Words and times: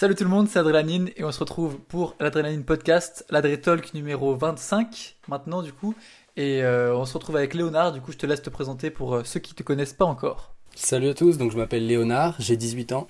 Salut 0.00 0.14
tout 0.14 0.24
le 0.24 0.30
monde, 0.30 0.48
c'est 0.48 0.58
Adrénaline 0.58 1.10
et 1.18 1.24
on 1.24 1.30
se 1.30 1.40
retrouve 1.40 1.78
pour 1.78 2.16
l'Adrénaline 2.20 2.64
Podcast, 2.64 3.26
l'Adré 3.28 3.60
Talk 3.60 3.92
numéro 3.92 4.34
25 4.34 5.16
maintenant 5.28 5.60
du 5.60 5.74
coup. 5.74 5.94
Et 6.38 6.62
euh, 6.62 6.96
on 6.96 7.04
se 7.04 7.12
retrouve 7.12 7.36
avec 7.36 7.52
Léonard, 7.52 7.92
du 7.92 8.00
coup 8.00 8.10
je 8.10 8.16
te 8.16 8.24
laisse 8.24 8.40
te 8.40 8.48
présenter 8.48 8.88
pour 8.88 9.14
euh, 9.14 9.24
ceux 9.24 9.40
qui 9.40 9.52
te 9.52 9.62
connaissent 9.62 9.92
pas 9.92 10.06
encore. 10.06 10.54
Salut 10.74 11.10
à 11.10 11.12
tous, 11.12 11.36
donc 11.36 11.52
je 11.52 11.58
m'appelle 11.58 11.86
Léonard, 11.86 12.34
j'ai 12.38 12.56
18 12.56 12.92
ans, 12.92 13.08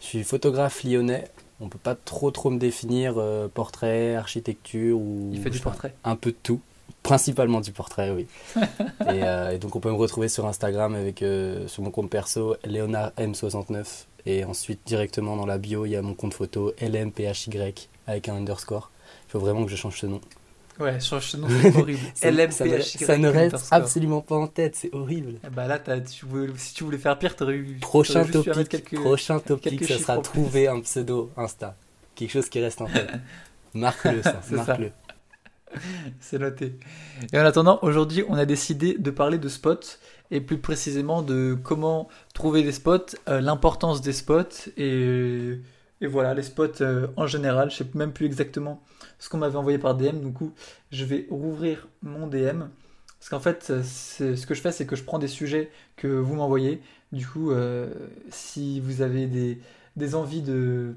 je 0.00 0.06
suis 0.06 0.24
photographe 0.24 0.82
lyonnais. 0.82 1.28
On 1.60 1.68
peut 1.68 1.78
pas 1.78 1.94
trop 1.94 2.32
trop 2.32 2.50
me 2.50 2.58
définir 2.58 3.18
euh, 3.18 3.46
portrait, 3.46 4.16
architecture 4.16 4.98
ou 4.98 5.30
Il 5.32 5.40
fait 5.40 5.48
du 5.48 5.60
pas, 5.60 5.70
portrait. 5.70 5.94
un 6.02 6.16
peu 6.16 6.32
de 6.32 6.36
tout, 6.42 6.60
principalement 7.04 7.60
du 7.60 7.70
portrait, 7.70 8.10
oui. 8.10 8.26
et, 8.56 9.22
euh, 9.22 9.52
et 9.52 9.58
donc 9.58 9.76
on 9.76 9.80
peut 9.80 9.90
me 9.90 9.94
retrouver 9.94 10.28
sur 10.28 10.44
Instagram 10.46 10.96
avec 10.96 11.22
euh, 11.22 11.68
sur 11.68 11.84
mon 11.84 11.92
compte 11.92 12.10
perso 12.10 12.56
Léonard 12.64 13.12
M69 13.16 14.06
et 14.26 14.44
ensuite 14.44 14.80
directement 14.86 15.36
dans 15.36 15.46
la 15.46 15.58
bio 15.58 15.84
il 15.86 15.90
y 15.90 15.96
a 15.96 16.02
mon 16.02 16.14
compte 16.14 16.34
photo 16.34 16.72
LMPHY 16.80 17.88
avec 18.06 18.28
un 18.28 18.34
underscore. 18.36 18.90
Il 19.28 19.32
faut 19.32 19.38
vraiment 19.38 19.64
que 19.64 19.70
je 19.70 19.76
change 19.76 19.98
ce 19.98 20.06
nom. 20.06 20.20
Ouais, 20.80 20.98
change 21.00 21.26
ce 21.28 21.36
nom, 21.36 21.48
c'est 21.62 21.76
horrible. 21.76 21.98
Ça, 22.14 22.30
LMPHY 22.30 22.82
ça 23.04 23.18
ne 23.18 23.28
reste 23.28 23.54
underscore. 23.54 23.68
absolument 23.78 24.20
pas 24.22 24.36
en 24.36 24.46
tête, 24.46 24.74
c'est 24.74 24.92
horrible. 24.94 25.34
Eh 25.46 25.50
Bah 25.50 25.66
là, 25.66 25.78
tu 25.78 26.24
voulais- 26.26 26.52
si 26.56 26.74
tu 26.74 26.84
voulais 26.84 26.98
faire 26.98 27.18
pire, 27.18 27.36
t'aurais 27.36 27.54
eu. 27.54 27.78
Prochain 27.80 28.24
topic, 28.24 28.68
quelques- 28.68 29.00
prochain 29.00 29.38
topic, 29.38 29.78
quelques 29.80 29.92
ça 29.92 29.98
sera 29.98 30.18
trouver 30.18 30.68
un 30.68 30.80
pseudo 30.80 31.30
Insta. 31.36 31.76
Quelque 32.14 32.30
chose 32.30 32.48
qui 32.48 32.60
reste 32.60 32.80
en 32.80 32.86
tête. 32.86 33.10
Marque-le 33.74 34.22
ça. 34.22 34.40
marque-le. 34.50 34.92
C'est 36.20 36.38
noté. 36.38 36.74
Et 37.32 37.38
en 37.38 37.44
attendant, 37.44 37.78
aujourd'hui, 37.82 38.24
on 38.28 38.34
a 38.34 38.44
décidé 38.44 38.96
de 38.98 39.10
parler 39.10 39.38
de 39.38 39.48
spots 39.48 39.98
et 40.32 40.40
plus 40.40 40.58
précisément 40.58 41.22
de 41.22 41.56
comment 41.62 42.08
trouver 42.32 42.62
des 42.62 42.72
spots, 42.72 43.14
euh, 43.28 43.40
l'importance 43.40 44.00
des 44.00 44.14
spots 44.14 44.70
et, 44.78 45.60
voilà, 46.00 46.34
les 46.34 46.42
spots 46.42 46.80
euh, 46.80 47.06
en 47.16 47.26
général. 47.26 47.70
Je 47.70 47.76
sais 47.76 47.86
même 47.94 48.12
plus 48.12 48.26
exactement 48.26 48.82
ce 49.20 49.28
qu'on 49.28 49.38
m'avait 49.38 49.56
envoyé 49.56 49.78
par 49.78 49.94
DM. 49.94 50.18
Du 50.20 50.32
coup, 50.32 50.52
je 50.90 51.04
vais 51.04 51.26
rouvrir 51.30 51.86
mon 52.02 52.26
DM. 52.26 52.64
Parce 53.20 53.28
qu'en 53.30 53.38
fait, 53.38 53.68
euh, 53.70 53.82
ce 53.84 54.46
que 54.46 54.54
je 54.54 54.60
fais, 54.60 54.72
c'est 54.72 54.86
que 54.86 54.96
je 54.96 55.04
prends 55.04 55.20
des 55.20 55.28
sujets 55.28 55.70
que 55.96 56.08
vous 56.08 56.34
m'envoyez. 56.34 56.80
Du 57.12 57.26
coup, 57.26 57.52
si 58.30 58.80
vous 58.80 59.02
avez 59.02 59.26
des, 59.26 60.14
envies 60.14 60.40
de. 60.40 60.94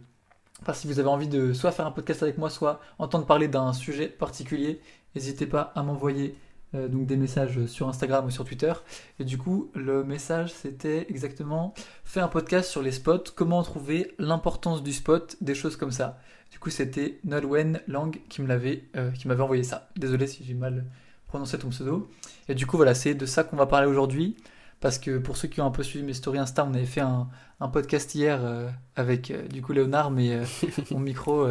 Si 0.73 0.87
vous 0.87 0.99
avez 0.99 1.09
envie 1.09 1.27
de 1.27 1.51
soit 1.51 1.73
faire 1.73 1.85
un 1.85 1.91
podcast 1.91 2.23
avec 2.23 2.37
moi, 2.37 2.49
soit 2.49 2.79
entendre 2.99 3.25
parler 3.25 3.49
d'un 3.49 3.73
sujet 3.73 4.07
particulier, 4.07 4.79
n'hésitez 5.13 5.45
pas 5.45 5.73
à 5.75 5.83
m'envoyer 5.83 6.37
euh, 6.75 6.87
donc 6.87 7.05
des 7.05 7.17
messages 7.17 7.65
sur 7.65 7.87
Instagram 7.87 8.25
ou 8.25 8.29
sur 8.29 8.45
Twitter. 8.45 8.73
Et 9.19 9.23
du 9.23 9.37
coup, 9.37 9.71
le 9.73 10.03
message 10.03 10.53
c'était 10.53 11.07
exactement 11.09 11.73
fais 12.03 12.19
un 12.19 12.27
podcast 12.27 12.69
sur 12.69 12.81
les 12.81 12.91
spots, 12.91 13.31
comment 13.35 13.63
trouver 13.63 14.13
l'importance 14.19 14.83
du 14.83 14.93
spot, 14.93 15.37
des 15.41 15.55
choses 15.55 15.75
comme 15.75 15.91
ça. 15.91 16.19
Du 16.51 16.59
coup, 16.59 16.69
c'était 16.69 17.19
Nolwenn 17.23 17.81
Lang 17.87 18.17
qui 18.29 18.41
euh, 18.41 19.11
qui 19.11 19.27
m'avait 19.27 19.43
envoyé 19.43 19.63
ça. 19.63 19.89
Désolé 19.97 20.27
si 20.27 20.43
j'ai 20.43 20.53
mal 20.53 20.85
prononcé 21.27 21.57
ton 21.57 21.69
pseudo. 21.69 22.09
Et 22.47 22.55
du 22.55 22.65
coup, 22.65 22.77
voilà, 22.77 22.93
c'est 22.93 23.13
de 23.13 23.25
ça 23.25 23.43
qu'on 23.43 23.57
va 23.57 23.65
parler 23.65 23.87
aujourd'hui. 23.87 24.37
Parce 24.79 24.99
que 24.99 25.17
pour 25.17 25.37
ceux 25.37 25.47
qui 25.47 25.61
ont 25.61 25.65
un 25.65 25.71
peu 25.71 25.83
suivi 25.83 26.05
mes 26.05 26.13
stories 26.13 26.39
Insta, 26.39 26.65
on 26.65 26.73
avait 26.73 26.85
fait 26.85 27.01
un, 27.01 27.27
un 27.59 27.69
podcast 27.69 28.13
hier 28.15 28.39
euh, 28.43 28.69
avec 28.95 29.31
euh, 29.31 29.47
du 29.47 29.61
coup 29.61 29.73
Léonard, 29.73 30.11
mais 30.11 30.33
euh, 30.33 30.45
mon 30.91 30.99
micro 30.99 31.47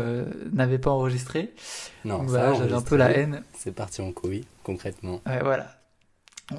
n'avait 0.53 0.79
pas 0.79 0.91
enregistré. 0.91 1.55
Non, 2.05 2.19
Donc 2.19 2.31
ça, 2.31 2.39
voilà, 2.39 2.55
j'avais 2.55 2.75
un 2.75 2.83
peu 2.83 2.97
la 2.97 3.11
haine. 3.11 3.43
C'est 3.55 3.75
parti 3.75 4.03
en 4.03 4.13
couille, 4.13 4.45
concrètement. 4.63 5.21
Ouais, 5.27 5.41
voilà. 5.43 5.67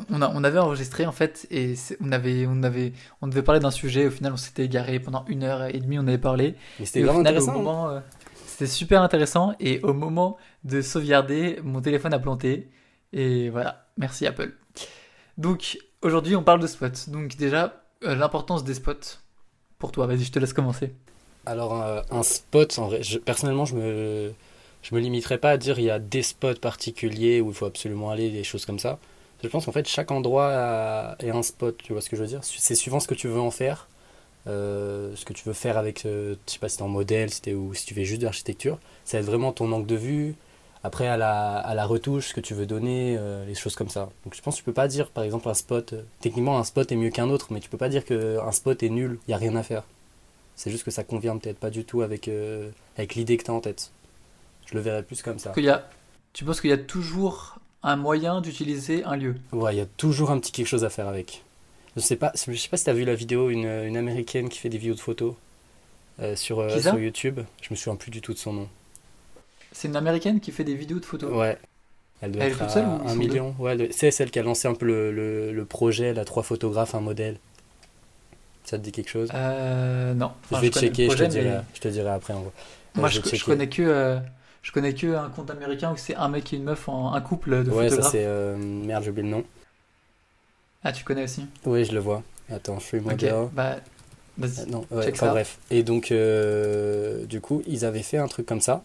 On, 0.10 0.20
a, 0.24 0.32
on 0.34 0.44
avait 0.44 0.58
enregistré 0.58 1.06
en 1.06 1.12
fait 1.12 1.46
et 1.52 1.76
on 2.02 2.12
avait, 2.12 2.48
on 2.50 2.64
avait, 2.64 2.94
on 3.22 3.28
devait 3.28 3.44
parler 3.44 3.62
d'un 3.62 3.70
sujet. 3.70 4.08
Au 4.08 4.12
final, 4.12 4.34
on 4.34 4.38
s'était 4.38 4.66
égaré 4.66 5.00
pendant 5.00 5.26
une 5.28 5.44
heure 5.44 5.64
et 5.66 5.80
demie. 5.80 6.00
On 6.00 6.08
avait 6.08 6.18
parlé. 6.18 6.56
Mais 6.80 6.88
c'était 6.88 7.04
vraiment 7.04 7.20
final, 7.20 7.38
intéressant. 7.38 8.02
c'était 8.48 8.66
super 8.66 9.04
intéressant. 9.04 9.54
Et 9.60 9.80
au 9.82 9.94
moment 9.94 10.38
de 10.64 10.82
sauvegarder, 10.82 11.60
mon 11.64 11.82
téléphone 11.82 12.16
a 12.16 12.20
planté. 12.20 12.72
Et 13.14 13.52
voilà, 13.52 13.86
merci 13.98 14.26
Apple. 14.26 14.54
Donc 15.38 15.78
aujourd'hui, 16.06 16.36
on 16.36 16.44
parle 16.44 16.62
de 16.62 16.68
spots. 16.68 17.10
Donc 17.10 17.36
déjà, 17.36 17.84
euh, 18.04 18.16
l'importance 18.16 18.64
des 18.64 18.74
spots. 18.74 19.20
Pour 19.80 19.92
toi, 19.92 20.08
vas-y, 20.08 20.24
je 20.24 20.32
te 20.32 20.40
laisse 20.40 20.54
commencer. 20.54 20.94
Alors, 21.46 21.82
euh, 21.82 22.02
un 22.12 22.24
spot, 22.24 22.80
personnellement, 23.26 23.66
je 23.66 23.76
me, 23.76 24.34
je 24.82 24.96
me 24.96 25.00
limiterai 25.00 25.38
pas 25.38 25.52
à 25.52 25.58
dire 25.58 25.78
il 25.80 25.86
y 25.86 25.90
a 25.92 26.00
des 26.00 26.24
spots 26.24 26.56
particuliers 26.56 27.42
où 27.42 27.50
il 27.50 27.56
faut 27.56 27.66
absolument 27.66 28.10
aller, 28.10 28.30
des 28.32 28.44
choses 28.44 28.66
comme 28.66 28.80
ça. 28.80 29.00
Je 29.44 29.48
pense 29.50 29.66
qu'en 29.66 29.72
fait, 29.72 29.88
chaque 29.88 30.12
endroit 30.12 30.48
a- 30.52 31.16
est 31.20 31.30
un 31.30 31.44
spot, 31.44 31.78
tu 31.78 31.94
vois 31.94 32.02
ce 32.02 32.10
que 32.10 32.16
je 32.16 32.22
veux 32.22 32.28
dire? 32.28 32.40
C'est 32.44 32.74
suivant 32.76 33.00
ce 33.00 33.08
que 33.08 33.14
tu 33.14 33.28
veux 33.28 33.40
en 33.40 33.52
faire, 33.52 33.88
euh, 34.48 35.16
ce 35.16 35.26
que 35.26 35.34
tu 35.34 35.44
veux 35.46 35.54
faire 35.54 35.78
avec, 35.78 36.02
je 36.04 36.36
sais 36.48 36.58
pas 36.60 36.70
si 36.70 36.78
t'es 36.78 36.84
en 36.84 36.88
modèle, 36.88 37.30
si 37.30 37.54
ou 37.54 37.74
si 37.74 37.86
tu 37.86 37.94
fais 37.94 38.06
juste 38.06 38.22
de 38.22 38.26
l'architecture. 38.26 38.80
Ça 39.04 39.18
va 39.18 39.22
être 39.22 39.28
vraiment 39.28 39.52
ton 39.52 39.72
angle 39.72 39.86
de 39.88 39.96
vue. 39.96 40.36
Après, 40.86 41.08
à 41.08 41.18
la, 41.18 41.58
à 41.58 41.74
la 41.74 41.86
retouche, 41.88 42.28
ce 42.28 42.34
que 42.36 42.42
tu 42.42 42.54
veux 42.54 42.68
donner, 42.68 43.16
euh, 43.18 43.44
les 43.48 43.56
choses 43.56 43.76
comme 43.76 43.90
ça. 43.90 44.10
Donc, 44.24 44.36
je 44.36 44.42
pense 44.44 44.54
que 44.54 44.60
tu 44.60 44.64
peux 44.64 44.72
pas 44.72 44.88
dire, 44.88 45.10
par 45.10 45.24
exemple, 45.24 45.50
un 45.50 45.56
spot. 45.56 45.94
euh, 45.94 46.04
techniquement, 46.20 46.60
un 46.60 46.64
spot 46.64 46.92
est 46.92 46.96
mieux 46.96 47.10
qu'un 47.10 47.30
autre, 47.32 47.48
mais 47.52 47.60
tu 47.60 47.70
peux 47.70 47.78
pas 47.80 47.90
dire 47.90 48.06
qu'un 48.06 48.52
spot 48.52 48.84
est 48.84 48.90
nul, 48.90 49.18
il 49.28 49.32
y 49.32 49.34
a 49.34 49.38
rien 49.38 49.56
à 49.56 49.64
faire. 49.64 49.84
C'est 50.56 50.70
juste 50.70 50.84
que 50.84 50.92
ça 50.92 51.04
convient 51.04 51.36
peut-être 51.38 51.58
pas 51.58 51.72
du 51.72 51.86
tout 51.86 52.04
avec, 52.04 52.28
euh, 52.28 52.70
avec 52.98 53.16
l'idée 53.16 53.36
que 53.38 53.44
tu 53.44 53.50
as 53.50 53.54
en 53.56 53.62
tête. 53.62 53.92
Je 54.68 54.76
le 54.76 54.80
verrais 54.80 55.02
plus 55.02 55.24
comme 55.24 55.40
ça. 55.40 55.54
Qu'il 55.54 55.64
y 55.64 55.70
a, 55.70 55.90
tu 56.34 56.46
penses 56.46 56.62
qu'il 56.62 56.70
y 56.70 56.74
a 56.74 56.78
toujours 56.78 57.56
un 57.82 57.96
moyen 57.96 58.40
d'utiliser 58.40 59.04
un 59.06 59.16
lieu? 59.16 59.36
Ouais, 59.54 59.74
il 59.74 59.78
y 59.80 59.82
a 59.82 59.88
toujours 59.88 60.30
un 60.30 60.40
petit 60.40 60.52
quelque 60.52 60.68
chose 60.68 60.86
à 60.86 60.92
faire 60.92 61.08
avec. 61.08 61.44
Je 61.96 62.02
sais 62.02 62.16
pas, 62.16 62.32
je 62.36 62.54
sais 62.54 62.70
pas 62.70 62.78
si 62.78 62.84
tu 62.84 62.90
as 62.92 62.94
vu 62.94 63.06
la 63.06 63.16
vidéo, 63.16 63.50
une, 63.50 63.66
une 63.66 63.98
américaine 63.98 64.50
qui 64.50 64.60
fait 64.60 64.70
des 64.70 64.78
vidéos 64.78 64.96
de 64.96 65.00
photos 65.00 65.34
sur, 66.36 66.70
sur 66.80 67.00
YouTube. 67.00 67.40
Je 67.62 67.70
me 67.72 67.76
souviens 67.76 67.96
plus 67.96 68.12
du 68.12 68.22
tout 68.22 68.34
de 68.34 68.38
son 68.38 68.54
nom. 68.54 68.70
C'est 69.76 69.88
une 69.90 69.96
américaine 69.96 70.40
qui 70.40 70.52
fait 70.52 70.64
des 70.64 70.74
vidéos 70.76 71.00
de 71.00 71.06
photos. 71.06 71.32
Ouais. 71.32 71.58
Elle 72.22 72.32
doit 72.32 72.44
Elle 72.44 72.52
être 72.52 72.60
toute 72.60 72.70
seule 72.72 72.86
ou 72.88 73.10
un 73.10 73.16
million? 73.16 73.56
Ouais, 73.60 73.90
c'est 73.92 74.10
celle 74.12 74.32
qui 74.32 74.40
a 74.40 74.44
lancé 74.44 74.68
un 74.68 74.74
peu 74.74 74.86
le, 74.86 75.12
le, 75.12 75.52
le 75.54 75.66
projet, 75.66 76.14
la 76.14 76.26
trois 76.26 76.44
photographes, 76.44 76.96
un 76.96 77.02
modèle. 77.02 77.38
Ça 78.64 78.78
te 78.80 78.84
dit 78.84 78.92
quelque 78.92 79.10
chose? 79.10 79.30
Euh, 79.34 80.14
non. 80.14 80.32
Je 80.52 80.58
vais 80.58 80.68
le 80.68 80.72
checker, 80.72 81.10
je, 81.10 81.16
te 81.18 81.24
dirai, 81.26 81.44
mais 81.50 81.62
je 81.76 81.80
te 81.82 81.88
dirai 81.88 82.10
après 82.10 82.34
en. 82.34 82.52
Moi, 82.96 83.08
Euh, 83.08 83.12
je, 83.12 83.36
je 83.36 83.44
connais 83.46 83.70
que, 83.70 83.82
euh, 83.84 84.20
je 84.64 84.72
connais 84.72 84.94
que 84.94 85.16
un 85.16 85.30
compte 85.30 85.52
américain 85.52 85.92
où 85.92 85.98
c'est 85.98 86.16
un 86.16 86.30
mec 86.30 86.54
et 86.54 86.58
une 86.58 86.64
meuf 86.64 86.88
en 86.90 87.14
un 87.14 87.22
couple 87.22 87.64
de 87.64 87.72
Ouais, 87.72 87.90
ça 87.90 87.96
photographes. 87.96 88.12
c'est. 88.14 88.26
euh, 88.26 88.56
merde, 88.58 89.04
j'ai 89.04 89.10
oublié 89.12 89.24
le 89.30 89.36
nom. 89.36 89.44
ah, 90.84 90.92
tu 90.94 91.04
connais 91.04 91.24
aussi? 91.24 91.48
Oui, 91.66 91.86
je 91.86 91.94
le 91.94 92.00
vois. 92.00 92.24
Attends, 92.50 92.80
Free 92.80 93.00
Ok. 93.00 93.04
Model. 93.22 93.34
Bah, 93.54 93.76
Euh, 93.76 93.80
vas-y. 94.38 94.70
Non, 94.70 94.86
ouais, 94.92 95.10
enfin 95.12 95.28
ça. 95.28 95.32
bref. 95.32 95.58
Et 95.72 95.84
donc, 95.84 96.12
euh, 96.12 97.26
du 97.26 97.42
coup, 97.42 97.62
ils 97.68 97.86
avaient 97.86 98.04
fait 98.04 98.18
un 98.18 98.28
truc 98.28 98.46
comme 98.46 98.62
ça. 98.62 98.84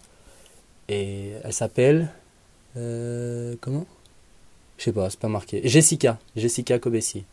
Et 0.91 1.31
elle 1.45 1.53
s'appelle. 1.53 2.11
euh, 2.77 3.55
comment? 3.61 3.87
Je 4.78 4.84
sais 4.84 4.93
pas, 4.93 5.09
c'est 5.11 5.21
pas 5.21 5.28
marqué. 5.28 5.61
Jessica. 5.69 6.19
Jessica 6.37 6.78
Kobesi. 6.78 7.25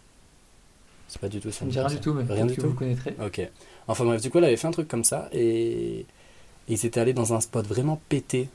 C'est 1.08 1.20
pas 1.22 1.30
du 1.30 1.40
tout 1.40 1.52
ça. 1.52 1.66
Me 1.66 1.72
dit 1.72 1.80
rien 1.80 1.88
du 1.88 2.00
tout, 2.00 2.14
mais 2.14 2.24
Rien 2.32 2.46
du 2.46 2.56
que 2.56 2.62
tout? 2.62 2.68
vous 2.68 2.74
connaîtrez. 2.74 3.16
Ok. 3.26 3.42
Enfin 3.88 4.04
bref, 4.06 4.22
du 4.22 4.30
coup, 4.30 4.38
elle 4.40 4.44
avait 4.44 4.58
fait 4.58 4.68
un 4.68 4.72
truc 4.72 4.88
comme 4.88 5.06
ça. 5.06 5.30
Et 5.32 6.06
ils 6.68 6.86
étaient 6.86 7.00
allés 7.00 7.14
dans 7.14 7.34
un 7.34 7.40
spot 7.40 7.66
vraiment 7.66 8.00
pété. 8.10 8.50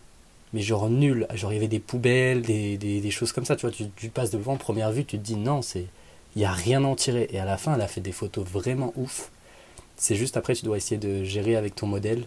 Mais 0.52 0.60
genre 0.60 0.90
nul. 0.90 1.26
Genre, 1.34 1.50
il 1.52 1.54
y 1.56 1.58
avait 1.58 1.68
des 1.68 1.78
poubelles, 1.80 2.42
des, 2.42 2.76
des, 2.76 3.00
des 3.00 3.10
choses 3.10 3.32
comme 3.32 3.46
ça. 3.46 3.56
Tu 3.56 3.62
vois, 3.62 3.70
tu, 3.74 3.86
tu 3.96 4.10
passes 4.10 4.30
devant, 4.30 4.56
première 4.56 4.92
vue, 4.92 5.04
tu 5.06 5.18
te 5.18 5.22
dis 5.24 5.36
non, 5.36 5.62
c'est. 5.62 5.86
Il 6.36 6.38
n'y 6.40 6.44
a 6.44 6.52
rien 6.52 6.84
à 6.84 6.86
en 6.86 6.94
tirer. 6.94 7.28
Et 7.32 7.38
à 7.38 7.44
la 7.46 7.56
fin, 7.56 7.74
elle 7.74 7.80
a 7.80 7.88
fait 7.88 8.00
des 8.02 8.12
photos 8.12 8.46
vraiment 8.46 8.92
ouf. 8.96 9.30
C'est 9.96 10.16
juste 10.16 10.36
après, 10.36 10.54
tu 10.54 10.64
dois 10.66 10.76
essayer 10.76 10.98
de 10.98 11.24
gérer 11.24 11.56
avec 11.56 11.74
ton 11.74 11.86
modèle. 11.86 12.26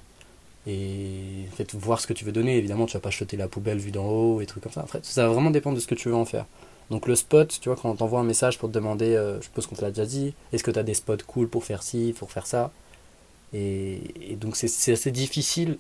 Et 0.68 1.46
en 1.52 1.56
fait, 1.56 1.76
voir 1.76 2.00
ce 2.00 2.08
que 2.08 2.14
tu 2.14 2.26
veux 2.26 2.32
donner. 2.32 2.58
Évidemment, 2.58 2.86
tu 2.86 2.94
vas 2.94 3.00
pas 3.00 3.12
jeter 3.12 3.38
la 3.38 3.48
poubelle 3.48 3.78
vue 3.78 3.92
d'en 3.92 4.06
haut 4.06 4.42
et 4.42 4.46
trucs 4.46 4.64
comme 4.64 4.72
ça. 4.72 4.82
Après, 4.82 5.00
ça 5.04 5.28
va 5.28 5.34
vraiment 5.34 5.52
dépendre 5.52 5.76
de 5.76 5.82
ce 5.82 5.88
que 5.88 5.96
tu 5.96 6.10
veux 6.10 6.16
en 6.16 6.26
faire. 6.26 6.46
Donc 6.92 7.08
le 7.08 7.16
spot, 7.16 7.58
tu 7.60 7.70
vois, 7.70 7.76
quand 7.76 7.90
on 7.90 7.96
t'envoie 7.96 8.20
un 8.20 8.26
message 8.26 8.60
pour 8.60 8.70
te 8.70 8.74
demander, 8.74 9.16
euh, 9.16 9.40
je 9.40 9.46
suppose 9.46 9.66
qu'on 9.68 9.76
te 9.76 9.82
l'a 9.82 9.90
déjà 9.90 10.06
dit, 10.06 10.34
est-ce 10.54 10.64
que 10.64 10.72
tu 10.72 10.80
as 10.80 10.84
des 10.84 10.94
spots 10.94 11.18
cool 11.26 11.48
pour 11.48 11.64
faire 11.64 11.82
ci, 11.82 12.14
pour 12.18 12.32
faire 12.32 12.46
ça? 12.46 12.72
Et, 13.54 14.02
donc 14.40 14.56
c'est 14.56 14.92
assez 14.92 15.12
difficile 15.12 15.78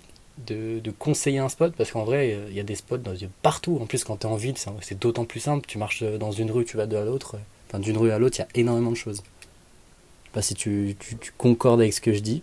de, 0.48 0.82
conseiller 0.98 1.40
un 1.40 1.50
spot 1.50 1.74
parce 1.76 1.92
qu'en 1.92 2.06
vrai, 2.06 2.34
euh, 2.34 2.48
il 2.50 2.56
y 2.56 2.60
a 2.60 2.64
des 2.64 2.76
spots 2.76 2.98
dans, 2.98 3.14
partout. 3.42 3.78
En 3.82 3.86
plus, 3.86 4.04
quand 4.04 4.18
tu 4.18 4.28
es 4.28 4.30
en 4.30 4.36
ville, 4.36 4.56
c'est 4.82 5.00
d'autant 5.00 5.26
plus 5.26 5.40
simple. 5.40 5.66
Tu 5.68 5.78
marches 5.78 6.04
dans 6.04 6.32
une 6.32 6.52
rue, 6.52 6.66
tu 6.66 6.78
vas 6.78 6.88
de 6.88 6.98
l'autre. 6.98 7.38
Enfin, 7.68 7.80
d'une 7.80 7.98
rue 7.98 8.12
à 8.12 8.20
l'autre, 8.20 8.38
il 8.38 8.42
y 8.42 8.44
a 8.44 8.48
énormément 8.56 8.92
de 8.92 8.96
choses. 8.96 9.18
Je 9.18 10.28
sais 10.28 10.34
pas 10.34 10.42
si 10.42 10.56
tu, 10.56 10.96
tu, 11.00 11.18
tu 11.18 11.32
concordes 11.38 11.82
avec 11.82 11.94
ce 11.94 12.02
que 12.02 12.14
je 12.14 12.20
dis. 12.20 12.42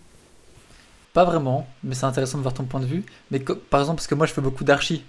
Pas 1.13 1.25
vraiment, 1.25 1.67
mais 1.83 1.93
c'est 1.93 2.05
intéressant 2.05 2.37
de 2.39 2.43
voir 2.43 2.53
ton 2.55 2.63
point 2.63 2.79
de 2.79 2.85
vue. 2.87 3.03
Mais 3.29 3.39
par 3.39 3.79
exemple, 3.79 3.97
parce 3.97 4.07
que 4.07 4.15
moi, 4.15 4.25
je 4.25 4.33
fais 4.33 4.41
beaucoup 4.41 4.63
d'archi. 4.63 5.03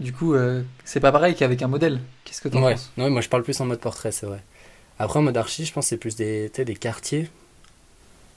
Du 0.00 0.12
coup, 0.12 0.34
euh, 0.34 0.62
c'est 0.84 0.98
pas 1.00 1.12
pareil 1.12 1.34
qu'avec 1.36 1.62
un 1.62 1.68
modèle. 1.68 2.00
Qu'est-ce 2.24 2.40
que 2.40 2.48
t'en 2.48 2.62
Ouais. 2.62 2.72
penses? 2.72 2.90
Ouais, 2.98 3.10
moi 3.10 3.20
je 3.20 3.28
parle 3.28 3.42
plus 3.42 3.60
en 3.60 3.66
mode 3.66 3.80
portrait, 3.80 4.12
c'est 4.12 4.26
vrai. 4.26 4.42
Après, 4.98 5.18
en 5.18 5.22
mode 5.22 5.36
archi, 5.36 5.64
je 5.66 5.72
pense 5.72 5.84
que 5.84 5.88
c'est 5.90 5.96
plus 5.98 6.16
des, 6.16 6.50
tu 6.52 6.64
des 6.64 6.74
quartiers. 6.74 7.30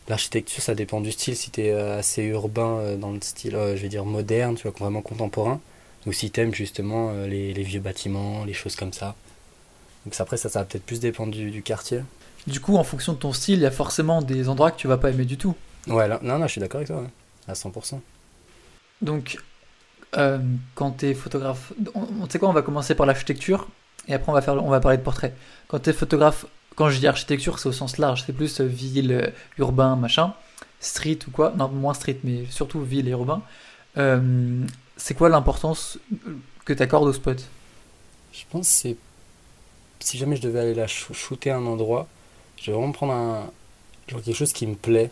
L'architecture, 0.10 0.62
ça 0.62 0.76
dépend 0.76 1.00
du 1.02 1.12
style. 1.12 1.36
Si 1.36 1.50
t'es 1.50 1.72
euh, 1.72 1.98
assez 2.00 2.24
urbain 2.24 2.78
euh, 2.80 2.98
dans 2.98 3.12
le 3.12 3.22
style, 3.22 3.54
je 3.54 3.82
vais 3.82 3.90
dire 3.90 4.06
moderne, 4.06 4.56
tu 4.56 4.64
vois, 4.64 4.74
vraiment 4.78 5.02
contemporain. 5.02 5.62
Ou 6.06 6.12
si 6.12 6.30
t'aimes 6.30 6.54
justement 6.54 7.14
les, 7.26 7.54
les 7.54 7.64
vieux 7.64 7.80
bâtiments, 7.80 8.44
les 8.44 8.52
choses 8.54 8.76
comme 8.76 8.92
ça. 8.92 9.16
Donc 10.06 10.14
après, 10.20 10.36
ça, 10.36 10.50
ça 10.50 10.60
va 10.60 10.66
peut-être 10.66 10.86
plus 10.86 11.00
dépendre 11.00 11.32
du, 11.32 11.50
du 11.50 11.64
quartier. 11.64 12.02
Du 12.46 12.60
coup, 12.60 12.76
en 12.76 12.84
fonction 12.84 13.14
de 13.14 13.18
ton 13.18 13.32
style, 13.32 13.60
il 13.60 13.62
y 13.62 13.66
a 13.66 13.72
forcément 13.72 14.22
des 14.22 14.50
endroits 14.50 14.72
que 14.72 14.78
tu 14.78 14.90
vas 14.90 14.98
pas 14.98 15.12
aimer 15.12 15.24
du 15.24 15.38
tout. 15.38 15.56
Ouais, 15.88 16.08
là- 16.08 16.20
non, 16.22 16.40
non, 16.40 16.48
je 16.48 16.52
suis 16.54 16.62
d'accord 16.62 16.78
avec 16.80 16.88
toi. 16.88 17.04
à 17.48 17.54
100%. 17.56 18.02
Donc, 19.02 19.38
euh, 20.18 20.40
quand 20.76 20.92
tu 20.92 21.08
es 21.08 21.14
photographe, 21.14 21.74
on, 21.94 22.30
sais 22.30 22.40
quoi, 22.40 22.50
on 22.50 22.54
va 22.54 22.62
commencer 22.62 22.96
par 22.96 23.06
l'architecture 23.06 23.68
et 24.08 24.14
après 24.14 24.32
on 24.32 24.36
va, 24.36 24.42
faire, 24.42 24.64
on 24.64 24.70
va 24.70 24.80
parler 24.80 24.98
de 24.98 25.04
portrait. 25.04 25.34
Quand 25.68 25.80
tu 25.80 25.90
es 25.90 25.94
photographe, 25.94 26.46
quand 26.76 26.90
je 26.90 27.00
dis 27.00 27.08
architecture, 27.08 27.60
c'est 27.60 27.68
au 27.68 27.74
sens 27.74 27.98
large, 27.98 28.24
c'est 28.26 28.34
plus 28.34 28.62
euh, 28.62 28.66
ville, 28.66 29.12
euh, 29.12 29.28
urbain, 29.58 29.96
machin, 29.98 30.34
street 30.80 31.20
ou 31.28 31.32
quoi. 31.32 31.54
Non, 31.58 31.68
moins 31.68 31.94
street, 31.94 32.20
mais 32.24 32.46
surtout 32.50 32.82
ville 32.82 33.08
et 33.08 33.12
urbain. 33.12 33.42
Euh, 33.98 34.64
c'est 34.96 35.16
quoi 35.16 35.28
l'importance 35.30 35.98
que 36.66 36.72
tu 36.74 36.82
accordes 36.82 37.08
au 37.10 37.14
spot? 37.14 37.44
Je 38.32 38.44
pense 38.50 38.68
que 38.70 38.74
c'est. 38.74 38.98
Si 40.00 40.18
jamais 40.18 40.36
je 40.38 40.42
devais 40.42 40.60
aller 40.60 40.74
la 40.76 40.86
shoo- 40.88 41.14
shooter 41.14 41.52
à 41.52 41.58
un 41.58 41.66
endroit, 41.66 42.08
je 42.58 42.72
vais 42.72 42.78
vraiment 42.78 42.92
prendre 42.94 43.14
un. 43.14 43.52
Genre 44.08 44.22
quelque 44.22 44.36
chose 44.36 44.54
qui 44.54 44.66
me 44.68 44.76
plaît 44.76 45.12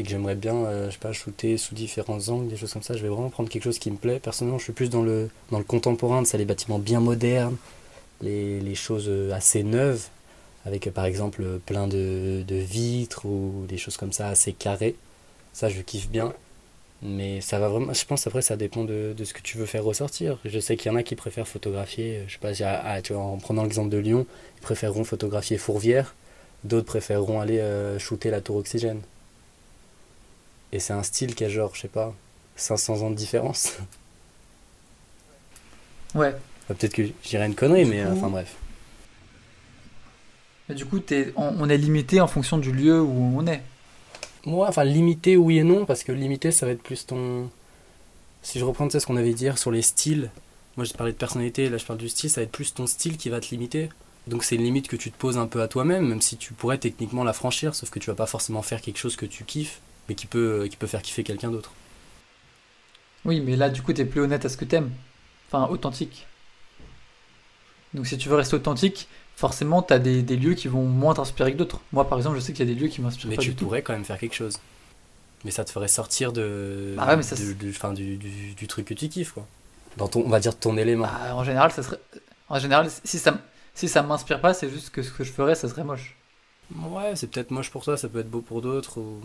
et 0.00 0.02
que 0.02 0.08
j'aimerais 0.08 0.34
bien, 0.34 0.54
euh, 0.54 0.86
je 0.86 0.92
sais 0.92 0.98
pas, 0.98 1.12
shooter 1.12 1.58
sous 1.58 1.74
différents 1.74 2.26
angles, 2.30 2.48
des 2.48 2.56
choses 2.56 2.72
comme 2.72 2.82
ça. 2.82 2.96
Je 2.96 3.02
vais 3.02 3.08
vraiment 3.08 3.28
prendre 3.28 3.50
quelque 3.50 3.64
chose 3.64 3.78
qui 3.78 3.90
me 3.90 3.98
plaît. 3.98 4.18
Personnellement, 4.18 4.58
je 4.58 4.64
suis 4.64 4.72
plus 4.72 4.88
dans 4.88 5.02
le, 5.02 5.28
dans 5.50 5.58
le 5.58 5.64
contemporain, 5.64 6.24
ça, 6.24 6.38
les 6.38 6.46
bâtiments 6.46 6.78
bien 6.78 7.00
modernes, 7.00 7.56
les, 8.22 8.60
les 8.60 8.74
choses 8.74 9.08
euh, 9.08 9.30
assez 9.32 9.62
neuves, 9.62 10.08
avec 10.64 10.86
euh, 10.86 10.90
par 10.90 11.04
exemple 11.04 11.42
euh, 11.42 11.58
plein 11.58 11.86
de, 11.86 12.42
de 12.48 12.56
vitres 12.56 13.26
ou 13.26 13.66
des 13.68 13.76
choses 13.76 13.98
comme 13.98 14.12
ça 14.12 14.28
assez 14.28 14.54
carrées. 14.54 14.96
Ça, 15.52 15.68
je 15.68 15.82
kiffe 15.82 16.08
bien. 16.08 16.32
Mais 17.02 17.42
ça 17.42 17.58
va 17.58 17.68
vraiment, 17.68 17.92
je 17.92 18.04
pense 18.06 18.26
après 18.26 18.42
ça 18.42 18.56
dépend 18.56 18.84
de, 18.84 19.14
de 19.16 19.24
ce 19.24 19.34
que 19.34 19.42
tu 19.42 19.58
veux 19.58 19.66
faire 19.66 19.84
ressortir. 19.84 20.38
Je 20.46 20.60
sais 20.60 20.76
qu'il 20.76 20.90
y 20.90 20.94
en 20.94 20.98
a 20.98 21.02
qui 21.02 21.14
préfèrent 21.14 21.48
photographier, 21.48 22.24
je 22.26 22.34
sais 22.34 22.38
pas, 22.38 23.16
en 23.16 23.38
prenant 23.38 23.64
l'exemple 23.64 23.90
de 23.90 23.98
Lyon, 23.98 24.26
ils 24.58 24.62
préféreront 24.62 25.04
photographier 25.04 25.56
Fourvière, 25.56 26.14
d'autres 26.64 26.86
préféreront 26.86 27.40
aller 27.40 27.62
shooter 27.98 28.30
la 28.30 28.42
tour 28.42 28.56
Oxygène. 28.56 29.00
Et 30.72 30.78
c'est 30.80 30.92
un 30.92 31.02
style 31.02 31.34
qui 31.34 31.44
a 31.44 31.48
genre, 31.48 31.74
je 31.74 31.80
sais 31.82 31.88
pas, 31.88 32.14
500 32.56 33.02
ans 33.02 33.10
de 33.10 33.16
différence. 33.16 33.72
Ouais. 36.14 36.34
Enfin, 36.64 36.74
Peut-être 36.74 36.94
que 36.94 37.06
je 37.06 37.28
dirais 37.28 37.46
une 37.46 37.54
connerie, 37.54 37.84
Du 37.84 37.90
mais 37.90 38.00
euh, 38.02 38.10
coup- 38.10 38.18
enfin 38.18 38.28
bref. 38.28 38.54
Mais 40.68 40.74
du 40.74 40.84
coup, 40.86 41.00
t'es- 41.00 41.32
on, 41.36 41.54
on 41.58 41.68
est 41.68 41.76
limité 41.78 42.20
en 42.20 42.28
fonction 42.28 42.58
du 42.58 42.72
lieu 42.72 43.00
où 43.00 43.34
on 43.38 43.46
est. 43.46 43.62
Moi, 44.46 44.68
enfin 44.68 44.84
limité, 44.84 45.36
oui 45.36 45.58
et 45.58 45.64
non, 45.64 45.84
parce 45.84 46.02
que 46.02 46.12
limité, 46.12 46.50
ça 46.52 46.66
va 46.66 46.72
être 46.72 46.82
plus 46.82 47.06
ton. 47.06 47.50
Si 48.42 48.58
je 48.58 48.64
reprends 48.64 48.86
tu 48.86 48.92
sais, 48.92 49.00
ce 49.00 49.06
qu'on 49.06 49.16
avait 49.16 49.34
dit 49.34 49.48
sur 49.56 49.70
les 49.70 49.82
styles, 49.82 50.30
moi 50.76 50.84
je 50.86 50.94
parlais 50.94 51.12
de 51.12 51.18
personnalité, 51.18 51.68
là 51.68 51.76
je 51.76 51.84
parle 51.84 51.98
du 51.98 52.08
style, 52.08 52.30
ça 52.30 52.40
va 52.40 52.44
être 52.44 52.52
plus 52.52 52.72
ton 52.72 52.86
style 52.86 53.18
qui 53.18 53.28
va 53.28 53.38
te 53.40 53.48
limiter. 53.50 53.90
Donc 54.28 54.44
c'est 54.44 54.54
une 54.54 54.62
limite 54.62 54.88
que 54.88 54.96
tu 54.96 55.10
te 55.10 55.16
poses 55.18 55.36
un 55.36 55.46
peu 55.46 55.60
à 55.60 55.68
toi-même, 55.68 56.06
même 56.08 56.22
si 56.22 56.38
tu 56.38 56.54
pourrais 56.54 56.78
techniquement 56.78 57.22
la 57.22 57.34
franchir, 57.34 57.74
sauf 57.74 57.90
que 57.90 57.98
tu 57.98 58.06
vas 58.08 58.16
pas 58.16 58.24
forcément 58.26 58.62
faire 58.62 58.80
quelque 58.80 58.96
chose 58.98 59.14
que 59.16 59.26
tu 59.26 59.44
kiffes, 59.44 59.80
mais 60.08 60.14
qui 60.14 60.26
peut, 60.26 60.66
qui 60.70 60.76
peut 60.76 60.86
faire 60.86 61.02
kiffer 61.02 61.22
quelqu'un 61.24 61.50
d'autre. 61.50 61.70
Oui, 63.24 63.40
mais 63.40 63.56
là, 63.56 63.68
du 63.68 63.82
coup, 63.82 63.92
t'es 63.92 64.04
plus 64.04 64.20
honnête 64.20 64.44
à 64.44 64.48
ce 64.48 64.56
que 64.56 64.64
t'aimes. 64.64 64.90
Enfin, 65.48 65.66
authentique. 65.70 66.26
Donc, 67.92 68.06
si 68.06 68.16
tu 68.16 68.28
veux 68.28 68.36
rester 68.36 68.54
authentique, 68.56 69.08
forcément, 69.36 69.82
t'as 69.82 69.98
des, 69.98 70.22
des 70.22 70.36
lieux 70.36 70.54
qui 70.54 70.68
vont 70.68 70.84
moins 70.84 71.14
t'inspirer 71.14 71.52
que 71.52 71.58
d'autres. 71.58 71.80
Moi, 71.92 72.08
par 72.08 72.18
exemple, 72.18 72.36
je 72.36 72.40
sais 72.40 72.52
qu'il 72.52 72.66
y 72.68 72.70
a 72.70 72.74
des 72.74 72.80
lieux 72.80 72.88
qui 72.88 73.00
m'inspirent 73.02 73.28
Mais 73.28 73.36
pas 73.36 73.42
tu 73.42 73.50
du 73.50 73.54
tout. 73.56 73.64
pourrais 73.64 73.82
quand 73.82 73.92
même 73.92 74.04
faire 74.04 74.18
quelque 74.18 74.34
chose. 74.36 74.58
Mais 75.44 75.50
ça 75.50 75.64
te 75.64 75.70
ferait 75.70 75.88
sortir 75.88 76.32
de, 76.32 76.94
Bah 76.96 77.06
ouais, 77.08 77.16
mais 77.16 77.22
ça, 77.22 77.34
de- 77.34 77.40
c'est- 77.40 77.54
de- 77.54 77.70
enfin, 77.70 77.92
du, 77.92 78.16
du, 78.16 78.54
du 78.54 78.66
truc 78.66 78.86
que 78.86 78.94
tu 78.94 79.08
kiffes, 79.08 79.32
quoi. 79.32 79.46
Dans 79.96 80.06
ton, 80.06 80.22
on 80.24 80.28
va 80.28 80.38
dire 80.38 80.56
ton 80.56 80.76
élément. 80.76 81.06
Bah, 81.06 81.34
en 81.34 81.42
général, 81.44 81.72
ça 81.72 81.82
serait. 81.82 81.98
En 82.48 82.58
général, 82.58 82.88
si 83.04 83.18
ça, 83.18 83.38
si 83.74 83.88
ça 83.88 84.02
m'inspire 84.02 84.40
pas, 84.40 84.54
c'est 84.54 84.70
juste 84.70 84.90
que 84.90 85.02
ce 85.02 85.10
que 85.10 85.24
je 85.24 85.32
ferais, 85.32 85.54
ça 85.54 85.68
serait 85.68 85.82
moche. 85.84 86.16
Ouais, 86.76 87.16
c'est 87.16 87.26
peut-être 87.28 87.50
moche 87.50 87.70
pour 87.70 87.82
toi, 87.82 87.96
ça 87.96 88.08
peut 88.08 88.20
être 88.20 88.30
beau 88.30 88.40
pour 88.40 88.62
d'autres, 88.62 88.98
ou. 89.00 89.20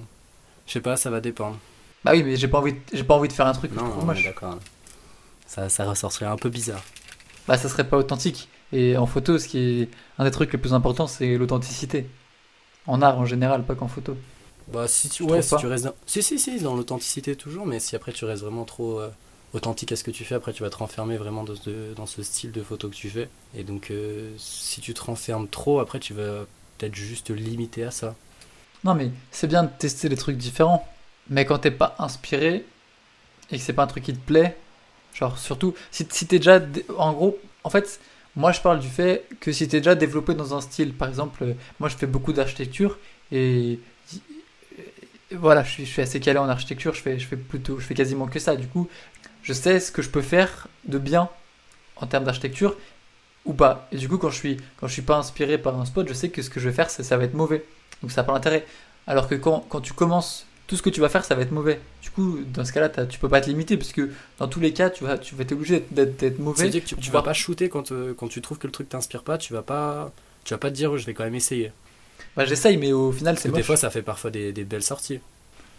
Je 0.67 0.73
sais 0.73 0.81
pas, 0.81 0.97
ça 0.97 1.09
va 1.09 1.21
dépendre. 1.21 1.57
Bah 2.03 2.11
oui, 2.13 2.23
mais 2.23 2.35
j'ai 2.35 2.47
pas 2.47 2.59
envie, 2.59 2.73
de- 2.73 2.79
j'ai 2.93 3.03
pas 3.03 3.15
envie 3.15 3.27
de 3.27 3.33
faire 3.33 3.47
un 3.47 3.53
truc 3.53 3.71
Non, 3.71 3.89
trouve 3.89 3.97
on 3.97 4.01
est 4.03 4.05
moche. 4.07 4.23
d'accord. 4.23 4.59
Ça, 5.47 5.69
ça 5.69 5.85
ressortirait 5.85 6.29
un 6.29 6.37
peu 6.37 6.49
bizarre. 6.49 6.83
Bah, 7.47 7.57
ça 7.57 7.69
serait 7.69 7.87
pas 7.87 7.97
authentique. 7.97 8.49
Et 8.73 8.97
en 8.97 9.05
photo, 9.05 9.37
ce 9.37 9.47
qui 9.47 9.81
est 9.83 9.89
un 10.17 10.23
des 10.25 10.31
trucs 10.31 10.51
les 10.51 10.59
plus 10.59 10.73
importants, 10.73 11.07
c'est 11.07 11.37
l'authenticité. 11.37 12.07
En 12.87 13.01
art 13.01 13.19
en 13.19 13.25
général, 13.25 13.63
pas 13.63 13.75
qu'en 13.75 13.87
photo. 13.87 14.17
Bah, 14.71 14.87
si 14.87 15.09
tu, 15.09 15.23
ouais, 15.23 15.41
si 15.41 15.55
tu 15.55 15.67
restes 15.67 15.85
dans... 15.85 15.93
Si, 16.07 16.23
si, 16.23 16.39
si, 16.39 16.59
dans 16.59 16.75
l'authenticité 16.75 17.35
toujours, 17.35 17.65
mais 17.65 17.79
si 17.79 17.95
après 17.95 18.11
tu 18.11 18.25
restes 18.25 18.43
vraiment 18.43 18.65
trop 18.65 18.99
euh, 18.99 19.09
authentique 19.53 19.91
à 19.91 19.95
ce 19.95 20.03
que 20.03 20.11
tu 20.11 20.23
fais, 20.25 20.35
après 20.35 20.53
tu 20.53 20.63
vas 20.63 20.69
te 20.71 20.77
renfermer 20.77 21.17
vraiment 21.17 21.43
dans 21.43 21.55
ce, 21.55 21.93
dans 21.93 22.07
ce 22.07 22.23
style 22.23 22.51
de 22.51 22.63
photo 22.63 22.89
que 22.89 22.95
tu 22.95 23.09
fais. 23.09 23.29
Et 23.55 23.63
donc, 23.63 23.91
euh, 23.91 24.31
si 24.37 24.81
tu 24.81 24.93
te 24.95 25.01
renfermes 25.01 25.47
trop, 25.47 25.79
après 25.79 25.99
tu 25.99 26.13
vas 26.13 26.45
peut-être 26.77 26.95
juste 26.95 27.27
te 27.27 27.33
limiter 27.33 27.83
à 27.83 27.91
ça. 27.91 28.15
Non, 28.85 28.95
mais 28.95 29.11
c'est 29.31 29.47
bien 29.47 29.63
de 29.63 29.69
tester 29.69 30.09
des 30.09 30.15
trucs 30.17 30.37
différents. 30.37 30.87
Mais 31.29 31.45
quand 31.45 31.59
t'es 31.59 31.71
pas 31.71 31.95
inspiré 31.99 32.65
et 33.51 33.57
que 33.57 33.63
c'est 33.63 33.73
pas 33.73 33.83
un 33.83 33.87
truc 33.87 34.03
qui 34.05 34.13
te 34.13 34.19
plaît, 34.25 34.57
genre 35.15 35.37
surtout 35.39 35.75
si, 35.91 36.05
t'es 36.07 36.39
déjà. 36.39 36.59
dé- 36.59 36.85
En 36.97 37.13
gros, 37.13 37.39
en 37.63 37.71
fait, 37.71 37.99
moi 38.35 38.51
je 38.53 38.61
parle 38.61 38.79
du 38.79 38.89
fait 38.89 39.25
que 39.41 39.51
si 39.51 39.67
t'es 39.67 39.79
déjà 39.79 39.95
développé 39.95 40.35
dans 40.35 40.55
un 40.55 40.61
style, 40.61 40.93
par 40.93 41.09
exemple, 41.09 41.43
euh, 41.43 41.53
moi 41.79 41.89
je 41.89 41.97
fais 41.97 42.07
beaucoup 42.07 42.33
d'architecture 42.33 42.97
et. 43.31 43.79
Voilà, 45.31 45.63
je 45.63 45.71
suis, 45.71 45.85
je 45.85 46.01
assez 46.01 46.19
calé 46.19 46.37
en 46.39 46.47
architecture, 46.49 46.93
je 46.93 47.01
fais, 47.01 47.17
je 47.19 47.27
fais 47.27 47.35
plutôt, 47.35 47.79
je 47.79 47.85
fais 47.85 47.95
quasiment 47.95 48.27
que 48.27 48.39
ça. 48.39 48.55
Du 48.55 48.67
coup, 48.67 48.87
je 49.43 49.53
sais 49.53 49.79
ce 49.79 49.91
que 49.91 50.01
je 50.01 50.09
peux 50.09 50.21
faire 50.21 50.67
de 50.85 50.97
bien 50.99 51.29
en 51.97 52.07
termes 52.07 52.25
d'architecture 52.25 52.77
ou 53.45 53.53
pas. 53.53 53.87
Et 53.91 53.97
du 53.97 54.09
coup, 54.09 54.17
quand 54.19 54.29
je 54.31 54.37
suis, 54.37 54.57
quand 54.77 54.87
je 54.87 54.93
suis 54.93 55.01
pas 55.03 55.17
inspiré 55.17 55.57
par 55.59 55.79
un 55.79 55.85
spot, 55.85 56.07
je 56.09 56.13
sais 56.13 56.29
que 56.29 56.41
ce 56.41 56.49
que 56.49 56.59
je 56.59 56.69
vais 56.69 56.75
faire, 56.75 56.89
ça 56.91 57.17
va 57.17 57.23
être 57.25 57.35
mauvais. 57.35 57.65
Donc 58.01 58.11
ça 58.11 58.21
n'a 58.21 58.25
pas 58.25 58.33
d'intérêt. 58.33 58.65
Alors 59.07 59.27
que 59.27 59.35
quand, 59.35 59.65
quand 59.69 59.81
tu 59.81 59.93
commences, 59.93 60.45
tout 60.67 60.75
ce 60.75 60.81
que 60.81 60.89
tu 60.89 60.99
vas 60.99 61.09
faire, 61.09 61.23
ça 61.25 61.35
va 61.35 61.43
être 61.43 61.51
mauvais. 61.51 61.79
Du 62.01 62.09
coup, 62.09 62.39
dans 62.53 62.65
ce 62.65 62.71
cas-là, 62.73 62.89
tu 63.05 63.19
peux 63.19 63.29
pas 63.29 63.39
te 63.41 63.47
limiter, 63.49 63.77
parce 63.77 63.91
que 63.91 64.09
dans 64.39 64.47
tous 64.47 64.59
les 64.59 64.73
cas, 64.73 64.89
tu 64.89 65.03
vas, 65.03 65.17
tu 65.17 65.35
vas 65.35 65.43
être 65.43 65.51
obligé 65.51 65.85
d'être- 65.91 66.39
mauvais. 66.39 66.57
C'est-à-dire 66.63 66.83
que 66.83 66.87
tu, 66.89 66.95
tu 66.95 67.11
vas 67.11 67.21
pas 67.21 67.33
shooter 67.33 67.69
quand, 67.69 67.91
euh, 67.91 68.13
quand 68.17 68.27
tu 68.27 68.41
trouves 68.41 68.57
que 68.57 68.65
le 68.67 68.73
truc 68.73 68.89
t'inspire 68.89 69.21
pas, 69.23 69.37
tu 69.37 69.53
vas 69.53 69.61
pas, 69.61 70.11
tu 70.43 70.53
vas 70.53 70.57
pas 70.57 70.69
te 70.71 70.75
dire 70.75 70.91
oh, 70.91 70.97
je 70.97 71.05
vais 71.05 71.13
quand 71.13 71.23
même 71.23 71.35
essayer. 71.35 71.71
Bah, 72.35 72.45
j'essaye, 72.45 72.77
mais 72.77 72.91
au 72.93 73.11
final, 73.11 73.37
c'est 73.37 73.49
que 73.49 73.53
des 73.53 73.59
moche. 73.59 73.67
fois 73.67 73.77
ça 73.77 73.89
fait 73.89 74.01
parfois 74.01 74.31
des, 74.31 74.51
des 74.51 74.63
belles 74.63 74.83
sorties. 74.83 75.19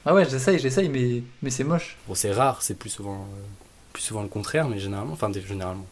Ah 0.05 0.15
ouais, 0.15 0.25
j'essaye, 0.29 0.59
j'essaye, 0.61 0.89
mais, 0.89 1.23
mais 1.43 1.51
c'est 1.51 1.65
moche. 1.65 1.97
Bon, 2.07 2.15
c'est 2.15 2.33
rare, 2.33 2.63
c'est 2.63 2.79
plus 2.79 2.91
souvent, 2.91 3.23
euh, 3.23 3.43
plus 3.93 4.03
souvent 4.03 4.23
le 4.23 4.29
contraire, 4.29 4.69
mais 4.69 4.79
généralement, 4.79 5.15
enfin, 5.15 5.33
généralement. 5.33 5.87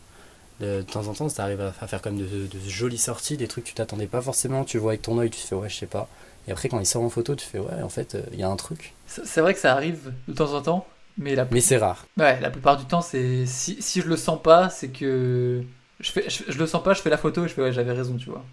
De, 0.60 0.78
de 0.78 0.82
temps 0.82 1.08
en 1.08 1.14
temps, 1.14 1.28
ça 1.28 1.42
arrive 1.44 1.60
à, 1.60 1.74
à 1.80 1.86
faire 1.88 2.00
quand 2.00 2.12
même 2.12 2.20
de, 2.20 2.46
de 2.46 2.68
jolies 2.68 2.98
sorties, 2.98 3.36
des 3.36 3.48
trucs 3.48 3.64
que 3.64 3.68
tu 3.70 3.74
t'attendais 3.74 4.06
pas 4.06 4.22
forcément, 4.22 4.64
tu 4.64 4.78
vois 4.78 4.92
avec 4.92 5.02
ton 5.02 5.18
œil, 5.18 5.30
tu 5.30 5.40
fais 5.40 5.54
ouais, 5.56 5.68
je 5.68 5.76
sais 5.76 5.86
pas. 5.86 6.08
Et 6.46 6.52
après, 6.52 6.68
quand 6.68 6.78
il 6.78 6.86
sort 6.86 7.02
en 7.02 7.08
photo, 7.10 7.34
tu 7.34 7.44
fais 7.46 7.58
ouais, 7.58 7.82
en 7.82 7.88
fait, 7.88 8.14
euh, 8.14 8.22
il 8.32 8.38
y 8.38 8.42
a 8.42 8.48
un 8.48 8.56
truc. 8.56 8.94
C'est 9.06 9.26
c'est 9.26 9.40
vrai 9.40 9.54
que 9.54 9.60
ça 9.60 9.72
arrive 9.72 10.12
de 10.28 10.32
temps 10.34 10.52
en 10.54 10.62
temps, 10.62 10.86
mais 11.18 11.34
la, 11.34 11.46
Mais 11.50 11.60
c'est 11.60 11.76
rare. 11.78 12.06
ouais, 12.18 12.38
la 12.40 12.50
plupart 12.50 12.76
du 12.76 12.84
temps, 12.86 13.00
c'est 13.02 13.46
si, 13.46 13.80
si 13.82 14.00
je 14.00 14.08
le 14.08 14.16
sens 14.16 14.40
pas, 14.42 14.70
c'est 14.70 14.88
que 14.90 15.62
je, 16.00 16.10
fais, 16.12 16.28
je, 16.30 16.44
je 16.52 16.58
le 16.58 16.66
sens 16.66 16.82
pas, 16.82 16.94
je 16.94 17.00
fais 17.02 17.10
la 17.10 17.18
photo 17.18 17.44
et 17.44 17.48
je 17.48 17.54
fais 17.54 17.62
ouais, 17.62 17.72
j'avais 17.72 17.92
raison, 17.92 18.16
tu 18.16 18.30
vois. 18.30 18.44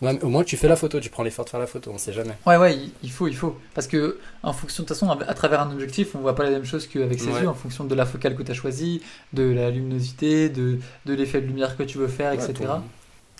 Ouais, 0.00 0.12
mais 0.12 0.22
au 0.22 0.28
moins, 0.28 0.44
tu 0.44 0.56
fais 0.56 0.68
la 0.68 0.76
photo, 0.76 1.00
tu 1.00 1.10
prends 1.10 1.24
l'effort 1.24 1.44
de 1.44 1.50
faire 1.50 1.58
la 1.58 1.66
photo, 1.66 1.90
on 1.92 1.98
sait 1.98 2.12
jamais. 2.12 2.34
Ouais, 2.46 2.56
ouais, 2.56 2.78
il, 3.02 3.10
faut, 3.10 3.26
il 3.26 3.34
faut. 3.34 3.58
Parce 3.74 3.88
que, 3.88 4.18
en 4.44 4.52
fonction, 4.52 4.84
de 4.84 4.88
toute 4.88 4.96
façon, 4.96 5.10
à 5.10 5.34
travers 5.34 5.60
un 5.60 5.72
objectif, 5.72 6.14
on 6.14 6.20
voit 6.20 6.36
pas 6.36 6.44
la 6.44 6.50
même 6.50 6.64
chose 6.64 6.86
qu'avec 6.86 7.18
ses 7.18 7.26
Ouais. 7.32 7.40
yeux, 7.40 7.48
en 7.48 7.54
fonction 7.54 7.82
de 7.84 7.94
la 7.96 8.06
focale 8.06 8.36
que 8.36 8.44
tu 8.44 8.50
as 8.52 8.54
choisie, 8.54 9.02
de 9.32 9.42
la 9.42 9.70
luminosité, 9.70 10.48
de, 10.50 10.78
de 11.04 11.14
l'effet 11.14 11.40
de 11.40 11.46
lumière 11.46 11.76
que 11.76 11.82
tu 11.82 11.98
veux 11.98 12.06
faire, 12.06 12.30
Ouais, 12.30 12.36
etc. 12.44 12.52
ton- 12.68 12.82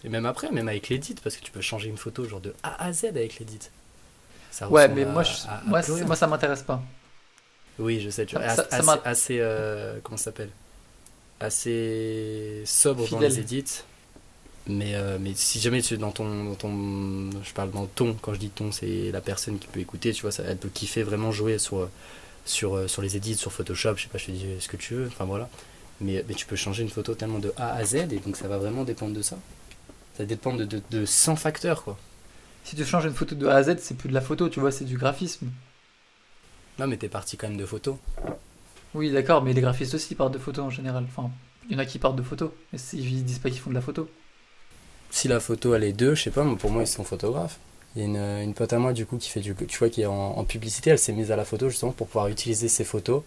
Et 0.05 0.09
même 0.09 0.27
après, 0.27 0.50
même 0.50 0.69
avec 0.69 0.88
l'édit, 0.88 1.15
parce 1.23 1.37
que 1.37 1.45
tu 1.45 1.53
peux 1.53 1.61
changer 1.61 1.88
une 1.91 1.97
photo 1.97 2.25
genre 2.25 2.41
de 2.41 2.53
A 2.65 2.85
à 2.87 2.93
Z 2.93 3.05
avec 3.07 3.38
l'édit. 3.38 3.61
Ouais, 4.69 4.88
mais 4.88 5.05
à- 5.05 5.07
moi, 5.07 5.23
je- 5.23 5.47
à- 5.47 5.59
à 5.59 6.05
moi, 6.07 6.17
ça 6.17 6.27
m'intéresse 6.27 6.62
pas. 6.62 6.83
Oui, 7.79 8.00
je 8.00 8.11
sais, 8.11 8.27
tu 8.27 8.35
vois, 8.35 8.49
Ça- 8.49 8.62
assez, 8.62 8.77
ça 8.77 8.83
m'a- 8.83 9.00
assez, 9.05 9.38
euh, 9.41 9.99
comment 10.03 10.17
ça 10.17 10.25
s'appelle? 10.25 10.50
Assez 11.38 12.62
sobre 12.67 13.09
dans 13.09 13.21
les 13.21 13.38
edits. 13.38 13.83
Mais, 14.69 14.95
euh, 14.95 15.19
mais 15.19 15.33
si 15.35 15.61
jamais 15.61 15.81
tu 15.81 15.95
es 15.95 15.97
dans 15.97 16.11
ton, 16.11 16.45
dans 16.45 16.55
ton. 16.55 17.31
Je 17.43 17.53
parle 17.55 17.71
dans 17.71 17.87
ton, 17.87 18.15
quand 18.21 18.35
je 18.35 18.39
dis 18.39 18.51
ton, 18.51 18.71
c'est 18.71 19.11
la 19.11 19.21
personne 19.21 19.59
qui 19.59 19.67
peut 19.67 19.81
écouter, 19.81 20.13
tu 20.13 20.23
vois, 20.23 20.31
ça, 20.31 20.43
elle 20.47 20.59
peut 20.59 20.69
kiffer 20.69 21.03
vraiment 21.03 21.33
jouer 21.33 21.59
sur, 21.59 21.89
sur, 22.45 22.77
euh, 22.77 22.87
sur 22.87 23.01
les 23.01 23.17
edits, 23.17 23.37
sur 23.37 23.51
Photoshop, 23.51 23.97
je 23.97 24.03
sais 24.03 24.09
pas, 24.09 24.19
je 24.19 24.27
te 24.27 24.31
dis 24.31 24.47
ce 24.61 24.69
que 24.69 24.77
tu 24.77 24.95
veux, 24.95 25.07
enfin 25.07 25.25
voilà. 25.25 25.49
Mais, 26.01 26.25
mais 26.29 26.35
tu 26.35 26.47
peux 26.47 26.55
changer 26.57 26.83
une 26.83 26.91
photo 26.91 27.15
tellement 27.15 27.39
de 27.39 27.53
A 27.57 27.73
à 27.73 27.85
Z, 27.85 27.95
et 27.95 28.21
donc 28.25 28.37
ça 28.37 28.47
va 28.47 28.59
vraiment 28.59 28.85
dépendre 28.85 29.15
de 29.15 29.23
ça. 29.23 29.39
Ça 30.17 30.25
dépend 30.27 30.55
de, 30.55 30.65
de, 30.65 30.83
de 30.91 31.07
100 31.07 31.37
facteurs, 31.37 31.83
quoi. 31.83 31.97
Si 32.65 32.77
tu 32.77 32.85
changes 32.85 33.07
une 33.07 33.15
photo 33.15 33.35
de 33.35 33.47
A 33.47 33.55
à 33.57 33.63
Z, 33.63 33.77
c'est 33.79 33.97
plus 33.97 34.11
de 34.11 34.15
la 34.15 34.21
photo, 34.21 34.51
tu 34.51 34.61
vois, 34.61 34.71
c'est 34.71 34.85
du 34.85 34.99
graphisme. 34.99 35.49
Non, 36.79 36.87
mais 36.87 36.99
t'es 36.99 37.09
parti 37.09 37.39
quand 37.39 37.49
même 37.49 37.57
de 37.57 37.65
photos. 37.65 37.97
Oui, 38.95 39.11
d'accord, 39.11 39.43
mais 39.43 39.55
les 39.55 39.61
graphistes 39.63 39.95
aussi 39.95 40.15
partent 40.15 40.35
de 40.35 40.39
photos 40.39 40.67
en 40.67 40.71
général. 40.71 41.05
Enfin, 41.09 41.31
il 41.69 41.73
y 41.73 41.77
en 41.77 41.79
a 41.79 41.87
qui 41.87 41.99
partent 41.99 42.17
de 42.17 42.23
photos, 42.23 42.51
mais 42.73 42.79
ils 42.93 43.25
disent 43.25 43.39
pas 43.39 43.49
qu'ils 43.51 43.61
font 43.61 43.71
de 43.71 43.75
la 43.75 43.81
photo. 43.81 44.09
Si 45.11 45.29
la 45.29 45.41
photo 45.41 45.75
elle 45.75 45.85
est 45.85 45.93
deux, 45.93 46.15
je 46.15 46.23
sais 46.25 46.31
pas, 46.31 46.45
moi, 46.45 46.57
pour 46.59 46.71
moi 46.71 46.83
ils 46.83 46.87
sont 46.87 47.05
photographes. 47.05 47.59
Il 47.97 48.03
y 48.03 48.05
a 48.05 48.07
une, 48.09 48.17
une 48.49 48.55
pote 48.55 48.73
à 48.73 48.79
moi 48.79 48.93
du 48.93 49.07
coup 49.07 49.17
qui 49.17 49.29
fait 49.31 49.41
du, 49.41 49.55
tu 49.55 49.79
vois, 49.79 49.88
qui 49.88 50.03
est 50.03 50.07
en, 50.07 50.12
en 50.38 50.45
publicité, 50.45 50.91
elle 50.91 50.99
s'est 50.99 51.12
mise 51.12 51.31
à 51.33 51.37
la 51.37 51.45
photo 51.45 51.69
justement 51.69 51.93
pour 51.93 52.07
pouvoir 52.07 52.29
utiliser 52.29 52.69
ses 52.69 52.85
photos 52.85 53.23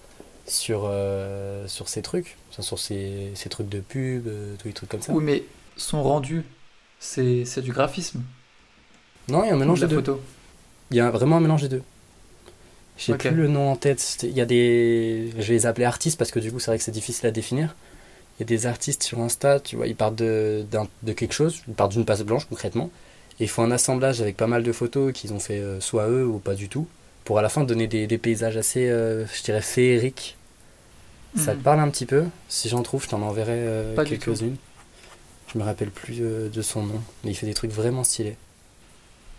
sur, 0.47 0.83
euh, 0.85 1.67
sur 1.67 1.89
ses 1.89 2.01
trucs, 2.01 2.37
enfin, 2.51 2.61
sur 2.61 2.79
ses, 2.79 3.31
ses 3.35 3.49
trucs 3.49 3.69
de 3.69 3.79
pub, 3.79 4.27
euh, 4.27 4.55
tous 4.59 4.67
les 4.67 4.73
trucs 4.73 4.89
comme 4.89 5.01
ça. 5.01 5.13
Oui, 5.13 5.23
mais 5.23 5.43
son 5.77 6.03
rendu, 6.03 6.43
c'est 6.99 7.45
c'est 7.45 7.61
du 7.61 7.71
graphisme. 7.71 8.21
Non, 9.27 9.43
il 9.43 9.47
y 9.47 9.49
a 9.51 9.53
un 9.53 9.57
mélange 9.57 9.79
de 9.81 9.85
des 9.87 9.95
la 9.95 10.01
deux. 10.01 10.11
photo. 10.13 10.21
Il 10.91 10.97
y 10.97 10.99
a 10.99 11.09
vraiment 11.09 11.37
un 11.37 11.39
mélange 11.41 11.61
des 11.63 11.69
deux. 11.69 11.83
J'ai 12.97 13.13
Ok. 13.13 13.19
plus 13.19 13.31
le 13.31 13.47
nom 13.47 13.71
en 13.71 13.75
tête. 13.75 14.17
Il 14.23 14.31
y 14.33 14.41
a 14.41 14.45
des. 14.45 15.31
Je 15.37 15.43
vais 15.47 15.53
les 15.53 15.65
appeler 15.65 15.85
artistes 15.85 16.17
parce 16.17 16.31
que 16.31 16.39
du 16.39 16.51
coup, 16.51 16.59
c'est 16.59 16.71
vrai 16.71 16.77
que 16.77 16.83
c'est 16.83 16.91
difficile 16.91 17.27
à 17.27 17.31
définir. 17.31 17.75
Il 18.41 18.45
y 18.45 18.55
a 18.55 18.57
des 18.57 18.65
artistes 18.65 19.03
sur 19.03 19.19
Insta, 19.19 19.59
tu 19.59 19.75
vois, 19.75 19.85
ils 19.85 19.95
partent 19.95 20.15
de, 20.15 20.65
de 21.03 21.13
quelque 21.13 21.33
chose, 21.33 21.61
ils 21.67 21.75
partent 21.75 21.91
d'une 21.91 22.05
page 22.05 22.23
blanche 22.23 22.45
concrètement, 22.49 22.89
et 23.39 23.43
ils 23.43 23.47
font 23.47 23.61
un 23.63 23.69
assemblage 23.69 24.19
avec 24.19 24.35
pas 24.35 24.47
mal 24.47 24.63
de 24.63 24.71
photos 24.71 25.13
qu'ils 25.13 25.31
ont 25.31 25.39
fait 25.39 25.59
euh, 25.59 25.79
soit 25.79 26.07
eux 26.09 26.25
ou 26.25 26.39
pas 26.39 26.55
du 26.55 26.67
tout, 26.67 26.87
pour 27.23 27.37
à 27.37 27.43
la 27.43 27.49
fin 27.49 27.63
donner 27.63 27.85
des, 27.85 28.07
des 28.07 28.17
paysages 28.17 28.57
assez, 28.57 28.89
euh, 28.89 29.27
je 29.27 29.43
dirais, 29.43 29.61
féeriques. 29.61 30.37
Ça 31.35 31.51
te 31.53 31.57
Mhm. 31.57 31.63
parle 31.63 31.79
un 31.81 31.89
petit 31.89 32.07
peu? 32.07 32.25
Si 32.49 32.67
j'en 32.67 32.81
trouve, 32.83 33.03
je 33.03 33.09
t'en 33.09 33.21
enverrai 33.21 33.51
euh, 33.57 33.95
quelques-unes. 34.03 34.57
Je 35.53 35.59
me 35.59 35.63
rappelle 35.63 35.91
plus 35.91 36.17
euh, 36.21 36.49
de 36.49 36.61
son 36.63 36.83
nom, 36.83 37.01
mais 37.23 37.31
il 37.31 37.35
fait 37.35 37.45
des 37.45 37.53
trucs 37.53 37.71
vraiment 37.71 38.03
stylés. 38.03 38.37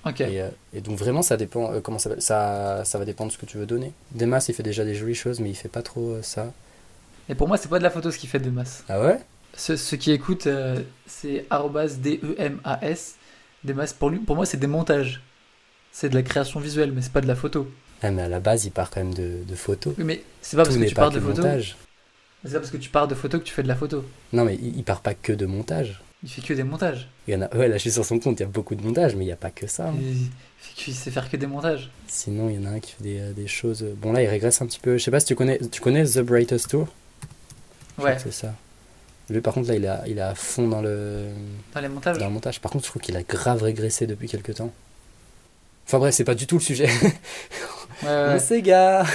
Ok. 0.04 0.20
Et, 0.20 0.42
et 0.74 0.80
donc 0.80 0.98
vraiment 0.98 1.22
ça 1.22 1.36
dépend 1.36 1.80
comment 1.80 1.98
ça 1.98 2.08
va 2.10 2.20
ça 2.20 2.84
ça 2.84 2.98
va 2.98 3.04
dépendre 3.04 3.30
de 3.30 3.34
ce 3.34 3.38
que 3.38 3.46
tu 3.46 3.56
veux 3.58 3.66
donner. 3.66 3.92
Demas 4.12 4.44
il 4.48 4.54
fait 4.54 4.62
déjà 4.64 4.84
des 4.84 4.94
jolies 4.96 5.14
choses 5.14 5.38
mais 5.40 5.50
il 5.50 5.54
fait 5.54 5.68
pas 5.68 5.82
trop 5.82 6.16
ça. 6.22 6.52
Et 7.28 7.34
pour 7.34 7.48
moi, 7.48 7.56
c'est 7.56 7.68
pas 7.68 7.78
de 7.78 7.84
la 7.84 7.90
photo 7.90 8.10
ce 8.10 8.18
qui 8.18 8.26
fait 8.26 8.38
de 8.40 8.50
masse. 8.50 8.84
Ah 8.88 9.00
ouais? 9.00 9.18
Ceux, 9.54 9.76
ceux 9.76 9.96
qui 9.96 10.12
écoutent, 10.12 10.46
euh, 10.46 10.80
c'est 11.06 11.46
arrobas 11.50 11.88
D-E-M-A-S. 11.98 13.16
Des 13.64 13.74
masses. 13.74 13.92
Pour, 13.92 14.10
lui, 14.10 14.18
pour 14.18 14.34
moi, 14.36 14.46
c'est 14.46 14.56
des 14.56 14.66
montages. 14.66 15.22
C'est 15.92 16.08
de 16.08 16.14
la 16.14 16.22
création 16.22 16.58
visuelle, 16.58 16.90
mais 16.92 17.02
c'est 17.02 17.12
pas 17.12 17.20
de 17.20 17.28
la 17.28 17.36
photo. 17.36 17.70
ah, 18.02 18.10
mais 18.10 18.22
à 18.22 18.28
la 18.28 18.40
base 18.40 18.64
il 18.64 18.70
part 18.70 18.90
quand 18.90 19.00
même 19.04 19.14
de, 19.14 19.44
de 19.46 19.54
photos. 19.54 19.94
Oui, 19.98 20.04
mais 20.04 20.22
c'est 20.40 20.56
pas 20.56 20.64
parce 20.64 20.76
que 20.76 20.84
tu 20.84 20.94
pars 20.94 21.10
de 21.10 21.20
photo. 21.20 21.42
montage. 21.42 21.76
C'est 22.44 22.52
pas 22.54 22.58
parce 22.60 22.70
que 22.72 22.76
tu 22.78 22.88
pars 22.88 23.06
de 23.06 23.14
photo 23.14 23.38
que 23.38 23.44
tu 23.44 23.52
fais 23.52 23.62
de 23.62 23.68
la 23.68 23.76
photo. 23.76 24.04
Non 24.32 24.44
mais 24.44 24.54
il, 24.60 24.76
il 24.78 24.84
part 24.84 25.02
pas 25.02 25.12
que 25.14 25.32
de 25.34 25.44
montage. 25.46 26.02
Il 26.24 26.30
fait 26.30 26.40
que 26.40 26.54
des 26.54 26.64
montages. 26.64 27.08
Il 27.28 27.34
y 27.34 27.36
en 27.36 27.42
a 27.42 27.54
ouais 27.54 27.68
là 27.68 27.76
je 27.76 27.82
suis 27.82 27.92
sur 27.92 28.04
son 28.06 28.18
compte, 28.18 28.40
il 28.40 28.42
y 28.42 28.46
a 28.46 28.48
beaucoup 28.48 28.74
de 28.74 28.82
montage 28.82 29.14
mais 29.14 29.24
il 29.26 29.28
y 29.28 29.32
a 29.32 29.36
pas 29.36 29.50
que 29.50 29.66
ça. 29.66 29.88
hein. 29.88 29.94
Il, 30.86 30.94
sait 30.94 31.10
faire 31.10 31.28
que 31.30 31.36
des 31.36 31.46
montages. 31.46 31.90
Sinon 32.08 32.48
il 32.48 32.56
y 32.56 32.58
en 32.58 32.64
a 32.64 32.74
un 32.74 32.80
qui 32.80 32.92
fait 32.92 33.02
des, 33.04 33.20
euh, 33.20 33.32
des 33.32 33.46
choses 33.46 33.84
bon 33.98 34.12
là 34.12 34.22
il 34.22 34.28
régresse 34.28 34.62
un 34.62 34.66
petit 34.66 34.80
peu. 34.80 34.96
Je 34.96 35.04
sais 35.04 35.10
pas 35.10 35.20
si 35.20 35.26
tu 35.26 35.34
connais 35.36 35.58
tu 35.70 35.80
connais 35.82 36.04
The 36.04 36.20
Brightest 36.20 36.70
Tour? 36.70 36.88
Ouais, 37.98 38.18
C'est 38.18 38.32
ça. 38.32 38.54
Lui 39.30 39.40
par 39.40 39.54
contre 39.54 39.68
là 39.68 39.76
il 39.76 39.86
a 39.86 40.02
il 40.08 40.18
est 40.18 40.22
à 40.22 40.34
fond 40.34 40.66
dans 40.68 40.82
le 40.82 41.28
dans 41.74 41.80
les 41.80 41.88
montages. 41.88 42.18
dans 42.18 42.26
le 42.26 42.32
montage. 42.32 42.60
Par 42.60 42.70
contre 42.72 42.84
je 42.84 42.90
trouve 42.90 43.00
qu'il 43.02 43.16
a 43.16 43.22
grave 43.22 43.62
régressé 43.62 44.06
depuis 44.06 44.28
quelques 44.28 44.54
temps. 44.56 44.72
Enfin 45.86 45.98
bref, 45.98 46.14
c'est 46.14 46.24
pas 46.24 46.34
du 46.34 46.46
tout 46.46 46.56
le 46.56 46.60
sujet. 46.60 46.88
Ouais. 48.02 48.38
Mais 48.50 48.62
gars. 48.62 49.06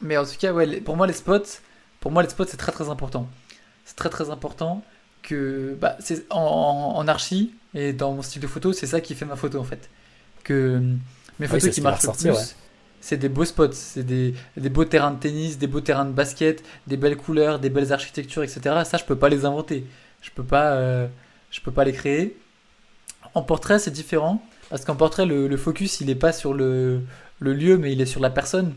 Mais 0.00 0.16
en 0.16 0.24
tout 0.24 0.36
cas, 0.38 0.52
ouais, 0.52 0.80
pour 0.80 0.96
moi, 0.96 1.06
les 1.06 1.12
spots, 1.12 1.58
pour 2.00 2.10
moi, 2.10 2.22
les 2.22 2.28
spots, 2.30 2.46
c'est 2.48 2.56
très 2.56 2.72
très 2.72 2.88
important. 2.88 3.28
C'est 3.84 3.96
très 3.96 4.08
très 4.08 4.30
important 4.30 4.82
que, 5.22 5.76
bah, 5.80 5.96
c'est 6.00 6.24
en, 6.30 6.40
en- 6.40 6.96
en 6.96 7.08
archi 7.08 7.52
et 7.74 7.92
dans 7.92 8.12
mon 8.12 8.22
style 8.22 8.40
de 8.40 8.46
photo, 8.46 8.72
c'est 8.72 8.86
ça 8.86 9.00
qui 9.02 9.14
fait 9.14 9.26
ma 9.26 9.36
photo 9.36 9.58
en 9.58 9.64
fait. 9.64 9.90
Que 10.44 10.78
mes 10.78 10.96
oui, 11.40 11.46
photos 11.48 11.70
qui 11.74 11.80
marchent 11.82 12.04
le 12.06 12.12
plus, 12.12 12.30
ouais. 12.30 12.44
C'est 13.00 13.16
des 13.16 13.28
beaux 13.28 13.44
spots, 13.44 13.72
c'est 13.72 14.02
des, 14.04 14.34
des 14.56 14.68
beaux 14.68 14.84
terrains 14.84 15.10
de 15.12 15.18
tennis, 15.18 15.58
des 15.58 15.66
beaux 15.66 15.80
terrains 15.80 16.04
de 16.04 16.12
basket, 16.12 16.62
des 16.86 16.96
belles 16.96 17.16
couleurs, 17.16 17.58
des 17.58 17.70
belles 17.70 17.92
architectures, 17.92 18.42
etc. 18.42 18.60
Ça, 18.84 18.96
je 18.98 19.04
peux 19.04 19.16
pas 19.16 19.28
les 19.28 19.44
inventer. 19.44 19.86
Je 20.22 20.30
peux 20.34 20.44
pas, 20.44 20.72
euh, 20.72 21.06
je 21.50 21.60
peux 21.60 21.72
pas 21.72 21.84
les 21.84 21.92
créer. 21.92 22.36
En 23.34 23.42
portrait, 23.42 23.78
c'est 23.78 23.90
différent 23.90 24.42
parce 24.68 24.84
qu'en 24.84 24.96
portrait, 24.96 25.26
le, 25.26 25.48
le 25.48 25.56
focus, 25.56 26.00
il 26.00 26.10
est 26.10 26.14
pas 26.14 26.32
sur 26.32 26.52
le, 26.54 27.00
le 27.40 27.52
lieu, 27.54 27.76
mais 27.78 27.92
il 27.92 28.00
est 28.00 28.06
sur 28.06 28.20
la 28.20 28.30
personne. 28.30 28.74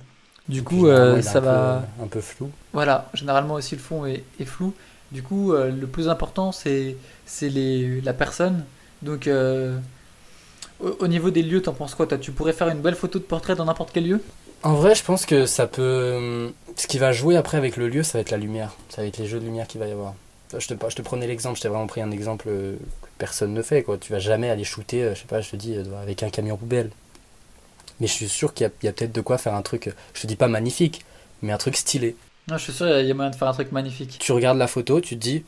Du 0.49 0.63
coup, 0.63 0.87
euh, 0.87 1.21
ça 1.21 1.37
un 1.37 1.41
peu- 1.41 1.45
va. 1.47 1.87
un 2.03 2.07
peu 2.07 2.21
flou. 2.21 2.51
Voilà, 2.73 3.09
généralement 3.13 3.53
aussi 3.55 3.75
le 3.75 3.81
fond 3.81 4.05
est, 4.05 4.23
est 4.39 4.45
flou. 4.45 4.73
Du 5.11 5.21
coup, 5.23 5.53
euh, 5.53 5.71
le 5.71 5.87
plus 5.87 6.09
important, 6.09 6.51
c'est 6.51 6.97
c'est 7.25 7.49
les 7.49 8.01
la 8.01 8.13
personne. 8.13 8.63
Donc, 9.03 9.27
au, 10.79 10.89
au 10.99 11.07
niveau 11.07 11.29
des 11.31 11.41
lieux, 11.41 11.61
t'en 11.61 11.73
penses 11.73 11.95
quoi 11.95 12.07
toi? 12.07 12.17
Tu 12.17 12.31
pourrais 12.31 12.53
faire 12.53 12.69
une 12.69 12.81
belle 12.81 12.95
photo 12.95 13.19
de 13.19 13.23
portrait 13.23 13.55
dans 13.55 13.65
n'importe 13.65 13.91
quel 13.93 14.07
lieu? 14.07 14.21
En 14.63 14.75
vrai, 14.75 14.95
je 14.95 15.03
pense 15.03 15.25
que 15.25 15.45
ça 15.45 15.67
peut. 15.67 16.13
hum, 16.17 16.53
Ce 16.77 16.87
qui 16.87 16.97
va 16.97 17.11
jouer 17.11 17.35
après 17.35 17.57
avec 17.57 17.77
le 17.77 17.89
lieu, 17.89 18.03
ça 18.03 18.17
va 18.17 18.21
être 18.21 18.31
la 18.31 18.37
lumière. 18.37 18.73
Ça 18.89 19.01
va 19.01 19.07
être 19.07 19.17
les 19.17 19.27
jeux 19.27 19.39
de 19.39 19.45
lumière 19.45 19.67
qu'il 19.67 19.79
va 19.79 19.87
y 19.87 19.91
avoir. 19.91 20.13
Je 20.57 20.67
te, 20.67 20.75
je 20.89 20.95
te 20.95 21.01
prenais 21.01 21.25
l'exemple, 21.25 21.57
je 21.57 21.63
t'ai 21.63 21.67
vraiment 21.67 21.87
pris 21.87 22.01
un 22.01 22.11
exemple 22.11 22.45
euh, 22.47 22.75
que 23.01 23.07
personne 23.17 23.53
ne 23.53 23.61
fait. 23.63 23.81
Quoi. 23.81 23.97
Tu 23.97 24.11
vas 24.11 24.19
jamais 24.19 24.49
aller 24.49 24.63
shooter, 24.63 25.03
euh, 25.03 25.15
je 25.15 25.21
sais 25.21 25.27
pas, 25.27 25.41
je 25.41 25.49
te 25.49 25.55
dis, 25.55 25.75
euh, 25.75 25.83
avec 26.01 26.21
un 26.21 26.29
camion 26.29 26.57
poubelle. 26.57 26.91
Mais 27.99 28.05
je 28.07 28.13
suis 28.13 28.29
sûr 28.29 28.53
qu'il 28.53 28.69
y 28.83 28.87
a, 28.87 28.91
peut-être 28.93 29.11
de 29.11 29.21
quoi 29.21 29.37
faire 29.37 29.55
un 29.55 29.61
truc, 29.63 29.89
je 30.13 30.21
te 30.21 30.27
dis 30.27 30.35
pas 30.35 30.47
magnifique, 30.47 31.05
mais 31.41 31.51
un 31.51 31.57
truc 31.57 31.75
stylé. 31.75 32.15
Non, 32.49 32.57
je 32.57 32.63
suis 32.63 32.73
sûr, 32.73 32.87
il 32.99 33.07
y 33.07 33.11
a 33.11 33.13
moyen 33.13 33.31
de 33.31 33.35
faire 33.35 33.47
un 33.47 33.53
truc 33.53 33.71
magnifique. 33.71 34.17
Tu 34.19 34.31
regardes 34.31 34.57
la 34.57 34.67
photo, 34.67 35.01
tu 35.01 35.15
te 35.15 35.21
dis, 35.21 35.43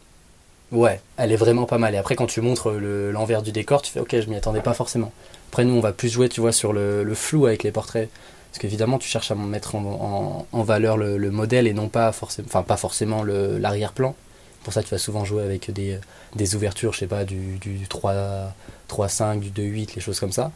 ouais, 0.76 1.02
elle 1.18 1.32
est 1.32 1.38
vraiment 1.38 1.66
pas 1.66 1.78
mal. 1.78 1.96
Et 1.96 1.98
après, 1.98 2.16
quand 2.16 2.28
tu 2.28 2.42
montres 2.42 2.70
le- 2.72 3.12
l'envers 3.12 3.42
du 3.42 3.52
décor, 3.52 3.82
tu 3.82 3.92
fais, 3.92 4.00
ok, 4.00 4.20
je 4.20 4.30
m'y 4.30 4.36
attendais 4.36 4.62
pas 4.62 4.74
forcément. 4.74 5.12
Après, 5.50 5.66
nous, 5.66 5.74
on 5.74 5.80
va 5.80 5.94
plus 5.94 6.10
jouer, 6.10 6.30
tu 6.30 6.42
vois, 6.42 6.52
sur 6.52 6.74
le, 6.74 7.14
flou 7.16 7.46
avec 7.48 7.64
les 7.64 7.72
portraits. 7.72 8.10
Parce 8.52 8.60
qu'évidemment, 8.60 9.00
tu 9.00 9.08
cherches 9.10 9.32
à 9.32 9.36
mettre 9.36 9.76
en, 9.76 10.46
valeur 10.54 10.98
le, 10.98 11.18
le 11.18 11.32
modèle 11.32 11.68
et 11.68 11.74
non 11.74 11.90
pas 11.90 12.12
forcément, 12.12 12.48
enfin, 12.48 12.64
pas 12.64 12.78
forcément 12.78 13.24
l'arrière-plan. 13.24 14.16
Pour 14.64 14.74
ça, 14.74 14.82
tu 14.82 14.90
vas 14.90 14.98
souvent 14.98 15.26
jouer 15.26 15.44
avec 15.44 15.72
des, 15.72 16.00
des 16.36 16.56
ouvertures, 16.56 16.94
je 16.94 17.00
sais 17.00 17.08
pas, 17.08 17.26
du, 17.26 17.58
du 17.60 17.88
3, 17.88 18.54
3-5, 18.90 19.40
du 19.40 19.50
2-8, 19.52 19.96
les 19.96 20.02
choses 20.02 20.20
comme 20.20 20.32
ça. 20.32 20.52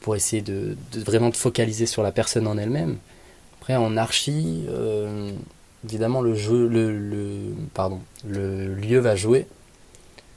Pour 0.00 0.16
essayer 0.16 0.40
de, 0.42 0.76
de 0.92 1.00
vraiment 1.00 1.30
te 1.30 1.36
focaliser 1.36 1.86
sur 1.86 2.02
la 2.02 2.10
personne 2.12 2.46
en 2.46 2.56
elle-même. 2.56 2.96
Après, 3.60 3.76
en 3.76 3.96
archi, 3.98 4.64
euh, 4.70 5.30
évidemment, 5.84 6.20
le 6.20 6.34
jeu, 6.34 6.66
le, 6.68 6.96
le, 6.96 7.54
pardon, 7.74 8.00
le 8.26 8.74
lieu 8.74 8.98
va 8.98 9.16
jouer, 9.16 9.46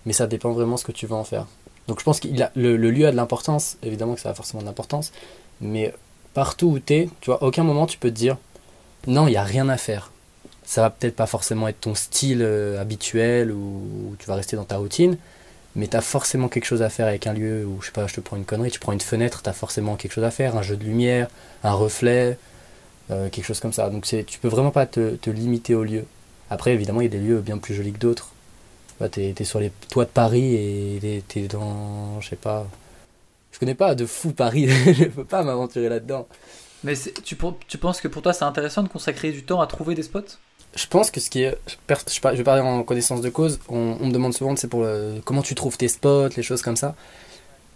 mais 0.06 0.14
ça 0.14 0.28
dépend 0.28 0.52
vraiment 0.52 0.78
ce 0.78 0.86
que 0.86 0.92
tu 0.92 1.08
vas 1.08 1.16
en 1.16 1.24
faire. 1.24 1.48
Donc, 1.88 2.00
je 2.00 2.04
pense 2.04 2.20
que 2.20 2.28
le, 2.56 2.78
lieu 2.78 3.08
a 3.08 3.12
de 3.12 3.16
l'importance, 3.16 3.78
évidemment 3.84 4.16
que 4.16 4.22
ça 4.22 4.30
a 4.30 4.34
forcément 4.34 4.62
de 4.62 4.68
l'importance, 4.68 5.12
mais 5.60 5.94
partout 6.34 6.68
où 6.68 6.80
tu 6.80 6.94
es, 6.94 7.10
tu 7.22 7.30
vois, 7.30 7.44
aucun 7.44 7.64
moment 7.64 7.86
tu 7.86 7.98
peux 7.98 8.10
te 8.10 8.16
dire 8.16 8.38
non, 9.06 9.28
il 9.28 9.32
n'y 9.32 9.38
a 9.38 9.44
rien 9.44 9.68
à 9.68 9.78
faire. 9.78 10.12
Ça 10.66 10.82
va 10.82 10.90
peut-être 10.90 11.16
pas 11.16 11.26
forcément 11.26 11.68
être 11.68 11.82
ton 11.82 11.94
style 11.94 12.42
euh, 12.42 12.80
habituel 12.80 13.52
ou, 13.52 13.58
ou 13.58 14.16
tu 14.18 14.28
vas 14.28 14.36
rester 14.36 14.56
dans 14.56 14.64
ta 14.64 14.78
routine, 14.78 15.18
mais 15.76 15.88
tu 15.88 15.98
as 15.98 16.02
forcément 16.02 16.48
quelque 16.48 16.66
chose 16.66 16.82
à 16.82 16.90
faire 16.90 17.08
avec 17.08 17.28
un 17.28 17.34
lieu 17.34 17.66
où, 17.66 17.82
je 17.82 17.88
sais 17.88 17.92
pas, 17.92 18.08
je 18.08 18.14
te 18.14 18.22
prends 18.22 18.38
une 18.38 18.46
connerie, 18.46 18.72
tu 18.72 18.80
prends 18.80 18.94
une 18.94 19.02
fenêtre, 19.02 19.42
tu 19.42 19.50
as 19.50 19.54
forcément 19.54 19.96
quelque 19.96 20.14
chose 20.14 20.24
à 20.24 20.32
faire, 20.32 20.56
un 20.56 20.62
jeu 20.62 20.78
de 20.78 20.84
lumière, 20.84 21.28
un 21.64 21.74
reflet, 21.74 22.38
euh, 23.12 23.30
quelque 23.30 23.46
chose 23.46 23.60
comme 23.60 23.74
ça. 23.74 23.90
Donc 23.90 24.06
c'est, 24.06 24.24
tu 24.24 24.40
peux 24.40 24.48
vraiment 24.48 24.72
pas 24.72 24.86
te, 24.86 25.16
te 25.16 25.30
limiter 25.30 25.76
au 25.76 25.84
lieu. 25.84 26.06
Après, 26.50 26.74
évidemment, 26.74 27.02
il 27.02 27.06
y 27.06 27.08
a 27.08 27.12
des 27.12 27.20
lieux 27.20 27.40
bien 27.40 27.58
plus 27.58 27.74
jolis 27.74 27.94
que 27.94 28.00
d'autres. 28.00 28.30
Tu 29.12 29.22
es, 29.22 29.44
sur 29.44 29.60
les 29.60 29.72
toits 29.90 30.06
de 30.06 30.10
Paris 30.10 30.56
et 30.56 31.24
tu 31.28 31.40
es 31.40 31.48
dans, 31.48 32.22
je 32.22 32.30
sais 32.30 32.36
pas, 32.38 32.66
je 33.52 33.60
connais 33.60 33.76
pas 33.76 33.96
de 33.96 34.06
fou 34.06 34.32
Paris, 34.32 34.70
je 34.94 35.06
peux 35.06 35.26
pas 35.26 35.44
m'aventurer 35.44 35.90
là-dedans. 35.90 36.28
Mais 36.84 36.96
tu, 37.24 37.38
tu 37.68 37.78
penses 37.78 38.02
que 38.02 38.08
pour 38.08 38.22
toi, 38.22 38.34
c'est 38.34 38.46
intéressant 38.46 38.84
de 38.84 38.88
consacrer 38.88 39.32
du 39.32 39.44
temps 39.44 39.62
à 39.62 39.68
trouver 39.68 39.96
des 39.96 40.04
spots? 40.04 40.22
Je 40.76 40.88
pense 40.88 41.12
que 41.12 41.20
ce 41.20 41.30
qui 41.30 41.44
est. 41.44 41.58
Je, 41.68 42.36
vais 42.36 42.44
parler 42.44 42.62
en 42.62 42.84
connaissance 42.84 43.22
de 43.22 43.30
cause. 43.30 43.60
On, 43.70 43.98
on 44.02 44.08
me 44.08 44.12
demande 44.12 44.34
souvent, 44.34 44.56
c'est 44.56 44.68
pour 44.68 44.84
le- 44.84 45.22
comment 45.24 45.44
tu 45.44 45.54
trouves 45.56 45.78
tes 45.78 45.88
spots, 45.88 46.30
les 46.36 46.44
choses 46.44 46.62
comme 46.62 46.76
ça. 46.76 46.96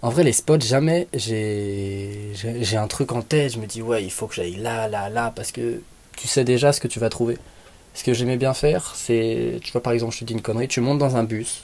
En 0.02 0.10
vrai, 0.10 0.24
les 0.24 0.34
spots, 0.34 0.60
jamais 0.60 1.08
j'ai 1.14 2.78
un 2.78 2.88
truc 2.88 3.12
en 3.12 3.22
tête. 3.22 3.54
Je 3.54 3.60
me 3.60 3.66
dis, 3.66 3.82
ouais, 3.82 4.04
il 4.04 4.12
faut 4.12 4.28
que 4.28 4.36
j'aille 4.36 4.56
là, 4.56 4.88
là, 4.88 5.10
là, 5.10 5.32
parce 5.36 5.52
que 5.52 5.82
tu 6.16 6.28
sais 6.28 6.44
déjà 6.44 6.72
ce 6.72 6.80
que 6.80 6.88
tu 6.88 7.00
vas 7.00 7.10
trouver. 7.10 7.38
Ce 7.94 8.04
que 8.04 8.14
j'aimais 8.14 8.38
bien 8.38 8.54
faire, 8.54 8.94
c'est. 8.96 9.60
Tu 9.64 9.72
vois, 9.72 9.82
par 9.82 9.94
exemple, 9.94 10.14
je 10.14 10.20
te 10.20 10.26
dis 10.26 10.34
une 10.34 10.42
connerie, 10.42 10.68
tu 10.68 10.82
montes 10.82 11.00
dans 11.00 11.16
un 11.16 11.24
bus, 11.24 11.64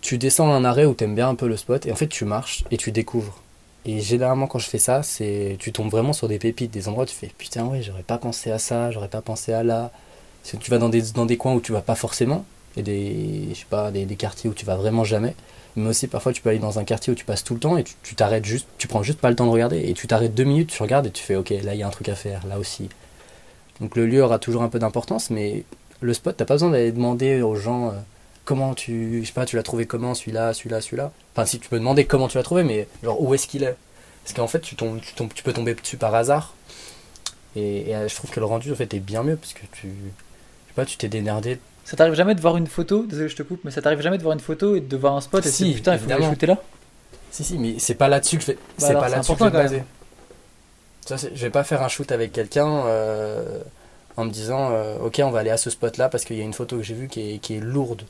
tu 0.00 0.18
descends 0.18 0.50
à 0.50 0.54
un 0.54 0.64
arrêt 0.64 0.86
où 0.86 0.94
t'aimes 0.94 1.14
bien 1.14 1.28
un 1.28 1.36
peu 1.36 1.46
le 1.46 1.56
spot, 1.56 1.86
et 1.86 1.92
en 1.92 1.94
fait, 1.94 2.08
tu 2.08 2.24
marches 2.24 2.64
et 2.72 2.76
tu 2.76 2.90
découvres. 2.90 3.42
Et 3.86 4.00
généralement, 4.00 4.48
quand 4.48 4.58
je 4.58 4.68
fais 4.68 4.78
ça, 4.78 5.04
c'est 5.04 5.56
tu 5.60 5.70
tombes 5.72 5.90
vraiment 5.90 6.12
sur 6.12 6.26
des 6.28 6.38
pépites, 6.40 6.72
des 6.72 6.88
endroits 6.88 7.04
où 7.04 7.06
tu 7.06 7.14
fais 7.14 7.30
putain, 7.38 7.64
ouais, 7.66 7.80
j'aurais 7.82 8.02
pas 8.02 8.18
pensé 8.18 8.50
à 8.50 8.58
ça, 8.58 8.90
j'aurais 8.90 9.08
pas 9.08 9.20
pensé 9.20 9.52
à 9.52 9.62
là. 9.62 9.92
Parce 10.42 10.56
que 10.56 10.56
tu 10.56 10.70
vas 10.70 10.78
dans 10.78 10.88
des, 10.88 11.02
dans 11.14 11.26
des 11.26 11.36
coins 11.36 11.54
où 11.54 11.60
tu 11.60 11.72
vas 11.72 11.80
pas 11.80 11.94
forcément, 11.94 12.44
et 12.76 12.82
des, 12.82 13.46
je 13.50 13.58
sais 13.60 13.66
pas, 13.70 13.92
des, 13.92 14.04
des 14.04 14.16
quartiers 14.16 14.50
où 14.50 14.54
tu 14.54 14.66
vas 14.66 14.76
vraiment 14.76 15.04
jamais. 15.04 15.34
Mais 15.76 15.90
aussi, 15.90 16.08
parfois, 16.08 16.32
tu 16.32 16.42
peux 16.42 16.48
aller 16.50 16.58
dans 16.58 16.78
un 16.78 16.84
quartier 16.84 17.12
où 17.12 17.16
tu 17.16 17.24
passes 17.24 17.44
tout 17.44 17.54
le 17.54 17.60
temps 17.60 17.76
et 17.78 17.84
tu 18.02 18.14
t'arrêtes 18.14 18.44
juste, 18.44 18.66
tu 18.78 18.88
prends 18.88 19.02
juste 19.02 19.20
pas 19.20 19.30
le 19.30 19.36
temps 19.36 19.46
de 19.46 19.50
regarder, 19.52 19.78
et 19.88 19.94
tu 19.94 20.06
t'arrêtes 20.06 20.34
deux 20.34 20.44
minutes, 20.44 20.70
tu 20.70 20.82
regardes 20.82 21.06
et 21.06 21.10
tu 21.10 21.22
fais 21.22 21.36
ok, 21.36 21.50
là 21.62 21.74
il 21.74 21.78
y 21.80 21.82
a 21.82 21.86
un 21.86 21.90
truc 21.90 22.08
à 22.08 22.14
faire, 22.14 22.46
là 22.46 22.58
aussi. 22.58 22.88
Donc 23.80 23.94
le 23.96 24.06
lieu 24.06 24.22
aura 24.22 24.38
toujours 24.38 24.62
un 24.62 24.68
peu 24.68 24.78
d'importance, 24.78 25.30
mais 25.30 25.64
le 26.00 26.14
spot, 26.14 26.36
t'as 26.36 26.44
pas 26.44 26.54
besoin 26.54 26.70
d'aller 26.70 26.92
demander 26.92 27.42
aux 27.42 27.54
gens. 27.54 27.88
euh, 27.90 27.92
comment 28.44 28.74
tu 28.74 29.20
je 29.20 29.26
sais 29.26 29.34
pas 29.34 29.44
tu 29.44 29.56
l'as 29.56 29.62
trouvé 29.62 29.84
comment 29.84 30.14
celui-là 30.14 30.54
celui-là 30.54 30.80
celui-là 30.80 31.12
enfin 31.34 31.44
si 31.44 31.58
tu 31.60 31.68
peux 31.68 31.78
demander 31.78 32.06
comment 32.06 32.28
tu 32.28 32.38
l'as 32.38 32.42
trouvé 32.42 32.64
mais 32.64 32.88
genre 33.02 33.20
où 33.20 33.34
est-ce 33.34 33.46
qu'il 33.46 33.62
est? 33.62 33.76
Parce 34.24 34.32
qu'en 34.34 34.46
fait 34.46 34.60
tu 34.60 34.74
tombes, 34.74 35.00
tu 35.02 35.12
tombes 35.12 35.30
tu 35.34 35.42
peux 35.42 35.52
tomber 35.52 35.74
dessus 35.74 35.98
par 35.98 36.14
hasard 36.14 36.54
et, 37.56 37.90
et, 37.90 37.94
euh, 37.94 38.08
je 38.08 38.14
trouve 38.14 38.30
que 38.30 38.40
le 38.40 38.46
rendu 38.46 38.72
en 38.72 38.74
fait 38.74 38.94
est 38.94 39.00
bien 39.00 39.22
mieux 39.22 39.36
parce 39.36 39.52
que 39.52 39.60
tu 39.72 39.88
je 39.88 40.68
sais 40.68 40.74
pas 40.74 40.86
tu 40.86 40.96
t'es 40.96 41.08
dénerdé 41.08 41.58
Ça 41.88 41.96
t'arrive 41.96 42.12
jamais 42.12 42.34
de 42.34 42.40
voir 42.42 42.58
une 42.58 42.66
photo 42.66 43.06
Désolé, 43.06 43.30
je 43.30 43.36
te 43.36 43.42
coupe, 43.42 43.60
mais 43.64 43.70
ça 43.70 43.80
t'arrive 43.80 44.02
jamais 44.02 44.18
de 44.18 44.22
voir 44.22 44.34
une 44.34 44.40
photo 44.40 44.76
et 44.76 44.80
de 44.82 44.96
voir 44.98 45.16
un 45.16 45.22
spot 45.22 45.46
et 45.46 45.48
Si, 45.48 45.64
dire 45.64 45.76
putain, 45.76 45.92
il 45.94 45.98
faut 45.98 46.04
évidemment. 46.04 46.30
shooter 46.30 46.46
là 46.46 46.58
si 47.30 47.44
si 47.44 47.56
mais 47.58 47.78
c'est 47.78 47.94
pas 47.94 48.08
là-dessus 48.08 48.36
que 48.36 48.42
je 48.42 48.46
vais 48.48 48.58
c'est 48.76 48.86
alors, 48.88 49.02
pas 49.02 49.08
c'est 49.08 49.14
là-dessus 49.16 49.32
que 49.32 49.38
je 49.38 49.44
vais 49.44 49.50
baser 49.50 49.82
Ça, 51.06 51.16
c'est- 51.16 51.30
je 51.34 51.40
vais 51.42 51.50
pas 51.50 51.64
faire 51.64 51.82
un 51.82 51.88
shoot 51.88 52.12
avec 52.12 52.32
quelqu'un 52.32 52.68
euh, 52.86 53.60
en 54.18 54.24
me 54.26 54.30
disant 54.30 54.68
euh, 54.72 54.98
ok 55.02 55.20
on 55.24 55.30
va 55.30 55.38
aller 55.40 55.50
à 55.50 55.56
ce 55.56 55.70
spot 55.70 55.96
là 55.96 56.10
parce 56.10 56.24
qu'il 56.26 56.36
y 56.36 56.40
a 56.42 56.44
une 56.44 56.52
photo 56.52 56.76
que 56.76 56.82
j'ai 56.82 56.94
vue 56.94 57.08
qui 57.08 57.34
est, 57.34 57.38
qui 57.38 57.54
est 57.56 57.60
lourde 57.60 58.02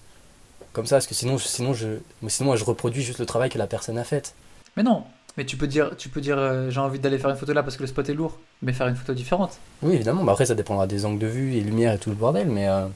comme 0.73 0.87
ça 0.87 0.97
parce 0.97 1.07
que 1.07 1.15
sinon 1.15 1.39
sinon 1.39 1.73
je 1.73 1.99
sinon 2.29 2.49
moi, 2.49 2.57
je 2.57 2.65
reproduis 2.65 3.03
juste 3.05 3.21
le 3.21 3.27
travail 3.27 3.49
que 3.51 3.59
la 3.59 3.69
personne 3.69 3.97
a 3.99 4.05
fait 4.05 4.35
Mais 4.77 4.83
non, 4.83 5.05
Mais 5.37 5.45
tu 5.47 5.57
peux 5.57 5.69
dire, 5.69 5.93
tu 5.97 6.09
peux 6.09 6.21
dire 6.21 6.37
euh, 6.39 6.69
j'ai 6.71 6.81
envie 6.81 6.99
d'aller 6.99 7.19
faire 7.19 7.31
une 7.31 7.37
photo 7.37 7.53
là 7.53 7.63
parce 7.63 7.77
que 7.77 7.83
le 7.83 7.87
spot 7.89 8.09
est 8.09 8.15
lourd, 8.15 8.39
mais 8.63 8.73
faire 8.73 8.89
une 8.89 8.97
photo 8.97 9.15
différente. 9.15 9.59
Oui, 9.83 9.95
évidemment. 9.95 10.25
Bah 10.25 10.33
après, 10.33 10.47
ça 10.47 10.57
dépendra 10.57 10.87
des 10.89 11.05
angles 11.05 11.21
de 11.21 11.27
vue 11.29 11.55
et 11.57 11.61
lumière 11.61 11.93
et 11.93 11.99
tout 11.99 12.11
le 12.11 12.17
bordel. 12.17 12.49
Mais 12.49 12.69
euh, 12.69 12.87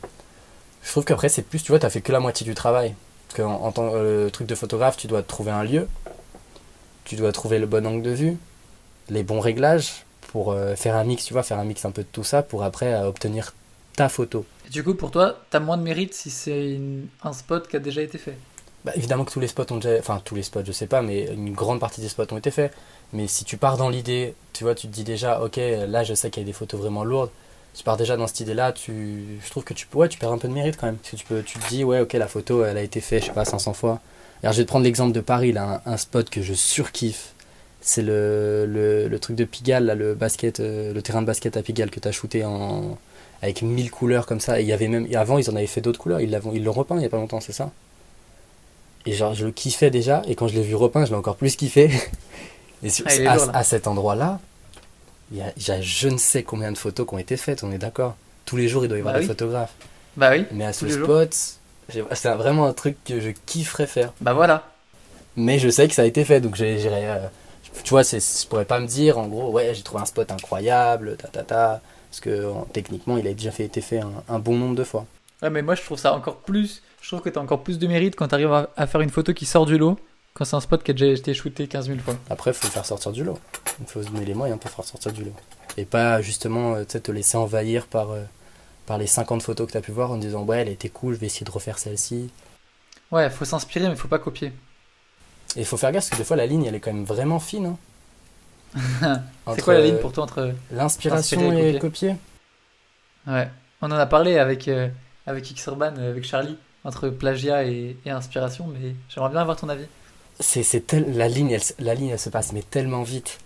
je 0.82 0.90
trouve 0.90 1.04
qu'après, 1.04 1.28
c'est 1.28 1.42
plus, 1.42 1.62
tu 1.62 1.72
vois, 1.72 1.78
t'as 1.78 1.90
fait 1.90 2.00
que 2.00 2.12
la 2.12 2.20
moitié 2.20 2.44
du 2.44 2.54
travail. 2.54 2.94
Parce 3.28 3.40
qu'en 3.40 3.64
en 3.64 3.72
tant 3.72 3.90
euh, 3.94 4.28
truc 4.30 4.46
de 4.46 4.54
photographe, 4.54 4.96
tu 4.96 5.06
dois 5.06 5.22
trouver 5.22 5.52
un 5.52 5.64
lieu, 5.64 5.88
tu 7.04 7.16
dois 7.16 7.32
trouver 7.32 7.58
le 7.58 7.66
bon 7.66 7.86
angle 7.86 8.02
de 8.02 8.10
vue, 8.10 8.36
les 9.08 9.22
bons 9.22 9.40
réglages 9.40 10.04
pour 10.28 10.52
euh, 10.52 10.74
faire 10.74 10.96
un 10.96 11.04
mix, 11.04 11.24
tu 11.24 11.32
vois, 11.32 11.42
faire 11.42 11.58
un 11.58 11.64
mix 11.64 11.84
un 11.84 11.92
peu 11.92 12.02
de 12.02 12.08
tout 12.10 12.24
ça 12.24 12.42
pour 12.42 12.62
après 12.62 12.92
euh, 12.92 13.08
obtenir 13.08 13.54
ta 13.96 14.08
photo. 14.08 14.44
Et 14.66 14.70
du 14.70 14.82
coup, 14.82 14.94
pour 14.94 15.10
toi, 15.10 15.38
t'as 15.50 15.60
moins 15.60 15.76
de 15.76 15.82
mérite 15.82 16.14
si 16.14 16.30
c'est 16.30 16.78
un 17.22 17.32
spot 17.32 17.68
qui 17.68 17.76
a 17.76 17.78
déjà 17.78 18.02
été 18.02 18.18
fait? 18.18 18.36
Bah, 18.84 18.92
évidemment 18.96 19.24
que 19.24 19.30
tous 19.30 19.40
les 19.40 19.48
spots 19.48 19.70
ont 19.70 19.76
déjà. 19.76 19.98
Enfin, 19.98 20.20
tous 20.24 20.34
les 20.34 20.42
spots, 20.42 20.64
je 20.64 20.72
sais 20.72 20.88
pas, 20.88 21.02
mais 21.02 21.26
une 21.26 21.52
grande 21.52 21.78
partie 21.78 22.00
des 22.00 22.08
spots 22.08 22.32
ont 22.32 22.38
été 22.38 22.50
faits. 22.50 22.72
Mais 23.12 23.28
si 23.28 23.44
tu 23.44 23.56
pars 23.56 23.76
dans 23.76 23.88
l'idée, 23.88 24.34
tu 24.52 24.64
vois, 24.64 24.74
tu 24.74 24.88
te 24.88 24.92
dis 24.92 25.04
déjà, 25.04 25.40
ok, 25.42 25.56
là 25.56 26.02
je 26.02 26.14
sais 26.14 26.30
qu'il 26.30 26.42
y 26.42 26.44
a 26.44 26.46
des 26.46 26.52
photos 26.52 26.80
vraiment 26.80 27.04
lourdes. 27.04 27.30
Tu 27.74 27.84
pars 27.84 27.96
déjà 27.96 28.16
dans 28.16 28.26
cette 28.26 28.40
idée-là, 28.40 28.72
tu... 28.72 29.38
je 29.42 29.50
trouve 29.50 29.64
que 29.64 29.72
tu 29.72 29.86
ouais, 29.94 30.08
tu 30.08 30.18
perds 30.18 30.32
un 30.32 30.38
peu 30.38 30.46
de 30.48 30.52
mérite 30.52 30.76
quand 30.78 30.86
même. 30.86 30.96
Parce 30.96 31.10
que 31.12 31.16
tu, 31.16 31.24
peux, 31.24 31.42
tu 31.42 31.58
te 31.58 31.68
dis, 31.68 31.84
ouais, 31.84 32.00
ok, 32.00 32.12
la 32.14 32.28
photo, 32.28 32.64
elle 32.64 32.76
a 32.76 32.82
été 32.82 33.00
faite, 33.00 33.22
je 33.22 33.26
sais 33.28 33.32
pas, 33.32 33.44
500 33.46 33.72
fois. 33.72 34.00
Alors, 34.42 34.52
je 34.52 34.58
vais 34.58 34.64
te 34.64 34.68
prendre 34.68 34.84
l'exemple 34.84 35.12
de 35.12 35.20
Paris, 35.20 35.52
là, 35.52 35.82
un, 35.86 35.92
un 35.92 35.96
spot 35.96 36.28
que 36.28 36.42
je 36.42 36.52
surkiffe. 36.52 37.32
C'est 37.80 38.02
le, 38.02 38.66
le, 38.68 39.08
le 39.08 39.18
truc 39.18 39.36
de 39.36 39.44
Pigalle, 39.44 39.86
là, 39.86 39.94
le 39.94 40.14
basket, 40.14 40.60
euh, 40.60 40.92
le 40.92 41.02
terrain 41.02 41.22
de 41.22 41.26
basket 41.26 41.56
à 41.56 41.62
Pigalle 41.62 41.90
que 41.90 41.98
tu 41.98 42.06
as 42.08 42.12
shooté 42.12 42.44
en, 42.44 42.98
avec 43.40 43.62
1000 43.62 43.90
couleurs 43.90 44.26
comme 44.26 44.40
ça. 44.40 44.60
Et 44.60 44.64
il 44.64 44.68
y 44.68 44.72
avait 44.72 44.88
même, 44.88 45.08
avant, 45.16 45.38
ils 45.38 45.48
en 45.50 45.56
avaient 45.56 45.66
fait 45.66 45.80
d'autres 45.80 45.98
couleurs. 45.98 46.20
Ils 46.20 46.30
l'ont 46.64 46.72
repeint 46.72 46.96
il 46.96 47.02
y 47.02 47.06
a 47.06 47.08
pas 47.08 47.16
longtemps, 47.16 47.40
c'est 47.40 47.52
ça? 47.52 47.70
Et 49.06 49.12
genre, 49.14 49.34
je 49.34 49.46
le 49.46 49.50
kiffais 49.52 49.90
déjà. 49.90 50.22
Et 50.28 50.34
quand 50.34 50.46
je 50.46 50.54
l'ai 50.54 50.62
vu 50.62 50.74
repeint, 50.74 51.04
je 51.04 51.10
l'ai 51.10 51.16
encore 51.16 51.36
plus 51.36 51.56
kiffé. 51.56 51.90
Et 52.84 52.90
sur- 52.90 53.04
Ah, 53.08 53.32
à, 53.32 53.36
lourd, 53.36 53.50
à 53.54 53.64
cet 53.64 53.86
endroit-là, 53.86 54.40
il 55.32 55.38
y 55.38 55.42
a, 55.42 55.52
il 55.56 55.66
y 55.66 55.70
a 55.70 55.80
je 55.80 56.08
ne 56.08 56.18
sais 56.18 56.42
combien 56.42 56.70
de 56.72 56.78
photos 56.78 57.06
qui 57.08 57.14
ont 57.14 57.18
été 57.18 57.36
faites, 57.36 57.64
on 57.64 57.72
est 57.72 57.78
d'accord. 57.78 58.16
Tous 58.44 58.56
les 58.56 58.68
jours, 58.68 58.84
il 58.84 58.88
doit 58.88 58.98
y 58.98 59.00
avoir 59.00 59.14
Bah 59.14 59.20
des 59.20 59.24
oui. 59.26 59.28
photographes. 59.28 59.72
Bah 60.16 60.30
oui. 60.32 60.44
Mais 60.52 60.64
à 60.64 60.72
ce 60.72 60.88
spot, 60.88 61.34
c'est 61.88 62.34
vraiment 62.34 62.66
un 62.66 62.72
truc 62.72 62.96
que 63.04 63.20
je 63.20 63.30
kifferais 63.46 63.86
faire. 63.86 64.12
Bah 64.20 64.32
voilà. 64.34 64.68
Mais 65.36 65.58
je 65.58 65.68
sais 65.70 65.88
que 65.88 65.94
ça 65.94 66.02
a 66.02 66.04
été 66.04 66.24
fait, 66.24 66.40
donc 66.40 66.54
j'irai. 66.56 67.08
euh, 67.08 67.18
tu 67.84 67.90
vois, 67.90 68.02
je 68.02 68.46
pourrais 68.48 68.66
pas 68.66 68.80
me 68.80 68.86
dire, 68.86 69.16
en 69.18 69.26
gros, 69.26 69.50
ouais, 69.50 69.72
j'ai 69.74 69.82
trouvé 69.82 70.02
un 70.02 70.06
spot 70.06 70.30
incroyable, 70.30 71.16
ta 71.16 71.28
ta 71.28 71.42
ta. 71.42 71.80
Parce 72.10 72.20
que 72.20 72.50
en- 72.52 72.66
techniquement, 72.72 73.16
il 73.16 73.26
a 73.26 73.32
déjà 73.32 73.50
fait, 73.50 73.64
été 73.64 73.80
fait 73.80 74.00
un, 74.00 74.12
un 74.28 74.38
bon 74.38 74.56
nombre 74.58 74.74
de 74.76 74.84
fois. 74.84 75.06
Ouais, 75.40 75.48
mais 75.48 75.62
moi 75.62 75.74
je 75.74 75.82
trouve 75.82 75.98
ça 75.98 76.12
encore 76.12 76.36
plus. 76.36 76.82
Je 77.00 77.08
trouve 77.08 77.20
que 77.22 77.30
t'as 77.30 77.40
encore 77.40 77.62
plus 77.62 77.78
de 77.78 77.86
mérite 77.86 78.14
quand 78.14 78.28
t'arrives 78.28 78.52
à, 78.52 78.68
à 78.76 78.86
faire 78.86 79.00
une 79.00 79.10
photo 79.10 79.32
qui 79.32 79.46
sort 79.46 79.64
du 79.66 79.78
lot, 79.78 79.98
quand 80.34 80.44
c'est 80.44 80.56
un 80.56 80.60
spot 80.60 80.82
qui 80.82 80.90
a 80.90 80.94
déjà 80.94 81.12
été 81.12 81.34
shooté 81.34 81.66
15 81.68 81.86
000 81.88 81.98
fois. 82.00 82.16
Après, 82.30 82.50
il 82.50 82.54
faut 82.54 82.66
le 82.66 82.72
faire 82.72 82.86
sortir 82.86 83.12
du 83.12 83.22
lot. 83.24 83.38
Il 83.80 83.86
faut 83.86 84.02
se 84.02 84.08
donner 84.08 84.24
les 84.24 84.34
moyens 84.34 84.58
pour 84.58 84.70
faire 84.70 84.84
sortir 84.84 85.12
du 85.12 85.24
lot. 85.24 85.34
Et 85.76 85.84
pas 85.84 86.20
justement 86.22 86.74
euh, 86.74 86.84
te 86.84 87.10
laisser 87.12 87.36
envahir 87.36 87.86
par, 87.86 88.10
euh, 88.10 88.22
par 88.86 88.98
les 88.98 89.06
50 89.06 89.42
photos 89.42 89.66
que 89.66 89.72
tu 89.72 89.78
as 89.78 89.82
pu 89.82 89.92
voir 89.92 90.10
en 90.10 90.16
disant 90.16 90.42
ouais, 90.44 90.60
elle 90.60 90.68
était 90.68 90.88
cool, 90.88 91.14
je 91.14 91.18
vais 91.20 91.26
essayer 91.26 91.44
de 91.46 91.50
refaire 91.50 91.78
celle-ci. 91.78 92.30
Ouais, 93.10 93.28
faut 93.30 93.44
s'inspirer, 93.44 93.88
mais 93.88 93.96
faut 93.96 94.08
pas 94.08 94.18
copier. 94.18 94.52
Et 95.56 95.60
il 95.60 95.66
faut 95.66 95.76
faire 95.76 95.92
gaffe 95.92 96.04
parce 96.04 96.10
que 96.10 96.16
des 96.16 96.24
fois 96.24 96.36
la 96.36 96.46
ligne 96.46 96.64
elle 96.64 96.74
est 96.74 96.80
quand 96.80 96.92
même 96.92 97.04
vraiment 97.04 97.38
fine. 97.38 97.76
hein. 98.74 99.22
c'est 99.54 99.62
quoi 99.62 99.74
la 99.74 99.82
ligne 99.82 99.96
euh, 99.96 100.00
pour 100.00 100.12
toi 100.12 100.24
entre. 100.24 100.54
L'inspiration 100.70 101.52
et 101.52 101.74
et 101.74 101.78
copier 101.78 102.16
Ouais. 103.26 103.48
On 103.82 103.86
en 103.86 103.96
a 103.96 104.06
parlé 104.06 104.38
avec, 104.38 104.68
euh, 104.68 104.88
avec 105.26 105.50
X-Urban, 105.50 105.94
avec 105.96 106.24
Charlie, 106.24 106.56
entre 106.84 107.08
plagiat 107.08 107.64
et, 107.64 107.96
et 108.06 108.10
inspiration, 108.10 108.66
mais 108.66 108.94
j'aimerais 109.08 109.30
bien 109.30 109.40
avoir 109.40 109.56
ton 109.56 109.68
avis. 109.68 109.86
C'est 110.40 110.86
tel- 110.86 111.16
la 111.16 111.28
ligne 111.28 111.50
elle, 111.52 111.62
la 111.78 111.94
ligne 111.94 112.16
se 112.16 112.28
passe 112.30 112.52
mais 112.52 112.62
tellement 112.62 113.02
vite. 113.02 113.38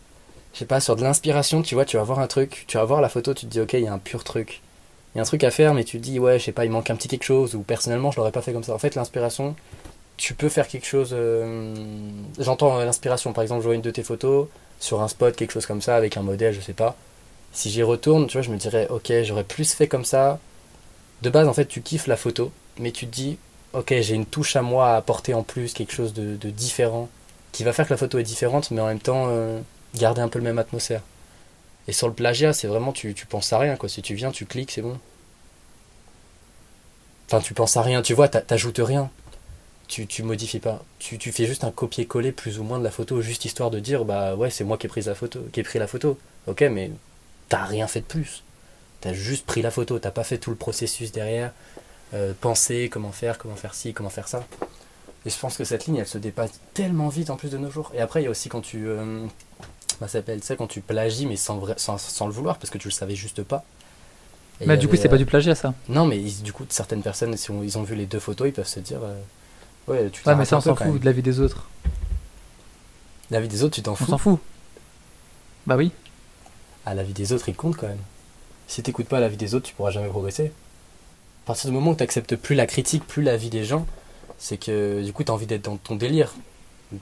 Je 0.54 0.60
sais 0.60 0.64
pas 0.66 0.80
sur 0.80 0.96
de 0.96 1.02
l'inspiration 1.02 1.62
tu 1.62 1.74
vois 1.74 1.84
tu 1.84 1.96
vas 1.96 2.02
voir 2.02 2.18
un 2.20 2.26
truc 2.26 2.64
tu 2.68 2.76
vas 2.78 2.84
voir 2.84 3.00
la 3.00 3.08
photo 3.08 3.34
tu 3.34 3.46
te 3.46 3.50
dis 3.50 3.60
ok 3.60 3.74
il 3.74 3.80
y 3.80 3.86
a 3.86 3.92
un 3.92 3.98
pur 3.98 4.24
truc. 4.24 4.62
Il 5.14 5.18
y 5.18 5.20
a 5.20 5.22
un 5.22 5.26
truc 5.26 5.44
à 5.44 5.50
faire 5.50 5.74
mais 5.74 5.84
tu 5.84 5.98
te 5.98 6.02
dis 6.02 6.18
ouais 6.18 6.38
je 6.38 6.44
sais 6.44 6.52
pas 6.52 6.64
il 6.64 6.70
manque 6.70 6.90
un 6.90 6.96
petit 6.96 7.08
quelque 7.08 7.24
chose 7.24 7.54
ou 7.54 7.60
personnellement 7.62 8.10
je 8.10 8.16
l'aurais 8.18 8.32
pas 8.32 8.42
fait 8.42 8.52
comme 8.52 8.64
ça. 8.64 8.74
En 8.74 8.78
fait 8.78 8.94
l'inspiration 8.94 9.54
tu 10.16 10.34
peux 10.34 10.48
faire 10.48 10.68
quelque 10.68 10.86
chose 10.86 11.10
euh, 11.12 11.74
j'entends 12.38 12.78
l'inspiration. 12.78 13.32
Par 13.32 13.42
exemple 13.42 13.60
je 13.62 13.66
vois 13.66 13.74
une 13.74 13.82
de 13.82 13.90
tes 13.90 14.02
photos 14.02 14.48
sur 14.80 15.02
un 15.02 15.08
spot 15.08 15.36
quelque 15.36 15.52
chose 15.52 15.66
comme 15.66 15.82
ça 15.82 15.96
avec 15.96 16.16
un 16.16 16.22
modèle 16.22 16.54
je 16.54 16.60
sais 16.60 16.72
pas. 16.72 16.96
Si 17.52 17.70
j'y 17.70 17.82
retourne 17.82 18.26
tu 18.26 18.34
vois 18.34 18.42
je 18.42 18.50
me 18.50 18.56
dirais 18.56 18.86
ok 18.90 19.12
j'aurais 19.24 19.44
plus 19.44 19.72
fait 19.74 19.88
comme 19.88 20.04
ça. 20.04 20.38
De 21.22 21.30
base 21.30 21.48
en 21.48 21.54
fait 21.54 21.66
tu 21.66 21.82
kiffes 21.82 22.06
la 22.06 22.16
photo 22.16 22.50
mais 22.78 22.92
tu 22.92 23.06
te 23.06 23.14
dis 23.14 23.38
ok, 23.76 23.94
j'ai 24.00 24.14
une 24.14 24.26
touche 24.26 24.56
à 24.56 24.62
moi 24.62 24.94
à 24.94 24.96
apporter 24.96 25.34
en 25.34 25.42
plus, 25.42 25.74
quelque 25.74 25.92
chose 25.92 26.14
de, 26.14 26.50
différent, 26.50 27.08
qui 27.52 27.62
va 27.62 27.72
faire 27.72 27.86
que 27.86 27.92
la 27.92 27.98
photo 27.98 28.18
est 28.18 28.22
différente, 28.22 28.70
mais 28.70 28.80
en 28.80 28.86
même 28.86 29.00
temps 29.00 29.26
euh, 29.28 29.60
garder 29.94 30.20
un 30.22 30.28
peu 30.28 30.38
le 30.38 30.44
même 30.44 30.58
atmosphère. 30.58 31.02
Et 31.88 31.92
sur 31.92 32.08
le 32.08 32.14
plagiat, 32.14 32.52
c'est 32.52 32.66
vraiment, 32.66 32.92
tu, 32.92 33.14
tu 33.14 33.26
penses 33.26 33.52
à 33.52 33.58
rien, 33.58 33.76
quoi. 33.76 33.88
Si 33.88 34.02
tu 34.02 34.14
viens, 34.14 34.32
tu 34.32 34.46
cliques, 34.46 34.72
c'est 34.72 34.82
bon. 34.82 34.98
Enfin, 37.26 37.40
tu 37.40 37.54
penses 37.54 37.76
à 37.76 37.82
rien, 37.82 38.02
tu 38.02 38.14
vois, 38.14 38.28
t'a- 38.28 38.40
t'ajoutes 38.40 38.80
rien. 38.82 39.10
Tu, 39.88 40.06
tu 40.06 40.22
modifies 40.24 40.58
pas. 40.58 40.82
Tu, 40.98 41.18
tu 41.18 41.30
fais 41.30 41.46
juste 41.46 41.62
un 41.62 41.70
copier-coller 41.70 42.32
plus 42.32 42.58
ou 42.58 42.64
moins 42.64 42.78
de 42.78 42.84
la 42.84 42.90
photo, 42.90 43.20
juste 43.20 43.44
histoire 43.44 43.70
de 43.70 43.78
dire, 43.78 44.04
bah 44.04 44.34
ouais, 44.34 44.50
c'est 44.50 44.64
moi 44.64 44.78
qui 44.78 44.86
ai 44.86 44.88
pris 44.88 45.02
la 45.02 45.14
photo, 45.14 45.40
qui 45.52 45.60
ai 45.60 45.62
pris 45.62 45.78
la 45.78 45.86
photo. 45.86 46.18
Ok, 46.46 46.62
mais 46.62 46.90
t'as 47.48 47.64
rien 47.64 47.86
fait 47.86 48.00
de 48.00 48.06
plus. 48.06 48.42
T'as 49.00 49.12
juste 49.12 49.46
pris 49.46 49.62
la 49.62 49.70
photo, 49.70 49.98
t'as 49.98 50.10
pas 50.10 50.24
fait 50.24 50.38
tout 50.38 50.50
le 50.50 50.56
processus 50.56 51.12
derrière 51.12 51.52
euh, 52.14 52.32
penser 52.40 52.88
comment 52.90 53.12
faire, 53.12 53.38
comment 53.38 53.56
faire 53.56 53.74
ci, 53.74 53.92
comment 53.92 54.10
faire 54.10 54.28
ça. 54.28 54.44
Et 55.24 55.30
je 55.30 55.38
pense 55.38 55.56
que 55.56 55.64
cette 55.64 55.86
ligne, 55.86 55.96
elle 55.96 56.06
se 56.06 56.18
dépasse 56.18 56.52
tellement 56.74 57.08
vite 57.08 57.30
en 57.30 57.36
plus 57.36 57.50
de 57.50 57.58
nos 57.58 57.70
jours. 57.70 57.90
Et 57.94 58.00
après, 58.00 58.20
il 58.22 58.24
y 58.24 58.26
a 58.28 58.30
aussi 58.30 58.48
quand 58.48 58.60
tu. 58.60 58.86
Euh, 58.86 59.26
ça 59.98 60.08
s'appelle, 60.08 60.40
tu 60.40 60.46
sais, 60.46 60.56
quand 60.56 60.66
tu 60.68 60.80
plagies, 60.80 61.26
mais 61.26 61.36
sans, 61.36 61.60
sans, 61.78 61.98
sans 61.98 62.26
le 62.26 62.32
vouloir, 62.32 62.58
parce 62.58 62.70
que 62.70 62.78
tu 62.78 62.88
le 62.88 62.92
savais 62.92 63.16
juste 63.16 63.42
pas. 63.42 63.64
Et 64.60 64.66
Mais 64.66 64.76
du 64.76 64.88
coup, 64.88 64.96
c'est 64.96 65.08
pas 65.08 65.16
euh, 65.16 65.18
du 65.18 65.26
plagiat 65.26 65.54
ça. 65.54 65.74
Non, 65.88 66.06
mais 66.06 66.18
ils- 66.18 66.42
du 66.42 66.52
coup, 66.52 66.64
certaines 66.68 67.02
personnes, 67.02 67.36
si 67.36 67.50
on- 67.50 67.62
ils 67.62 67.76
ont 67.76 67.82
vu 67.82 67.94
les 67.94 68.06
deux 68.06 68.20
photos, 68.20 68.46
ils 68.48 68.52
peuvent 68.52 68.66
se 68.68 68.80
dire. 68.80 69.00
euh, 69.02 69.20
ouais, 69.88 70.08
tu 70.10 70.26
Ouais, 70.28 70.34
mais 70.36 70.44
ça, 70.44 70.58
on 70.58 70.60
s'en 70.60 70.76
fout 70.76 71.00
de 71.00 71.04
la 71.04 71.12
vie 71.12 71.22
des 71.22 71.40
autres. 71.40 71.68
La 73.30 73.40
vie 73.40 73.48
des 73.48 73.64
autres, 73.64 73.74
tu 73.74 73.82
t'en 73.82 73.92
On 73.92 73.96
fous. 73.96 74.06
s'en 74.06 74.18
fout. 74.18 74.38
Bah 75.66 75.76
oui. 75.76 75.90
Ah, 76.84 76.94
la 76.94 77.02
vie 77.02 77.12
des 77.12 77.32
autres, 77.32 77.48
il 77.48 77.56
compte 77.56 77.76
quand 77.76 77.88
même. 77.88 77.98
Si 78.68 78.82
t'écoutes 78.82 79.08
pas 79.08 79.18
la 79.18 79.28
vie 79.28 79.36
des 79.36 79.54
autres, 79.54 79.66
tu 79.66 79.74
pourras 79.74 79.90
jamais 79.90 80.08
progresser. 80.08 80.52
À 81.46 81.54
partir 81.54 81.70
du 81.70 81.74
moment 81.74 81.92
où 81.92 81.94
t'acceptes 81.94 82.36
plus 82.36 82.54
la 82.54 82.66
critique, 82.66 83.06
plus 83.06 83.22
la 83.22 83.36
vie 83.36 83.50
des 83.50 83.64
gens, 83.64 83.86
c'est 84.38 84.58
que 84.58 85.02
du 85.02 85.12
coup 85.12 85.24
t'as 85.24 85.32
envie 85.32 85.46
d'être 85.46 85.64
dans 85.64 85.76
ton 85.76 85.96
délire. 85.96 86.34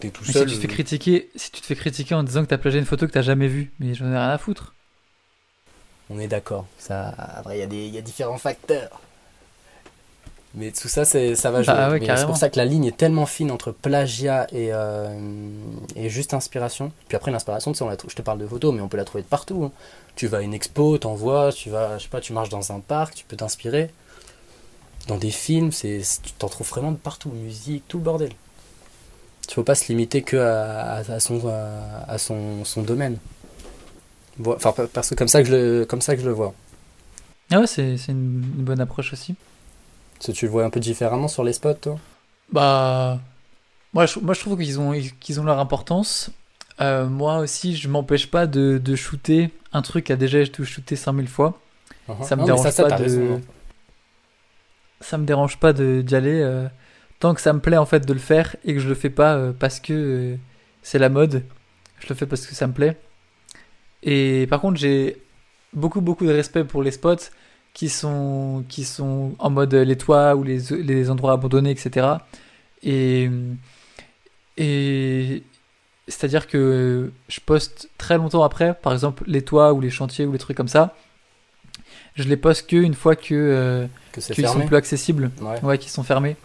T'es 0.00 0.10
tout 0.10 0.24
Mais 0.26 0.32
seul. 0.32 0.42
si 0.46 0.46
tu 0.46 0.54
te 0.56 0.60
fais 0.60 0.68
critiquer, 0.68 1.30
si 1.36 1.50
tu 1.50 1.60
te 1.62 1.66
fais 1.66 1.76
critiquer 1.76 2.14
en 2.14 2.22
disant 2.24 2.42
que 2.42 2.48
t'as 2.48 2.58
plagié 2.58 2.78
une 2.78 2.84
photo 2.86 3.06
que 3.06 3.12
t'as 3.12 3.22
jamais 3.22 3.48
vue, 3.48 3.72
mais 3.78 3.94
j'en 3.94 4.06
ai 4.06 4.08
rien 4.16 4.28
à 4.30 4.38
foutre. 4.38 4.74
On 6.10 6.18
est 6.18 6.28
d'accord. 6.28 6.66
Ça, 6.78 7.08
après, 7.18 7.58
il 7.58 7.60
y, 7.60 7.62
a 7.62 7.66
des- 7.66 7.88
y 7.88 7.98
a 7.98 8.02
différents 8.02 8.38
facteurs. 8.38 9.00
Mais 10.56 10.70
tout 10.70 10.86
ça, 10.86 11.04
c'est, 11.04 11.34
ça 11.34 11.50
va 11.50 11.62
jouer. 11.62 11.74
Bah 11.74 11.90
ouais, 11.90 12.00
Mais 12.00 12.16
c'est 12.16 12.26
pour 12.26 12.36
ça 12.36 12.48
que 12.48 12.56
la 12.56 12.64
ligne 12.64 12.84
est 12.84 12.96
tellement 12.96 13.26
fine 13.26 13.50
entre 13.50 13.72
plagiat 13.72 14.46
et, 14.52 14.68
euh, 14.72 15.08
et 15.96 16.08
juste 16.08 16.32
inspiration. 16.32 16.92
Puis 17.08 17.16
après, 17.16 17.32
l'inspiration, 17.32 17.72
tu 17.72 17.78
sais, 17.78 17.84
on 17.84 17.88
la 17.88 17.96
trouve- 17.96 18.10
je 18.10 18.14
te 18.16 18.22
parle 18.22 18.38
de 18.38 18.46
photos, 18.46 18.72
mais 18.72 18.80
on 18.80 18.86
peut 18.88 18.96
la 18.96 19.04
trouver 19.04 19.22
de 19.24 19.28
partout. 19.28 19.64
hein. 19.64 19.72
Tu 20.14 20.28
vas 20.28 20.38
à 20.38 20.40
une 20.42 20.54
expo, 20.54 20.96
t'en 20.98 21.14
vois, 21.14 21.52
tu 21.52 21.70
vas, 21.70 21.98
je 21.98 22.04
sais 22.04 22.08
pas, 22.08 22.20
tu 22.20 22.32
marches 22.32 22.50
dans 22.50 22.70
un 22.70 22.78
parc, 22.78 23.14
tu 23.16 23.24
peux 23.24 23.36
t'inspirer. 23.36 23.90
Dans 25.06 25.16
des 25.18 25.30
films, 25.30 25.72
c'est, 25.72 26.02
tu 26.22 26.32
t'en 26.34 26.48
trouves 26.50 26.68
vraiment 26.68 26.92
de 26.92 26.98
partout. 26.98 27.30
Musique, 27.30 27.88
tout 27.88 27.96
le 27.98 28.04
bordel. 28.04 28.32
Il 29.48 29.54
faut 29.54 29.62
pas 29.64 29.74
se 29.74 29.88
limiter 29.88 30.22
que 30.22 30.36
à, 30.36 30.96
à- 30.96 31.12
à 31.12 31.20
son, 31.20 31.46
à, 31.48 32.04
à 32.08 32.18
son, 32.18 32.64
son 32.64 32.82
domaine. 32.82 33.18
Enfin, 34.46 34.72
parce 34.92 35.10
que 35.10 35.14
comme 35.14 35.28
ça 35.28 35.42
que 35.42 35.48
je 35.48 35.54
le, 35.54 35.84
comme 35.86 36.00
ça 36.00 36.14
que 36.16 36.20
je 36.22 36.26
le 36.26 36.32
vois. 36.32 36.54
Ah 37.50 37.60
ouais, 37.60 37.66
c'est 37.66 37.96
c'est 37.96 38.12
une, 38.12 38.42
une 38.58 38.64
bonne 38.64 38.80
approche 38.80 39.12
aussi. 39.12 39.36
Parce 40.18 40.26
que 40.26 40.32
tu 40.32 40.46
le 40.46 40.50
vois 40.50 40.64
un 40.64 40.70
peu 40.70 40.80
différemment 40.80 41.28
sur 41.28 41.44
les 41.44 41.52
spots, 41.52 41.74
toi? 41.74 42.00
Bah, 42.52 43.20
moi 43.92 44.06
je, 44.06 44.18
moi, 44.20 44.34
je 44.34 44.40
trouve 44.40 44.58
qu'ils 44.58 44.80
ont, 44.80 44.92
qu'ils 45.20 45.40
ont 45.40 45.44
leur 45.44 45.58
importance. 45.60 46.30
Euh, 46.80 47.08
moi 47.08 47.38
aussi, 47.38 47.76
je 47.76 47.88
m'empêche 47.88 48.30
pas 48.30 48.46
de, 48.46 48.78
de 48.82 48.96
shooter 48.96 49.50
un 49.72 49.82
truc 49.82 50.06
qui 50.06 50.12
a 50.12 50.16
déjà 50.16 50.40
été 50.40 50.64
shooté 50.64 50.96
100 50.96 51.14
000 51.14 51.28
fois. 51.28 51.60
Ça 52.20 52.36
me 52.36 52.44
Non, 52.44 52.44
dérange 52.44 52.70
ça, 52.70 52.70
ça, 52.72 52.84
pas 52.84 52.92
de. 52.92 52.96
raison, 52.96 53.36
hein. 53.36 53.42
Ça 55.04 55.18
me 55.18 55.24
dérange 55.24 55.58
pas 55.58 55.72
d'y 55.72 56.14
aller 56.14 56.40
euh, 56.40 56.66
tant 57.20 57.34
que 57.34 57.40
ça 57.40 57.52
me 57.52 57.60
plaît 57.60 57.76
en 57.76 57.86
fait 57.86 58.06
de 58.06 58.12
le 58.12 58.18
faire 58.18 58.56
et 58.64 58.74
que 58.74 58.80
je 58.80 58.88
le 58.88 58.94
fais 58.94 59.10
pas 59.10 59.36
euh, 59.36 59.52
parce 59.52 59.80
que 59.80 59.92
euh, 59.92 60.36
c'est 60.82 60.98
la 60.98 61.08
mode. 61.08 61.44
Je 62.00 62.08
le 62.08 62.14
fais 62.14 62.26
parce 62.26 62.46
que 62.46 62.54
ça 62.54 62.66
me 62.66 62.72
plaît. 62.72 62.96
Et 64.02 64.46
par 64.48 64.60
contre, 64.60 64.78
j'ai 64.78 65.16
beaucoup 65.72 66.00
beaucoup 66.00 66.26
de 66.26 66.32
respect 66.32 66.64
pour 66.64 66.82
les 66.82 66.90
spots 66.90 67.30
qui 67.74 67.88
sont 67.88 68.64
qui 68.68 68.84
sont 68.84 69.34
en 69.38 69.50
mode 69.50 69.74
les 69.74 69.96
toits 69.96 70.34
ou 70.36 70.42
les 70.42 70.60
les 70.70 71.10
endroits 71.10 71.32
abandonnés, 71.34 71.70
etc. 71.70 72.08
Et 72.82 73.30
et 74.56 75.42
c'est-à-dire 76.08 76.46
que 76.46 77.12
je 77.28 77.40
poste 77.40 77.90
très 77.98 78.18
longtemps 78.18 78.42
après, 78.44 78.74
par 78.74 78.92
exemple 78.92 79.24
les 79.26 79.42
toits 79.42 79.72
ou 79.74 79.80
les 79.80 79.90
chantiers 79.90 80.26
ou 80.26 80.32
les 80.32 80.38
trucs 80.38 80.56
comme 80.56 80.68
ça. 80.68 80.94
Je 82.14 82.24
les 82.24 82.36
poste 82.36 82.68
que 82.68 82.76
une 82.76 82.94
fois 82.94 83.16
que 83.16 83.34
euh, 83.34 83.86
Que 84.12 84.20
c'est 84.20 84.34
qu'ils 84.34 84.46
sont 84.48 84.60
plus 84.66 84.76
accessibles, 84.76 85.30
Ouais. 85.40 85.60
ouais, 85.62 85.78
qui 85.78 85.90
sont 85.90 86.02
fermés 86.04 86.36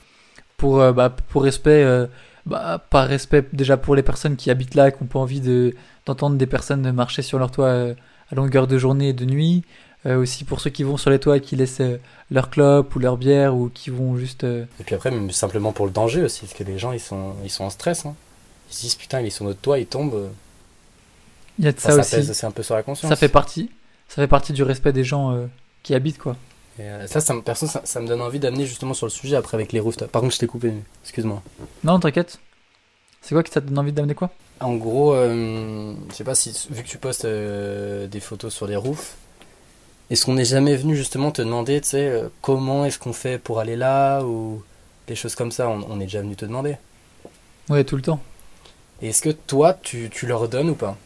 pour 0.57 0.81
euh, 0.81 0.91
bah, 0.91 1.15
pour 1.29 1.43
respect 1.43 1.83
euh, 1.83 2.07
bah, 2.45 2.83
par 2.89 3.07
respect 3.07 3.45
déjà 3.53 3.77
pour 3.77 3.95
les 3.95 4.03
personnes 4.03 4.35
qui 4.35 4.49
habitent 4.49 4.75
là, 4.75 4.91
qui 4.91 5.03
n'ont 5.03 5.07
pas 5.07 5.19
envie 5.19 5.41
de, 5.41 5.75
d'entendre 6.05 6.37
des 6.37 6.47
personnes 6.47 6.91
marcher 6.91 7.21
sur 7.21 7.37
leur 7.39 7.51
toit 7.51 7.71
à 8.31 8.35
longueur 8.35 8.65
de 8.67 8.77
journée 8.77 9.09
et 9.09 9.13
de 9.13 9.25
nuit. 9.25 9.63
Euh, 10.05 10.15
aussi 10.17 10.45
pour 10.45 10.61
ceux 10.61 10.69
qui 10.69 10.83
vont 10.83 10.95
sur 10.95 11.09
les 11.09 11.19
toits 11.19 11.35
et 11.37 11.41
qui 11.41 11.57
laissent 11.57 11.81
leur 12.31 12.49
clope 12.49 12.95
ou 12.95 12.99
leur 12.99 13.17
bière 13.17 13.53
ou 13.53 13.67
qui 13.69 13.89
vont 13.89 14.15
juste. 14.17 14.45
euh, 14.45 14.63
Et 14.79 14.83
puis 14.85 14.95
après, 14.95 15.11
même 15.11 15.29
simplement 15.31 15.73
pour 15.73 15.85
le 15.85 15.91
danger 15.91 16.23
aussi, 16.23 16.39
parce 16.45 16.53
que 16.53 16.63
les 16.63 16.79
gens, 16.79 16.93
ils 16.93 17.01
sont, 17.01 17.33
ils 17.43 17.49
sont 17.49 17.65
en 17.65 17.69
stress. 17.69 18.05
Hein. 18.05 18.15
Ils 18.71 18.75
se 18.75 18.81
disent, 18.81 18.95
putain, 18.95 19.19
il 19.19 19.27
est 19.27 19.29
sur 19.29 19.43
notre 19.43 19.59
toit, 19.59 19.77
il 19.77 19.87
tombe. 19.87 20.13
euh, 20.13 20.27
Il 21.59 21.65
y 21.65 21.67
a 21.67 21.73
de 21.73 21.79
Ça, 21.79 21.89
ça, 21.89 21.95
ça 21.95 21.99
aussi. 22.01 22.15
pèse 22.15 22.29
aussi 22.31 22.45
un 22.45 22.51
peu 22.51 22.63
sur 22.63 22.75
la 22.75 22.83
conscience. 22.83 23.09
Ça 23.09 23.15
fait 23.17 23.27
partie. 23.27 23.69
Ça 24.09 24.15
fait 24.15 24.27
partie 24.27 24.51
du 24.53 24.63
respect 24.63 24.91
des 24.91 25.03
gens 25.05 25.31
euh, 25.33 25.45
qui 25.83 25.93
habitent 25.95 26.17
quoi. 26.17 26.35
Et, 26.77 26.81
euh, 26.83 27.07
ça, 27.07 27.21
ça, 27.21 27.33
me- 27.33 27.41
perso, 27.41 27.67
ça, 27.67 27.81
ça 27.85 27.99
me 28.01 28.07
donne 28.07 28.21
envie 28.21 28.39
d'amener 28.39 28.65
justement 28.65 28.93
sur 28.93 29.05
le 29.05 29.11
sujet 29.11 29.35
après 29.37 29.55
avec 29.55 29.71
les 29.71 29.79
rooftops. 29.79 30.11
Par 30.11 30.21
contre, 30.21 30.33
je 30.33 30.39
t'ai 30.39 30.47
coupé, 30.47 30.73
excuse-moi. 31.03 31.41
Non, 31.83 31.99
t'inquiète. 31.99 32.39
C'est 33.21 33.35
quoi 33.35 33.43
qui 33.43 33.51
t'a 33.51 33.59
donné 33.61 33.79
envie 33.79 33.91
d'amener 33.91 34.15
quoi? 34.15 34.29
En 34.61 34.75
gros, 34.75 35.13
euh, 35.13 35.93
je 36.09 36.15
sais 36.15 36.23
pas 36.23 36.35
si, 36.35 36.67
vu 36.71 36.83
que 36.83 36.87
tu 36.87 36.97
postes 36.97 37.25
des 37.25 38.19
photos 38.19 38.53
sur 38.53 38.65
les 38.67 38.75
roofs, 38.75 39.15
est-ce 40.09 40.25
qu'on 40.25 40.33
n'est 40.33 40.45
jamais 40.45 40.75
venu 40.75 40.95
justement 40.95 41.31
te 41.31 41.41
demander, 41.41 41.79
tu 41.81 41.89
sais, 41.89 42.23
comment 42.41 42.85
est-ce 42.85 42.97
qu'on 42.99 43.13
fait 43.13 43.37
pour 43.37 43.59
aller 43.59 43.75
là 43.75 44.21
ou 44.23 44.63
des 45.07 45.15
choses 45.15 45.35
comme 45.35 45.51
ça, 45.51 45.67
on, 45.69 45.85
on 45.89 45.99
est 45.99 46.05
déjà 46.05 46.21
venu 46.21 46.35
te 46.35 46.45
demander. 46.45 46.77
Ouais, 47.69 47.83
tout 47.83 47.95
le 47.95 48.01
temps. 48.01 48.19
Et 49.01 49.09
est-ce 49.09 49.21
que 49.21 49.29
toi, 49.29 49.73
tu, 49.73 50.09
tu 50.09 50.25
leur 50.25 50.47
donnes 50.49 50.69
ou 50.71 50.75
pas? 50.75 50.97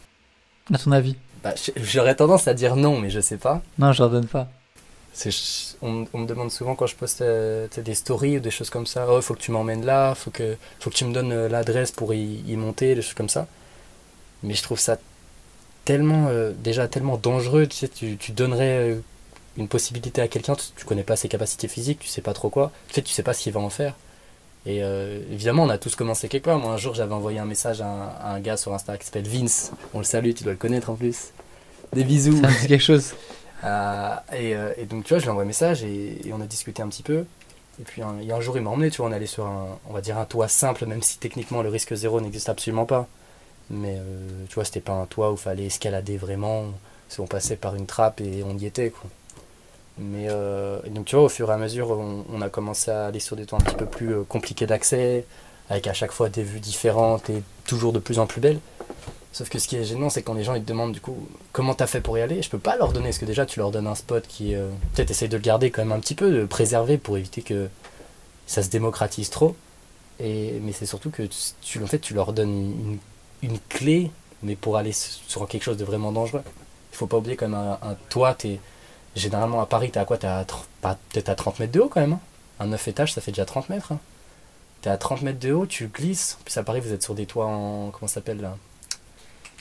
À 0.74 0.78
ton 0.78 0.92
avis 0.92 1.16
bah, 1.44 1.54
J'aurais 1.78 2.16
tendance 2.16 2.48
à 2.48 2.54
dire 2.54 2.76
non, 2.76 3.00
mais 3.00 3.10
je 3.10 3.20
sais 3.20 3.38
pas. 3.38 3.62
Non, 3.78 3.92
je 3.92 4.02
leur 4.02 4.10
donne 4.10 4.28
pas. 4.28 4.48
On, 5.82 6.06
on 6.14 6.20
me 6.20 6.26
demande 6.26 6.50
souvent 6.52 6.76
quand 6.76 6.88
je 6.88 6.96
poste 6.96 7.22
euh, 7.22 7.68
tu 7.68 7.76
sais, 7.76 7.82
des 7.84 7.94
stories 7.94 8.38
ou 8.38 8.40
des 8.40 8.50
choses 8.50 8.72
comme 8.72 8.88
ça, 8.88 9.06
oh, 9.10 9.22
faut 9.22 9.36
que 9.36 9.40
tu 9.40 9.52
m'emmènes 9.52 9.86
là, 9.86 10.16
faut 10.16 10.32
que, 10.32 10.58
faut 10.80 10.90
que 10.90 10.96
tu 10.96 11.06
me 11.06 11.14
donnes 11.14 11.32
euh, 11.32 11.48
l'adresse 11.50 11.92
pour 11.92 12.14
y, 12.16 12.40
y 12.48 12.56
monter, 12.56 12.96
des 12.96 13.02
choses 13.04 13.14
comme 13.14 13.30
ça. 13.30 13.48
Mais 14.42 14.56
je 14.56 14.64
trouve 14.64 14.80
ça 14.80 14.98
tellement, 15.86 16.28
euh, 16.30 16.52
déjà 16.58 16.88
tellement 16.88 17.18
dangereux, 17.18 17.68
tu 17.68 17.78
sais, 17.78 17.88
tu, 17.90 18.18
tu 18.18 18.32
donnerais 18.32 18.98
une 19.58 19.68
possibilité 19.68 20.22
à 20.22 20.28
quelqu'un, 20.28 20.56
tu, 20.56 20.66
tu 20.76 20.86
connais 20.86 21.04
pas 21.04 21.16
ses 21.16 21.30
capacités 21.30 21.68
physiques, 21.68 22.00
tu 22.00 22.08
sais 22.08 22.22
pas 22.22 22.34
trop 22.34 22.50
quoi, 22.50 22.66
en 22.90 22.94
fait, 22.94 23.04
tu 23.04 23.14
sais 23.14 23.24
pas 23.24 23.34
ce 23.34 23.44
qu'il 23.44 23.54
va 23.54 23.60
en 23.60 23.70
faire. 23.70 23.96
Et 24.66 24.82
euh, 24.84 25.20
évidemment, 25.32 25.64
on 25.64 25.70
a 25.70 25.78
tous 25.78 25.96
commencé 25.96 26.30
quelque 26.30 26.46
part. 26.46 26.58
Moi, 26.60 26.72
un 26.74 26.78
jour, 26.78 26.94
j'avais 26.94 27.14
envoyé 27.14 27.40
un 27.40 27.46
message 27.46 27.82
à 27.82 27.86
un, 27.88 28.08
à 28.22 28.34
un 28.36 28.40
gars 28.40 28.56
sur 28.58 28.74
Insta 28.74 28.98
qui 28.98 29.06
s'appelle 29.06 29.28
Vince. 29.28 29.72
On 29.94 29.98
le 30.00 30.04
salue, 30.06 30.34
tu 30.34 30.44
dois 30.44 30.54
le 30.54 30.58
connaître 30.58 30.90
en 30.90 30.96
plus. 30.96 31.32
Des 31.94 32.04
bisous. 32.04 32.42
Dit 32.62 32.68
quelque 32.68 32.80
chose. 32.84 33.14
Euh, 33.66 34.16
et, 34.34 34.58
euh, 34.58 34.74
et 34.76 34.84
donc, 34.84 35.06
tu 35.06 35.14
vois, 35.14 35.20
je 35.20 35.24
lui 35.24 35.30
envoie 35.30 35.44
un 35.44 35.46
message 35.46 35.86
et, 35.86 36.28
et 36.28 36.34
on 36.34 36.42
a 36.42 36.46
discuté 36.46 36.82
un 36.82 36.90
petit 36.90 37.02
peu. 37.02 37.24
Et 37.80 37.84
puis, 37.86 38.02
un- 38.02 38.18
il 38.20 38.28
y 38.28 38.32
a 38.34 38.36
un 38.36 38.42
jour, 38.42 38.58
il 38.58 38.62
m'a 38.62 38.70
emmené, 38.72 38.92
tu 38.92 38.98
vois, 38.98 39.08
on 39.10 39.14
allait 39.14 39.26
sur 39.26 39.46
un, 39.46 39.80
on 39.90 39.94
va 39.94 40.02
dire 40.02 40.18
un 40.18 40.26
toit 40.26 40.50
simple, 40.50 40.86
même 40.86 41.02
si 41.02 41.18
techniquement 41.18 41.62
le 41.62 41.70
risque 41.70 41.94
zéro 41.96 42.20
n'existe 42.20 42.50
absolument 42.50 42.86
pas. 42.86 43.08
Mais, 43.70 44.02
tu 44.50 44.56
vois, 44.56 44.66
c'était 44.66 44.82
pas 44.82 44.92
un 44.92 45.06
toit 45.06 45.32
où 45.32 45.36
il 45.36 45.40
fallait 45.40 45.68
escalader 45.68 46.18
vraiment. 46.18 46.66
C'est- 47.08 47.22
On 47.22 47.26
passait 47.28 47.56
par 47.56 47.76
une 47.76 47.86
trappe 47.86 48.20
et 48.20 48.44
on 48.44 48.58
y 48.58 48.66
était, 48.66 48.90
quoi. 48.90 49.10
Mais, 50.00 50.28
euh, 50.30 50.80
donc, 50.90 51.06
tu 51.06 51.16
vois, 51.16 51.26
au 51.26 51.30
fur 51.30 51.50
et 51.50 51.54
à 51.54 51.58
mesure, 51.58 51.92
on, 51.92 52.42
a 52.42 52.50
commencé 52.50 52.90
à 52.90 53.08
aller 53.08 53.20
sur 53.20 53.36
des 53.36 53.46
toits 53.46 53.60
un 53.62 53.64
petit 53.64 53.76
peu 53.76 53.86
plus 53.86 54.14
euh, 54.14 54.24
compliqués 54.24 54.66
d'accès, 54.66 55.26
avec 55.70 55.86
à 55.88 55.94
chaque 55.94 56.12
fois 56.12 56.30
des 56.30 56.44
vues 56.44 56.60
différentes 56.60 57.30
et 57.30 57.44
toujours 57.68 57.94
de 57.94 58.00
plus 58.00 58.18
en 58.20 58.26
plus 58.26 58.42
belles. 58.42 58.60
Sauf 59.32 59.50
que 59.50 59.60
ce 59.60 59.68
qui 59.68 59.76
est 59.76 59.84
gênant, 59.84 60.10
c'est 60.10 60.22
quand 60.22 60.34
les 60.36 60.44
gens 60.44 60.54
ils 60.54 60.64
te 60.64 60.68
demandent 60.68 60.92
du 60.92 61.02
coup 61.02 61.28
comment 61.54 61.74
t'as 61.74 61.88
fait 61.88 62.02
pour 62.02 62.18
y 62.18 62.22
aller. 62.22 62.42
Je 62.42 62.50
peux 62.50 62.60
pas 62.60 62.76
leur 62.76 62.92
donner, 62.92 63.08
parce 63.08 63.18
que 63.18 63.26
déjà 63.26 63.46
tu 63.46 63.60
leur 63.60 63.72
donnes 63.72 63.88
un 63.88 63.96
spot 63.96 64.26
qui. 64.28 64.56
euh, 64.56 64.70
Peut-être 64.96 65.12
essaye 65.12 65.30
de 65.30 65.38
le 65.38 65.42
garder 65.42 65.72
quand 65.72 65.84
même 65.84 65.92
un 65.92 66.00
petit 66.00 66.16
peu, 66.16 66.30
de 66.32 66.38
le 66.38 66.48
préserver 66.48 66.98
pour 66.98 67.18
éviter 67.18 67.42
que 67.42 67.70
ça 68.46 68.62
se 68.64 68.70
démocratise 68.70 69.30
trop. 69.30 69.56
Et, 70.20 70.60
mais 70.62 70.72
c'est 70.72 70.86
surtout 70.86 71.10
que 71.10 71.24
tu, 71.62 71.84
en 71.84 71.88
fait, 71.88 72.00
tu 72.00 72.14
leur 72.14 72.34
donnes 72.34 73.00
une, 73.42 73.50
une 73.52 73.60
clé, 73.70 74.12
mais 74.44 74.56
pour 74.56 74.78
aller 74.78 74.92
sur 74.92 75.48
quelque 75.48 75.64
chose 75.64 75.78
de 75.78 75.86
vraiment 75.86 76.12
dangereux. 76.12 76.44
Il 76.92 76.96
faut 76.98 77.08
pas 77.08 77.18
oublier 77.18 77.36
quand 77.36 77.48
même 77.48 77.60
un, 77.60 77.80
un 77.82 77.96
toit, 78.10 78.34
t'es. 78.36 78.60
Généralement 79.16 79.62
à 79.62 79.66
Paris, 79.66 79.92
t'es 79.92 80.00
à 80.00 80.06
quoi? 80.06 80.18
T'es 80.18 80.28
à 80.28 80.46
à 80.84 81.36
30 81.36 81.60
mètres 81.60 81.72
de 81.72 81.80
haut 81.80 81.88
quand 81.90 82.02
même. 82.02 82.14
hein. 82.14 82.20
Un 82.60 82.68
9 82.68 82.88
étages, 82.88 83.14
ça 83.14 83.22
fait 83.22 83.32
déjà 83.32 83.46
30 83.46 83.70
mètres. 83.70 83.92
hein. 83.92 84.00
T'es 84.82 84.90
à 84.90 84.98
30 84.98 85.22
mètres 85.22 85.40
de 85.40 85.52
haut, 85.54 85.66
tu 85.66 85.88
glisses. 85.88 86.38
En 86.42 86.44
plus 86.44 86.58
à 86.58 86.64
Paris, 86.64 86.82
vous 86.82 86.92
êtes 86.94 87.04
sur 87.04 87.14
des 87.16 87.26
toits 87.26 87.46
en. 87.46 87.92
Comment 87.92 88.08
ça 88.08 88.16
s'appelle 88.16 88.42
là? 88.42 88.58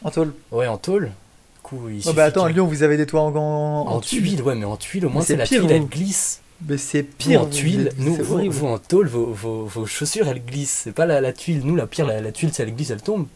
En 0.05 0.11
tôle. 0.11 0.35
Ouais, 0.51 0.67
en 0.67 0.79
tôle. 0.79 1.07
Du 1.07 1.61
coup, 1.63 1.89
il 1.89 2.03
Oh, 2.09 2.13
bah 2.13 2.25
attends, 2.25 2.45
à 2.45 2.51
Lyon, 2.51 2.67
vous 2.67 2.83
avez 2.83 2.97
des 2.97 3.07
toits 3.07 3.21
en, 3.21 3.35
en, 3.37 3.87
en 3.89 4.01
tuile, 4.01 4.43
ouais, 4.43 4.55
mais 4.57 4.65
en 4.65 4.77
tuile, 4.77 5.07
au 5.07 5.11
moins, 5.11 5.23
c'est 5.23 5.37
la 5.37 5.45
pire, 5.45 5.61
tuile, 5.61 5.71
vous. 5.71 5.77
elle 5.77 5.87
glisse. 5.89 6.41
Mais 6.69 6.77
c'est 6.79 7.03
Nous, 7.03 7.09
pire. 7.19 7.41
en 7.43 7.45
vous 7.45 7.51
tuile, 7.51 7.87
êtes- 7.89 7.99
nous, 7.99 8.15
vous, 8.17 8.51
vous, 8.51 8.67
en 8.67 8.79
tôle, 8.79 9.07
vos, 9.09 9.27
vos, 9.27 9.65
vos 9.67 9.87
chaussures, 9.87 10.27
elles 10.29 10.45
glissent. 10.45 10.83
C'est 10.85 10.93
pas 10.93 11.07
la, 11.07 11.21
la 11.21 11.33
tuile. 11.33 11.61
Nous, 11.65 11.77
la 11.77 11.87
pire, 11.87 12.07
la, 12.07 12.21
la 12.21 12.33
tuile, 12.33 12.53
si 12.53 12.63
elle 12.63 12.75
glisse, 12.75 12.91
elle 12.91 13.03
tombe. 13.03 13.27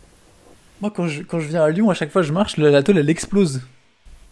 Moi, 0.80 0.90
quand 0.94 1.06
je, 1.08 1.22
quand 1.22 1.38
je 1.40 1.46
viens 1.48 1.62
à 1.62 1.68
Lyon, 1.70 1.88
à 1.90 1.94
chaque 1.94 2.10
fois 2.10 2.22
que 2.22 2.28
je 2.28 2.32
marche, 2.32 2.56
la, 2.56 2.70
la 2.70 2.82
tôle, 2.82 2.98
elle 2.98 3.10
explose. 3.10 3.62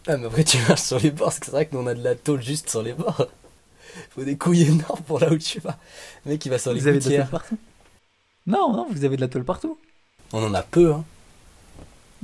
Ah, 0.07 0.17
mais 0.17 0.27
après, 0.27 0.43
tu 0.43 0.57
marches 0.67 0.81
sur 0.81 0.99
les 0.99 1.11
bords, 1.11 1.27
parce 1.27 1.39
que 1.39 1.45
c'est 1.47 1.51
vrai 1.51 1.65
que 1.65 1.75
nous, 1.75 1.81
on 1.81 1.87
a 1.87 1.93
de 1.95 2.03
la 2.03 2.15
tôle 2.15 2.41
juste 2.41 2.69
sur 2.69 2.81
les 2.83 2.93
bords. 2.93 3.27
Faut 4.11 4.23
des 4.23 4.37
couilles 4.37 4.63
énormes 4.63 5.01
pour 5.07 5.19
là 5.19 5.31
où 5.31 5.37
tu 5.37 5.59
vas. 5.59 5.77
Le 6.25 6.31
mec, 6.31 6.45
il 6.45 6.49
va 6.49 6.57
sur 6.59 6.73
les 6.73 6.79
Vous 6.79 6.87
avez 6.87 6.99
de 6.99 7.09
la 7.09 7.17
tôle 7.21 7.29
partout? 7.31 7.57
Non, 8.47 8.73
non, 8.73 8.87
vous 8.91 9.03
avez 9.05 9.15
de 9.15 9.21
la 9.21 9.27
tôle 9.27 9.43
partout. 9.43 9.77
On 10.33 10.43
en 10.43 10.53
a 10.53 10.61
peu, 10.61 10.91
hein. 10.93 11.03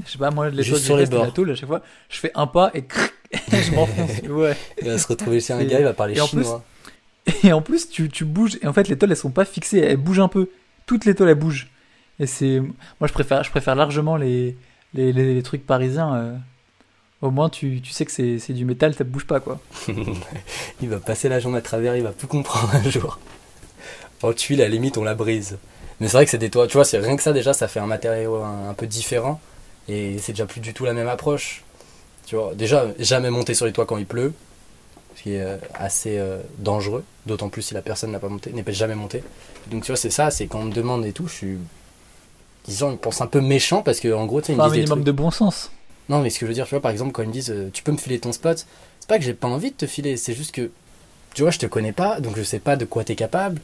Je 0.06 0.12
sais 0.12 0.18
pas, 0.18 0.32
moi, 0.32 0.50
les 0.50 0.64
toits 0.64 0.80
sur 0.80 0.98
les 0.98 1.06
sur 1.06 1.24
la 1.24 1.32
tôle, 1.32 1.52
à 1.52 1.56
chaque 1.56 1.68
fois, 1.68 1.82
je 2.10 2.18
fais 2.18 2.32
un 2.36 2.48
pas 2.48 2.72
et, 2.74 2.84
je 3.52 3.72
m'enfonce. 3.76 4.12
Ouais. 4.30 4.56
Il 4.82 4.88
va 4.88 4.98
se 4.98 5.08
retrouver 5.08 5.40
chez 5.40 5.54
un 5.54 5.64
gars, 5.64 5.80
il 5.80 5.84
va 5.86 5.94
parler 5.94 6.18
et 6.18 6.22
en 6.22 6.28
plus, 6.28 6.44
chinois. 6.44 6.64
Et 7.44 7.54
en 7.54 7.62
plus, 7.62 7.90
tu, 7.90 8.10
tu 8.10 8.26
bouges. 8.26 8.58
Et 8.62 8.68
en 8.68 8.74
fait, 8.74 8.88
les 8.88 8.98
tôles, 8.98 9.12
elles 9.12 9.18
sont 9.18 9.32
pas 9.32 9.46
fixées. 9.46 9.80
Elles 9.80 9.98
bougent 9.98 10.20
un 10.22 10.28
peu. 10.28 10.50
Toutes 10.86 11.06
les 11.06 11.14
tôles, 11.16 11.30
elles 11.30 11.36
bougent. 11.36 11.68
Et 12.20 12.26
c'est. 12.26 12.60
Moi, 12.60 13.08
je 13.08 13.14
préfère, 13.14 13.44
je 13.44 13.52
préfère 13.52 13.76
largement 13.76 14.18
les, 14.18 14.58
les, 14.94 15.14
les, 15.14 15.36
les 15.36 15.44
trucs 15.44 15.66
parisiens. 15.66 16.16
euh. 16.16 16.38
Au 17.22 17.30
moins, 17.30 17.50
tu, 17.50 17.82
tu 17.82 17.92
sais 17.92 18.06
que 18.06 18.12
c'est 18.12 18.40
c'est 18.40 18.54
du 18.54 18.66
métal, 18.66 18.94
ça 18.96 19.04
bouge 19.04 19.26
pas, 19.26 19.40
quoi. 19.40 19.60
il 20.82 20.90
va 20.90 20.98
passer 20.98 21.30
la 21.30 21.40
jambe 21.40 21.56
à 21.56 21.62
travers, 21.62 21.96
il 21.96 22.04
va 22.04 22.12
plus 22.12 22.28
comprendre 22.28 22.70
un 22.74 22.90
jour. 22.90 23.20
En 24.24 24.34
tuile, 24.34 24.62
à 24.62 24.66
la 24.66 24.70
limite, 24.70 24.98
on 24.98 25.04
la 25.04 25.16
brise. 25.16 25.58
Mais 26.00 26.08
c'est 26.08 26.14
vrai 26.18 26.26
que 26.26 26.32
c'est 26.32 26.38
des 26.40 26.50
toits, 26.50 26.68
tu 26.68 26.74
vois, 26.74 26.86
c'est 26.86 26.98
rien 26.98 27.16
que 27.16 27.22
ça 27.24 27.32
déjà, 27.34 27.54
ça 27.54 27.68
fait 27.68 27.80
un 27.80 27.86
matériau 27.86 28.38
un, 28.38 28.70
un 28.70 28.74
peu 28.74 28.88
différent. 28.88 29.40
Et 29.88 30.18
c'est 30.20 30.32
déjà 30.32 30.46
plus 30.46 30.62
du 30.62 30.74
tout 30.74 30.86
la 30.86 30.94
même 30.94 31.08
approche. 31.08 31.64
Tu 32.26 32.36
vois, 32.36 32.54
déjà, 32.56 32.88
jamais 32.98 33.30
monter 33.30 33.54
sur 33.54 33.66
les 33.66 33.72
toits 33.74 33.86
quand 33.86 33.98
il 33.98 34.06
pleut, 34.06 34.34
ce 35.16 35.22
qui 35.24 35.34
est 35.34 35.42
euh, 35.42 35.58
assez 35.76 36.18
euh, 36.18 36.40
dangereux, 36.60 37.04
d'autant 37.28 37.50
plus 37.50 37.62
si 37.62 37.74
la 37.74 37.82
personne 37.82 38.12
n'a 38.12 38.20
pas 38.20 38.30
monté, 38.30 38.52
n'est 38.52 38.64
pas 38.64 38.72
jamais 38.72 38.96
monté. 38.96 39.24
Donc 39.70 39.84
tu 39.84 39.92
vois, 39.92 39.98
c'est 39.98 40.10
ça, 40.12 40.32
c'est 40.32 40.48
quand 40.48 40.60
on 40.60 40.66
me 40.66 40.74
demande 40.74 41.06
et 41.06 41.12
tout, 41.14 41.28
je 41.28 41.34
suis. 41.34 41.58
Disons, 42.66 42.92
ils 42.92 42.98
pensent 42.98 43.22
un 43.22 43.28
peu 43.28 43.42
méchant 43.42 43.82
parce 43.82 44.00
que 44.00 44.12
en 44.14 44.26
gros, 44.26 44.40
tu 44.42 44.48
sais, 44.48 44.54
ils 44.54 44.58
me 44.58 44.62
un 44.62 44.70
des 44.70 44.78
minimum 44.78 45.00
trucs- 45.00 45.06
de 45.06 45.12
bon 45.12 45.32
sens. 45.32 45.72
Non, 46.12 46.22
mais 46.22 46.30
ce 46.30 46.40
que 46.40 46.46
je 46.46 46.50
veux 46.50 46.54
dire, 46.54 46.66
tu 46.66 46.72
vois, 46.72 46.82
par 46.82 46.92
exemple, 46.92 47.14
quand 47.14 47.24
ils 47.24 47.30
me 47.30 47.32
disent 47.32 47.52
euh, 47.52 47.70
tu 47.72 47.84
peux 47.84 47.94
me 47.94 47.98
filer 47.98 48.20
ton 48.20 48.34
spot, 48.34 48.66
c'est 49.00 49.08
pas 49.08 49.18
que 49.18 49.24
j'ai 49.24 49.34
pas 49.34 49.48
envie 49.48 49.72
de 49.72 49.78
te 49.78 49.88
filer, 49.88 50.18
c'est 50.18 50.34
juste 50.34 50.54
que, 50.54 50.70
tu 51.34 51.42
vois, 51.42 51.52
je 51.52 51.60
te 51.60 51.66
connais 51.66 51.94
pas, 51.94 52.20
donc 52.20 52.36
je 52.36 52.44
sais 52.44 52.60
pas 52.60 52.76
de 52.76 52.84
quoi 52.84 53.06
t'es 53.06 53.16
capable. 53.16 53.62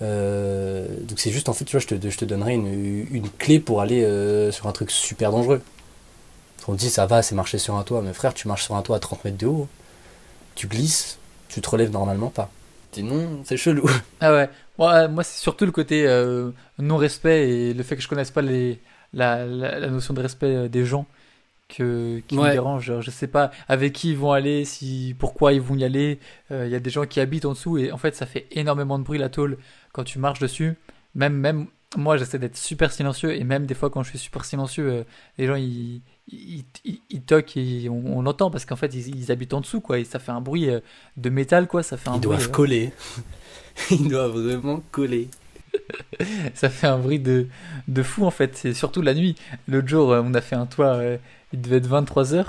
Euh, 0.00 0.88
donc 1.02 1.20
c'est 1.20 1.30
juste, 1.30 1.50
en 1.50 1.52
fait, 1.52 1.66
tu 1.66 1.72
vois, 1.72 1.80
je 1.80 1.94
te, 1.94 2.08
je 2.08 2.16
te 2.16 2.24
donnerai 2.24 2.54
une, 2.54 3.06
une 3.12 3.28
clé 3.28 3.60
pour 3.60 3.82
aller 3.82 4.02
euh, 4.02 4.50
sur 4.50 4.66
un 4.66 4.72
truc 4.72 4.90
super 4.90 5.30
dangereux. 5.30 5.60
On 6.68 6.72
te 6.72 6.78
dit 6.78 6.88
ça 6.88 7.04
va, 7.04 7.20
c'est 7.20 7.34
marcher 7.34 7.58
sur 7.58 7.74
un 7.76 7.82
toit, 7.82 8.00
mais 8.00 8.14
frère, 8.14 8.32
tu 8.32 8.48
marches 8.48 8.64
sur 8.64 8.74
un 8.76 8.80
toit 8.80 8.96
à 8.96 9.00
30 9.00 9.22
mètres 9.26 9.36
de 9.36 9.46
haut, 9.46 9.68
tu 10.54 10.66
glisses, 10.66 11.18
tu 11.48 11.60
te 11.60 11.68
relèves 11.68 11.90
normalement 11.90 12.30
pas. 12.30 12.48
Sinon, 12.92 13.42
c'est 13.44 13.58
chelou. 13.58 13.90
Ah 14.20 14.32
ouais. 14.32 14.48
Moi, 14.78 15.08
moi 15.08 15.22
c'est 15.22 15.38
surtout 15.38 15.66
le 15.66 15.72
côté 15.72 16.08
non-respect 16.78 17.50
et 17.50 17.74
le 17.74 17.82
fait 17.82 17.96
que 17.96 18.02
je 18.02 18.08
connaisse 18.08 18.30
pas 18.30 18.40
les, 18.40 18.80
la, 19.12 19.44
la, 19.44 19.90
notion 19.90 20.14
de 20.14 20.22
respect 20.22 20.70
des 20.70 20.86
gens 20.86 21.06
que, 21.68 22.20
qui 22.26 22.36
me 22.36 22.50
dérange. 22.50 22.84
Genre, 22.84 23.02
je 23.02 23.10
sais 23.10 23.26
pas 23.26 23.50
avec 23.68 23.92
qui 23.92 24.10
ils 24.10 24.16
vont 24.16 24.32
aller, 24.32 24.64
si, 24.64 25.14
pourquoi 25.18 25.52
ils 25.52 25.60
vont 25.60 25.76
y 25.76 25.84
aller. 25.84 26.18
Euh, 26.50 26.66
Il 26.66 26.72
y 26.72 26.74
a 26.74 26.80
des 26.80 26.90
gens 26.90 27.06
qui 27.06 27.20
habitent 27.20 27.44
en 27.44 27.52
dessous 27.52 27.78
et 27.78 27.92
en 27.92 27.98
fait, 27.98 28.14
ça 28.14 28.26
fait 28.26 28.46
énormément 28.52 28.98
de 28.98 29.04
bruit 29.04 29.18
la 29.18 29.28
tôle 29.28 29.58
quand 29.92 30.04
tu 30.04 30.18
marches 30.18 30.40
dessus. 30.40 30.74
Même, 31.14 31.34
même 31.34 31.66
moi, 31.96 32.16
j'essaie 32.16 32.38
d'être 32.38 32.56
super 32.56 32.92
silencieux 32.92 33.34
et 33.36 33.44
même 33.44 33.66
des 33.66 33.74
fois, 33.74 33.90
quand 33.90 34.02
je 34.02 34.10
suis 34.10 34.18
super 34.18 34.44
silencieux, 34.44 34.88
euh, 34.90 35.02
les 35.38 35.46
gens 35.46 35.54
ils, 35.54 36.00
ils, 36.28 36.64
ils, 36.84 37.00
ils 37.10 37.22
toquent 37.22 37.56
et 37.56 37.88
on, 37.88 38.18
on 38.18 38.22
l'entend 38.22 38.50
parce 38.50 38.64
qu'en 38.64 38.76
fait, 38.76 38.92
ils, 38.94 39.14
ils 39.16 39.30
habitent 39.32 39.54
en 39.54 39.60
dessous 39.60 39.80
quoi 39.80 39.98
et 39.98 40.04
ça 40.04 40.18
fait 40.18 40.32
un 40.32 40.40
bruit 40.40 40.68
euh, 40.68 40.80
de 41.16 41.30
métal 41.30 41.68
quoi. 41.68 41.82
Ça 41.82 41.96
fait 41.96 42.08
un 42.10 42.14
Ils 42.14 42.20
bruit, 42.20 42.36
doivent 42.36 42.48
euh, 42.48 42.52
coller. 42.52 42.92
Ils 43.90 44.08
doivent 44.08 44.36
vraiment 44.38 44.82
coller. 44.90 45.28
Ça 46.54 46.70
fait 46.70 46.86
un 46.86 46.98
bruit 46.98 47.18
de, 47.18 47.48
de 47.88 48.02
fou 48.02 48.24
en 48.24 48.30
fait, 48.30 48.56
c'est 48.56 48.74
surtout 48.74 49.02
la 49.02 49.14
nuit. 49.14 49.34
L'autre 49.68 49.88
jour, 49.88 50.12
euh, 50.12 50.22
on 50.24 50.32
a 50.34 50.40
fait 50.40 50.54
un 50.54 50.66
toit, 50.66 50.94
euh, 50.94 51.18
il 51.54 51.60
devait 51.60 51.76
être 51.78 51.88
23h, 51.88 52.44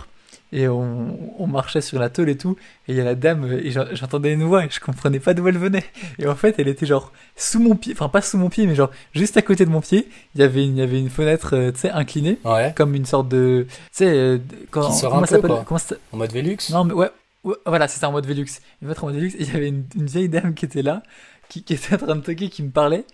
et 0.51 0.67
on, 0.67 1.17
on 1.41 1.47
marchait 1.47 1.81
sur 1.81 1.99
la 1.99 2.09
tôle 2.09 2.29
et 2.29 2.37
tout, 2.37 2.55
et 2.87 2.91
il 2.93 2.95
y 2.97 3.01
a 3.01 3.03
la 3.03 3.15
dame, 3.15 3.51
et 3.51 3.71
j'en- 3.71 3.87
j'entendais 3.93 4.31
une 4.31 4.43
voix, 4.43 4.63
et 4.63 4.69
je 4.69 4.79
comprenais 4.79 5.19
pas 5.19 5.33
d'où 5.33 5.47
elle 5.47 5.57
venait. 5.57 5.83
Et 6.19 6.27
en 6.27 6.35
fait, 6.35 6.55
elle 6.59 6.67
était 6.67 6.85
genre 6.85 7.11
sous 7.35 7.59
mon 7.59 7.75
pied, 7.75 7.93
enfin 7.93 8.09
pas 8.09 8.21
sous 8.21 8.37
mon 8.37 8.49
pied, 8.49 8.67
mais 8.67 8.75
genre 8.75 8.91
juste 9.13 9.35
à 9.37 9.41
côté 9.41 9.65
de 9.65 9.69
mon 9.71 9.81
pied, 9.81 10.07
il 10.35 10.41
y 10.41 10.43
avait 10.43 10.63
une, 10.63 10.77
il 10.77 10.79
y 10.79 10.83
avait 10.83 10.99
une 10.99 11.09
fenêtre, 11.09 11.55
euh, 11.55 11.71
tu 11.71 11.79
sais, 11.79 11.89
inclinée, 11.89 12.37
Ouais, 12.45 12.73
comme 12.75 12.95
une 12.95 13.05
sorte 13.05 13.27
de. 13.27 13.65
Tu 13.69 13.75
sais, 13.91 14.07
euh, 14.07 14.37
quand. 14.71 14.87
Qui 14.89 14.93
sort 14.97 15.09
comment 15.11 15.23
un 15.23 15.25
ça 15.25 15.35
s'appelle? 15.37 15.51
en 16.11 16.17
mode 16.17 16.31
Velux? 16.31 16.57
non, 16.71 16.83
mais 16.85 16.93
ouais, 16.93 17.09
ouais, 17.43 17.55
voilà, 17.65 17.87
c'était 17.87 18.05
en 18.05 18.11
mode 18.11 18.25
Velux. 18.27 18.45
Une 18.81 18.89
en 18.91 19.05
mode 19.05 19.15
Velux, 19.15 19.35
et 19.37 19.37
il 19.43 19.51
y 19.51 19.55
avait 19.55 19.67
une, 19.69 19.83
une 19.95 20.05
vieille 20.05 20.29
dame 20.29 20.53
qui 20.53 20.65
était 20.65 20.83
là, 20.83 21.01
qui, 21.49 21.63
qui 21.63 21.73
était 21.73 21.95
en 21.95 21.97
train 21.97 22.15
de 22.15 22.21
toquer, 22.21 22.49
qui 22.49 22.61
me 22.63 22.69
parlait. 22.71 23.05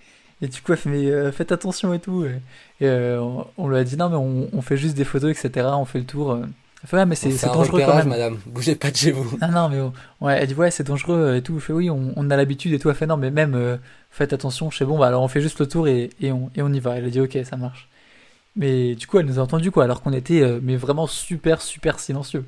Et 0.42 0.48
du 0.48 0.62
coup, 0.62 0.72
elle 0.72 0.78
fait, 0.78 0.90
mais 0.90 1.06
euh, 1.06 1.32
faites 1.32 1.52
attention 1.52 1.94
et 1.94 2.00
tout. 2.00 2.26
Et, 2.26 2.40
euh, 2.82 3.20
on, 3.22 3.46
on 3.58 3.68
lui 3.68 3.78
a 3.78 3.84
dit, 3.84 3.96
non, 3.96 4.10
mais 4.10 4.16
on, 4.16 4.50
on 4.54 4.62
fait 4.62 4.78
juste 4.78 4.96
des 4.96 5.04
photos, 5.04 5.30
etc. 5.32 5.68
On 5.74 5.86
fait 5.86 6.00
le 6.00 6.06
tour. 6.06 6.32
euh. 6.32 6.46
Elle 6.84 6.90
fait, 6.90 6.98
ouais, 6.98 7.06
mais 7.06 7.16
c'est 7.16 7.30
dangereux 7.46 7.80
quand 7.86 7.96
même. 7.96 8.08
madame. 8.10 8.40
Bougez 8.48 8.76
pas 8.76 8.90
de 8.90 8.96
chez 8.96 9.12
vous. 9.12 9.38
Non, 9.40 9.52
non, 9.52 9.70
mais 9.70 9.80
ouais, 10.26 10.38
elle 10.42 10.48
dit, 10.48 10.56
ouais, 10.56 10.72
c'est 10.72 10.84
dangereux 10.84 11.36
et 11.36 11.44
tout. 11.44 11.54
Elle 11.56 11.62
fait, 11.62 11.74
oui, 11.74 11.90
on, 11.92 12.30
a 12.32 12.36
l'habitude 12.36 12.74
et 12.74 12.80
tout. 12.80 12.90
Elle 12.90 12.96
fait, 12.96 13.06
non, 13.06 13.18
mais 13.18 13.30
même, 13.30 13.54
euh, 13.54 13.78
faites 14.10 14.34
attention. 14.34 14.72
Je 14.72 14.78
fais, 14.78 14.86
bon, 14.86 14.98
bah 14.98 15.08
alors 15.08 15.22
on 15.22 15.28
fait 15.28 15.42
juste 15.42 15.60
le 15.60 15.68
tour 15.68 15.88
et, 15.88 16.10
et, 16.20 16.32
on, 16.32 16.50
et 16.56 16.64
on 16.64 16.74
y 16.74 16.80
va. 16.80 16.98
Elle 16.98 17.06
a 17.06 17.10
dit, 17.10 17.20
ok, 17.22 17.38
ça 17.44 17.56
marche. 17.56 17.88
Mais 18.56 18.96
du 18.96 19.06
coup, 19.06 19.20
elle 19.20 19.28
nous 19.28 19.38
a 19.40 19.44
entendu, 19.44 19.70
quoi, 19.70 19.84
alors 19.84 20.02
qu'on 20.02 20.12
était, 20.12 20.60
mais 20.64 20.76
vraiment 20.76 21.06
super, 21.08 21.62
super 21.62 22.00
silencieux. 22.00 22.46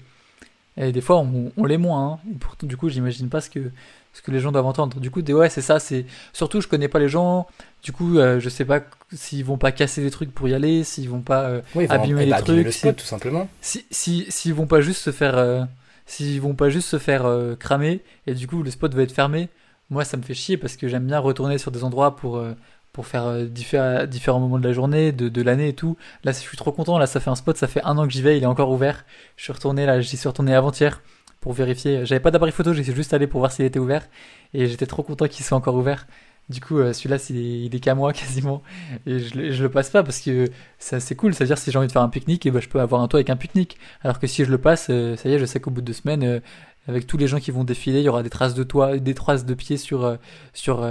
Et 0.78 0.92
des 0.92 1.02
fois, 1.02 1.20
on, 1.20 1.52
on 1.58 1.66
l'est 1.66 1.78
moins, 1.78 2.14
hein. 2.14 2.20
Et 2.32 2.36
pourtant, 2.40 2.66
du 2.68 2.78
coup, 2.78 2.90
j'imagine 2.90 3.30
pas 3.30 3.42
ce 3.42 3.50
que, 3.50 3.72
ce 4.14 4.22
que 4.22 4.32
les 4.32 4.40
gens 4.40 4.52
doivent 4.52 4.66
entendre. 4.66 5.00
Du 5.00 5.12
coup, 5.12 5.22
des, 5.22 5.34
ouais, 5.34 5.50
c'est 5.50 5.62
ça, 5.62 5.80
c'est, 5.80 6.06
surtout, 6.34 6.62
je 6.62 6.68
connais 6.68 6.88
pas 6.88 7.00
les 7.00 7.10
gens. 7.10 7.46
Du 7.84 7.92
coup, 7.92 8.18
euh, 8.18 8.40
je 8.40 8.50
sais 8.50 8.66
pas 8.66 8.82
s'ils 9.14 9.46
vont 9.46 9.58
pas 9.58 9.72
casser 9.72 10.02
des 10.02 10.10
trucs 10.12 10.34
pour 10.34 10.48
y 10.48 10.54
aller, 10.54 10.84
s'ils 10.84 11.10
vont 11.10 11.22
pas, 11.22 11.44
euh, 11.44 11.62
Oui, 11.76 11.84
ils 11.84 11.88
vont- 11.88 11.94
Abîmer 11.94 12.22
eh 12.22 12.26
les 12.26 12.32
bah, 12.32 12.38
abîmer 12.38 12.64
trucs, 12.64 12.74
si- 12.74 12.94
tout 12.94 13.06
simplement. 13.06 13.48
si, 13.62 13.86
si, 13.92 14.26
s'ils 14.30 14.54
vont 14.54 14.66
pas 14.68 14.82
juste 14.82 15.02
se 15.02 15.12
faire, 15.12 15.38
euh, 15.38 15.64
s'ils 16.08 16.42
vont 16.42 16.56
pas 16.56 16.70
juste 16.70 16.88
se 16.90 16.98
faire 16.98 17.26
euh, 17.26 17.56
cramer, 17.56 18.02
et 18.26 18.34
du 18.34 18.48
coup, 18.48 18.64
le 18.64 18.72
spot 18.72 18.94
va 18.96 19.04
être 19.04 19.12
fermé. 19.12 19.50
Moi, 19.90 20.06
ça 20.06 20.18
me 20.18 20.24
fait 20.24 20.34
chier 20.34 20.58
parce 20.58 20.76
que 20.76 20.88
j'aime 20.88 21.06
bien 21.06 21.20
retourner 21.20 21.58
sur 21.60 21.70
des 21.70 21.84
endroits 21.84 22.16
pour, 22.16 22.38
euh, 22.38 22.54
pour 22.94 23.08
faire 23.08 23.26
euh, 23.26 23.46
diffé- 23.46 24.08
différents 24.08 24.40
moments 24.40 24.60
de 24.60 24.68
la 24.68 24.74
journée, 24.74 25.12
de, 25.12 25.28
de 25.30 25.42
l'année 25.42 25.70
et 25.70 25.74
tout. 25.74 25.98
Là, 26.24 26.32
je 26.32 26.38
suis 26.38 26.58
trop 26.58 26.72
content. 26.72 26.98
Là, 26.98 27.08
ça 27.08 27.20
fait 27.20 27.30
un 27.32 27.36
spot, 27.36 27.58
ça 27.58 27.68
fait 27.68 27.82
un 27.84 27.98
an 27.98 28.06
que 28.08 28.14
j'y 28.14 28.22
vais, 28.22 28.38
il 28.38 28.44
est 28.44 28.48
encore 28.48 28.70
ouvert. 28.72 29.06
Je 29.36 29.44
suis 29.44 29.52
retourné 29.54 29.86
là, 29.86 30.00
j'y 30.02 30.16
suis 30.18 30.28
retourné 30.30 30.56
avant-hier 30.56 31.02
pour 31.42 31.54
vérifier. 31.54 32.06
J'avais 32.06 32.22
pas 32.22 32.32
d'appareil 32.32 32.54
photo, 32.54 32.72
j'étais 32.74 32.96
juste 32.96 33.14
allé 33.14 33.28
pour 33.28 33.40
voir 33.40 33.52
s'il 33.52 33.66
était 33.66 33.80
ouvert. 33.80 34.08
Et 34.54 34.68
j'étais 34.68 34.86
trop 34.86 35.04
content 35.04 35.28
qu'il 35.28 35.44
soit 35.44 35.58
encore 35.58 35.76
ouvert. 35.76 36.08
Du 36.50 36.60
coup, 36.62 36.78
euh, 36.80 36.94
celui-là, 36.94 37.18
c'est- 37.18 37.34
il 37.34 37.74
est 37.76 37.80
qu'à 37.80 37.96
moi 37.96 38.14
quasiment. 38.14 38.62
Et 39.08 39.20
je, 39.20 39.52
je 39.52 39.64
le 39.64 39.70
passe 39.70 39.90
pas 39.90 40.04
parce 40.04 40.20
que 40.22 40.50
c'est 40.78 40.98
assez 40.98 41.16
cool. 41.16 41.34
C'est-à-dire, 41.34 41.58
si 41.58 41.72
j'ai 41.72 41.78
envie 41.78 41.88
de 41.88 41.92
faire 41.92 42.02
un 42.02 42.10
pique-nique, 42.10 42.46
et 42.46 42.52
ben, 42.52 42.62
je 42.62 42.70
peux 42.70 42.80
avoir 42.82 43.02
un 43.02 43.08
toit 43.08 43.18
avec 43.20 43.30
un 43.30 43.36
pique-nique. 43.38 43.78
Alors 44.04 44.20
que 44.20 44.28
si 44.28 44.46
je 44.46 44.52
le 44.52 44.58
passe, 44.60 44.88
euh, 44.90 45.16
ça 45.18 45.30
y 45.30 45.34
est, 45.34 45.40
je 45.40 45.46
sais 45.46 45.60
qu'au 45.60 45.72
bout 45.72 45.82
de 45.82 45.86
deux 45.88 45.94
semaines, 45.94 46.42
avec 46.88 47.08
tous 47.08 47.18
les 47.18 47.28
gens 47.28 47.40
qui 47.40 47.52
vont 47.52 47.64
défiler, 47.64 48.00
il 48.00 48.04
y 48.06 48.10
aura 48.10 48.24
des 48.24 48.30
traces 48.30 48.54
de 48.56 48.64
toit, 48.64 48.98
des 48.98 49.14
traces 49.14 49.46
de 49.46 49.54
pieds 49.54 49.78
sur, 49.78 50.18
sur 50.54 50.82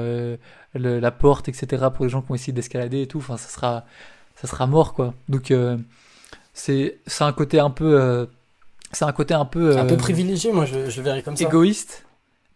le- 0.74 1.00
la 1.00 1.10
porte, 1.10 1.48
etc. 1.48 1.90
pour 1.92 2.04
les 2.04 2.10
gens 2.10 2.22
qui 2.22 2.30
ont 2.32 2.34
essayé 2.34 2.52
d'escalader 2.52 3.02
et 3.02 3.06
tout. 3.06 3.18
Enfin, 3.18 3.36
ça 3.36 3.48
sera, 3.48 3.84
ça 4.36 4.48
sera 4.48 4.66
mort, 4.66 4.94
quoi. 4.94 5.14
Donc, 5.28 5.50
euh, 5.50 5.76
c'est, 6.54 6.98
c'est 7.06 7.24
un 7.24 7.32
côté 7.32 7.58
un 7.60 7.70
peu, 7.70 8.00
euh, 8.00 8.26
c'est 8.92 9.04
un 9.04 9.12
côté 9.12 9.34
un 9.34 9.44
peu, 9.44 9.76
Un 9.76 9.84
peu 9.84 9.94
euh, 9.94 9.96
privilégié, 9.96 10.52
moi, 10.52 10.66
je, 10.66 10.90
je 10.90 11.02
verrais 11.02 11.22
comme 11.22 11.36
ça. 11.36 11.44
égoïste, 11.44 12.04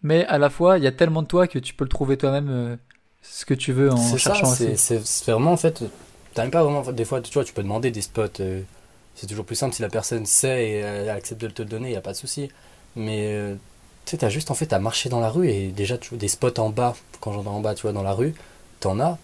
mais 0.03 0.27
à 0.27 0.39
la 0.39 0.51
fois, 0.51 0.79
il 0.79 0.85
y 0.85 0.87
a 0.87 0.93
tellement 0.93 1.23
de 1.23 1.29
toi 1.29 1.47
que 1.49 1.59
tu 1.59 1.75
peux 1.75 1.85
le 1.85 1.89
trouver 1.91 2.17
toi-même 2.17 2.49
euh, 2.51 2.77
ce 3.23 3.45
que 3.45 3.55
tu 3.55 3.73
veux 3.73 3.91
en 3.93 3.97
C'est 3.97 4.19
ça, 4.19 4.35
cherchant 4.35 4.55
c'est 4.55 4.77
c'est- 4.77 5.31
vraiment 5.31 5.53
en 5.53 5.57
fait. 5.57 5.85
T'as 6.35 6.43
même 6.43 6.51
pas 6.51 6.63
vraiment. 6.63 6.83
Des 6.93 7.05
fois, 7.05 7.21
tu 7.21 7.33
vois, 7.33 7.45
tu 7.45 7.53
peux 7.53 7.63
demander 7.63 7.91
des 7.91 8.03
spots. 8.03 8.41
euh, 8.41 8.63
c'est 9.15 9.27
toujours 9.27 9.47
plus 9.47 9.57
simple 9.57 9.75
si 9.75 9.83
la 9.83 9.89
personne 9.89 10.27
sait 10.27 10.69
et 10.71 10.85
euh, 10.85 11.03
elle 11.05 11.11
accepte 11.11 11.41
de 11.41 11.49
te 11.49 11.63
le 11.63 11.69
donner, 11.69 11.93
y 11.93 11.97
a 11.97 12.03
pas 12.03 12.13
de 12.13 12.17
souci. 12.19 12.51
Mais 12.97 13.33
euh, 13.35 13.55
tu 14.07 14.13
sais, 14.13 14.19
t'as 14.19 14.29
juste 14.29 14.51
en 14.51 14.55
fait 14.55 14.73
à 14.73 14.79
marcher 14.79 15.09
dans 15.09 15.21
la 15.21 15.31
rue 15.31 15.49
et 15.49 15.69
déjà, 15.69 15.99
des 16.13 16.29
spots 16.29 16.59
en 16.59 16.71
bas, 16.71 16.95
quand 17.21 17.33
j'entends 17.33 17.57
en 17.57 17.61
bas, 17.61 17.75
tu 17.75 17.83
vois, 17.83 17.93
dans 17.93 18.05
la 18.05 18.13
rue, 18.13 18.35
t'en 18.81 19.01
as. 19.01 19.19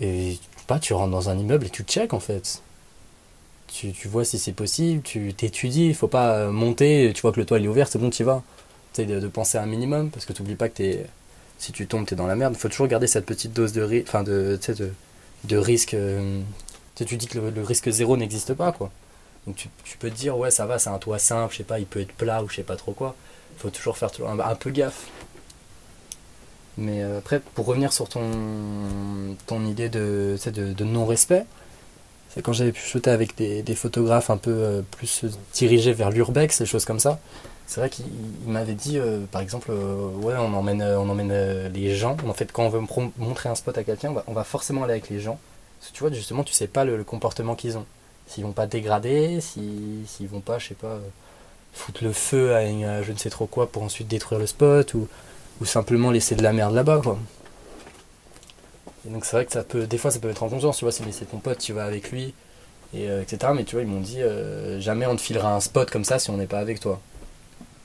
Et 0.00 0.38
pas, 0.68 0.78
tu 0.78 0.92
rentres 0.94 1.10
dans 1.10 1.28
un 1.28 1.36
immeuble 1.36 1.66
et 1.66 1.70
tu 1.70 1.82
check 1.82 2.14
en 2.14 2.20
fait. 2.20 2.62
Tu, 3.66 3.92
tu 3.92 4.08
vois 4.08 4.24
si 4.24 4.38
c'est 4.38 4.52
possible, 4.52 5.02
tu 5.02 5.34
t'étudies, 5.34 5.88
il 5.88 5.94
faut 5.94 6.08
pas 6.08 6.34
euh, 6.34 6.50
monter, 6.52 7.12
tu 7.14 7.22
vois 7.22 7.32
que 7.32 7.40
le 7.40 7.46
toit 7.46 7.58
est 7.58 7.68
ouvert, 7.68 7.88
c'est 7.88 7.98
bon, 7.98 8.10
tu 8.10 8.22
y 8.22 8.24
vas. 8.24 8.42
Tu 8.94 9.04
de, 9.06 9.20
de 9.20 9.28
penser 9.28 9.58
un 9.58 9.66
minimum 9.66 10.10
parce 10.10 10.24
que 10.26 10.32
t'oublies 10.32 10.56
pas 10.56 10.68
que 10.68 10.76
t'es 10.76 11.06
si 11.58 11.72
tu 11.72 11.86
tombes, 11.86 12.06
t'es 12.06 12.16
dans 12.16 12.26
la 12.26 12.36
merde. 12.36 12.56
Faut 12.56 12.68
toujours 12.68 12.86
garder 12.86 13.06
cette 13.06 13.26
petite 13.26 13.52
dose 13.52 13.72
de, 13.72 14.04
sais, 14.60 14.74
risque. 15.50 15.90
tu 15.90 17.08
sais, 17.08 17.16
dis 17.16 17.26
que 17.26 17.38
le, 17.38 17.62
risque 17.62 17.90
zéro 17.90 18.16
n'existe 18.16 18.54
pas, 18.54 18.72
quoi. 18.72 18.90
Donc 19.46 19.56
tu, 19.56 19.68
tu 19.84 19.98
peux 19.98 20.10
te 20.10 20.16
dire, 20.16 20.38
ouais, 20.38 20.50
ça 20.50 20.66
va, 20.66 20.78
c'est 20.78 20.90
un 20.90 20.98
toit 20.98 21.18
simple, 21.18 21.52
je 21.52 21.58
sais 21.58 21.64
pas, 21.64 21.78
il 21.78 21.86
peut 21.86 22.00
être 22.00 22.12
plat 22.12 22.42
ou 22.42 22.48
je 22.48 22.56
sais 22.56 22.62
pas 22.62 22.76
trop 22.76 22.92
quoi. 22.92 23.16
Faut 23.58 23.70
toujours 23.70 23.96
faire 23.98 24.10
toujours 24.10 24.30
un, 24.30 24.38
un 24.38 24.54
peu 24.54 24.70
gaffe. 24.70 25.06
Mais 26.78 27.02
euh, 27.02 27.18
après, 27.18 27.40
pour 27.40 27.66
revenir 27.66 27.92
sur 27.92 28.08
ton, 28.08 28.22
ton 29.46 29.64
idée 29.66 29.88
de, 29.88 30.36
de, 30.46 30.84
non-respect, 30.84 31.44
c'est 32.30 32.42
quand 32.42 32.52
j'avais 32.52 32.72
pu 32.72 32.80
shooter 32.80 33.10
avec 33.10 33.36
des, 33.36 33.74
photographes 33.74 34.30
un 34.30 34.36
peu 34.36 34.50
euh, 34.50 34.82
plus 34.90 35.24
dirigés 35.52 35.92
vers 35.92 36.10
l'urbex, 36.10 36.58
des 36.58 36.66
choses 36.66 36.84
comme 36.84 37.00
ça. 37.00 37.18
C'est 37.66 37.80
vrai 37.80 37.90
qu'il 37.90 38.06
il 38.46 38.50
m'avait 38.52 38.74
dit, 38.74 38.98
euh, 38.98 39.20
par 39.30 39.42
exemple, 39.42 39.70
ouais, 39.70 40.34
on 40.38 40.54
emmène, 40.54 40.82
on 40.82 41.08
emmène 41.08 41.68
les 41.72 41.94
gens. 41.94 42.16
En 42.26 42.32
fait, 42.34 42.50
quand 42.50 42.64
on 42.64 42.68
veut 42.70 42.82
montrer 43.18 43.48
un 43.48 43.54
spot 43.54 43.76
à 43.76 43.84
quelqu'un, 43.84 44.10
on 44.10 44.14
va, 44.14 44.24
on 44.26 44.32
va 44.32 44.44
forcément 44.44 44.82
aller 44.84 44.92
avec 44.92 45.10
les 45.10 45.20
gens. 45.20 45.38
Parce 45.78 45.90
que 45.90 45.96
tu 45.96 46.02
vois, 46.02 46.12
justement, 46.12 46.44
tu 46.44 46.52
sais 46.52 46.66
pas 46.66 46.84
le, 46.84 47.04
comportement 47.04 47.54
qu'ils 47.54 47.76
ont. 47.78 47.86
S'ils 48.26 48.44
vont 48.44 48.52
pas 48.52 48.66
dégrader, 48.66 49.40
si- 49.40 50.04
s'ils 50.06 50.28
vont 50.28 50.40
pas, 50.40 50.58
je 50.58 50.68
sais 50.68 50.74
pas, 50.74 50.98
foutre 51.72 52.04
le 52.04 52.12
feu 52.12 52.54
à, 52.54 52.64
une- 52.64 52.84
à 52.84 53.02
je 53.02 53.12
ne 53.12 53.16
sais 53.18 53.30
trop 53.30 53.46
quoi 53.46 53.70
pour 53.70 53.82
ensuite 53.82 54.08
détruire 54.08 54.40
le 54.40 54.46
spot, 54.46 54.94
ou, 54.94 55.08
ou 55.60 55.64
simplement 55.64 56.10
laisser 56.10 56.34
de 56.36 56.42
la 56.42 56.52
merde 56.52 56.74
là-bas, 56.74 57.00
quoi. 57.02 57.18
Et 59.06 59.10
donc 59.10 59.24
c'est 59.24 59.36
vrai 59.36 59.46
que 59.46 59.52
ça 59.52 59.62
peut, 59.64 59.86
des 59.86 59.98
fois 59.98 60.10
ça 60.10 60.18
peut 60.18 60.28
être 60.28 60.42
en 60.42 60.48
conscience, 60.48 60.76
tu 60.78 60.84
vois, 60.84 60.92
c'est 60.92 61.24
ton 61.30 61.38
pote, 61.38 61.58
tu 61.58 61.72
vas 61.72 61.84
avec 61.84 62.10
lui, 62.10 62.34
et, 62.94 63.08
euh, 63.10 63.22
etc. 63.22 63.52
Mais 63.56 63.64
tu 63.64 63.76
vois, 63.76 63.82
ils 63.84 63.88
m'ont 63.88 64.00
dit, 64.00 64.22
euh, 64.22 64.80
jamais 64.80 65.06
on 65.06 65.16
te 65.16 65.20
filera 65.22 65.54
un 65.54 65.60
spot 65.60 65.90
comme 65.90 66.04
ça 66.04 66.18
si 66.18 66.30
on 66.30 66.36
n'est 66.36 66.46
pas 66.46 66.58
avec 66.60 66.80
toi. 66.80 67.00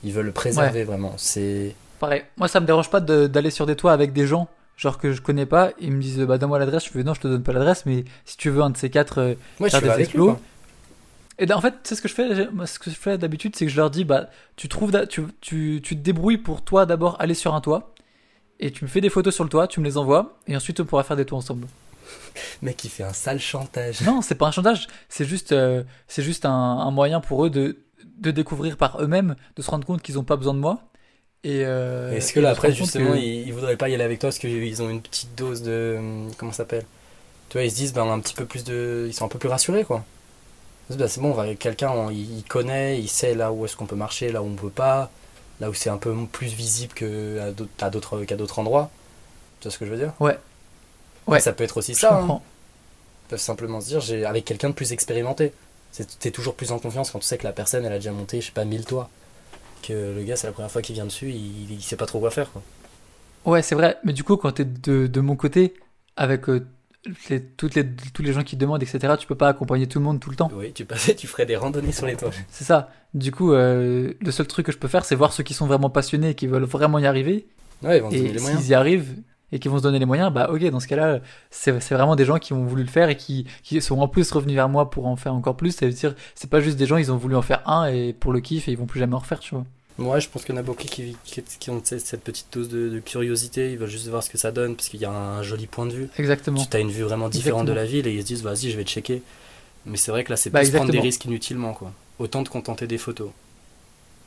Ils 0.04 0.12
veulent 0.12 0.26
le 0.26 0.32
préserver 0.32 0.84
vraiment. 0.84 1.14
C'est 1.16 1.74
Pareil, 2.00 2.24
moi 2.36 2.48
ça 2.48 2.60
me 2.60 2.66
dérange 2.66 2.90
pas 2.90 3.00
de- 3.00 3.26
d'aller 3.26 3.50
sur 3.50 3.66
des 3.66 3.76
toits 3.76 3.92
avec 3.92 4.12
des 4.12 4.26
gens, 4.26 4.48
genre 4.76 4.98
que 4.98 5.12
je 5.12 5.22
connais 5.22 5.46
pas, 5.46 5.72
ils 5.80 5.92
me 5.92 6.02
disent 6.02 6.18
bah 6.20 6.38
donne-moi 6.38 6.58
l'adresse, 6.58 6.84
je 6.86 6.90
fais 6.90 7.04
non 7.04 7.14
je 7.14 7.20
te 7.22 7.28
donne 7.28 7.42
pas 7.42 7.52
l'adresse, 7.54 7.86
mais 7.86 8.04
si 8.26 8.36
tu 8.36 8.50
veux 8.50 8.62
un 8.62 8.70
de 8.70 8.76
ces 8.76 8.90
quatre, 8.90 9.18
euh, 9.20 9.34
Faire 9.70 9.80
avec 9.94 10.12
lui. 10.12 10.18
Et 11.38 11.46
ben, 11.46 11.56
en 11.56 11.60
fait 11.60 11.74
c'est 11.84 11.94
ce 11.94 12.02
que 12.02 12.08
je 12.08 12.14
fais, 12.14 12.48
moi, 12.50 12.66
ce 12.66 12.78
que 12.78 12.90
je 12.90 12.96
fais 12.96 13.18
d'habitude 13.18 13.54
c'est 13.56 13.66
que 13.66 13.70
je 13.72 13.76
leur 13.76 13.90
dis 13.90 14.04
bah 14.04 14.28
tu 14.56 14.68
trouves, 14.68 14.92
tu, 15.08 15.22
tu, 15.40 15.80
tu 15.82 15.96
te 15.96 16.00
débrouilles 16.02 16.38
pour 16.38 16.62
toi 16.62 16.86
d'abord 16.86 17.16
aller 17.20 17.34
sur 17.34 17.54
un 17.54 17.60
toit, 17.60 17.94
et 18.60 18.70
tu 18.70 18.84
me 18.84 18.88
fais 18.88 19.00
des 19.00 19.10
photos 19.10 19.34
sur 19.34 19.44
le 19.44 19.50
toit, 19.50 19.66
tu 19.68 19.80
me 19.80 19.84
les 19.84 19.96
envoies, 19.98 20.38
et 20.46 20.56
ensuite 20.56 20.80
on 20.80 20.84
pourra 20.84 21.02
faire 21.04 21.16
des 21.16 21.24
toits 21.26 21.38
ensemble. 21.38 21.66
Mec, 22.62 22.82
il 22.84 22.88
fait 22.90 23.02
un 23.02 23.12
sale 23.12 23.40
chantage. 23.40 24.00
Non, 24.02 24.22
c'est 24.22 24.34
pas 24.36 24.46
un 24.46 24.50
chantage, 24.52 24.86
c'est 25.08 25.24
juste, 25.24 25.52
euh, 25.52 25.82
c'est 26.08 26.22
juste 26.22 26.44
un, 26.46 26.50
un 26.52 26.90
moyen 26.90 27.20
pour 27.20 27.44
eux 27.44 27.50
de, 27.50 27.78
de 28.18 28.30
découvrir 28.30 28.76
par 28.76 29.02
eux-mêmes, 29.02 29.36
de 29.56 29.62
se 29.62 29.70
rendre 29.70 29.86
compte 29.86 30.02
qu'ils 30.02 30.18
ont 30.18 30.24
pas 30.24 30.36
besoin 30.36 30.54
de 30.54 30.60
moi. 30.60 30.80
Et 31.44 31.62
euh, 31.64 32.12
Est-ce 32.12 32.32
que 32.32 32.40
là, 32.40 32.50
après, 32.50 32.72
justement, 32.72 33.12
que- 33.12 33.18
ils, 33.18 33.46
ils 33.46 33.52
voudraient 33.52 33.76
pas 33.76 33.88
y 33.88 33.94
aller 33.94 34.02
avec 34.04 34.18
toi 34.18 34.28
parce 34.28 34.38
qu'ils 34.38 34.82
ont 34.82 34.88
une 34.90 35.02
petite 35.02 35.34
dose 35.36 35.62
de. 35.62 35.98
Comment 36.38 36.50
ça 36.50 36.58
s'appelle? 36.58 36.84
Tu 37.50 37.58
vois, 37.58 37.64
ils 37.64 37.70
se 37.70 37.76
disent, 37.76 37.92
ben, 37.92 38.02
on 38.04 38.10
a 38.10 38.14
un 38.14 38.20
petit 38.20 38.34
peu 38.34 38.46
plus 38.46 38.64
de. 38.64 39.04
Ils 39.06 39.12
sont 39.14 39.24
un 39.24 39.28
peu 39.28 39.38
plus 39.38 39.48
rassurés, 39.48 39.84
quoi. 39.84 40.04
Ben, 40.90 41.08
c'est 41.08 41.20
bon, 41.20 41.30
on 41.30 41.34
va 41.34 41.42
avec 41.44 41.58
quelqu'un, 41.58 42.10
il, 42.12 42.38
il 42.38 42.44
connaît, 42.44 43.00
il 43.00 43.08
sait 43.08 43.34
là 43.34 43.52
où 43.52 43.64
est-ce 43.64 43.76
qu'on 43.76 43.86
peut 43.86 43.96
marcher, 43.96 44.30
là 44.30 44.42
où 44.42 44.46
on 44.46 44.54
peut 44.54 44.70
pas, 44.70 45.10
là 45.60 45.68
où 45.68 45.74
c'est 45.74 45.90
un 45.90 45.98
peu 45.98 46.14
plus 46.30 46.46
visible 46.48 46.92
qu'à 46.94 47.50
d'autres, 47.52 47.70
à 47.80 47.90
d'autres, 47.90 48.24
qu'à 48.24 48.36
d'autres 48.36 48.58
endroits. 48.60 48.90
Tu 49.60 49.64
vois 49.64 49.72
ce 49.72 49.78
que 49.78 49.86
je 49.86 49.90
veux 49.90 49.98
dire? 49.98 50.12
Ouais. 50.20 50.38
Ouais. 51.26 51.40
Ça 51.40 51.52
peut 51.52 51.64
être 51.64 51.76
aussi 51.78 51.94
je 51.94 51.98
ça. 52.00 52.20
hein. 52.20 52.40
Ils 53.26 53.30
peuvent 53.30 53.40
simplement 53.40 53.80
se 53.80 53.88
dire, 53.88 54.00
j'ai 54.00 54.24
avec 54.24 54.44
quelqu'un 54.44 54.68
de 54.70 54.74
plus 54.74 54.92
expérimenté. 54.92 55.52
T'es 56.20 56.30
toujours 56.30 56.54
plus 56.54 56.72
en 56.72 56.78
confiance 56.78 57.10
quand 57.10 57.18
tu 57.18 57.26
sais 57.26 57.38
que 57.38 57.44
la 57.44 57.52
personne, 57.52 57.84
elle 57.84 57.92
a 57.92 57.96
déjà 57.96 58.12
monté, 58.12 58.40
je 58.40 58.46
sais 58.46 58.52
pas, 58.52 58.64
1000 58.64 58.84
toits. 58.84 59.08
Que 59.82 59.92
le 60.16 60.22
gars, 60.24 60.36
c'est 60.36 60.46
la 60.46 60.52
première 60.52 60.70
fois 60.70 60.82
qu'il 60.82 60.94
vient 60.94 61.06
dessus, 61.06 61.30
il, 61.30 61.72
il 61.72 61.82
sait 61.82 61.96
pas 61.96 62.06
trop 62.06 62.20
quoi 62.20 62.30
faire, 62.30 62.52
quoi. 62.52 62.62
Ouais, 63.44 63.62
c'est 63.62 63.74
vrai. 63.74 63.96
Mais 64.04 64.12
du 64.12 64.22
coup, 64.24 64.36
quand 64.36 64.52
t'es 64.52 64.64
de, 64.64 65.06
de 65.06 65.20
mon 65.20 65.36
côté, 65.36 65.74
avec 66.16 66.48
euh, 66.48 66.66
les, 67.30 67.42
toutes 67.42 67.74
les, 67.74 67.86
tous 68.12 68.22
les 68.22 68.32
gens 68.32 68.42
qui 68.42 68.56
te 68.56 68.60
demandent, 68.60 68.82
etc., 68.82 69.14
tu 69.18 69.26
peux 69.26 69.34
pas 69.34 69.48
accompagner 69.48 69.86
tout 69.86 69.98
le 69.98 70.04
monde 70.04 70.20
tout 70.20 70.30
le 70.30 70.36
temps. 70.36 70.50
Oui, 70.54 70.72
tu 70.72 70.84
passais, 70.84 71.14
tu 71.14 71.26
ferais 71.26 71.46
des 71.46 71.56
randonnées 71.56 71.92
sur 71.92 72.06
les 72.06 72.16
toits. 72.16 72.30
C'est 72.48 72.64
ça. 72.64 72.90
Du 73.14 73.32
coup, 73.32 73.52
euh, 73.52 74.12
le 74.20 74.30
seul 74.30 74.46
truc 74.46 74.66
que 74.66 74.72
je 74.72 74.78
peux 74.78 74.88
faire, 74.88 75.04
c'est 75.04 75.14
voir 75.14 75.32
ceux 75.32 75.42
qui 75.42 75.54
sont 75.54 75.66
vraiment 75.66 75.90
passionnés 75.90 76.30
et 76.30 76.34
qui 76.34 76.46
veulent 76.46 76.64
vraiment 76.64 76.98
y 76.98 77.06
arriver. 77.06 77.46
Ouais, 77.82 77.98
ils 77.98 78.02
vont 78.02 78.10
se 78.10 78.16
donner 78.16 78.28
Et 78.30 78.32
les 78.32 78.40
moyens. 78.40 78.60
s'ils 78.60 78.70
y 78.70 78.74
arrivent 78.74 79.14
et 79.52 79.58
qui 79.60 79.68
vont 79.68 79.78
se 79.78 79.82
donner 79.84 79.98
les 80.00 80.06
moyens, 80.06 80.32
bah 80.32 80.48
ok, 80.50 80.64
dans 80.70 80.80
ce 80.80 80.88
cas-là, 80.88 81.20
c'est 81.50 81.78
c'est 81.80 81.94
vraiment 81.94 82.16
des 82.16 82.24
gens 82.24 82.38
qui 82.38 82.52
ont 82.52 82.64
voulu 82.64 82.82
le 82.82 82.88
faire 82.88 83.08
et 83.08 83.16
qui, 83.16 83.46
qui 83.62 83.80
sont 83.80 83.98
en 84.00 84.08
plus 84.08 84.30
revenus 84.32 84.56
vers 84.56 84.68
moi 84.68 84.90
pour 84.90 85.06
en 85.06 85.14
faire 85.16 85.34
encore 85.34 85.56
plus. 85.56 85.70
Ça 85.70 85.86
veut 85.86 85.92
dire, 85.92 86.14
c'est 86.34 86.50
pas 86.50 86.60
juste 86.60 86.76
des 86.78 86.86
gens, 86.86 86.96
ils 86.96 87.12
ont 87.12 87.16
voulu 87.16 87.36
en 87.36 87.42
faire 87.42 87.62
un 87.68 87.86
et 87.86 88.12
pour 88.12 88.32
le 88.32 88.40
kiff 88.40 88.66
et 88.68 88.72
ils 88.72 88.78
vont 88.78 88.86
plus 88.86 88.98
jamais 89.00 89.14
en 89.14 89.18
refaire, 89.20 89.38
tu 89.40 89.54
vois. 89.54 89.64
Ouais, 89.98 90.20
je 90.20 90.28
pense 90.28 90.44
qu'il 90.44 90.54
y 90.54 90.58
en 90.58 90.60
a 90.60 90.62
beaucoup 90.62 90.84
qui, 90.84 91.16
qui, 91.24 91.42
qui 91.42 91.70
ont 91.70 91.80
cette 91.82 92.20
petite 92.22 92.48
dose 92.52 92.68
de, 92.68 92.90
de 92.90 93.00
curiosité, 93.00 93.72
ils 93.72 93.78
veulent 93.78 93.88
juste 93.88 94.08
voir 94.08 94.22
ce 94.22 94.28
que 94.28 94.36
ça 94.36 94.52
donne, 94.52 94.76
parce 94.76 94.88
qu'il 94.90 95.00
y 95.00 95.06
a 95.06 95.10
un 95.10 95.42
joli 95.42 95.66
point 95.66 95.86
de 95.86 95.92
vue. 95.92 96.08
Exactement. 96.18 96.64
Tu 96.66 96.76
as 96.76 96.80
une 96.80 96.90
vue 96.90 97.02
vraiment 97.04 97.30
différente 97.30 97.66
de 97.66 97.72
la 97.72 97.86
ville 97.86 98.06
et 98.06 98.12
ils 98.14 98.20
se 98.20 98.26
disent, 98.26 98.42
vas-y, 98.42 98.70
je 98.70 98.76
vais 98.76 98.84
checker. 98.84 99.22
Mais 99.86 99.96
c'est 99.96 100.10
vrai 100.10 100.24
que 100.24 100.30
là, 100.30 100.36
c'est 100.36 100.50
Bah, 100.50 100.60
plus 100.60 100.70
prendre 100.70 100.90
des 100.92 101.00
risques 101.00 101.24
inutilement, 101.24 101.72
quoi. 101.72 101.92
Autant 102.18 102.42
de 102.42 102.48
contenter 102.48 102.86
des 102.86 102.98
photos. 102.98 103.30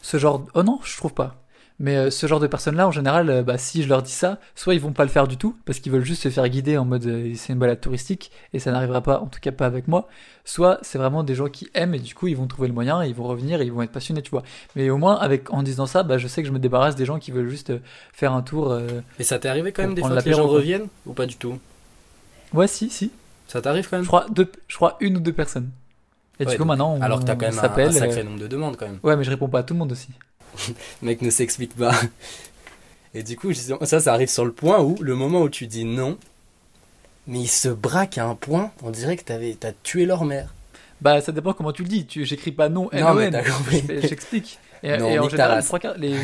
Ce 0.01 0.17
genre, 0.17 0.45
oh 0.55 0.63
non, 0.63 0.79
je 0.83 0.95
trouve 0.97 1.13
pas. 1.13 1.35
Mais 1.81 1.95
euh, 1.95 2.09
ce 2.11 2.27
genre 2.27 2.41
de 2.41 2.47
personnes-là, 2.47 2.87
en 2.87 2.91
général, 2.91 3.29
euh, 3.29 3.41
bah, 3.41 3.57
si 3.57 3.83
je 3.83 3.87
leur 3.87 4.01
dis 4.01 4.11
ça, 4.11 4.37
soit 4.53 4.73
ils 4.73 4.81
vont 4.81 4.91
pas 4.91 5.03
le 5.03 5.09
faire 5.09 5.27
du 5.29 5.37
tout, 5.37 5.55
parce 5.65 5.79
qu'ils 5.79 5.91
veulent 5.93 6.03
juste 6.03 6.23
se 6.23 6.29
faire 6.29 6.47
guider 6.49 6.77
en 6.77 6.83
mode 6.83 7.05
euh, 7.05 7.31
c'est 7.35 7.53
une 7.53 7.59
balade 7.59 7.79
touristique, 7.79 8.31
et 8.53 8.59
ça 8.59 8.71
n'arrivera 8.73 9.01
pas, 9.01 9.19
en 9.21 9.27
tout 9.27 9.39
cas 9.39 9.53
pas 9.53 9.65
avec 9.65 9.87
moi. 9.87 10.09
Soit 10.43 10.79
c'est 10.81 10.97
vraiment 10.97 11.23
des 11.23 11.35
gens 11.35 11.47
qui 11.47 11.69
aiment, 11.73 11.95
et 11.95 11.99
du 11.99 12.13
coup 12.15 12.27
ils 12.27 12.35
vont 12.35 12.47
trouver 12.47 12.67
le 12.67 12.73
moyen, 12.73 13.01
et 13.01 13.07
ils 13.07 13.15
vont 13.15 13.23
revenir, 13.23 13.61
et 13.61 13.65
ils 13.65 13.71
vont 13.71 13.81
être 13.81 13.91
passionnés, 13.93 14.21
tu 14.21 14.29
vois. 14.31 14.43
Mais 14.75 14.89
au 14.89 14.97
moins, 14.97 15.15
avec, 15.15 15.53
en 15.53 15.63
disant 15.63 15.85
ça, 15.85 16.03
bah, 16.03 16.17
je 16.17 16.27
sais 16.27 16.41
que 16.41 16.47
je 16.49 16.53
me 16.53 16.59
débarrasse 16.59 16.95
des 16.97 17.05
gens 17.05 17.17
qui 17.17 17.31
veulent 17.31 17.47
juste 17.49 17.71
faire 18.11 18.33
un 18.33 18.41
tour. 18.41 18.77
Et 19.17 19.23
ça 19.23 19.39
t'est 19.39 19.47
arrivé 19.47 19.71
quand 19.71 19.83
même 19.83 19.93
des 19.95 20.01
fois 20.01 20.17
que 20.21 20.25
les 20.27 20.33
gens 20.33 20.47
reviennent 20.47 20.87
ou 21.05 21.13
pas 21.13 21.25
du 21.27 21.37
tout? 21.37 21.57
Ouais, 22.53 22.67
si, 22.67 22.89
si. 22.89 23.11
Ça 23.47 23.61
t'arrive 23.61 23.85
quand 23.89 23.97
Je 23.97 24.01
même 24.01 24.07
crois, 24.07 24.25
deux, 24.29 24.51
je 24.67 24.75
crois 24.75 24.97
une 24.99 25.17
ou 25.17 25.19
deux 25.19 25.33
personnes. 25.33 25.69
Et 26.39 26.45
Ouais, 26.45 26.51
du 26.51 26.57
coup, 26.57 26.63
donc- 26.63 26.67
maintenant, 26.69 26.93
on, 26.95 27.01
Alors 27.01 27.19
que 27.19 27.25
t'as 27.25 27.35
quand 27.35 27.47
même 27.47 27.59
un, 27.59 27.87
un 27.87 27.91
sacré 27.91 28.23
nombre 28.23 28.39
de 28.39 28.47
demandes 28.47 28.75
quand 28.77 28.85
même. 28.85 28.99
Ouais, 29.03 29.15
mais 29.15 29.23
je 29.23 29.29
réponds 29.29 29.47
pas 29.49 29.59
à 29.59 29.63
tout 29.63 29.73
le 29.73 29.79
monde 29.79 29.91
aussi. 29.91 30.09
Le 30.67 30.73
mec 31.07 31.21
ne 31.21 31.29
s'explique 31.29 31.75
pas. 31.75 31.93
Et 33.13 33.23
du 33.23 33.37
coup, 33.37 33.53
ça, 33.53 33.99
ça 33.99 34.13
arrive 34.13 34.29
sur 34.29 34.45
le 34.45 34.51
point 34.51 34.79
où, 34.81 34.95
le 35.01 35.15
moment 35.15 35.41
où 35.41 35.49
tu 35.49 35.65
dis 35.67 35.83
non, 35.85 36.17
mais 37.27 37.39
il 37.41 37.47
se 37.47 37.69
braque 37.69 38.17
à 38.17 38.25
un 38.25 38.35
point, 38.35 38.71
on 38.83 38.91
dirait 38.91 39.17
que 39.17 39.23
t'as 39.23 39.71
tué 39.83 40.05
leur 40.05 40.25
mère. 40.25 40.53
Bah, 41.01 41.21
ça 41.21 41.31
dépend 41.31 41.53
comment 41.53 41.71
tu 41.71 41.83
le 41.83 41.89
dis. 41.89 42.05
Tu, 42.05 42.25
j'écris 42.25 42.51
pas 42.51 42.67
non, 42.69 42.89
Non, 42.93 43.13
mais 43.13 43.31
t'as 43.31 43.43
compris. 43.43 43.83
J'explique. 44.01 44.59
Et, 44.83 44.97
Non, 44.97 45.09
et 45.09 45.19
en 45.19 45.29
général, 45.29 45.59
les 45.59 45.65
trois 45.65 45.79
quarts- 45.79 45.97
les 45.97 46.15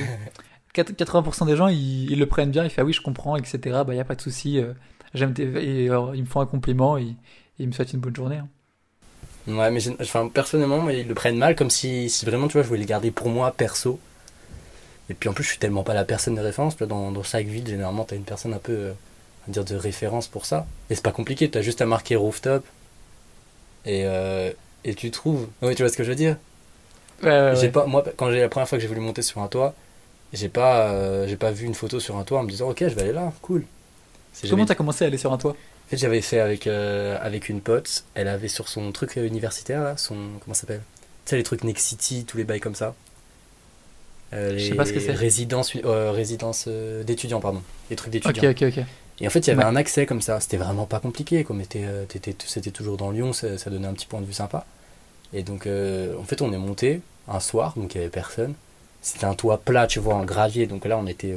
80% 0.74 1.46
des 1.46 1.56
gens, 1.56 1.68
ils, 1.68 2.12
ils 2.12 2.20
le 2.20 2.26
prennent 2.26 2.52
bien. 2.52 2.64
Ils 2.66 2.70
font 2.70 2.82
ah 2.82 2.86
oui, 2.86 2.94
je 2.94 3.02
comprends, 3.02 3.36
etc. 3.38 3.58
Bah, 3.88 3.94
y 3.96 4.00
a 4.00 4.04
pas 4.06 4.16
de 4.16 4.22
souci. 4.22 4.60
euh, 4.60 4.74
J'aime 5.14 5.34
tes. 5.34 5.44
Et 5.44 5.86
ils 5.86 5.92
me 6.22 6.26
font 6.26 6.42
un 6.42 6.46
compliment 6.46 6.98
et, 6.98 7.04
et 7.04 7.16
ils 7.60 7.68
me 7.68 7.72
souhaitent 7.72 7.94
une 7.94 8.00
bonne 8.02 8.16
journée. 8.16 8.38
hein. 8.38 8.48
Ouais, 9.48 9.72
mais 9.72 9.80
enfin, 10.02 10.28
personnellement, 10.28 10.90
ils 10.90 11.08
le 11.08 11.14
prennent 11.16 11.38
mal, 11.38 11.56
comme 11.56 11.70
si, 11.70 12.10
si 12.10 12.26
vraiment, 12.26 12.48
tu 12.48 12.54
vois, 12.54 12.64
je 12.64 12.68
voulais 12.68 12.80
les 12.82 12.86
garder 12.86 13.12
pour 13.12 13.30
moi, 13.30 13.52
perso. 13.56 14.00
Et 15.10 15.14
puis 15.14 15.30
en 15.30 15.34
plus, 15.34 15.44
je 15.44 15.50
suis 15.50 15.60
tellement 15.60 15.84
pas 15.84 15.94
la 15.94 16.06
personne 16.06 16.36
de 16.36 16.42
référence. 16.42 16.78
Dans, 16.78 17.12
dans 17.12 17.24
chaque 17.24 17.46
ville, 17.48 17.68
généralement, 17.68 18.04
t'as 18.06 18.16
une 18.16 18.24
personne 18.24 18.54
un 18.54 18.60
peu, 18.60 18.74
euh, 18.74 18.94
dire, 19.48 19.64
de 19.64 19.76
référence 19.76 20.28
pour 20.28 20.46
ça. 20.46 20.66
Et 20.90 20.96
c'est 20.96 21.04
pas 21.04 21.12
compliqué, 21.12 21.50
t'as 21.50 21.62
juste 21.62 21.82
à 21.82 21.86
marquer 21.86 22.16
rooftop. 22.16 22.66
Et, 23.86 24.04
euh, 24.06 24.52
et 24.84 24.96
tu 24.96 25.12
trouves. 25.12 25.48
Oui, 25.62 25.76
tu 25.76 25.84
vois 25.84 25.92
ce 25.92 25.98
que 25.98 26.04
je 26.04 26.10
veux 26.10 26.16
dire? 26.16 26.38
Ouais, 27.24 27.30
ouais, 27.30 27.56
J'ai 27.56 27.62
ouais. 27.64 27.70
pas, 27.70 27.86
moi, 27.86 28.04
quand 28.18 28.32
j'ai 28.32 28.42
la 28.42 28.50
première 28.50 28.68
fois 28.68 28.78
que 28.78 28.82
j'ai 28.82 28.88
voulu 28.88 29.02
monter 29.02 29.22
sur 29.22 29.42
un 29.42 29.48
toit, 29.48 29.76
j'ai 30.34 30.50
pas, 30.50 30.90
euh, 30.90 31.28
j'ai 31.28 31.38
pas 31.38 31.52
vu 31.52 31.66
une 31.66 31.76
photo 31.76 32.00
sur 32.00 32.18
un 32.18 32.24
toit 32.24 32.40
en 32.40 32.44
me 32.44 32.50
disant, 32.50 32.70
ok, 32.70 32.80
je 32.80 32.96
vais 32.96 33.02
aller 33.02 33.14
là, 33.14 33.32
cool. 33.42 33.64
Comment 34.50 34.66
t'as 34.66 34.76
commencé 34.76 35.06
à 35.06 35.08
aller 35.08 35.18
sur 35.18 35.32
un 35.32 35.38
toit? 35.38 35.52
En 35.52 35.90
fait, 35.90 35.98
j'avais 35.98 36.22
fait 36.22 36.40
avec, 36.40 36.66
euh, 36.66 37.18
avec 37.22 37.48
une 37.48 37.62
pote. 37.62 38.04
Elle 38.16 38.28
avait 38.28 38.48
sur 38.48 38.68
son 38.68 38.92
truc 38.92 39.16
universitaire, 39.18 39.84
là, 39.84 39.98
son. 39.98 40.16
Comment 40.44 40.56
ça 40.56 40.62
s'appelle? 40.62 40.82
Tu 41.26 41.30
sais, 41.30 41.38
les 41.38 41.44
trucs 41.44 41.64
Next 41.64 41.86
City, 41.86 42.26
tous 42.26 42.38
les 42.38 42.44
bails 42.44 42.60
comme 42.60 42.76
ça. 42.76 42.96
Euh, 44.34 44.58
Je 44.58 44.64
sais 44.64 44.70
les 44.72 44.76
pas 44.76 44.86
ce 44.86 44.94
que 44.94 45.00
c'est. 45.00 45.14
Résidences, 45.14 45.76
euh, 45.76 46.14
euh, 46.68 47.04
d'étudiants, 47.04 47.40
pardon. 47.40 47.62
Les 47.90 47.96
trucs 47.96 48.10
Ok, 48.14 48.24
d'étudiants. 48.24 48.52
ok, 48.52 48.64
ok. 48.64 48.84
Et 49.22 49.28
en 49.28 49.30
fait, 49.30 49.40
il 49.40 49.48
y 49.48 49.52
avait 49.52 49.64
Ouais. 49.64 49.70
un 49.70 49.76
accès 49.76 50.06
comme 50.06 50.22
ça. 50.22 50.40
C'était 50.40 50.58
vraiment 50.58 50.86
pas 50.86 51.00
compliqué. 51.00 51.44
Comme 51.44 51.62
euh, 51.76 52.06
c'était 52.46 52.72
toujours 52.72 52.98
dans 52.98 53.12
Lyon, 53.12 53.34
ça, 53.34 53.58
ça 53.58 53.70
donnait 53.70 53.88
un 53.88 53.94
petit 53.94 54.08
point 54.08 54.20
de 54.22 54.26
vue 54.26 54.34
sympa. 54.34 54.66
Et 55.34 55.44
donc, 55.44 55.68
en 55.68 56.24
fait, 56.24 56.42
on 56.42 56.52
est 56.54 56.58
monté 56.58 57.02
un 57.28 57.40
soir, 57.40 57.74
donc 57.76 57.96
il 57.96 57.98
y 57.98 58.02
avait 58.02 58.10
personne. 58.10 58.54
C'était 59.02 59.26
un 59.26 59.34
toit 59.36 59.60
plat, 59.60 59.88
tu 59.88 60.00
vois, 60.00 60.16
en 60.16 60.26
gravier. 60.26 60.68
Donc 60.68 60.86
là, 60.86 60.98
on 60.98 61.08
était. 61.08 61.36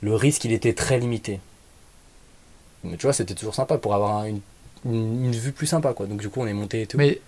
le 0.00 0.14
risque, 0.14 0.44
il 0.44 0.52
était 0.52 0.72
très 0.74 0.98
limité. 0.98 1.40
Mais 2.84 2.96
tu 2.96 3.02
vois, 3.02 3.12
c'était 3.12 3.34
toujours 3.34 3.54
sympa 3.54 3.78
pour 3.78 3.94
avoir 3.94 4.16
un- 4.18 4.26
une, 4.26 4.40
une, 4.84 5.24
une 5.26 5.32
vue 5.32 5.52
plus 5.52 5.66
sympa, 5.66 5.92
quoi. 5.92 6.06
Donc 6.06 6.20
du 6.20 6.28
coup, 6.28 6.40
on 6.40 6.46
est 6.46 6.52
monté 6.52 6.82
et 6.82 6.86
tout. 6.86 6.98
Mais 6.98 7.20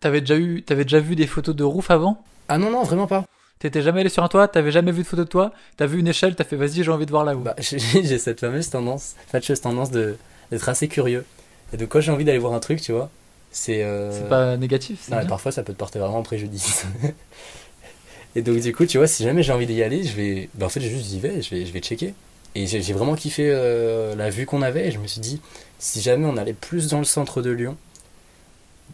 t'avais 0.00 0.20
déjà 0.20 0.36
eu, 0.36 0.62
déjà 0.84 1.00
vu 1.00 1.16
des 1.16 1.26
photos 1.26 1.54
de 1.56 1.64
roof 1.64 1.90
avant? 1.90 2.22
Ah 2.48 2.58
non, 2.58 2.70
non, 2.70 2.82
vraiment 2.82 3.06
pas. 3.06 3.24
T'étais 3.62 3.80
jamais 3.80 4.00
allé 4.00 4.08
sur 4.08 4.24
un 4.24 4.28
toit? 4.28 4.48
T'avais 4.48 4.72
jamais 4.72 4.90
vu 4.90 5.02
de 5.02 5.06
photo 5.06 5.22
de 5.22 5.28
toi? 5.28 5.52
T'as 5.76 5.86
vu 5.86 6.00
une 6.00 6.08
échelle? 6.08 6.34
T'as 6.34 6.42
fait 6.42 6.56
vas-y, 6.56 6.82
j'ai 6.82 6.90
envie 6.90 7.06
de 7.06 7.12
voir 7.12 7.24
là-haut. 7.24 7.38
Bah, 7.38 7.54
j'ai 7.60 8.18
cette 8.18 8.40
fameuse 8.40 8.68
tendance, 8.70 9.14
fâcheuse 9.28 9.60
tendance 9.60 9.92
de 9.92 10.16
d'être 10.50 10.68
assez 10.68 10.88
curieux. 10.88 11.24
Et 11.72 11.76
donc, 11.76 11.88
quand 11.90 12.00
j'ai 12.00 12.10
envie 12.10 12.24
d'aller 12.24 12.38
voir 12.40 12.54
un 12.54 12.58
truc, 12.58 12.80
tu 12.80 12.90
vois, 12.90 13.08
c'est. 13.52 13.84
euh, 13.84 14.10
C'est 14.10 14.28
pas 14.28 14.56
négatif. 14.56 15.08
Non, 15.10 15.18
bien. 15.18 15.26
parfois 15.26 15.52
ça 15.52 15.62
peut 15.62 15.72
te 15.72 15.78
porter 15.78 16.00
vraiment 16.00 16.22
préjudice. 16.24 16.86
et 18.34 18.42
donc 18.42 18.58
du 18.60 18.74
coup, 18.74 18.86
tu 18.86 18.98
vois, 18.98 19.06
si 19.06 19.22
jamais 19.24 19.42
j'ai 19.42 19.52
envie 19.52 19.66
d'y 19.66 19.80
aller, 19.82 20.02
je 20.04 20.16
vais, 20.16 20.48
ben, 20.54 20.66
en 20.66 20.68
fait, 20.68 20.80
juste 20.80 21.06
j'y 21.06 21.20
vais, 21.20 21.40
je 21.42 21.50
vais, 21.54 21.64
je 21.66 21.72
vais 21.72 21.80
checker. 21.80 22.14
Et 22.54 22.66
j'ai 22.66 22.82
j'ai 22.82 22.92
vraiment 22.92 23.14
kiffé 23.14 23.48
euh, 23.50 24.14
la 24.16 24.28
vue 24.30 24.44
qu'on 24.46 24.62
avait. 24.62 24.88
Et 24.88 24.90
je 24.90 24.98
me 24.98 25.06
suis 25.06 25.20
dit, 25.20 25.40
si 25.78 26.00
jamais 26.00 26.26
on 26.26 26.36
allait 26.36 26.52
plus 26.52 26.88
dans 26.88 26.98
le 26.98 27.04
centre 27.04 27.42
de 27.42 27.50
Lyon, 27.50 27.76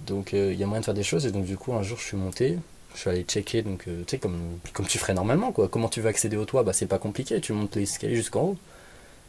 donc 0.07 0.35
euh, 0.35 0.53
il 0.53 0.59
y 0.59 0.63
a 0.63 0.67
moyen 0.67 0.81
de 0.81 0.85
faire 0.85 0.95
des 0.95 1.03
choses. 1.03 1.27
Et 1.27 1.31
donc 1.33 1.45
du 1.45 1.57
coup, 1.57 1.73
un 1.73 1.83
jour, 1.83 1.99
je 1.99 2.05
suis 2.05 2.17
monté, 2.17 2.59
je 2.99 3.03
suis 3.03 3.11
allé 3.11 3.23
checker, 3.25 3.63
donc 3.63 3.85
euh, 3.89 4.03
tu 4.07 4.13
sais 4.13 4.19
comme 4.19 4.39
comme 4.75 4.87
tu 4.87 4.99
ferais 4.99 5.15
normalement, 5.15 5.53
quoi. 5.53 5.69
Comment 5.69 5.89
tu 5.89 6.01
veux 6.03 6.09
accéder 6.09 6.37
au 6.37 6.45
toit? 6.45 6.65
Bah 6.65 6.73
c'est 6.75 6.87
pas 6.87 6.99
compliqué, 6.99 7.41
tu 7.41 7.53
montes 7.55 7.77
l'escalier 7.77 8.17
jusqu'en 8.17 8.43
haut. 8.43 8.59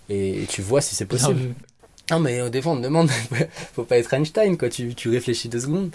Et, 0.10 0.44
et 0.44 0.48
tu 0.48 0.62
vois 0.62 0.82
si 0.82 0.96
c'est 0.96 1.06
possible. 1.06 1.40
vu. 1.40 1.54
Non, 2.12 2.20
mais 2.20 2.42
au 2.42 2.50
défend, 2.50 2.74
on 2.74 2.78
te 2.78 2.84
demande, 2.84 3.10
faut 3.74 3.84
pas 3.84 3.98
être 3.98 4.14
Einstein, 4.14 4.58
quoi. 4.58 4.70
Tu, 4.70 4.96
tu 4.96 5.10
réfléchis 5.10 5.50
deux 5.50 5.60
secondes. 5.62 5.92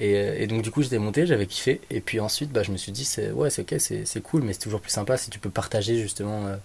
Et, 0.00 0.16
euh, 0.16 0.36
et 0.38 0.46
donc, 0.46 0.62
du 0.62 0.70
coup, 0.70 0.82
j'étais 0.82 0.98
monté, 0.98 1.26
j'avais 1.26 1.46
kiffé. 1.46 1.80
Et 1.90 2.00
puis 2.00 2.20
ensuite, 2.20 2.52
bah, 2.52 2.62
je 2.62 2.72
me 2.72 2.76
suis 2.78 2.92
dit, 2.92 3.04
c'est, 3.04 3.32
ouais, 3.32 3.50
c'est 3.50 3.62
ok, 3.62 3.80
c'est, 3.80 4.04
c'est 4.06 4.22
cool, 4.22 4.42
mais 4.42 4.52
c'est 4.54 4.60
toujours 4.60 4.80
plus 4.80 4.90
sympa 4.92 5.16
si 5.18 5.30
tu 5.30 5.38
peux 5.38 5.50
partager 5.50 5.98
justement 6.00 6.46
euh, 6.48 6.56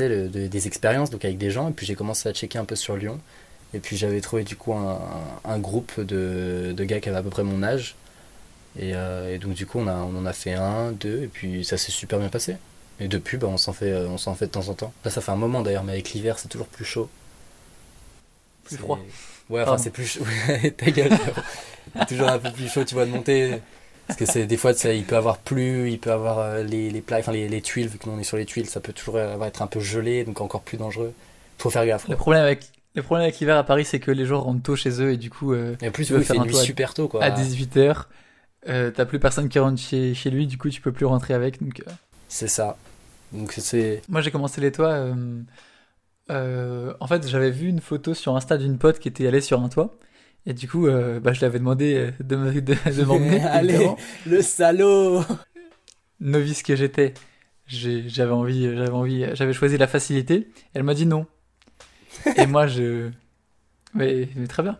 le- 0.00 0.28
de- 0.28 0.46
des 0.48 0.66
expériences 0.66 1.10
donc 1.10 1.24
avec 1.24 1.38
des 1.38 1.50
gens. 1.50 1.68
Et 1.70 1.72
puis, 1.72 1.86
j'ai 1.86 1.94
commencé 1.96 2.28
à 2.28 2.32
checker 2.32 2.58
un 2.58 2.64
peu 2.64 2.76
sur 2.76 2.96
Lyon. 2.96 3.20
Et 3.74 3.80
puis, 3.80 3.96
j'avais 3.96 4.20
trouvé 4.20 4.44
du 4.44 4.56
coup 4.56 4.74
un, 4.74 4.98
un 5.44 5.58
groupe 5.58 6.00
de, 6.00 6.72
de 6.76 6.84
gars 6.84 7.00
qui 7.00 7.08
avaient 7.08 7.18
à 7.18 7.22
peu 7.22 7.30
près 7.30 7.44
mon 7.44 7.62
âge. 7.62 7.96
Et, 8.78 8.94
euh, 8.94 9.34
et 9.34 9.38
donc, 9.38 9.54
du 9.54 9.66
coup, 9.66 9.78
on, 9.80 9.86
a, 9.86 9.94
on 9.94 10.16
en 10.16 10.26
a 10.26 10.32
fait 10.32 10.54
un, 10.54 10.92
deux, 10.92 11.22
et 11.22 11.26
puis 11.26 11.64
ça 11.64 11.76
s'est 11.76 11.92
super 11.92 12.18
bien 12.18 12.28
passé. 12.28 12.56
Et 13.00 13.08
depuis, 13.08 13.36
bah, 13.36 13.48
on 13.48 13.56
s'en 13.56 13.72
fait, 13.72 13.90
euh, 13.90 14.06
on 14.08 14.18
s'en 14.18 14.34
fait 14.34 14.46
de 14.46 14.50
temps 14.52 14.68
en 14.68 14.74
temps. 14.74 14.92
Là, 15.04 15.10
ça 15.10 15.20
fait 15.20 15.32
un 15.32 15.36
moment 15.36 15.62
d'ailleurs, 15.62 15.84
mais 15.84 15.92
avec 15.92 16.10
l'hiver, 16.12 16.38
c'est 16.38 16.48
toujours 16.48 16.66
plus 16.68 16.84
chaud. 16.84 17.08
Plus 18.64 18.76
froid. 18.76 18.98
Ouais, 19.48 19.62
enfin, 19.62 19.78
c'est 19.78 19.90
plus 19.90 20.06
chaud. 20.06 20.24
Ta 20.76 20.90
gueule. 20.90 21.10
Toujours 22.08 22.28
un 22.28 22.38
peu 22.38 22.52
plus 22.52 22.68
chaud, 22.68 22.84
tu 22.84 22.94
vois, 22.94 23.06
de 23.06 23.10
monter. 23.10 23.60
Parce 24.06 24.18
que 24.18 24.26
c'est 24.26 24.46
des 24.46 24.56
fois, 24.56 24.72
il 24.92 25.04
peut 25.04 25.16
avoir 25.16 25.38
plu, 25.38 25.90
il 25.90 25.98
peut 25.98 26.10
avoir 26.12 26.38
euh, 26.40 26.62
les, 26.62 26.90
les 26.90 27.02
enfin 27.12 27.32
les, 27.32 27.48
les 27.48 27.62
tuiles, 27.62 27.86
vu 27.88 27.96
que 27.98 28.08
nous 28.08 28.16
on 28.16 28.18
est 28.18 28.24
sur 28.24 28.36
les 28.36 28.44
tuiles, 28.44 28.66
ça 28.68 28.80
peut 28.80 28.92
toujours 28.92 29.18
être 29.20 29.62
un 29.62 29.68
peu 29.68 29.78
gelé, 29.78 30.24
donc 30.24 30.40
encore 30.40 30.62
plus 30.62 30.76
dangereux. 30.78 31.12
Faut 31.58 31.70
faire 31.70 31.86
gaffe. 31.86 32.08
Le 32.08 32.16
problème 32.16 32.42
avec 32.42 32.64
le 32.96 33.02
problème 33.04 33.22
avec 33.24 33.38
l'hiver 33.38 33.56
à 33.56 33.62
Paris, 33.62 33.84
c'est 33.84 34.00
que 34.00 34.10
les 34.10 34.26
gens 34.26 34.40
rentrent 34.40 34.62
tôt 34.64 34.74
chez 34.74 35.00
eux 35.00 35.12
et 35.12 35.16
du 35.16 35.30
coup, 35.30 35.52
euh, 35.52 35.76
Et 35.80 35.88
en 35.88 35.90
plus, 35.92 36.06
tu 36.06 36.14
oui, 36.14 36.20
il 36.20 36.24
fait 36.24 36.34
faire 36.34 36.42
nuit 36.44 36.50
toit 36.50 36.60
à- 36.60 36.64
super 36.64 36.92
tôt, 36.92 37.06
quoi. 37.06 37.22
à 37.22 37.30
18h, 37.30 38.06
t'as 38.66 39.04
plus 39.06 39.18
personne 39.18 39.48
qui 39.48 39.58
rentre 39.58 39.80
chez, 39.80 40.14
chez 40.14 40.30
lui, 40.30 40.46
du 40.46 40.58
coup, 40.58 40.68
tu 40.70 40.80
peux 40.80 40.92
plus 40.92 41.06
rentrer 41.06 41.34
avec. 41.34 41.62
Donc, 41.62 41.80
euh, 41.86 41.92
C'est 42.28 42.48
ça. 42.48 42.76
Donc 43.32 43.52
c'est. 43.52 44.02
Moi, 44.08 44.20
j'ai 44.22 44.30
commencé 44.30 44.60
les 44.60 44.72
toits. 44.72 44.92
euh, 44.92 45.14
euh, 46.30 46.94
en 47.00 47.06
fait, 47.06 47.26
j'avais 47.28 47.50
vu 47.50 47.68
une 47.68 47.80
photo 47.80 48.14
sur 48.14 48.36
Insta 48.36 48.56
d'une 48.58 48.78
pote 48.78 48.98
qui 48.98 49.08
était 49.08 49.26
allée 49.26 49.40
sur 49.40 49.60
un 49.60 49.68
toit. 49.68 49.94
Et 50.46 50.54
du 50.54 50.68
coup, 50.68 50.86
euh, 50.86 51.20
bah, 51.20 51.32
je 51.32 51.40
lui 51.40 51.46
avais 51.46 51.58
demandé 51.58 51.94
euh, 51.94 52.24
de 52.24 52.36
me- 52.36 52.60
de- 52.60 52.74
de 52.74 53.04
m'emmener. 53.04 53.40
Allez, 53.44 53.90
le 54.26 54.40
salaud 54.42 55.22
Novice 56.20 56.62
que 56.62 56.76
j'étais, 56.76 57.14
j'ai- 57.66 58.08
j'avais 58.08 58.32
envie, 58.32 58.64
j'avais 58.76 58.90
envie, 58.90 59.26
j'avais 59.34 59.52
choisi 59.52 59.76
la 59.78 59.86
facilité. 59.86 60.48
Elle 60.74 60.82
m'a 60.82 60.94
dit 60.94 61.06
non. 61.06 61.26
Et 62.36 62.46
moi, 62.46 62.66
je. 62.66 63.10
Mais, 63.94 64.28
mais 64.36 64.46
très 64.46 64.62
bien. 64.62 64.78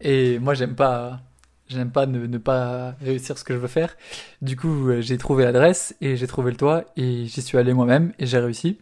Et 0.00 0.38
moi, 0.38 0.54
j'aime 0.54 0.74
pas. 0.74 1.20
J'aime 1.68 1.90
pas 1.90 2.06
ne, 2.06 2.26
ne 2.26 2.38
pas 2.38 2.94
réussir 3.00 3.36
ce 3.36 3.44
que 3.44 3.52
je 3.52 3.58
veux 3.58 3.66
faire. 3.68 3.96
Du 4.40 4.56
coup, 4.56 4.88
euh, 4.88 5.00
j'ai 5.00 5.18
trouvé 5.18 5.44
l'adresse 5.44 5.96
et 6.00 6.16
j'ai 6.16 6.26
trouvé 6.26 6.52
le 6.52 6.56
toit 6.56 6.84
et 6.96 7.26
j'y 7.26 7.42
suis 7.42 7.58
allé 7.58 7.72
moi-même 7.72 8.12
et 8.18 8.26
j'ai 8.26 8.38
réussi. 8.38 8.78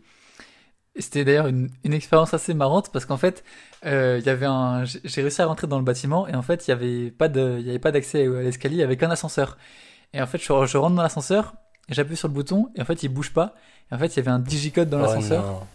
C'était 0.96 1.24
d'ailleurs 1.24 1.48
une, 1.48 1.70
une 1.82 1.92
expérience 1.92 2.34
assez 2.34 2.54
marrante 2.54 2.90
parce 2.92 3.04
qu'en 3.04 3.16
fait, 3.16 3.42
euh, 3.84 4.18
il 4.20 4.26
y 4.26 4.28
avait 4.28 4.46
un, 4.46 4.84
j'ai 4.84 5.22
réussi 5.22 5.42
à 5.42 5.46
rentrer 5.46 5.66
dans 5.66 5.78
le 5.78 5.84
bâtiment 5.84 6.28
et 6.28 6.34
en 6.34 6.42
fait, 6.42 6.68
il 6.68 6.70
y 6.70 6.72
avait 6.72 7.10
pas 7.10 7.28
de, 7.28 7.56
il 7.58 7.66
y 7.66 7.70
avait 7.70 7.78
pas 7.78 7.90
d'accès 7.90 8.26
à 8.26 8.42
l'escalier 8.42 8.82
avec 8.82 9.02
un 9.02 9.10
ascenseur. 9.10 9.56
Et 10.12 10.20
en 10.20 10.26
fait, 10.26 10.38
je, 10.38 10.44
je 10.44 10.76
rentre 10.76 10.94
dans 10.94 11.02
l'ascenseur 11.02 11.54
et 11.88 11.94
j'appuie 11.94 12.16
sur 12.16 12.28
le 12.28 12.34
bouton 12.34 12.70
et 12.76 12.82
en 12.82 12.84
fait, 12.84 13.02
il 13.02 13.08
bouge 13.08 13.32
pas. 13.32 13.54
Et 13.90 13.94
en 13.94 13.98
fait, 13.98 14.14
il 14.14 14.16
y 14.16 14.20
avait 14.20 14.30
un 14.30 14.38
digicode 14.38 14.88
dans 14.90 14.98
Oh 14.98 15.02
l'ascenseur 15.02 15.66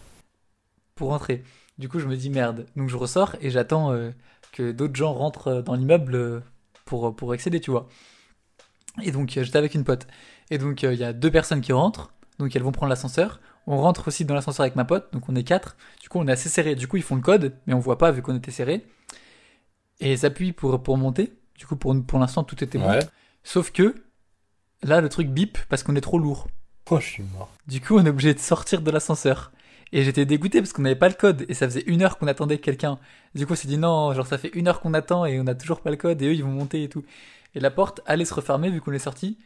pour 0.94 1.08
rentrer. 1.08 1.42
Du 1.76 1.88
coup, 1.88 1.98
je 1.98 2.06
me 2.06 2.16
dis 2.16 2.30
merde. 2.30 2.66
Donc 2.76 2.88
je 2.88 2.96
ressors 2.96 3.36
et 3.40 3.50
j'attends 3.50 3.92
euh, 3.92 4.10
que 4.52 4.72
d'autres 4.72 4.96
gens 4.96 5.12
rentrent 5.12 5.48
euh, 5.48 5.62
dans 5.62 5.74
l'immeuble 5.74 6.42
pour, 6.90 7.14
pour 7.14 7.32
accéder, 7.32 7.60
tu 7.60 7.70
vois. 7.70 7.88
Et 9.02 9.12
donc 9.12 9.36
euh, 9.36 9.44
j'étais 9.44 9.56
avec 9.56 9.74
une 9.74 9.84
pote. 9.84 10.06
Et 10.50 10.58
donc 10.58 10.82
euh, 10.84 10.92
il 10.92 10.98
y 10.98 11.04
a 11.04 11.12
deux 11.12 11.30
personnes 11.30 11.60
qui 11.60 11.72
rentrent. 11.72 12.12
Donc 12.38 12.54
elles 12.54 12.62
vont 12.62 12.72
prendre 12.72 12.90
l'ascenseur. 12.90 13.40
On 13.66 13.78
rentre 13.78 14.08
aussi 14.08 14.24
dans 14.24 14.34
l'ascenseur 14.34 14.64
avec 14.64 14.74
ma 14.74 14.84
pote. 14.84 15.12
Donc 15.12 15.28
on 15.28 15.36
est 15.36 15.44
quatre. 15.44 15.76
Du 16.02 16.08
coup, 16.08 16.18
on 16.18 16.26
est 16.26 16.32
assez 16.32 16.48
serré. 16.48 16.74
Du 16.74 16.88
coup, 16.88 16.96
ils 16.96 17.02
font 17.02 17.14
le 17.14 17.22
code, 17.22 17.54
mais 17.66 17.74
on 17.74 17.78
voit 17.78 17.98
pas 17.98 18.10
vu 18.10 18.22
qu'on 18.22 18.36
était 18.36 18.50
serré. 18.50 18.84
Et 20.00 20.12
ils 20.12 20.26
appuient 20.26 20.52
pour, 20.52 20.82
pour 20.82 20.96
monter. 20.96 21.32
Du 21.56 21.66
coup, 21.66 21.76
pour, 21.76 21.94
pour 22.04 22.18
l'instant, 22.18 22.42
tout 22.42 22.62
était 22.64 22.78
bon. 22.78 22.88
Ouais. 22.88 23.06
Sauf 23.44 23.70
que 23.70 23.94
là, 24.82 25.00
le 25.00 25.08
truc 25.08 25.28
bip 25.28 25.58
parce 25.68 25.84
qu'on 25.84 25.94
est 25.94 26.00
trop 26.00 26.18
lourd. 26.18 26.48
Oh, 26.90 26.98
je 26.98 27.06
suis 27.06 27.22
mort. 27.22 27.50
Du 27.68 27.80
coup, 27.80 27.96
on 27.96 28.04
est 28.04 28.08
obligé 28.08 28.34
de 28.34 28.40
sortir 28.40 28.80
de 28.80 28.90
l'ascenseur. 28.90 29.52
Et 29.92 30.04
j'étais 30.04 30.24
dégoûté 30.24 30.60
parce 30.60 30.72
qu'on 30.72 30.82
n'avait 30.82 30.94
pas 30.96 31.08
le 31.08 31.14
code 31.14 31.44
et 31.48 31.54
ça 31.54 31.66
faisait 31.66 31.82
une 31.86 32.02
heure 32.02 32.18
qu'on 32.18 32.28
attendait 32.28 32.58
quelqu'un. 32.58 32.98
Du 33.34 33.46
coup, 33.46 33.54
on 33.54 33.56
s'est 33.56 33.68
dit 33.68 33.78
non, 33.78 34.12
genre 34.14 34.26
ça 34.26 34.38
fait 34.38 34.50
une 34.54 34.68
heure 34.68 34.80
qu'on 34.80 34.94
attend 34.94 35.26
et 35.26 35.40
on 35.40 35.44
n'a 35.44 35.54
toujours 35.54 35.80
pas 35.80 35.90
le 35.90 35.96
code 35.96 36.22
et 36.22 36.26
eux 36.26 36.34
ils 36.34 36.44
vont 36.44 36.50
monter 36.50 36.84
et 36.84 36.88
tout. 36.88 37.04
Et 37.54 37.60
la 37.60 37.70
porte 37.70 38.00
allait 38.06 38.24
se 38.24 38.34
refermer 38.34 38.70
vu 38.70 38.80
qu'on 38.80 38.92
est 38.92 39.00
sorti. 39.00 39.38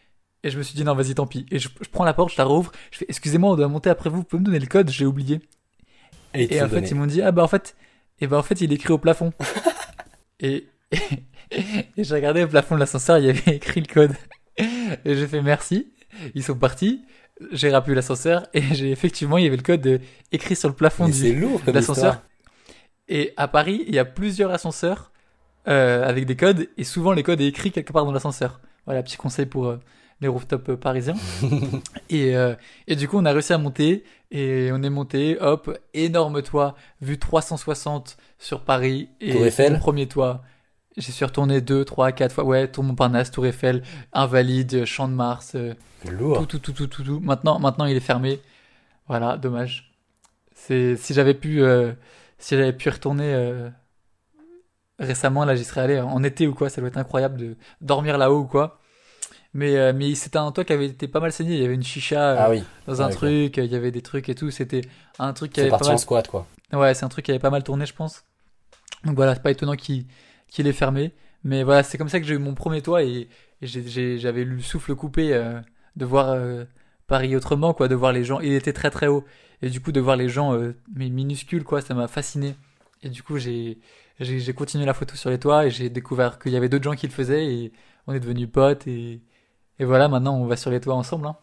Et 0.42 0.50
je 0.50 0.58
me 0.58 0.62
suis 0.62 0.74
dit 0.74 0.84
non, 0.84 0.94
vas-y, 0.94 1.14
tant 1.14 1.26
pis. 1.26 1.46
Et 1.50 1.58
je, 1.58 1.68
je 1.80 1.88
prends 1.88 2.04
la 2.04 2.12
porte, 2.12 2.32
je 2.32 2.38
la 2.38 2.44
rouvre. 2.44 2.70
Je 2.90 2.98
fais 2.98 3.06
excusez-moi, 3.08 3.50
on 3.52 3.56
doit 3.56 3.68
monter 3.68 3.88
après 3.88 4.10
vous. 4.10 4.18
Vous 4.18 4.24
pouvez 4.24 4.40
me 4.40 4.44
donner 4.44 4.58
le 4.58 4.66
code? 4.66 4.90
J'ai 4.90 5.06
oublié. 5.06 5.40
Et, 6.34 6.54
Et 6.54 6.62
en 6.62 6.68
fait, 6.68 6.90
ils 6.90 6.94
m'ont 6.94 7.06
dit 7.06 7.22
ah 7.22 7.32
bah 7.32 7.42
en 7.42 7.48
fait, 7.48 7.76
et 8.20 8.26
bah 8.26 8.38
en 8.38 8.42
fait, 8.42 8.60
il 8.60 8.70
est 8.72 8.74
écrit 8.74 8.92
au 8.92 8.98
plafond. 8.98 9.32
et 10.40 10.66
et 11.50 12.04
j'ai 12.04 12.14
regardé 12.14 12.42
au 12.44 12.48
plafond 12.48 12.74
de 12.74 12.80
l'ascenseur, 12.80 13.18
il 13.18 13.26
y 13.26 13.30
avait 13.30 13.56
écrit 13.56 13.80
le 13.80 13.92
code. 13.92 14.12
Et 14.58 15.14
j'ai 15.14 15.26
fait 15.26 15.42
merci. 15.42 15.92
Ils 16.34 16.44
sont 16.44 16.56
partis. 16.56 17.04
J'ai 17.50 17.70
rappelé 17.70 17.94
l'ascenseur 17.94 18.46
et 18.54 18.62
j'ai 18.72 18.90
effectivement 18.90 19.38
il 19.38 19.44
y 19.44 19.46
avait 19.46 19.56
le 19.56 19.62
code 19.62 19.86
euh, 19.86 19.98
écrit 20.32 20.56
sur 20.56 20.68
le 20.68 20.74
plafond 20.74 21.06
Mais 21.06 21.12
c'est 21.12 21.32
du 21.32 21.40
lourd 21.40 21.60
de 21.66 21.72
l'ascenseur. 21.72 22.22
Et 23.08 23.32
à 23.36 23.48
Paris, 23.48 23.84
il 23.86 23.94
y 23.94 23.98
a 23.98 24.04
plusieurs 24.04 24.50
ascenseurs 24.50 25.12
euh, 25.68 26.08
avec 26.08 26.26
des 26.26 26.36
codes, 26.36 26.68
et 26.76 26.84
souvent 26.84 27.12
les 27.12 27.22
codes 27.22 27.40
est 27.40 27.46
écrit 27.46 27.70
quelque 27.70 27.92
part 27.92 28.04
dans 28.04 28.12
l'ascenseur. 28.12 28.60
Voilà, 28.86 29.02
petit 29.02 29.16
conseil 29.16 29.46
pour 29.46 29.66
euh, 29.66 29.80
les 30.20 30.28
rooftops 30.28 30.76
parisiens. 30.76 31.16
et, 32.10 32.34
et 32.86 32.96
du 32.96 33.08
coup, 33.08 33.18
on 33.18 33.24
a 33.26 33.32
réussi 33.32 33.52
à 33.52 33.58
monter, 33.58 34.04
et 34.30 34.70
on 34.72 34.82
est 34.82 34.90
monté, 34.90 35.36
hop, 35.40 35.76
énorme 35.92 36.40
toit, 36.42 36.76
vue 37.02 37.18
360 37.18 38.16
sur 38.38 38.62
Paris, 38.62 39.10
et 39.20 39.32
Tour 39.32 39.44
Eiffel 39.44 39.78
premier 39.78 40.06
toit. 40.06 40.42
J'y 40.96 41.10
suis 41.10 41.24
retourné 41.24 41.60
deux, 41.60 41.84
trois, 41.84 42.12
quatre 42.12 42.32
fois. 42.32 42.44
Ouais, 42.44 42.68
Tour 42.68 42.84
Montparnasse, 42.84 43.30
Tour 43.30 43.46
Eiffel, 43.46 43.82
Invalide, 44.12 44.84
Champ 44.84 45.08
de 45.08 45.14
Mars, 45.14 45.52
euh, 45.56 45.74
Lourd. 46.08 46.38
tout, 46.38 46.46
tout, 46.46 46.58
tout, 46.58 46.72
tout, 46.72 46.86
tout, 46.86 47.02
tout. 47.02 47.20
Maintenant, 47.20 47.58
maintenant, 47.58 47.86
il 47.86 47.96
est 47.96 48.00
fermé. 48.00 48.40
Voilà, 49.08 49.36
dommage. 49.36 49.92
C'est 50.54 50.96
si 50.96 51.12
j'avais 51.14 51.34
pu, 51.34 51.62
euh, 51.62 51.92
si 52.38 52.56
j'avais 52.56 52.72
pu 52.72 52.88
retourner 52.88 53.34
euh, 53.34 53.68
récemment, 54.98 55.44
là, 55.44 55.56
j'y 55.56 55.64
serais 55.64 55.80
allé 55.82 56.00
en 56.00 56.22
été 56.22 56.46
ou 56.46 56.54
quoi. 56.54 56.68
Ça 56.70 56.80
doit 56.80 56.88
être 56.88 56.96
incroyable 56.96 57.38
de 57.38 57.56
dormir 57.80 58.16
là-haut 58.18 58.40
ou 58.40 58.46
quoi. 58.46 58.78
Mais, 59.52 59.76
euh, 59.76 59.92
mais 59.94 60.14
c'était 60.16 60.38
un 60.38 60.50
toit 60.50 60.64
qui 60.64 60.72
avait 60.72 60.86
été 60.86 61.06
pas 61.06 61.20
mal 61.20 61.32
saigné. 61.32 61.54
Il 61.54 61.62
y 61.62 61.64
avait 61.64 61.74
une 61.74 61.84
chicha 61.84 62.30
euh, 62.30 62.36
Ah 62.38 62.50
oui, 62.50 62.64
dans 62.86 63.02
un 63.02 63.06
ouais, 63.06 63.12
truc, 63.12 63.56
il 63.56 63.66
y 63.66 63.76
avait 63.76 63.92
des 63.92 64.02
trucs 64.02 64.28
et 64.28 64.34
tout. 64.34 64.50
C'était 64.50 64.82
un 65.18 65.32
truc 65.32 65.52
qui 65.52 65.60
avait 65.60 65.70
pas 65.70 65.76
parti 65.76 65.88
mal. 65.90 65.94
en 65.94 65.98
squat 65.98 66.28
quoi. 66.28 66.46
Ouais, 66.72 66.92
c'est 66.94 67.04
un 67.04 67.08
truc 67.08 67.24
qui 67.24 67.30
avait 67.30 67.38
pas 67.40 67.50
mal 67.50 67.62
tourné, 67.62 67.86
je 67.86 67.94
pense. 67.94 68.24
Donc 69.04 69.14
voilà, 69.14 69.34
c'est 69.34 69.42
pas 69.42 69.52
étonnant 69.52 69.74
qu'il 69.74 70.06
qu'il 70.54 70.68
ait 70.68 70.72
fermé. 70.72 71.12
Mais 71.42 71.64
voilà, 71.64 71.82
c'est 71.82 71.98
comme 71.98 72.08
ça 72.08 72.20
que 72.20 72.26
j'ai 72.26 72.34
eu 72.34 72.38
mon 72.38 72.54
premier 72.54 72.80
toit 72.80 73.02
et, 73.02 73.28
j'avais 73.60 74.44
le 74.44 74.60
souffle 74.60 74.94
coupé 74.94 75.34
euh, 75.34 75.60
de 75.96 76.04
voir 76.04 76.30
euh, 76.30 76.64
Paris 77.06 77.34
autrement, 77.36 77.74
quoi, 77.74 77.88
de 77.88 77.94
voir 77.94 78.12
les 78.12 78.24
gens. 78.24 78.40
Il 78.40 78.52
était 78.52 78.72
très 78.72 78.90
très 78.90 79.06
haut. 79.08 79.24
Et 79.62 79.70
du 79.70 79.80
coup, 79.80 79.92
de 79.92 80.00
voir 80.00 80.16
les 80.16 80.28
gens 80.28 80.54
euh, 80.54 80.76
mais 80.94 81.08
minuscules, 81.10 81.64
quoi, 81.64 81.80
ça 81.80 81.94
m'a 81.94 82.08
fasciné. 82.08 82.54
Et 83.02 83.08
du 83.10 83.22
coup, 83.22 83.38
j'ai 83.38 83.78
j'ai 84.20 84.38
j'ai 84.38 84.52
continué 84.54 84.86
la 84.86 84.94
photo 84.94 85.16
sur 85.16 85.30
les 85.30 85.38
toits 85.38 85.66
et 85.66 85.70
j'ai 85.70 85.90
découvert 85.90 86.38
qu'il 86.38 86.52
y 86.52 86.56
avait 86.56 86.68
d'autres 86.68 86.84
gens 86.84 86.94
qui 86.94 87.06
le 87.06 87.12
faisaient 87.12 87.46
et 87.46 87.72
on 88.06 88.14
est 88.14 88.20
devenus 88.20 88.48
potes. 88.50 88.86
Et, 88.86 89.20
et 89.78 89.84
voilà, 89.84 90.08
maintenant 90.08 90.36
on 90.36 90.46
va 90.46 90.56
sur 90.56 90.70
les 90.70 90.80
toits 90.80 90.94
ensemble. 90.94 91.26
hein. 91.26 91.36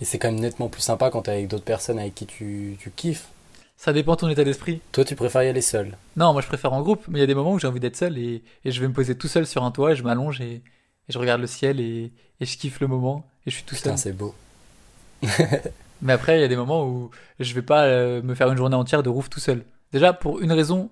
Et 0.00 0.04
c'est 0.04 0.18
quand 0.18 0.30
même 0.30 0.40
nettement 0.40 0.68
plus 0.68 0.82
sympa 0.82 1.10
quand 1.10 1.22
t'es 1.22 1.32
avec 1.32 1.48
d'autres 1.48 1.64
personnes 1.64 1.98
avec 1.98 2.14
qui 2.14 2.26
tu, 2.26 2.76
tu 2.80 2.90
kiffes. 2.90 3.28
Ça 3.84 3.92
dépend 3.92 4.14
de 4.14 4.20
ton 4.20 4.30
état 4.30 4.44
d'esprit. 4.44 4.80
Toi, 4.92 5.04
tu 5.04 5.14
préfères 5.14 5.42
y 5.42 5.48
aller 5.48 5.60
seul. 5.60 5.98
Non, 6.16 6.32
moi 6.32 6.40
je 6.40 6.46
préfère 6.46 6.72
en 6.72 6.80
groupe, 6.80 7.04
mais 7.06 7.18
il 7.18 7.20
y 7.20 7.22
a 7.22 7.26
des 7.26 7.34
moments 7.34 7.52
où 7.52 7.58
j'ai 7.58 7.66
envie 7.66 7.80
d'être 7.80 7.96
seul 7.96 8.16
et, 8.16 8.42
et 8.64 8.70
je 8.70 8.80
vais 8.80 8.88
me 8.88 8.94
poser 8.94 9.14
tout 9.14 9.28
seul 9.28 9.46
sur 9.46 9.62
un 9.62 9.70
toit 9.70 9.92
et 9.92 9.94
je 9.94 10.02
m'allonge 10.02 10.40
et, 10.40 10.54
et 10.54 10.62
je 11.10 11.18
regarde 11.18 11.42
le 11.42 11.46
ciel 11.46 11.80
et, 11.80 12.10
et 12.40 12.46
je 12.46 12.56
kiffe 12.56 12.80
le 12.80 12.86
moment 12.86 13.28
et 13.44 13.50
je 13.50 13.56
suis 13.56 13.64
tout 13.64 13.74
seul. 13.74 13.92
Putain, 13.92 13.96
c'est 13.98 14.14
beau. 14.14 14.34
Mais 16.00 16.14
après, 16.14 16.38
il 16.38 16.40
y 16.40 16.44
a 16.44 16.48
des 16.48 16.56
moments 16.56 16.86
où 16.88 17.10
je 17.40 17.52
vais 17.52 17.60
pas 17.60 17.84
euh, 17.84 18.22
me 18.22 18.34
faire 18.34 18.50
une 18.50 18.56
journée 18.56 18.74
entière 18.74 19.02
de 19.02 19.10
roof 19.10 19.28
tout 19.28 19.38
seul. 19.38 19.66
Déjà, 19.92 20.14
pour 20.14 20.40
une 20.40 20.52
raison, 20.52 20.90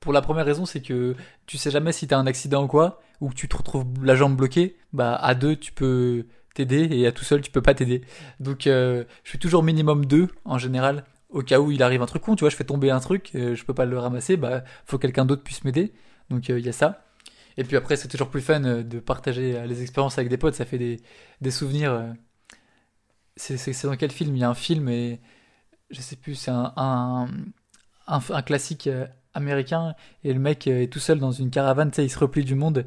pour 0.00 0.14
la 0.14 0.22
première 0.22 0.46
raison, 0.46 0.64
c'est 0.64 0.80
que 0.80 1.16
tu 1.44 1.58
sais 1.58 1.70
jamais 1.70 1.92
si 1.92 2.06
t'as 2.06 2.16
un 2.16 2.26
accident 2.26 2.64
ou 2.64 2.66
quoi, 2.66 3.02
ou 3.20 3.28
que 3.28 3.34
tu 3.34 3.46
te 3.46 3.58
retrouves 3.58 3.84
la 4.02 4.14
jambe 4.14 4.36
bloquée, 4.36 4.78
bah 4.94 5.16
à 5.16 5.34
deux 5.34 5.54
tu 5.54 5.70
peux 5.70 6.24
t'aider 6.54 6.88
et 6.92 7.06
à 7.06 7.12
tout 7.12 7.24
seul 7.24 7.42
tu 7.42 7.50
peux 7.50 7.60
pas 7.60 7.74
t'aider. 7.74 8.00
Donc 8.40 8.66
euh, 8.66 9.04
je 9.22 9.28
suis 9.28 9.38
toujours 9.38 9.62
minimum 9.62 10.06
deux 10.06 10.28
en 10.46 10.56
général, 10.56 11.04
au 11.30 11.42
cas 11.42 11.60
où 11.60 11.70
il 11.70 11.82
arrive 11.82 12.02
un 12.02 12.06
truc 12.06 12.22
con, 12.22 12.36
tu 12.36 12.40
vois, 12.40 12.50
je 12.50 12.56
fais 12.56 12.64
tomber 12.64 12.90
un 12.90 13.00
truc, 13.00 13.32
euh, 13.34 13.54
je 13.54 13.64
peux 13.64 13.74
pas 13.74 13.84
le 13.84 13.98
ramasser, 13.98 14.36
bah 14.36 14.62
faut 14.84 14.98
que 14.98 15.02
quelqu'un 15.02 15.24
d'autre 15.24 15.42
puisse 15.42 15.64
m'aider. 15.64 15.92
Donc 16.30 16.50
euh, 16.50 16.58
il 16.58 16.66
y 16.66 16.68
a 16.68 16.72
ça. 16.72 17.04
Et 17.56 17.64
puis 17.64 17.76
après, 17.76 17.96
c'est 17.96 18.08
toujours 18.08 18.30
plus 18.30 18.40
fun 18.42 18.62
euh, 18.64 18.82
de 18.82 19.00
partager 19.00 19.66
les 19.66 19.82
expériences 19.82 20.18
avec 20.18 20.28
des 20.30 20.36
potes, 20.38 20.54
ça 20.54 20.64
fait 20.64 20.78
des, 20.78 21.50
souvenirs. 21.50 22.14
C'est 23.36 23.86
dans 23.86 23.96
quel 23.96 24.10
film? 24.12 24.36
Il 24.36 24.40
y 24.40 24.44
a 24.44 24.50
un 24.50 24.54
film 24.54 24.88
et 24.88 25.20
je 25.90 26.00
sais 26.00 26.16
plus, 26.16 26.34
c'est 26.34 26.50
un, 26.50 27.28
un, 28.06 28.42
classique 28.42 28.88
américain 29.34 29.94
et 30.24 30.32
le 30.32 30.40
mec 30.40 30.66
est 30.66 30.90
tout 30.92 30.98
seul 30.98 31.18
dans 31.18 31.32
une 31.32 31.50
caravane, 31.50 31.90
tu 31.90 31.96
sais, 31.96 32.04
il 32.04 32.10
se 32.10 32.18
replie 32.18 32.44
du 32.44 32.54
monde 32.54 32.86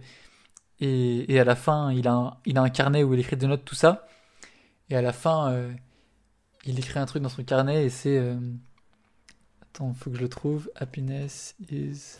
et, 0.79 1.39
à 1.39 1.43
la 1.43 1.55
fin, 1.55 1.91
il 1.91 2.07
a, 2.07 2.13
un, 2.13 2.37
il 2.45 2.57
a 2.57 2.61
un 2.61 2.69
carnet 2.69 3.03
où 3.03 3.13
il 3.13 3.19
écrit 3.19 3.37
des 3.37 3.47
notes, 3.47 3.65
tout 3.65 3.75
ça. 3.75 4.07
Et 4.89 4.95
à 4.95 5.01
la 5.01 5.13
fin, 5.13 5.71
il 6.65 6.77
écrit 6.79 6.99
un 6.99 7.05
truc 7.05 7.23
dans 7.23 7.29
son 7.29 7.43
carnet 7.43 7.85
et 7.85 7.89
c'est... 7.89 8.17
euh, 8.17 8.35
Attends, 9.61 9.93
faut 9.93 10.09
que 10.09 10.17
je 10.17 10.21
le 10.21 10.29
trouve. 10.29 10.69
Happiness 10.75 11.55
is... 11.71 12.17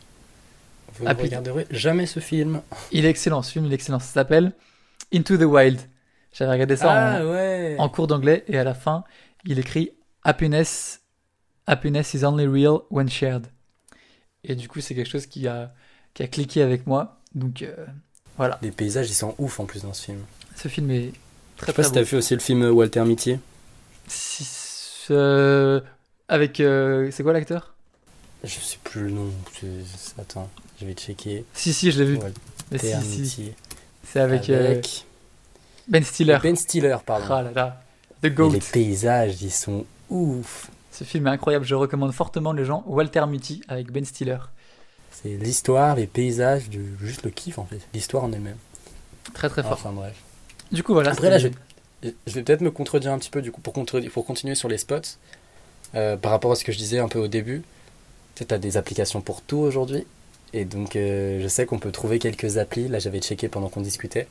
Vous 0.94 1.04
ne 1.04 1.12
puis- 1.14 1.24
regarderez 1.24 1.66
jamais 1.70 2.06
ce 2.06 2.18
film. 2.20 2.62
Il 2.90 3.04
est 3.04 3.10
excellent, 3.10 3.42
ce 3.42 3.52
film, 3.52 3.66
il 3.66 3.72
est 3.72 3.74
excellent. 3.76 3.98
Ça 4.00 4.06
s'appelle 4.12 4.52
Into 5.14 5.36
the 5.36 5.42
Wild. 5.42 5.78
J'avais 6.32 6.52
regardé 6.52 6.76
ça 6.76 6.86
en, 6.88 6.90
Ah 7.20 7.26
ouais. 7.26 7.76
en 7.78 7.88
cours 7.88 8.06
d'anglais 8.06 8.44
et 8.48 8.58
à 8.58 8.64
la 8.64 8.74
fin, 8.74 9.04
il 9.44 9.58
écrit 9.58 9.90
Happiness, 10.24 11.00
happiness 11.66 12.14
is 12.14 12.24
only 12.24 12.46
real 12.46 12.78
when 12.90 13.08
shared. 13.08 13.46
Et 14.44 14.54
du 14.54 14.68
coup, 14.68 14.80
c'est 14.80 14.94
quelque 14.94 15.08
chose 15.10 15.26
qui 15.26 15.46
a, 15.48 15.72
qui 16.14 16.22
a 16.22 16.26
cliqué 16.28 16.62
avec 16.62 16.86
moi. 16.86 17.20
Donc 17.34 17.62
euh, 17.62 17.74
voilà, 18.36 18.58
Les 18.62 18.70
paysages, 18.70 19.10
ils 19.10 19.14
sont 19.14 19.34
ouf 19.38 19.60
en 19.60 19.66
plus 19.66 19.82
dans 19.82 19.92
ce 19.92 20.04
film. 20.06 20.20
ce 20.56 20.68
film 20.68 20.90
est 20.90 21.12
Je 21.12 21.56
très 21.56 21.66
sais 21.66 21.72
pas 21.72 21.82
très 21.82 21.84
si 21.84 21.92
t'as 21.92 22.02
vu 22.02 22.16
aussi 22.16 22.34
le 22.34 22.40
film 22.40 22.62
Walter 22.70 23.04
Mitty. 23.04 23.38
Euh, 25.10 25.80
avec 26.28 26.60
euh, 26.60 27.10
c'est 27.10 27.22
quoi 27.22 27.32
l'acteur? 27.32 27.74
Je 28.44 28.58
sais 28.60 28.78
plus 28.82 29.04
le 29.04 29.10
nom. 29.10 29.30
Attends, 30.18 30.48
je 30.80 30.86
vais 30.86 30.94
checker. 30.94 31.44
Si 31.52 31.72
si, 31.72 31.90
je 31.90 32.02
l'ai 32.02 32.04
vu. 32.06 32.16
Walter 32.16 32.40
Mais 32.70 32.78
si 32.78 33.02
si, 33.02 33.20
Mitty. 33.20 33.52
c'est 34.06 34.20
avec, 34.20 34.48
euh, 34.48 34.70
Avec 34.70 35.04
Ben 35.88 36.04
Stiller. 36.04 36.38
Ben 36.42 36.56
Stiller, 36.56 36.96
pardon. 37.04 37.26
Ah 37.28 37.42
là 37.42 37.50
là, 37.52 37.82
The 38.22 38.32
Goat. 38.32 38.52
les 38.52 38.60
paysages, 38.60 39.42
ils 39.42 39.50
sont 39.50 39.84
ouf. 40.08 40.70
Ce 40.92 41.04
film 41.04 41.26
est 41.26 41.30
incroyable, 41.30 41.64
je 41.64 41.74
recommande 41.74 42.12
fortement 42.12 42.52
les 42.52 42.64
gens. 42.64 42.84
Walter 42.86 43.26
Mitty 43.26 43.62
avec 43.68 43.90
Ben 43.90 44.04
Stiller. 44.04 44.38
C'est 45.10 45.36
l'histoire, 45.36 45.96
les 45.96 46.06
paysages, 46.06 46.70
du... 46.70 46.94
juste 47.02 47.24
le 47.24 47.30
kiff 47.30 47.58
en 47.58 47.66
fait. 47.66 47.80
L'histoire 47.92 48.24
en 48.24 48.32
elle-même. 48.32 48.56
Très 49.34 49.48
très 49.48 49.62
fort. 49.62 49.72
Enfin 49.72 49.92
bref. 49.92 50.14
Du 50.72 50.82
coup 50.82 50.94
voilà. 50.94 51.10
Après 51.10 51.28
là, 51.28 51.38
je 51.38 51.48
vais, 51.48 51.54
je 52.02 52.32
vais 52.32 52.42
peut-être 52.42 52.60
me 52.60 52.70
contredire 52.70 53.12
un 53.12 53.18
petit 53.18 53.30
peu 53.30 53.42
du 53.42 53.52
coup 53.52 53.60
pour, 53.60 53.72
continuer 53.72 54.54
sur 54.54 54.68
les 54.68 54.78
spots. 54.78 55.18
Euh, 55.96 56.16
par 56.16 56.30
rapport 56.30 56.52
à 56.52 56.54
ce 56.54 56.62
que 56.62 56.70
je 56.70 56.78
disais 56.78 56.98
un 56.98 57.08
peu 57.08 57.18
au 57.18 57.28
début. 57.28 57.62
Tu 58.36 58.44
as 58.48 58.58
des 58.58 58.76
applications 58.76 59.20
pour 59.20 59.42
tout 59.42 59.58
aujourd'hui. 59.58 60.06
Et 60.52 60.64
donc 60.64 60.96
euh, 60.96 61.40
je 61.42 61.48
sais 61.48 61.66
qu'on 61.66 61.78
peut 61.78 61.92
trouver 61.92 62.18
quelques 62.18 62.58
applis. 62.58 62.88
Là 62.88 62.98
j'avais 62.98 63.20
checké 63.20 63.48
pendant 63.48 63.68
qu'on 63.68 63.80
discutait. 63.80 64.28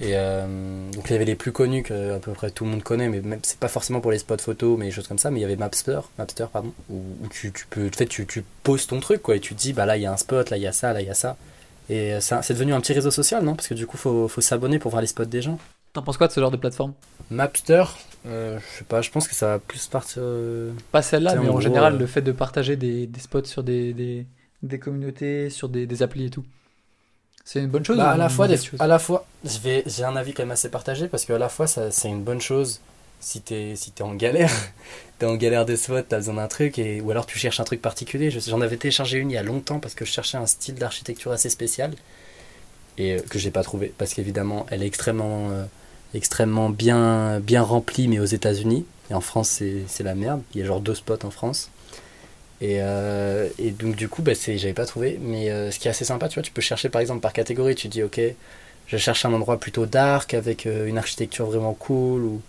Et 0.00 0.12
euh, 0.14 0.90
donc 0.92 1.04
il 1.08 1.12
y 1.12 1.16
avait 1.16 1.26
les 1.26 1.34
plus 1.34 1.52
connus 1.52 1.82
que 1.82 2.14
à 2.14 2.18
peu 2.18 2.32
près 2.32 2.50
tout 2.50 2.64
le 2.64 2.70
monde 2.70 2.82
connaît, 2.82 3.08
mais 3.08 3.20
même 3.20 3.40
c'est 3.42 3.58
pas 3.58 3.68
forcément 3.68 4.00
pour 4.00 4.10
les 4.10 4.18
spots 4.18 4.38
photos, 4.38 4.78
mais 4.78 4.86
des 4.86 4.90
choses 4.90 5.06
comme 5.06 5.18
ça. 5.18 5.30
Mais 5.30 5.40
il 5.40 5.42
y 5.42 5.44
avait 5.44 5.56
Mapster, 5.56 6.00
Mapster 6.18 6.46
pardon, 6.52 6.72
où, 6.88 7.02
tu, 7.30 7.52
peux, 7.68 7.86
en 7.86 7.90
fait, 7.90 8.06
tu, 8.06 8.26
poses 8.62 8.86
ton 8.86 9.00
truc 9.00 9.22
quoi, 9.22 9.36
et 9.36 9.40
tu 9.40 9.54
te 9.54 9.60
dis 9.60 9.72
bah 9.72 9.86
là 9.86 9.96
il 9.96 10.02
y 10.02 10.06
a 10.06 10.12
un 10.12 10.16
spot, 10.16 10.50
là 10.50 10.56
il 10.56 10.62
y 10.62 10.66
a 10.66 10.72
ça, 10.72 10.92
là 10.92 11.02
il 11.02 11.06
y 11.06 11.10
a 11.10 11.14
ça. 11.14 11.36
Et 11.90 12.18
c'est 12.20 12.54
devenu 12.54 12.72
un 12.72 12.80
petit 12.80 12.92
réseau 12.92 13.10
social, 13.10 13.44
non? 13.44 13.54
Parce 13.56 13.68
que 13.68 13.74
du 13.74 13.86
coup 13.86 13.96
faut, 13.96 14.28
faut 14.28 14.40
s'abonner 14.40 14.78
pour 14.78 14.90
voir 14.90 15.02
les 15.02 15.08
spots 15.08 15.24
des 15.24 15.42
gens. 15.42 15.58
T'en 15.92 16.02
penses 16.02 16.16
quoi 16.16 16.28
de 16.28 16.32
ce 16.32 16.40
genre 16.40 16.50
de 16.50 16.56
plateforme? 16.56 16.94
Mapster, 17.30 17.84
euh, 18.26 18.58
je 18.58 18.78
sais 18.78 18.84
pas, 18.84 19.02
je 19.02 19.10
pense 19.10 19.28
que 19.28 19.34
ça 19.34 19.46
va 19.48 19.58
plus 19.58 19.86
partir. 19.86 20.22
euh, 20.22 20.72
Pas 20.92 21.02
celle-là, 21.02 21.36
mais 21.36 21.48
en 21.48 21.52
gros, 21.52 21.60
général, 21.60 21.94
euh, 21.94 21.98
le 21.98 22.06
fait 22.06 22.22
de 22.22 22.32
partager 22.32 22.76
des, 22.76 23.06
des 23.06 23.20
spots 23.20 23.44
sur 23.44 23.62
des, 23.62 23.92
des, 23.92 24.26
des 24.62 24.78
communautés, 24.78 25.50
sur 25.50 25.68
des, 25.68 25.86
des 25.86 26.02
applis 26.02 26.26
et 26.26 26.30
tout. 26.30 26.44
C'est 27.44 27.60
une 27.60 27.68
bonne 27.68 27.84
chose 27.84 27.98
Bah, 27.98 28.10
à 28.10 28.16
la 28.16 28.24
une 28.24 28.30
fois, 28.30 28.46
des- 28.48 28.58
à 28.78 28.86
la 28.86 28.98
fois, 28.98 29.26
j'ai 29.44 30.04
un 30.04 30.16
avis 30.16 30.32
quand 30.32 30.42
même 30.42 30.50
assez 30.52 30.68
partagé 30.70 31.08
parce 31.08 31.24
qu'à 31.24 31.38
la 31.38 31.48
fois, 31.48 31.66
c'est 31.66 32.08
une 32.08 32.22
bonne 32.22 32.40
chose 32.40 32.80
si 33.20 33.40
t'es, 33.42 33.74
si 33.76 33.90
t'es 33.90 34.02
en 34.02 34.14
galère, 34.14 34.50
t'es 35.18 35.26
en 35.26 35.36
galère 35.36 35.66
de 35.66 35.76
spot, 35.76 36.06
t'as 36.08 36.18
besoin 36.18 36.34
d'un 36.34 36.48
truc 36.48 36.78
et 36.78 37.00
ou 37.00 37.10
alors 37.10 37.26
tu 37.26 37.38
cherches 37.38 37.60
un 37.60 37.64
truc 37.64 37.82
particulier. 37.82 38.30
Je- 38.30 38.40
J'en 38.40 38.60
avais 38.60 38.76
téléchargé 38.76 39.18
une 39.18 39.30
il 39.30 39.34
y 39.34 39.38
a 39.38 39.42
longtemps 39.42 39.80
parce 39.80 39.94
que 39.94 40.04
je 40.04 40.12
cherchais 40.12 40.38
un 40.38 40.46
style 40.46 40.74
d'architecture 40.76 41.32
assez 41.32 41.50
spécial 41.50 41.92
et 42.98 43.14
euh, 43.14 43.20
que 43.28 43.38
j'ai 43.38 43.50
pas 43.50 43.62
trouvé 43.62 43.92
parce 43.96 44.14
qu'évidemment, 44.14 44.66
elle 44.70 44.82
est 44.82 44.86
extrêmement, 44.86 45.50
euh, 45.50 45.64
extrêmement 46.14 46.70
bien, 46.70 47.40
bien 47.40 47.62
remplie, 47.62 48.08
mais 48.08 48.18
aux 48.18 48.24
États-Unis 48.24 48.84
et 49.10 49.14
en 49.14 49.20
France, 49.20 49.60
c'est, 49.88 50.02
la 50.02 50.14
merde. 50.14 50.42
Il 50.54 50.60
y 50.60 50.62
a 50.62 50.66
genre 50.66 50.80
deux 50.80 50.94
spots 50.94 51.24
en 51.24 51.30
France. 51.30 51.70
Et, 52.60 52.76
euh, 52.80 53.48
et 53.58 53.70
donc 53.70 53.96
du 53.96 54.08
coup, 54.08 54.22
bah, 54.22 54.32
j'avais 54.34 54.72
pas 54.72 54.86
trouvé. 54.86 55.18
Mais 55.20 55.50
euh, 55.50 55.70
ce 55.70 55.78
qui 55.78 55.88
est 55.88 55.90
assez 55.90 56.04
sympa, 56.04 56.28
tu 56.28 56.34
vois, 56.34 56.42
tu 56.42 56.52
peux 56.52 56.60
chercher 56.60 56.88
par 56.88 57.00
exemple 57.00 57.20
par 57.20 57.32
catégorie. 57.32 57.74
Tu 57.74 57.88
dis, 57.88 58.02
ok, 58.02 58.20
je 58.86 58.96
cherche 58.96 59.24
un 59.24 59.32
endroit 59.32 59.58
plutôt 59.58 59.86
dark 59.86 60.34
avec 60.34 60.66
euh, 60.66 60.86
une 60.86 60.96
architecture 60.96 61.46
vraiment 61.46 61.74
cool 61.74 62.22
ou 62.22 62.40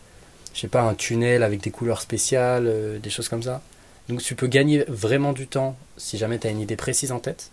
je 0.54 0.60
sais 0.60 0.68
pas 0.68 0.82
un 0.82 0.94
tunnel 0.94 1.44
avec 1.44 1.62
des 1.62 1.72
couleurs 1.72 2.02
spéciales, 2.02 3.00
des 3.02 3.10
choses 3.10 3.30
comme 3.30 3.44
ça. 3.44 3.62
Donc 4.10 4.22
tu 4.22 4.36
peux 4.36 4.48
gagner 4.48 4.84
vraiment 4.88 5.32
du 5.32 5.48
temps 5.48 5.78
si 5.98 6.18
jamais 6.18 6.40
tu 6.40 6.48
as 6.48 6.50
une 6.50 6.60
idée 6.60 6.76
précise 6.76 7.14
en 7.14 7.20
tête, 7.20 7.52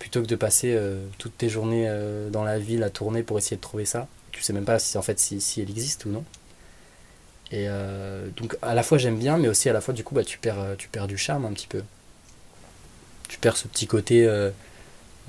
plutôt 0.00 0.22
que 0.22 0.26
de 0.26 0.34
passer 0.34 0.76
toutes 1.18 1.38
tes 1.38 1.48
journées 1.48 1.88
dans 2.32 2.42
la 2.42 2.58
ville 2.58 2.82
à 2.82 2.90
tourner 2.90 3.22
pour 3.22 3.38
essayer 3.38 3.56
de 3.56 3.60
trouver 3.60 3.84
ça. 3.84 4.08
Tu 4.36 4.42
sais 4.42 4.52
même 4.52 4.66
pas 4.66 4.78
si 4.78 4.98
en 4.98 5.02
fait 5.02 5.18
si, 5.18 5.40
si 5.40 5.62
elle 5.62 5.70
existe 5.70 6.04
ou 6.04 6.10
non. 6.10 6.22
Et 7.50 7.64
euh, 7.68 8.28
donc 8.36 8.54
à 8.60 8.74
la 8.74 8.82
fois 8.82 8.98
j'aime 8.98 9.16
bien, 9.18 9.38
mais 9.38 9.48
aussi 9.48 9.70
à 9.70 9.72
la 9.72 9.80
fois 9.80 9.94
du 9.94 10.04
coup 10.04 10.14
bah, 10.14 10.24
tu, 10.24 10.36
perds, 10.36 10.58
euh, 10.60 10.74
tu 10.76 10.88
perds 10.88 11.06
du 11.06 11.16
charme 11.16 11.46
un 11.46 11.52
petit 11.54 11.66
peu. 11.66 11.82
Tu 13.28 13.38
perds 13.38 13.56
ce 13.56 13.66
petit 13.66 13.86
côté, 13.86 14.26
euh, 14.26 14.50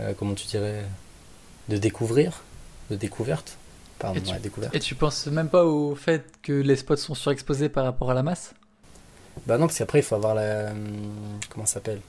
euh, 0.01 0.13
comment 0.19 0.33
tu 0.33 0.45
dirais, 0.45 0.83
de 1.69 1.77
découvrir, 1.77 2.43
de 2.91 2.97
découverte. 2.97 3.57
Pardon, 3.97 4.19
Et 4.19 4.23
tu- 4.23 4.33
ouais, 4.33 4.39
découverte. 4.39 4.75
Et 4.75 4.79
tu 4.79 4.93
penses 4.93 5.25
même 5.27 5.49
pas 5.49 5.63
au 5.65 5.95
fait 5.95 6.25
que 6.43 6.51
les 6.51 6.75
spots 6.75 6.97
sont 6.97 7.15
surexposés 7.15 7.69
par 7.69 7.85
rapport 7.85 8.11
à 8.11 8.13
la 8.13 8.23
masse? 8.23 8.53
Bah 9.45 9.57
non, 9.57 9.67
parce 9.67 9.77
qu'après 9.77 9.99
il 9.99 10.03
faut 10.03 10.15
avoir 10.15 10.35
la. 10.35 10.71
Comment 11.49 11.65
ça 11.65 11.75
s'appelle? 11.75 12.01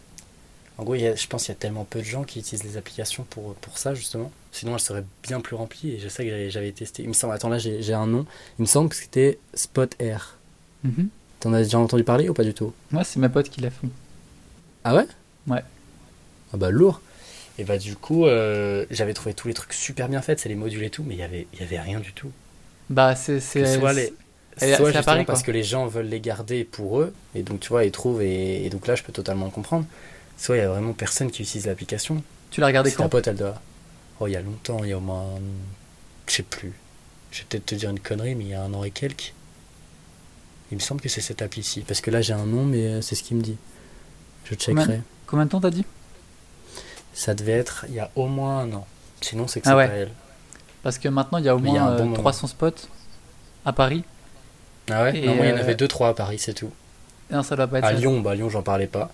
En 0.78 0.84
gros, 0.84 0.96
il 0.96 1.02
y 1.02 1.06
a- 1.06 1.14
je 1.14 1.26
pense 1.28 1.44
qu'il 1.44 1.52
y 1.54 1.56
a 1.56 1.60
tellement 1.60 1.84
peu 1.84 2.00
de 2.00 2.04
gens 2.04 2.24
qui 2.24 2.40
utilisent 2.40 2.64
les 2.64 2.76
applications 2.76 3.24
pour, 3.30 3.54
pour 3.54 3.78
ça, 3.78 3.94
justement. 3.94 4.30
Sinon, 4.52 4.74
elles 4.74 4.80
seraient 4.80 5.04
bien 5.22 5.40
plus 5.40 5.56
remplies. 5.56 5.92
Et 5.94 5.98
je 5.98 6.08
sais 6.08 6.24
que 6.26 6.48
j'avais- 6.50 6.72
testé. 6.72 7.02
Il 7.02 7.08
me 7.08 7.12
semble, 7.14 7.34
attends, 7.34 7.48
là, 7.48 7.58
j'ai 7.58 7.92
un 7.94 8.06
nom. 8.06 8.26
Il 8.58 8.62
me 8.62 8.66
semble 8.66 8.88
que 8.88 8.96
c'était 8.96 9.38
Spot 9.54 9.94
Air. 9.98 10.36
Mhm. 10.84 11.08
T'en 11.40 11.52
as 11.52 11.62
déjà 11.62 11.78
entendu 11.78 12.04
parler 12.04 12.28
ou 12.28 12.34
pas 12.34 12.44
du 12.44 12.54
tout? 12.54 12.72
Moi, 12.90 13.04
c'est 13.04 13.20
ma 13.20 13.28
pote 13.28 13.48
qui 13.48 13.60
l'a 13.60 13.70
fait. 13.70 13.86
Ah 14.84 14.94
ouais? 14.96 15.06
Ouais. 15.46 15.62
Ah 16.52 16.56
bah 16.56 16.70
lourd. 16.70 17.00
Et 17.58 17.64
bah 17.64 17.76
du 17.78 17.94
coup, 17.96 18.24
euh, 18.26 18.86
j'avais 18.90 19.14
trouvé 19.14 19.34
tous 19.34 19.48
les 19.48 19.54
trucs 19.54 19.72
super 19.72 20.08
bien 20.08 20.22
faits, 20.22 20.38
c'est 20.40 20.48
les 20.48 20.54
modules 20.54 20.82
et 20.84 20.90
tout, 20.90 21.04
mais 21.06 21.14
il 21.14 21.18
y 21.18 21.22
avait, 21.22 21.46
il 21.52 21.60
y 21.60 21.62
avait 21.62 21.78
rien 21.80 22.00
du 22.00 22.12
tout. 22.12 22.30
Bah, 22.88 23.14
c'est. 23.16 23.40
soit 23.40 23.92
les, 23.92 24.12
elle- 24.60 24.76
soit 24.76 24.86
justement 24.86 25.02
Paris, 25.04 25.24
parce 25.24 25.42
que 25.42 25.50
les 25.50 25.62
gens 25.64 25.86
veulent 25.86 26.06
les 26.08 26.20
garder 26.20 26.64
pour 26.64 27.00
eux, 27.00 27.12
et 27.34 27.42
donc 27.42 27.60
tu 27.60 27.68
vois, 27.68 27.84
ils 27.84 27.90
trouvent, 27.92 28.22
et, 28.22 28.64
et 28.64 28.70
donc 28.70 28.86
là 28.86 28.94
je 28.94 29.02
peux 29.02 29.12
totalement 29.12 29.44
le 29.46 29.50
comprendre. 29.50 29.84
Soit 30.38 30.56
il 30.56 30.60
y 30.60 30.62
a 30.62 30.68
vraiment 30.68 30.92
personne 30.92 31.30
qui 31.32 31.42
utilise 31.42 31.66
l'application. 31.66 32.22
Tu 32.50 32.60
l'as 32.60 32.68
regardé 32.68 32.90
Si 32.90 32.96
ta 32.96 33.02
quand? 33.04 33.08
pote 33.08 33.26
elle 33.26 33.36
doit. 33.36 33.60
Oh, 34.20 34.26
il 34.26 34.32
y 34.32 34.36
a 34.36 34.40
longtemps, 34.42 34.82
il 34.84 34.90
y 34.90 34.92
a 34.92 34.96
au 34.96 35.00
moins. 35.00 35.26
Je 36.26 36.34
sais 36.34 36.42
plus. 36.42 36.72
Je 37.30 37.40
vais 37.40 37.44
peut-être 37.48 37.66
te 37.66 37.74
dire 37.74 37.90
une 37.90 38.00
connerie, 38.00 38.34
mais 38.34 38.44
il 38.44 38.50
y 38.50 38.54
a 38.54 38.62
un 38.62 38.72
an 38.74 38.84
et 38.84 38.90
quelques. 38.90 39.32
Il 40.70 40.76
me 40.76 40.80
semble 40.82 41.00
que 41.00 41.08
c'est 41.08 41.20
cette 41.20 41.40
appli-ci. 41.42 41.80
Parce 41.82 42.00
que 42.00 42.10
là 42.10 42.20
j'ai 42.20 42.32
un 42.34 42.44
nom, 42.46 42.64
mais 42.64 42.86
euh, 42.86 43.00
c'est 43.00 43.14
ce 43.14 43.22
qu'il 43.22 43.36
me 43.36 43.42
dit. 43.42 43.56
Je 44.44 44.54
Combien- 44.54 44.82
checkerai. 44.84 45.00
Combien 45.26 45.44
de 45.46 45.50
temps 45.50 45.60
t'as 45.60 45.70
dit? 45.70 45.84
Ça 47.14 47.34
devait 47.34 47.52
être 47.52 47.84
il 47.88 47.94
y 47.94 48.00
a 48.00 48.10
au 48.16 48.26
moins 48.26 48.60
un 48.60 48.72
an. 48.72 48.86
Sinon, 49.20 49.46
c'est 49.48 49.60
que 49.60 49.68
Ah 49.68 49.72
c'est 49.72 49.76
ouais. 49.76 49.88
pas 49.88 49.94
elle. 49.94 50.10
Parce 50.82 50.98
que 50.98 51.08
maintenant, 51.08 51.38
il 51.38 51.44
y 51.44 51.48
a 51.48 51.54
au 51.54 51.58
a 51.58 51.62
moins 51.62 51.82
un 51.86 51.96
bon 51.96 52.02
euh, 52.02 52.04
moment. 52.04 52.14
300 52.16 52.46
spots 52.48 52.70
à 53.64 53.72
Paris. 53.72 54.04
Ah 54.90 55.04
ouais? 55.04 55.18
Et, 55.18 55.26
Non, 55.26 55.34
moi, 55.34 55.46
il 55.46 55.50
y 55.50 55.52
en 55.52 55.56
euh, 55.56 55.60
avait 55.60 55.74
2-3 55.74 56.08
à 56.10 56.14
Paris, 56.14 56.38
c'est 56.38 56.54
tout. 56.54 56.70
Non, 57.30 57.42
ça 57.42 57.56
doit 57.56 57.66
pas 57.66 57.78
être 57.78 57.84
À 57.84 57.88
ça. 57.92 57.94
Lyon, 57.94 58.20
bah 58.20 58.34
Lyon, 58.34 58.48
j'en 58.48 58.62
parlais 58.62 58.86
pas. 58.86 59.10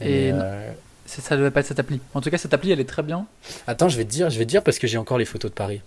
Et 0.00 0.26
Et, 0.28 0.30
euh, 0.34 0.72
Ça 1.06 1.36
doit 1.36 1.50
pas 1.50 1.60
être 1.60 1.66
cette 1.66 1.78
appli. 1.78 2.00
En 2.14 2.20
tout 2.20 2.30
cas, 2.30 2.38
cette 2.38 2.52
appli, 2.52 2.70
elle 2.72 2.80
est 2.80 2.88
très 2.88 3.02
bien. 3.02 3.26
Attends, 3.66 3.88
je 3.88 3.96
vais 3.96 4.04
te 4.04 4.10
dire, 4.10 4.28
je 4.30 4.38
vais 4.38 4.44
te 4.44 4.50
dire 4.50 4.62
parce 4.62 4.78
que 4.78 4.86
j'ai 4.86 4.98
encore 4.98 5.18
les 5.18 5.24
photos 5.24 5.50
de 5.50 5.54
Paris. 5.54 5.80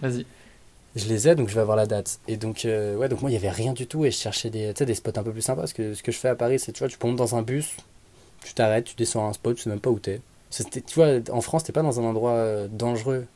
Vas-y. 0.00 0.26
Je 0.94 1.06
les 1.08 1.28
ai, 1.28 1.34
donc 1.34 1.48
je 1.48 1.54
vais 1.54 1.60
avoir 1.60 1.76
la 1.76 1.86
date. 1.86 2.20
Et 2.26 2.36
donc, 2.36 2.64
euh, 2.64 2.96
ouais, 2.96 3.08
donc 3.08 3.20
moi, 3.20 3.30
il 3.30 3.34
y 3.34 3.36
avait 3.36 3.50
rien 3.50 3.72
du 3.72 3.86
tout 3.86 4.04
et 4.04 4.10
je 4.10 4.16
cherchais 4.16 4.48
des, 4.50 4.72
des 4.72 4.94
spots 4.94 5.12
un 5.16 5.22
peu 5.22 5.32
plus 5.32 5.42
sympas. 5.42 5.62
Parce 5.62 5.72
que 5.72 5.94
ce 5.94 6.02
que 6.02 6.12
je 6.12 6.18
fais 6.18 6.28
à 6.28 6.34
Paris, 6.34 6.58
c'est, 6.58 6.72
tu 6.72 6.78
vois, 6.78 6.88
tu 6.88 6.96
montes 7.02 7.16
dans 7.16 7.36
un 7.36 7.42
bus, 7.42 7.76
tu 8.44 8.54
t'arrêtes, 8.54 8.84
tu 8.84 8.94
descends 8.96 9.26
à 9.26 9.30
un 9.30 9.32
spot, 9.32 9.56
tu 9.56 9.62
sais 9.62 9.70
même 9.70 9.80
pas 9.80 9.90
où 9.90 9.98
t'es. 9.98 10.20
C'était, 10.50 10.80
tu 10.80 10.94
vois, 10.94 11.08
en 11.30 11.40
France, 11.40 11.64
t'es 11.64 11.72
pas 11.72 11.82
dans 11.82 12.00
un 12.00 12.04
endroit 12.04 12.32
euh, 12.32 12.68
dangereux. 12.70 13.26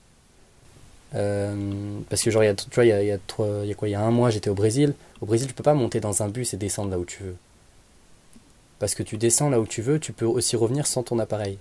Euh, 1.15 1.99
parce 2.09 2.23
que 2.23 2.31
genre, 2.31 2.45
il 2.45 2.47
y 2.47 2.51
a, 2.51 2.55
tu 2.55 2.71
vois, 2.73 2.85
il 2.85 2.89
y 2.89 2.93
a, 2.93 3.03
y 3.03 3.11
a 3.11 3.15
y 3.15 3.71
a 3.71 3.75
quoi, 3.75 3.89
il 3.89 3.91
y 3.91 3.95
a 3.95 4.01
un 4.01 4.11
mois, 4.11 4.31
j'étais 4.31 4.49
au 4.49 4.55
Brésil. 4.55 4.95
Au 5.21 5.27
Brésil, 5.27 5.49
tu 5.49 5.55
peux 5.55 5.63
pas 5.63 5.75
monter 5.75 6.01
dans 6.01 6.23
un 6.23 6.29
bus 6.29 6.55
et 6.55 6.57
descendre 6.57 6.91
là 6.91 6.99
où 6.99 7.05
tu 7.05 7.23
veux. 7.23 7.37
Parce 8.81 8.97
que 8.97 9.05
tu 9.05 9.19
descends 9.19 9.51
là 9.51 9.61
où 9.61 9.67
tu 9.67 9.83
veux, 9.83 10.01
tu 10.01 10.13
peux 10.13 10.25
aussi 10.25 10.57
revenir 10.57 10.87
sans 10.87 11.05
ton 11.05 11.19
appareil. 11.21 11.59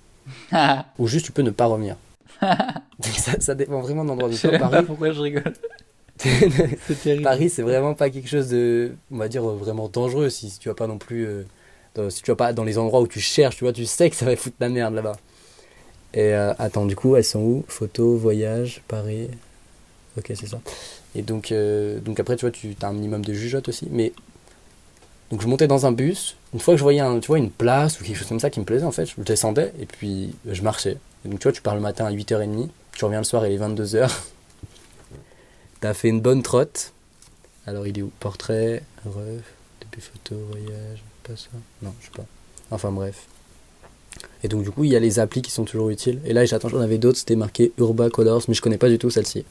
Ou 1.00 1.08
juste, 1.08 1.26
tu 1.26 1.32
peux 1.32 1.42
ne 1.42 1.52
pas 1.52 1.66
revenir. 1.66 1.98
Donc 2.42 3.14
ça, 3.18 3.34
ça 3.40 3.56
dépend 3.56 3.82
vraiment 3.82 4.04
de 4.04 4.10
l'endroit. 4.10 4.30
Donc, 4.30 4.38
sais 4.38 4.50
pas 4.50 4.70
Paris, 4.70 4.86
pourquoi 4.88 5.12
je 5.12 5.20
rigole. 5.20 5.54
Paris, 7.24 7.50
c'est 7.50 7.62
vraiment 7.62 7.94
pas 7.94 8.10
quelque 8.10 8.30
chose 8.30 8.48
de, 8.50 8.94
on 9.12 9.18
va 9.18 9.28
dire, 9.28 9.44
vraiment 9.44 9.90
dangereux 9.90 10.30
si, 10.30 10.50
si 10.50 10.60
tu 10.60 10.70
vas 10.70 10.76
pas 10.76 10.88
non 10.88 10.98
plus, 10.98 11.26
euh, 11.26 11.46
dans, 11.96 12.10
si 12.10 12.22
tu 12.22 12.32
vas 12.32 12.36
pas 12.36 12.54
dans 12.54 12.64
les 12.64 12.78
endroits 12.78 13.02
où 13.02 13.08
tu 13.08 13.20
cherches, 13.20 13.58
tu 13.58 13.66
vois, 13.66 13.74
tu 13.74 13.86
sais 13.86 14.10
que 14.10 14.16
ça 14.16 14.26
va 14.26 14.36
foutre 14.36 14.56
la 14.60 14.70
merde 14.70 14.94
là-bas. 14.94 15.18
Et 16.14 16.34
euh, 16.34 16.54
attends, 16.58 16.86
du 16.86 16.96
coup, 16.96 17.16
elles 17.16 17.26
sont 17.26 17.42
où? 17.42 17.66
Photo, 17.68 18.16
voyage, 18.16 18.82
Paris. 18.88 19.30
Ok, 20.18 20.26
c'est 20.28 20.48
ça. 20.48 20.60
Et 21.16 21.22
donc, 21.22 21.52
euh, 21.52 22.00
donc 22.00 22.20
après, 22.20 22.36
tu 22.36 22.46
vois, 22.46 22.52
tu 22.52 22.76
as 22.82 22.88
un 22.88 22.94
minimum 22.94 23.24
de 23.24 23.34
jugeote 23.34 23.68
aussi. 23.70 23.88
Mais 23.92 24.14
donc 25.32 25.42
je 25.42 25.48
montais 25.48 25.68
dans 25.68 25.86
un 25.86 25.92
bus. 25.92 26.36
Une 26.54 26.60
fois 26.60 26.74
que 26.74 26.78
je 26.78 26.84
voyais, 26.84 27.02
un, 27.02 27.20
tu 27.20 27.28
vois, 27.28 27.38
une 27.38 27.52
place 27.52 28.00
ou 28.00 28.04
quelque 28.04 28.18
chose 28.18 28.28
comme 28.28 28.40
ça 28.40 28.50
qui 28.50 28.60
me 28.60 28.66
plaisait, 28.66 28.86
en 28.86 28.92
fait, 28.92 29.06
je 29.06 29.22
descendais 29.22 29.74
et 29.80 29.86
puis 29.86 30.34
euh, 30.48 30.54
je 30.54 30.62
marchais. 30.64 30.98
Donc 31.26 31.40
tu 31.40 31.44
vois, 31.44 31.52
tu 31.52 31.62
pars 31.62 31.76
le 31.76 31.82
matin 31.82 32.06
à 32.06 32.12
8h30, 32.12 32.70
tu 32.94 33.06
reviens 33.06 33.20
le 33.20 33.26
soir 33.26 33.46
et 33.46 33.54
il 33.54 33.62
est 33.62 33.64
22h. 33.64 34.10
T'as 35.82 35.94
fait 35.94 36.10
une 36.10 36.22
bonne 36.22 36.42
trotte. 36.42 36.94
Alors 37.68 37.86
il 37.86 37.98
est 37.98 38.02
où? 38.02 38.12
Portrait, 38.20 38.82
ref, 39.06 39.44
début 39.82 40.02
photo, 40.02 40.36
voyage, 40.50 41.04
pas 41.24 41.36
ça. 41.36 41.50
Non, 41.82 41.94
je 42.00 42.06
sais 42.06 42.12
pas. 42.16 42.26
Enfin 42.72 42.92
bref. 42.92 43.28
Et 44.44 44.48
donc 44.48 44.64
du 44.64 44.72
coup, 44.72 44.84
il 44.84 44.92
y 44.92 44.96
a 44.96 45.00
les 45.00 45.20
applis 45.20 45.42
qui 45.42 45.52
sont 45.52 45.66
toujours 45.66 45.90
utiles. 45.90 46.20
Et 46.26 46.34
là, 46.34 46.46
j'attends, 46.46 46.70
j'en 46.70 46.82
avais 46.82 46.98
d'autres, 46.98 47.20
c'était 47.20 47.36
marqué 47.36 47.72
Urba 47.78 48.10
Colors, 48.10 48.44
mais 48.48 48.56
je 48.56 48.62
connais 48.62 48.78
pas 48.78 48.90
du 48.90 48.98
tout 48.98 49.10
celle-ci. 49.10 49.46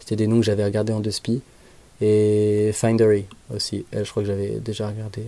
C'était 0.00 0.16
des 0.16 0.26
noms 0.26 0.40
que 0.40 0.46
j'avais 0.46 0.64
regardés 0.64 0.92
en 0.92 1.00
deux 1.00 1.12
spi. 1.12 1.42
Et 2.04 2.72
Findery 2.72 3.26
aussi. 3.54 3.86
Je 3.92 4.10
crois 4.10 4.24
que 4.24 4.28
j'avais 4.28 4.58
déjà 4.58 4.88
regardé. 4.88 5.22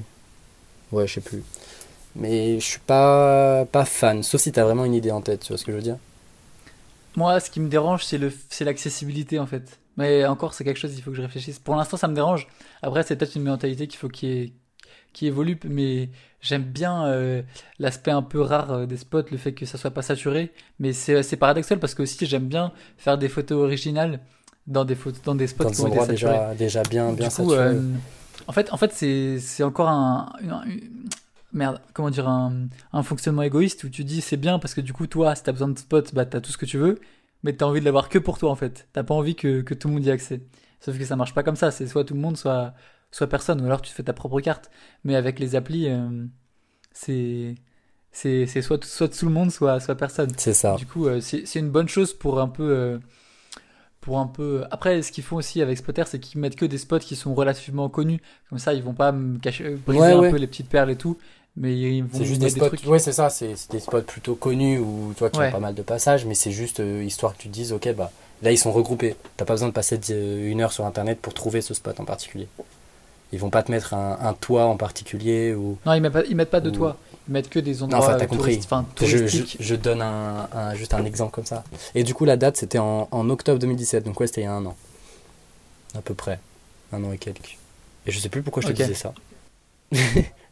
Ouais, 0.91 1.07
je 1.07 1.15
sais 1.15 1.21
plus. 1.21 1.45
Mais 2.17 2.59
je 2.59 2.65
suis 2.65 2.81
pas, 2.81 3.65
pas 3.65 3.85
fan, 3.85 4.25
sauf 4.25 4.41
si 4.41 4.51
t'as 4.51 4.65
vraiment 4.65 4.85
une 4.85 4.95
idée 4.95 5.13
en 5.13 5.21
tête, 5.21 5.41
tu 5.41 5.49
vois 5.49 5.59
ce 5.59 5.65
que 5.65 5.71
je 5.71 5.77
veux 5.77 5.83
dire 5.83 5.99
Moi, 7.17 7.39
ce 7.39 7.49
qui 7.51 7.61
me 7.61 7.69
dérange, 7.69 8.05
c'est 8.05 8.65
l'accessibilité 8.65 9.39
en 9.39 9.47
fait. 9.47 9.79
Mais 9.97 10.27
encore, 10.27 10.55
c'est 10.55 10.65
quelque 10.65 10.79
chose, 10.79 10.97
il 10.97 11.03
faut 11.03 11.11
que 11.13 11.17
je 11.17 11.23
réfléchisse. 11.23 11.61
Pour 11.61 11.77
l'instant, 11.77 11.97
ça 11.97 12.09
me 12.09 12.15
dérange. 12.15 12.49
Après, 12.83 13.05
c'est 13.05 13.15
peut-être 13.15 13.37
une 13.37 13.45
mentalité 13.45 13.87
qu'il 13.87 13.99
faut 13.99 14.09
qui 14.09 14.53
évolue, 15.23 15.59
mais 15.69 16.11
j'aime 16.41 16.65
bien 16.65 17.07
euh, 17.07 17.43
l'aspect 17.79 18.11
un 18.11 18.23
peu 18.23 18.41
rare 18.41 18.73
euh, 18.73 18.87
des 18.87 18.97
spots, 18.97 19.31
le 19.31 19.37
fait 19.37 19.53
que 19.55 19.65
ça 19.65 19.79
soit 19.79 19.93
pas 19.93 20.03
saturé. 20.03 20.53
Mais 20.81 20.93
c'est 20.93 21.37
paradoxal 21.37 21.79
parce 21.79 21.95
que 21.95 22.03
aussi 22.03 22.27
j'aime 22.27 22.49
bien 22.49 22.73
faire 22.99 23.17
des 23.17 23.29
photos 23.29 23.63
originales 23.63 24.21
dans 24.67 24.85
des 24.85 24.95
photos, 24.95 25.23
dans 25.23 25.35
des 25.35 25.47
spots 25.47 25.65
Dans 25.65 25.71
qui 25.71 25.81
ont 25.81 25.87
été 25.89 26.07
déjà, 26.13 26.55
déjà 26.55 26.83
bien, 26.83 27.13
bien 27.13 27.29
du 27.29 27.35
coup, 27.35 27.51
saturés. 27.51 27.77
euh, 27.77 27.95
en 28.47 28.53
fait, 28.53 28.73
en 28.73 28.77
fait, 28.77 28.93
c'est 28.93 29.39
c'est 29.41 29.63
encore 29.63 29.89
un, 29.89 30.33
une- 30.43 30.51
une- 30.73 31.09
merde, 31.53 31.81
comment 31.93 32.11
dire 32.11 32.29
un, 32.29 32.67
un 32.93 33.03
fonctionnement 33.03 33.43
égoïste 33.43 33.85
où 33.85 33.89
tu 33.89 34.05
dis 34.05 34.21
c'est 34.21 34.37
bien 34.37 34.59
parce 34.59 34.75
que 34.75 34.81
du 34.81 34.93
coup 34.93 35.07
toi, 35.07 35.35
si 35.37 35.43
t'as 35.43 35.53
besoin 35.53 35.69
de 35.69 35.79
spots, 35.79 36.13
bah 36.13 36.25
t'as 36.27 36.41
tout 36.41 36.51
ce 36.51 36.59
que 36.59 36.67
tu 36.67 36.79
veux, 36.79 36.99
mais 37.43 37.53
t'as 37.53 37.67
envie 37.67 37.81
de 37.81 37.85
l'avoir 37.85 38.09
que 38.09 38.19
pour 38.19 38.39
toi 38.39 38.51
en 38.51 38.57
fait. 38.57 38.89
T'as 38.93 39.03
pas 39.05 39.15
envie 39.15 39.37
que, 39.37 39.61
que 39.63 39.75
tout 39.75 39.89
le 39.89 39.95
monde 39.95 40.05
y 40.05 40.09
ait 40.09 40.13
accès. 40.13 40.41
Sauf 40.81 40.99
que 40.99 41.05
ça 41.05 41.17
marche 41.17 41.35
pas 41.35 41.43
comme 41.43 41.57
ça. 41.57 41.71
C'est 41.71 41.87
soit 41.87 42.05
tout 42.05 42.15
le 42.15 42.21
monde, 42.21 42.37
soit 42.37 42.75
soit 43.13 43.29
personne, 43.29 43.61
ou 43.61 43.67
alors 43.67 43.83
tu 43.83 43.93
fais 43.93 44.03
ta 44.03 44.13
propre 44.13 44.41
carte. 44.41 44.71
Mais 45.05 45.15
avec 45.15 45.39
les 45.39 45.55
applis, 45.57 45.89
euh, 45.89 46.27
c'est 46.93 47.55
c'est 48.13 48.47
c'est 48.47 48.63
soit 48.63 48.83
soit 48.85 49.09
tout 49.09 49.27
le 49.27 49.33
monde, 49.33 49.51
soit 49.53 49.81
soit 49.81 49.97
personne. 49.97 50.33
C'est 50.37 50.55
ça. 50.55 50.77
Du 50.77 50.87
coup, 50.87 51.07
euh, 51.07 51.21
c'est 51.21 51.47
c'est 51.47 51.59
une 51.61 51.71
bonne 51.71 51.89
chose 51.89 52.15
pour 52.15 52.41
un 52.41 52.49
peu. 52.49 52.63
euh, 52.71 52.99
pour 54.05 54.19
un 54.19 54.27
peu. 54.27 54.65
Après, 54.71 55.01
ce 55.01 55.11
qu'ils 55.11 55.25
font 55.25 55.37
aussi 55.37 55.63
avec 55.63 55.79
Spotter, 55.79 56.05
c'est 56.07 56.19
qu'ils 56.21 56.39
mettent 56.39 56.57
que 56.57 56.67
des 56.67 56.77
spots 56.77 56.99
qui 56.99 57.17
sont 57.17 57.33
relativement 57.35 57.89
connus. 57.89 58.21
Comme 58.51 58.59
ça, 58.59 58.75
ils 58.75 58.83
vont 58.83 58.93
pas 58.93 59.13
me 59.13 59.39
cacher, 59.39 59.65
euh, 59.65 59.79
briser 59.87 60.01
Ouais, 60.03 60.13
un 60.13 60.19
ouais. 60.21 60.31
peu 60.31 60.37
les 60.37 60.47
petites 60.47 60.69
perles 60.69 60.91
et 60.91 60.97
tout. 60.97 61.17
Mais 61.57 61.75
ils 61.75 62.03
vont 62.03 62.09
C'est 62.19 62.25
juste 62.27 62.41
des 62.43 62.51
spots. 62.51 62.67
trucs. 62.67 62.85
Ouais, 62.87 62.99
c'est 62.99 63.13
ça. 63.13 63.31
C'est 63.31 63.55
des 63.71 63.81
spots 63.81 64.03
plutôt 64.03 64.35
connus 64.35 64.79
ou 64.79 65.15
toi 65.17 65.31
qui 65.31 65.39
Ouais. 65.39 65.49
ont 65.49 65.53
pas 65.53 65.59
mal 65.61 65.75
de 65.75 65.83
passages, 65.83 66.27
mais 66.27 66.35
c'est 66.35 66.51
juste 66.51 66.81
euh, 66.81 67.03
histoire 67.03 67.35
que 67.35 67.43
tu 67.43 67.49
te 67.49 67.55
dises, 67.55 67.73
ok, 67.73 67.95
bah 67.95 68.11
là 68.43 68.51
ils 68.53 68.59
sont 68.59 68.73
regroupés. 68.73 69.17
T'as 69.39 69.45
pas 69.47 69.55
besoin 69.55 69.69
de 69.69 69.73
passer 69.73 69.99
euh, 70.11 70.51
une 70.51 70.61
heure 70.61 70.73
sur 70.73 70.85
internet 70.85 71.19
pour 71.23 71.33
trouver 71.33 71.61
ce 71.63 71.73
spot 71.73 71.99
en 72.01 72.05
particulier. 72.05 72.49
Ils 73.33 73.39
vont 73.39 73.51
pas 73.51 73.63
te 73.63 73.71
mettre 73.71 73.95
un, 73.95 74.19
un 74.21 74.33
toit 74.35 74.65
en 74.67 74.77
particulier 74.77 75.55
ou. 75.55 75.79
Non, 75.87 75.95
ils 75.95 76.01
mettent 76.01 76.13
pas, 76.13 76.25
ils 76.29 76.37
mettent 76.37 76.51
pas 76.51 76.61
de 76.61 76.71
Ou- 76.71 76.73
toit. 76.73 76.97
Mettent 77.27 77.49
que 77.49 77.59
des 77.59 77.83
endroits 77.83 78.01
enfin, 78.01 78.17
t'as 78.19 78.25
euh, 78.25 78.27
compris. 78.29 78.59
enfin, 78.63 78.85
Je, 79.01 79.07
je, 79.07 79.17
touristiques. 79.19 79.57
je 79.61 79.75
donne 79.75 80.03
un, 80.03 80.49
un- 80.53 80.75
juste 80.75 80.93
un 80.93 81.05
exemple 81.07 81.33
comme 81.33 81.47
ça. 81.47 81.65
Et 81.95 82.05
du 82.05 82.13
coup, 82.15 82.25
la 82.27 82.37
date 82.37 82.57
c'était 82.59 82.79
en, 82.79 83.09
en 83.11 83.31
octobre 83.31 83.59
2017, 83.59 84.05
donc 84.05 84.21
ouais, 84.21 84.27
c'était 84.27 84.43
il 84.43 84.45
y 84.45 84.47
a 84.47 84.53
un 84.53 84.67
an. 84.67 84.77
À 85.97 86.03
peu 86.03 86.13
près. 86.15 86.39
Un 86.93 87.03
an 87.05 87.13
et 87.13 87.19
quelques. 87.19 87.57
Et 88.07 88.11
je 88.11 88.19
sais 88.19 88.29
plus 88.29 88.43
pourquoi 88.43 88.63
je 88.63 88.69
te 88.69 88.73
disais 88.73 88.95
ça. 88.95 89.15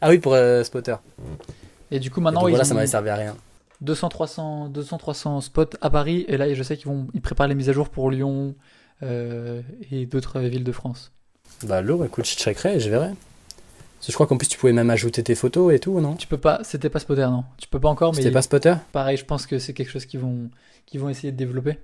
ah 0.01 0.09
oui, 0.09 0.17
pour 0.17 0.33
euh, 0.33 0.63
Spotter. 0.63 0.95
Et 1.91 1.99
du 1.99 2.09
coup, 2.09 2.21
maintenant, 2.21 2.41
donc 2.41 2.49
ils 2.49 2.53
voilà, 2.53 2.63
ça 2.65 2.73
m'avait 2.73 2.87
servi 2.87 3.09
à 3.09 3.15
rien. 3.15 3.35
200, 3.81 4.09
300, 4.09 4.69
200, 4.69 4.97
300 4.97 5.41
spots 5.41 5.65
à 5.81 5.89
Paris. 5.89 6.25
Et 6.27 6.37
là, 6.37 6.51
je 6.53 6.63
sais 6.63 6.77
qu'ils 6.77 6.87
vont, 6.87 7.07
ils 7.13 7.21
préparent 7.21 7.47
les 7.47 7.55
mises 7.55 7.69
à 7.69 7.73
jour 7.73 7.89
pour 7.89 8.09
Lyon 8.09 8.55
euh, 9.03 9.61
et 9.91 10.05
d'autres 10.05 10.39
villes 10.39 10.63
de 10.63 10.71
France. 10.71 11.11
Bah 11.63 11.81
lourd, 11.81 12.03
écoute, 12.05 12.25
je 12.25 12.35
checkerai 12.35 12.75
et 12.77 12.79
je 12.79 12.89
verrai. 12.89 13.09
Parce 14.03 14.07
que 14.07 14.11
je 14.11 14.17
crois 14.17 14.27
qu'en 14.27 14.35
plus 14.35 14.49
tu 14.49 14.57
pouvais 14.57 14.73
même 14.73 14.89
ajouter 14.89 15.23
tes 15.23 15.33
photos 15.33 15.73
et 15.73 15.79
tout, 15.79 16.01
non? 16.01 16.15
Tu 16.15 16.27
peux 16.27 16.37
pas, 16.37 16.59
c'était 16.65 16.89
pas 16.89 16.99
Spotter, 16.99 17.21
non. 17.21 17.45
Tu 17.57 17.69
peux 17.69 17.79
pas 17.79 17.87
encore, 17.87 18.11
mais 18.11 18.17
C'était 18.17 18.31
pas 18.31 18.41
Spotter? 18.41 18.75
Pareil, 18.91 19.15
je 19.15 19.23
pense 19.23 19.47
que 19.47 19.59
c'est 19.59 19.71
quelque 19.73 19.89
chose 19.91 20.05
qu'ils 20.05 20.19
vont, 20.19 20.49
qu'ils 20.85 20.99
vont 20.99 21.07
essayer 21.07 21.31
de 21.31 21.37
développer. 21.37 21.77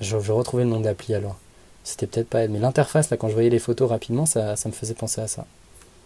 je, 0.00 0.18
je 0.18 0.32
retrouvais 0.32 0.64
le 0.64 0.70
nom 0.70 0.80
d'appli 0.80 1.14
alors. 1.14 1.36
C'était 1.84 2.06
peut-être 2.06 2.28
pas 2.30 2.38
elle, 2.40 2.50
mais 2.50 2.60
l'interface 2.60 3.10
là, 3.10 3.18
quand 3.18 3.28
je 3.28 3.34
voyais 3.34 3.50
les 3.50 3.58
photos 3.58 3.90
rapidement, 3.90 4.24
ça, 4.24 4.56
ça 4.56 4.70
me 4.70 4.74
faisait 4.74 4.94
penser 4.94 5.20
à 5.20 5.26
ça. 5.26 5.44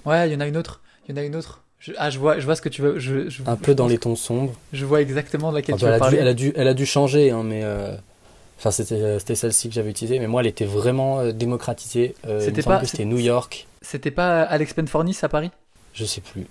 Ouais, 0.04 0.28
il 0.28 0.32
y 0.32 0.36
en 0.36 0.40
a 0.40 0.48
une 0.48 0.56
autre. 0.56 0.82
Il 1.08 1.14
y 1.14 1.18
en 1.18 1.22
a 1.22 1.24
une 1.24 1.36
autre. 1.36 1.62
Je- 1.78 1.92
ah, 1.98 2.10
je 2.10 2.18
vois, 2.18 2.40
je 2.40 2.44
vois 2.46 2.56
ce 2.56 2.62
que 2.62 2.68
tu 2.68 2.82
veux. 2.82 2.98
Je, 2.98 3.28
je, 3.28 3.42
Un 3.46 3.54
peu 3.54 3.76
dans 3.76 3.86
les 3.86 3.98
tons 3.98 4.16
sombres. 4.16 4.54
Je 4.72 4.84
vois 4.84 5.02
exactement 5.02 5.50
de 5.52 5.56
laquelle 5.58 5.76
Enfin, 5.76 5.86
tu 5.86 5.86
veux 5.86 5.92
elle, 5.92 5.94
a 5.94 5.98
dû, 5.98 6.16
parler. 6.16 6.18
elle, 6.18 6.28
a 6.28 6.34
dû, 6.34 6.52
elle 6.56 6.68
a 6.68 6.74
dû 6.74 6.84
changer, 6.86 7.30
hein, 7.30 7.44
mais. 7.44 7.60
euh, 7.62 7.94
Enfin, 8.64 8.70
c'était 8.70 8.94
euh, 8.94 9.18
c'était 9.18 9.34
celle-ci 9.34 9.68
que 9.68 9.74
j'avais 9.74 9.90
utilisée, 9.90 10.18
mais 10.18 10.26
moi 10.26 10.40
elle 10.40 10.46
était 10.46 10.64
vraiment 10.64 11.20
euh, 11.20 11.32
démocratisée. 11.32 12.14
Euh, 12.26 12.40
C'était 12.40 12.62
pas- 12.62 12.82
c'était 12.86 13.04
New 13.04 13.18
York. 13.18 13.66
C'était 13.82 14.10
pas 14.10 14.40
Alex 14.42 14.72
Penfornis 14.72 15.18
à 15.20 15.28
Paris? 15.28 15.50
Je 15.92 16.06
sais 16.06 16.22
plus. 16.22 16.46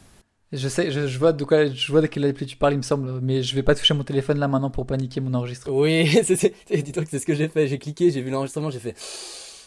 Je 0.51 0.67
sais, 0.67 0.91
je, 0.91 1.07
je 1.07 1.17
vois 1.17 1.33
de 1.33 1.43
quoi, 1.43 1.65
je 1.65 1.91
vois 1.91 2.01
de 2.01 2.05
quelle 2.05 2.25
appli 2.25 2.45
tu 2.45 2.55
parles, 2.55 2.73
il 2.73 2.77
me 2.77 2.83
semble, 2.83 3.19
mais 3.21 3.41
je 3.41 3.55
vais 3.55 3.63
pas 3.63 3.73
toucher 3.73 3.95
mon 3.95 4.03
téléphone 4.03 4.37
là 4.37 4.47
maintenant 4.47 4.69
pour 4.69 4.85
paniquer 4.85 5.19
mon 5.21 5.33
enregistrement. 5.33 5.75
Oui, 5.79 6.03
dis-toi 6.23 7.03
que 7.03 7.09
c'est 7.09 7.17
ce 7.17 7.25
que 7.25 7.33
j'ai 7.33 7.47
fait. 7.47 7.65
J'ai 7.65 7.79
cliqué, 7.79 8.11
j'ai 8.11 8.21
vu 8.21 8.29
l'enregistrement, 8.29 8.69
j'ai 8.69 8.77
fait. 8.77 8.95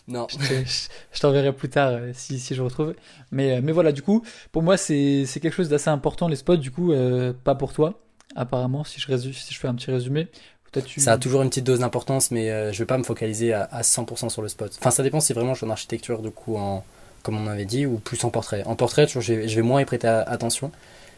Non. 0.07 0.29
Je, 0.31 0.37
te- 0.37 0.65
je- 0.65 0.89
je 1.13 1.21
t'enverrai 1.21 1.53
plus 1.53 1.69
tard 1.69 1.89
euh, 1.95 2.13
si, 2.15 2.39
si 2.39 2.55
je 2.55 2.63
retrouve. 2.63 2.95
Mais, 3.33 3.57
euh, 3.57 3.61
mais 3.61 3.73
voilà, 3.73 3.91
du 3.91 4.03
coup, 4.03 4.23
pour 4.53 4.63
moi, 4.63 4.77
c'est 4.77 5.25
c'est 5.27 5.41
quelque 5.41 5.55
chose 5.55 5.69
d'assez 5.69 5.91
important, 5.91 6.29
les 6.29 6.37
spots, 6.37 6.57
du 6.59 6.71
coup, 6.71 6.93
euh, 6.93 7.33
pas 7.33 7.57
pour 7.57 7.73
toi. 7.73 7.99
apparemment, 8.37 8.85
si 8.85 9.01
je, 9.01 9.09
résume, 9.09 9.33
si 9.33 9.53
je 9.55 9.59
fais 9.59 9.67
un 9.67 9.75
petit 9.75 9.91
résumé. 9.91 10.29
Tu... 10.73 11.01
Ça 11.01 11.13
a 11.13 11.19
toujours 11.19 11.43
une 11.43 11.49
petite 11.49 11.65
dose 11.65 11.79
d'importance, 11.79 12.31
mais 12.31 12.51
euh, 12.51 12.71
je 12.71 12.79
vais 12.79 12.87
pas 12.87 12.99
me 12.99 13.03
focaliser 13.03 13.55
à, 13.55 13.81
100% 13.81 14.29
sur 14.29 14.43
le 14.43 14.49
spot. 14.49 14.77
Enfin, 14.79 14.91
ça 14.91 15.03
dépend 15.03 15.21
si 15.21 15.33
vraiment 15.33 15.55
je 15.55 15.59
suis 15.59 15.67
en 15.67 15.71
architecture, 15.71 16.21
du 16.21 16.31
coup, 16.31 16.57
en, 16.57 16.85
comme 17.23 17.39
on 17.39 17.47
avait 17.47 17.65
dit, 17.65 17.87
ou 17.87 17.99
plus 17.99 18.23
en 18.25 18.31
portrait. 18.31 18.63
En 18.67 18.77
portrait, 18.77 19.07
je 19.09 19.19
vais, 19.21 19.49
je 19.49 19.57
vais 19.57 19.63
moins 19.63 19.81
y 19.81 19.85
prêter 19.87 20.07
attention. 20.07 20.71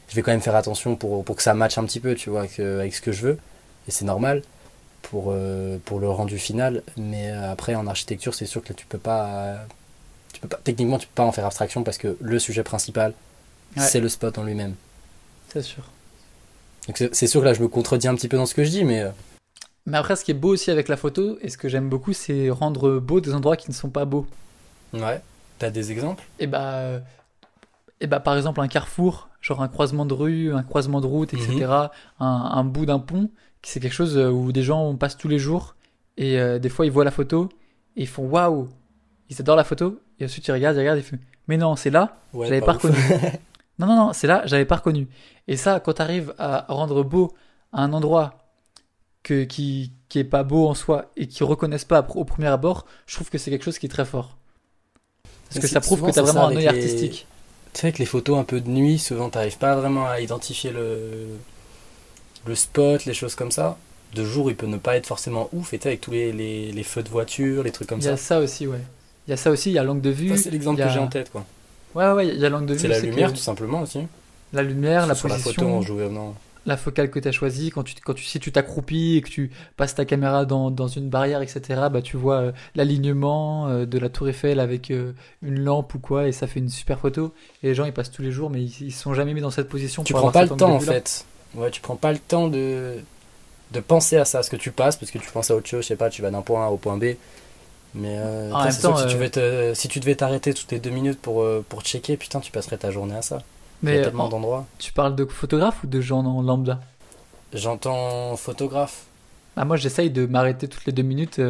Je 0.08 0.14
vais 0.14 0.22
quand 0.22 0.30
même 0.30 0.40
faire 0.40 0.54
attention 0.54 0.94
pour, 0.94 1.24
pour 1.24 1.34
que 1.34 1.42
ça 1.42 1.54
matche 1.54 1.76
un 1.76 1.84
petit 1.84 2.00
peu, 2.00 2.14
tu 2.14 2.30
vois, 2.30 2.40
avec, 2.40 2.60
avec 2.60 2.94
ce 2.94 3.00
que 3.00 3.10
je 3.10 3.22
veux. 3.22 3.38
Et 3.88 3.90
c'est 3.90 4.04
normal 4.04 4.42
pour, 5.02 5.32
euh, 5.32 5.78
pour 5.84 6.00
le 6.00 6.08
rendu 6.08 6.38
final. 6.38 6.82
Mais 6.96 7.30
euh, 7.30 7.52
après, 7.52 7.74
en 7.74 7.86
architecture, 7.86 8.34
c'est 8.34 8.46
sûr 8.46 8.62
que 8.62 8.72
tu 8.72 8.86
peux 8.86 8.98
pas. 8.98 9.66
Tu 10.32 10.40
peux 10.40 10.48
pas, 10.48 10.60
techniquement, 10.62 10.98
tu 10.98 11.06
peux 11.06 11.14
pas 11.14 11.24
en 11.24 11.32
faire 11.32 11.46
abstraction 11.46 11.82
parce 11.82 11.98
que 11.98 12.16
le 12.20 12.38
sujet 12.38 12.62
principal, 12.62 13.14
c'est 13.76 14.00
le 14.00 14.08
spot 14.08 14.38
en 14.38 14.44
lui-même. 14.44 14.74
C'est 15.52 15.62
sûr. 15.62 15.84
Donc 16.86 17.02
c'est 17.12 17.26
sûr 17.26 17.40
que 17.40 17.46
là, 17.46 17.54
je 17.54 17.62
me 17.62 17.68
contredis 17.68 18.08
un 18.08 18.14
petit 18.14 18.28
peu 18.28 18.36
dans 18.36 18.46
ce 18.46 18.54
que 18.54 18.64
je 18.64 18.70
dis, 18.70 18.84
mais. 18.84 19.04
Mais 19.88 19.98
après, 19.98 20.16
ce 20.16 20.24
qui 20.24 20.30
est 20.30 20.34
beau 20.34 20.50
aussi 20.50 20.70
avec 20.70 20.88
la 20.88 20.96
photo, 20.96 21.38
et 21.40 21.48
ce 21.48 21.58
que 21.58 21.68
j'aime 21.68 21.88
beaucoup, 21.88 22.12
c'est 22.12 22.50
rendre 22.50 22.98
beau 22.98 23.20
des 23.20 23.34
endroits 23.34 23.56
qui 23.56 23.70
ne 23.70 23.74
sont 23.74 23.90
pas 23.90 24.04
beaux. 24.04 24.26
Ouais. 24.92 25.20
T'as 25.58 25.70
des 25.70 25.90
exemples? 25.90 26.22
Et 26.38 26.44
eh 26.44 26.46
bah, 26.46 26.98
et 28.00 28.04
eh 28.04 28.06
bah, 28.06 28.20
par 28.20 28.36
exemple, 28.36 28.60
un 28.60 28.68
carrefour, 28.68 29.28
genre 29.40 29.60
un 29.60 29.68
croisement 29.68 30.06
de 30.06 30.14
rue, 30.14 30.52
un 30.52 30.62
croisement 30.62 31.00
de 31.00 31.06
route, 31.06 31.34
etc., 31.34 31.50
mhm. 31.50 31.88
un, 32.20 32.50
un 32.54 32.64
bout 32.64 32.86
d'un 32.86 33.00
pont 33.00 33.28
c'est 33.68 33.80
quelque 33.80 33.92
chose 33.92 34.16
euh, 34.16 34.30
où 34.30 34.52
des 34.52 34.62
gens 34.62 34.94
passent 34.96 35.16
tous 35.16 35.28
les 35.28 35.38
jours 35.38 35.74
et 36.16 36.38
euh, 36.38 36.58
des 36.58 36.68
fois 36.68 36.86
ils 36.86 36.92
voient 36.92 37.04
la 37.04 37.10
photo 37.10 37.48
et 37.96 38.02
ils 38.02 38.08
font 38.08 38.24
waouh, 38.24 38.68
ils 39.28 39.40
adorent 39.40 39.56
la 39.56 39.64
photo 39.64 40.00
et 40.18 40.24
ensuite 40.24 40.46
ils 40.46 40.52
regardent, 40.52 40.76
ils 40.76 40.80
regardent, 40.80 40.98
ils 40.98 41.04
font 41.04 41.18
mais 41.48 41.56
non, 41.56 41.76
c'est 41.76 41.90
là, 41.90 42.16
j'avais 42.34 42.60
pas, 42.60 42.72
reconnu. 42.72 42.96
non, 43.78 43.86
non, 43.86 43.96
non, 43.96 44.12
c'est 44.12 44.26
là, 44.26 44.42
j'avais 44.44 44.66
pas 44.66 44.76
reconnu. 44.76 45.08
Et 45.46 45.56
ça, 45.56 45.80
quand 45.80 45.94
tu 45.94 46.02
arrives 46.02 46.34
à 46.36 46.66
rendre 46.68 47.02
beau 47.02 47.32
un 47.72 47.94
endroit 47.94 48.47
que, 49.28 49.44
qui, 49.44 49.92
qui 50.08 50.20
est 50.20 50.24
pas 50.24 50.42
beau 50.42 50.66
en 50.68 50.74
soi 50.74 51.10
et 51.18 51.26
qui 51.26 51.44
reconnaissent 51.44 51.84
pas 51.84 52.06
au 52.14 52.24
premier 52.24 52.46
abord, 52.46 52.86
je 53.06 53.14
trouve 53.14 53.28
que 53.28 53.36
c'est 53.36 53.50
quelque 53.50 53.64
chose 53.64 53.78
qui 53.78 53.84
est 53.84 53.90
très 53.90 54.06
fort. 54.06 54.38
Parce 55.50 55.60
que 55.60 55.66
ça 55.66 55.80
prouve 55.80 56.02
que 56.02 56.10
tu 56.10 56.18
as 56.18 56.22
vraiment 56.22 56.46
un 56.46 56.56
œil 56.56 56.66
artistique. 56.66 57.26
Tu 57.74 57.80
sais, 57.80 57.86
avec 57.88 57.98
les 57.98 58.06
photos 58.06 58.38
un 58.38 58.44
peu 58.44 58.62
de 58.62 58.70
nuit, 58.70 58.98
souvent 58.98 59.28
t'arrives 59.28 59.58
pas 59.58 59.76
vraiment 59.76 60.08
à 60.08 60.20
identifier 60.20 60.70
le, 60.70 61.26
le 62.46 62.54
spot, 62.54 63.04
les 63.04 63.12
choses 63.12 63.34
comme 63.34 63.50
ça. 63.50 63.76
De 64.14 64.24
jour, 64.24 64.50
il 64.50 64.56
peut 64.56 64.66
ne 64.66 64.78
pas 64.78 64.96
être 64.96 65.06
forcément 65.06 65.50
ouf, 65.52 65.74
et 65.74 65.80
avec 65.84 66.00
tous 66.00 66.10
les, 66.10 66.32
les, 66.32 66.82
feux 66.82 67.02
de 67.02 67.10
voiture, 67.10 67.62
les 67.62 67.70
trucs 67.70 67.88
comme 67.88 68.00
ça. 68.00 68.08
Il 68.08 68.12
y 68.12 68.14
a 68.14 68.16
ça 68.16 68.40
aussi, 68.40 68.66
ouais. 68.66 68.80
Il 69.26 69.32
y 69.32 69.34
a 69.34 69.36
ça 69.36 69.50
aussi, 69.50 69.70
il 69.70 69.74
y 69.74 69.78
a 69.78 69.82
l'angle 69.82 70.00
de 70.00 70.10
vue. 70.10 70.38
c'est 70.38 70.50
l'exemple 70.50 70.82
que 70.82 70.88
j'ai 70.88 70.98
en 70.98 71.08
tête, 71.08 71.30
quoi. 71.30 71.44
Ouais, 71.94 72.10
ouais, 72.12 72.28
il 72.28 72.38
y 72.38 72.46
a 72.46 72.48
l'angle 72.48 72.66
de 72.66 72.74
vue. 72.74 72.80
C'est 72.80 72.88
la 72.88 73.00
lumière, 73.00 73.30
tout 73.30 73.36
simplement 73.36 73.82
aussi. 73.82 74.00
La 74.54 74.62
lumière, 74.62 75.06
la 75.06 75.14
position. 75.14 75.28
La 75.28 75.38
photo 75.38 75.66
en 75.66 75.82
La 76.66 76.76
focale 76.76 77.10
que 77.10 77.18
tu 77.18 77.28
as 77.28 77.32
choisie, 77.32 77.70
quand 77.70 77.82
tu, 77.82 77.94
quand 78.04 78.14
tu, 78.14 78.24
si 78.24 78.40
tu 78.40 78.52
t'accroupis 78.52 79.16
et 79.16 79.22
que 79.22 79.28
tu 79.28 79.50
passes 79.76 79.94
ta 79.94 80.04
caméra 80.04 80.44
dans, 80.44 80.70
dans 80.70 80.88
une 80.88 81.08
barrière, 81.08 81.40
etc., 81.40 81.60
bah, 81.90 82.02
tu 82.02 82.16
vois 82.16 82.36
euh, 82.36 82.52
l'alignement 82.74 83.68
euh, 83.68 83.86
de 83.86 83.98
la 83.98 84.08
tour 84.08 84.28
Eiffel 84.28 84.60
avec 84.60 84.90
euh, 84.90 85.12
une 85.42 85.60
lampe 85.60 85.94
ou 85.94 85.98
quoi, 85.98 86.28
et 86.28 86.32
ça 86.32 86.46
fait 86.46 86.60
une 86.60 86.68
super 86.68 86.98
photo. 86.98 87.32
Et 87.62 87.68
les 87.68 87.74
gens, 87.74 87.84
ils 87.84 87.92
passent 87.92 88.10
tous 88.10 88.22
les 88.22 88.32
jours, 88.32 88.50
mais 88.50 88.62
ils, 88.62 88.92
se 88.92 89.02
sont 89.02 89.14
jamais 89.14 89.34
mis 89.34 89.40
dans 89.40 89.50
cette 89.50 89.68
position. 89.68 90.04
Tu 90.04 90.12
prends 90.12 90.30
pas 90.30 90.42
le 90.42 90.50
temps, 90.50 90.74
en 90.74 90.80
fait. 90.80 91.24
Ouais, 91.54 91.70
tu 91.70 91.80
prends 91.80 91.96
pas 91.96 92.12
le 92.12 92.18
temps 92.18 92.48
de, 92.48 92.96
de 93.72 93.80
penser 93.80 94.16
à 94.16 94.24
ça, 94.24 94.42
ce 94.42 94.50
que 94.50 94.56
tu 94.56 94.70
passes, 94.70 94.96
parce 94.96 95.10
que 95.10 95.18
tu 95.18 95.30
penses 95.30 95.50
à 95.50 95.56
autre 95.56 95.68
chose, 95.68 95.82
je 95.82 95.88
sais 95.88 95.96
pas, 95.96 96.10
tu 96.10 96.20
vas 96.20 96.30
d'un 96.30 96.42
point 96.42 96.66
A 96.66 96.70
au 96.70 96.76
point 96.76 96.98
B. 96.98 97.14
Mais 97.94 98.18
euh, 98.18 98.70
si, 98.70 98.80
tu 98.80 99.38
euh, 99.38 99.74
si 99.74 99.88
tu 99.88 99.98
devais 99.98 100.14
t'arrêter 100.14 100.52
toutes 100.52 100.70
les 100.72 100.78
deux 100.78 100.90
minutes 100.90 101.20
pour, 101.20 101.46
pour 101.68 101.82
checker, 101.82 102.18
putain, 102.18 102.40
tu 102.40 102.52
passerais 102.52 102.76
ta 102.76 102.90
journée 102.90 103.16
à 103.16 103.22
ça. 103.22 103.42
Mais 103.82 103.92
Il 103.92 103.96
y 103.96 104.00
a 104.00 104.04
tellement 104.04 104.28
d'endroits. 104.28 104.66
Tu 104.78 104.92
parles 104.92 105.14
de 105.14 105.24
photographe 105.24 105.84
ou 105.84 105.86
de 105.86 106.00
gens 106.00 106.24
en 106.24 106.42
lambda? 106.42 106.80
J'entends 107.52 108.36
photographe. 108.36 109.04
Ah, 109.56 109.64
moi, 109.64 109.76
j'essaye 109.76 110.10
de 110.10 110.26
m'arrêter 110.26 110.68
toutes 110.68 110.84
les 110.86 110.92
deux 110.92 111.02
minutes 111.02 111.40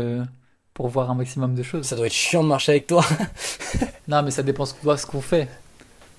pour 0.78 0.88
voir 0.88 1.10
un 1.10 1.14
maximum 1.14 1.54
de 1.56 1.62
choses. 1.64 1.86
Ça 1.86 1.96
doit 1.96 2.06
être 2.06 2.12
chiant 2.12 2.44
de 2.44 2.48
marcher 2.48 2.72
avec 2.72 2.86
toi. 2.86 3.04
non, 4.08 4.22
mais 4.22 4.30
ça 4.30 4.42
dépend 4.42 4.64
de 4.64 4.96
ce 4.96 5.06
qu'on 5.06 5.20
fait. 5.20 5.48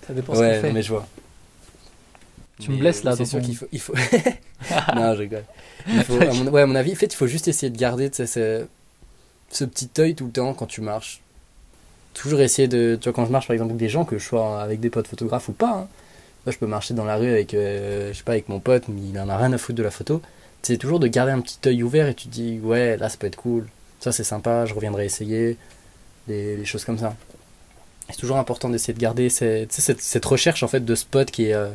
Ça 0.06 0.14
dépend 0.14 0.34
ce 0.36 0.40
qu'on 0.40 0.62
fait. 0.62 0.74
mais 0.74 0.82
je 0.82 0.90
vois. 0.90 1.08
Tu 2.60 2.72
me 2.72 2.78
blesses 2.78 3.04
là. 3.04 3.16
C'est 3.16 3.26
sûr 3.26 3.42
qu'il 3.42 3.56
faut. 3.56 3.68
Il 3.72 3.80
faut... 3.80 3.94
non, 4.96 5.14
je 5.14 5.20
rigole. 5.20 5.46
Il 5.88 6.04
faut, 6.04 6.22
à, 6.22 6.34
mon, 6.34 6.48
ouais, 6.52 6.62
à 6.64 6.66
mon 6.66 6.76
avis, 6.76 6.92
en 6.92 6.96
fait, 6.96 7.06
il 7.06 7.16
faut 7.16 7.28
juste 7.28 7.48
essayer 7.48 7.70
de 7.70 7.78
garder 7.78 8.12
ce, 8.12 8.66
ce 9.50 9.64
petit 9.64 9.90
œil 9.98 10.14
tout 10.14 10.26
le 10.26 10.32
temps 10.32 10.54
quand 10.54 10.66
tu 10.66 10.82
marches. 10.82 11.22
Toujours 12.20 12.42
essayer 12.42 12.68
de. 12.68 12.98
Tu 13.00 13.06
vois, 13.06 13.14
quand 13.14 13.26
je 13.26 13.32
marche 13.32 13.48
par 13.48 13.54
exemple 13.54 13.72
avec 13.72 13.80
des 13.80 13.90
gens, 13.90 14.06
que 14.06 14.18
je 14.18 14.26
sois 14.26 14.62
avec 14.62 14.80
des 14.80 14.90
potes 14.90 15.08
photographes 15.08 15.50
ou 15.50 15.54
pas, 15.54 15.72
hein, 15.72 15.88
moi 16.46 16.54
je 16.54 16.58
peux 16.58 16.68
marcher 16.68 16.94
dans 16.94 17.06
la 17.06 17.16
rue 17.16 17.30
avec, 17.30 17.54
euh, 17.54 18.12
je 18.12 18.18
sais 18.18 18.24
pas, 18.24 18.34
avec 18.34 18.50
mon 18.50 18.60
pote, 18.60 18.84
mais 18.88 19.02
il 19.14 19.20
en 19.20 19.30
a 19.30 19.38
rien 19.38 19.54
à 19.54 19.58
foutre 19.58 19.78
de 19.78 19.84
la 19.84 19.92
photo. 19.92 20.22
C'est 20.62 20.78
toujours 20.78 21.00
de 21.00 21.08
garder 21.08 21.32
un 21.32 21.40
petit 21.40 21.58
œil 21.66 21.84
ouvert 21.84 22.08
et 22.08 22.14
tu 22.14 22.28
te 22.28 22.34
dis, 22.34 22.60
ouais, 22.60 22.98
là 22.98 23.08
ça 23.08 23.18
peut 23.18 23.28
être 23.28 23.38
cool, 23.38 23.68
ça 24.02 24.12
c'est 24.12 24.26
sympa, 24.26 24.66
je 24.66 24.74
reviendrai 24.74 25.06
essayer, 25.06 25.58
des, 26.28 26.66
choses 26.66 26.84
comme 26.84 26.98
ça. 26.98 27.16
C'est 28.10 28.18
toujours 28.18 28.38
important 28.38 28.70
d'essayer 28.70 28.94
de 28.94 29.00
garder 29.00 29.30
cette, 29.30 30.26
recherche 30.26 30.64
en 30.64 30.68
fait 30.68 30.84
de 30.84 30.96
spot 30.96 31.32
qui 31.32 31.46
est. 31.46 31.54
Euh, 31.54 31.70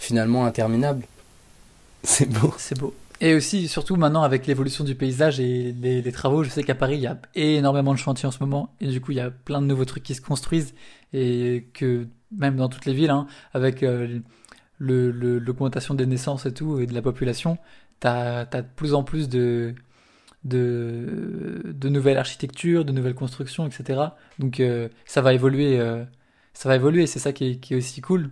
finalement 0.00 0.46
interminable. 0.46 1.04
C'est 2.02 2.28
beau. 2.28 2.52
C'est 2.58 2.76
beau. 2.76 2.92
Et 3.20 3.34
aussi, 3.34 3.68
surtout 3.68 3.96
maintenant, 3.96 4.22
avec 4.22 4.46
l'évolution 4.46 4.82
du 4.82 4.94
paysage 4.94 5.40
et 5.40 5.72
les, 5.72 6.12
travaux, 6.12 6.42
je 6.42 6.48
sais 6.48 6.62
qu'à 6.62 6.74
Paris, 6.74 6.96
il 6.96 7.02
y 7.02 7.06
a 7.06 7.20
énormément 7.34 7.92
de 7.92 7.98
chantiers 7.98 8.26
en 8.26 8.30
ce 8.30 8.40
moment. 8.40 8.74
Et 8.80 8.86
du 8.86 9.00
coup, 9.02 9.12
il 9.12 9.18
y 9.18 9.20
a 9.20 9.30
plein 9.30 9.60
de 9.60 9.66
nouveaux 9.66 9.84
trucs 9.84 10.02
qui 10.02 10.14
se 10.14 10.22
construisent. 10.22 10.74
Et 11.12 11.68
que, 11.74 12.06
même 12.34 12.56
dans 12.56 12.70
toutes 12.70 12.86
les 12.86 12.94
villes, 12.94 13.10
hein, 13.10 13.26
avec 13.52 13.82
euh, 13.82 14.20
l'augmentation 14.78 15.92
des 15.94 16.06
naissances 16.06 16.46
et 16.46 16.54
tout, 16.54 16.80
et 16.80 16.86
de 16.86 16.94
la 16.94 17.02
population, 17.02 17.58
tu 18.00 18.06
as, 18.06 18.46
de 18.46 18.64
plus 18.74 18.94
en 18.94 19.04
plus 19.04 19.28
de, 19.28 19.74
de, 20.44 21.60
de 21.66 21.88
nouvelles 21.90 22.18
architectures, 22.18 22.86
de 22.86 22.92
nouvelles 22.92 23.14
constructions, 23.14 23.66
etc. 23.66 24.00
Donc, 24.38 24.60
euh, 24.60 24.88
ça 25.04 25.20
va 25.20 25.34
évoluer. 25.34 25.78
Euh, 25.78 26.04
ça 26.54 26.68
va 26.70 26.76
évoluer, 26.76 27.06
c'est 27.06 27.18
ça 27.18 27.32
qui 27.32 27.60
est 27.70 27.74
aussi 27.74 28.00
cool. 28.00 28.30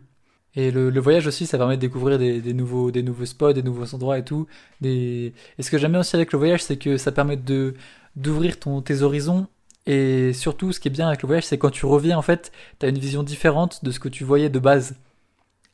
Et 0.59 0.72
le, 0.72 0.98
voyage 0.98 1.28
aussi, 1.28 1.46
ça 1.46 1.56
permet 1.56 1.76
de 1.76 1.80
découvrir 1.80 2.18
des, 2.18 2.52
nouveaux, 2.52 2.90
spots, 3.24 3.52
des 3.52 3.62
nouveaux 3.62 3.94
endroits 3.94 4.18
et 4.18 4.24
tout. 4.24 4.48
Et 4.82 5.32
ce 5.61 5.70
que 5.70 5.78
j'aime 5.78 5.92
bien 5.92 6.00
aussi 6.00 6.16
avec 6.16 6.32
le 6.32 6.38
voyage, 6.38 6.64
c'est 6.64 6.76
que 6.76 6.96
ça 6.96 7.12
permet 7.12 7.36
de 7.36 7.74
d'ouvrir 8.16 8.56
tes 8.59 9.02
horizons. 9.02 9.46
Et 9.86 10.32
surtout, 10.32 10.72
ce 10.72 10.80
qui 10.80 10.88
est 10.88 10.90
bien 10.90 11.06
avec 11.06 11.22
le 11.22 11.28
voyage, 11.28 11.44
c'est 11.44 11.59
quand 11.59 11.70
tu 11.70 11.86
reviens, 11.86 12.18
en 12.18 12.22
fait, 12.22 12.50
tu 12.80 12.86
as 12.86 12.88
une 12.88 12.98
vision 12.98 13.22
différente 13.22 13.84
de 13.84 13.92
ce 13.92 14.00
que 14.00 14.09
tu 14.09 14.24
voyais 14.24 14.48
de 14.48 14.59
base. 14.59 14.96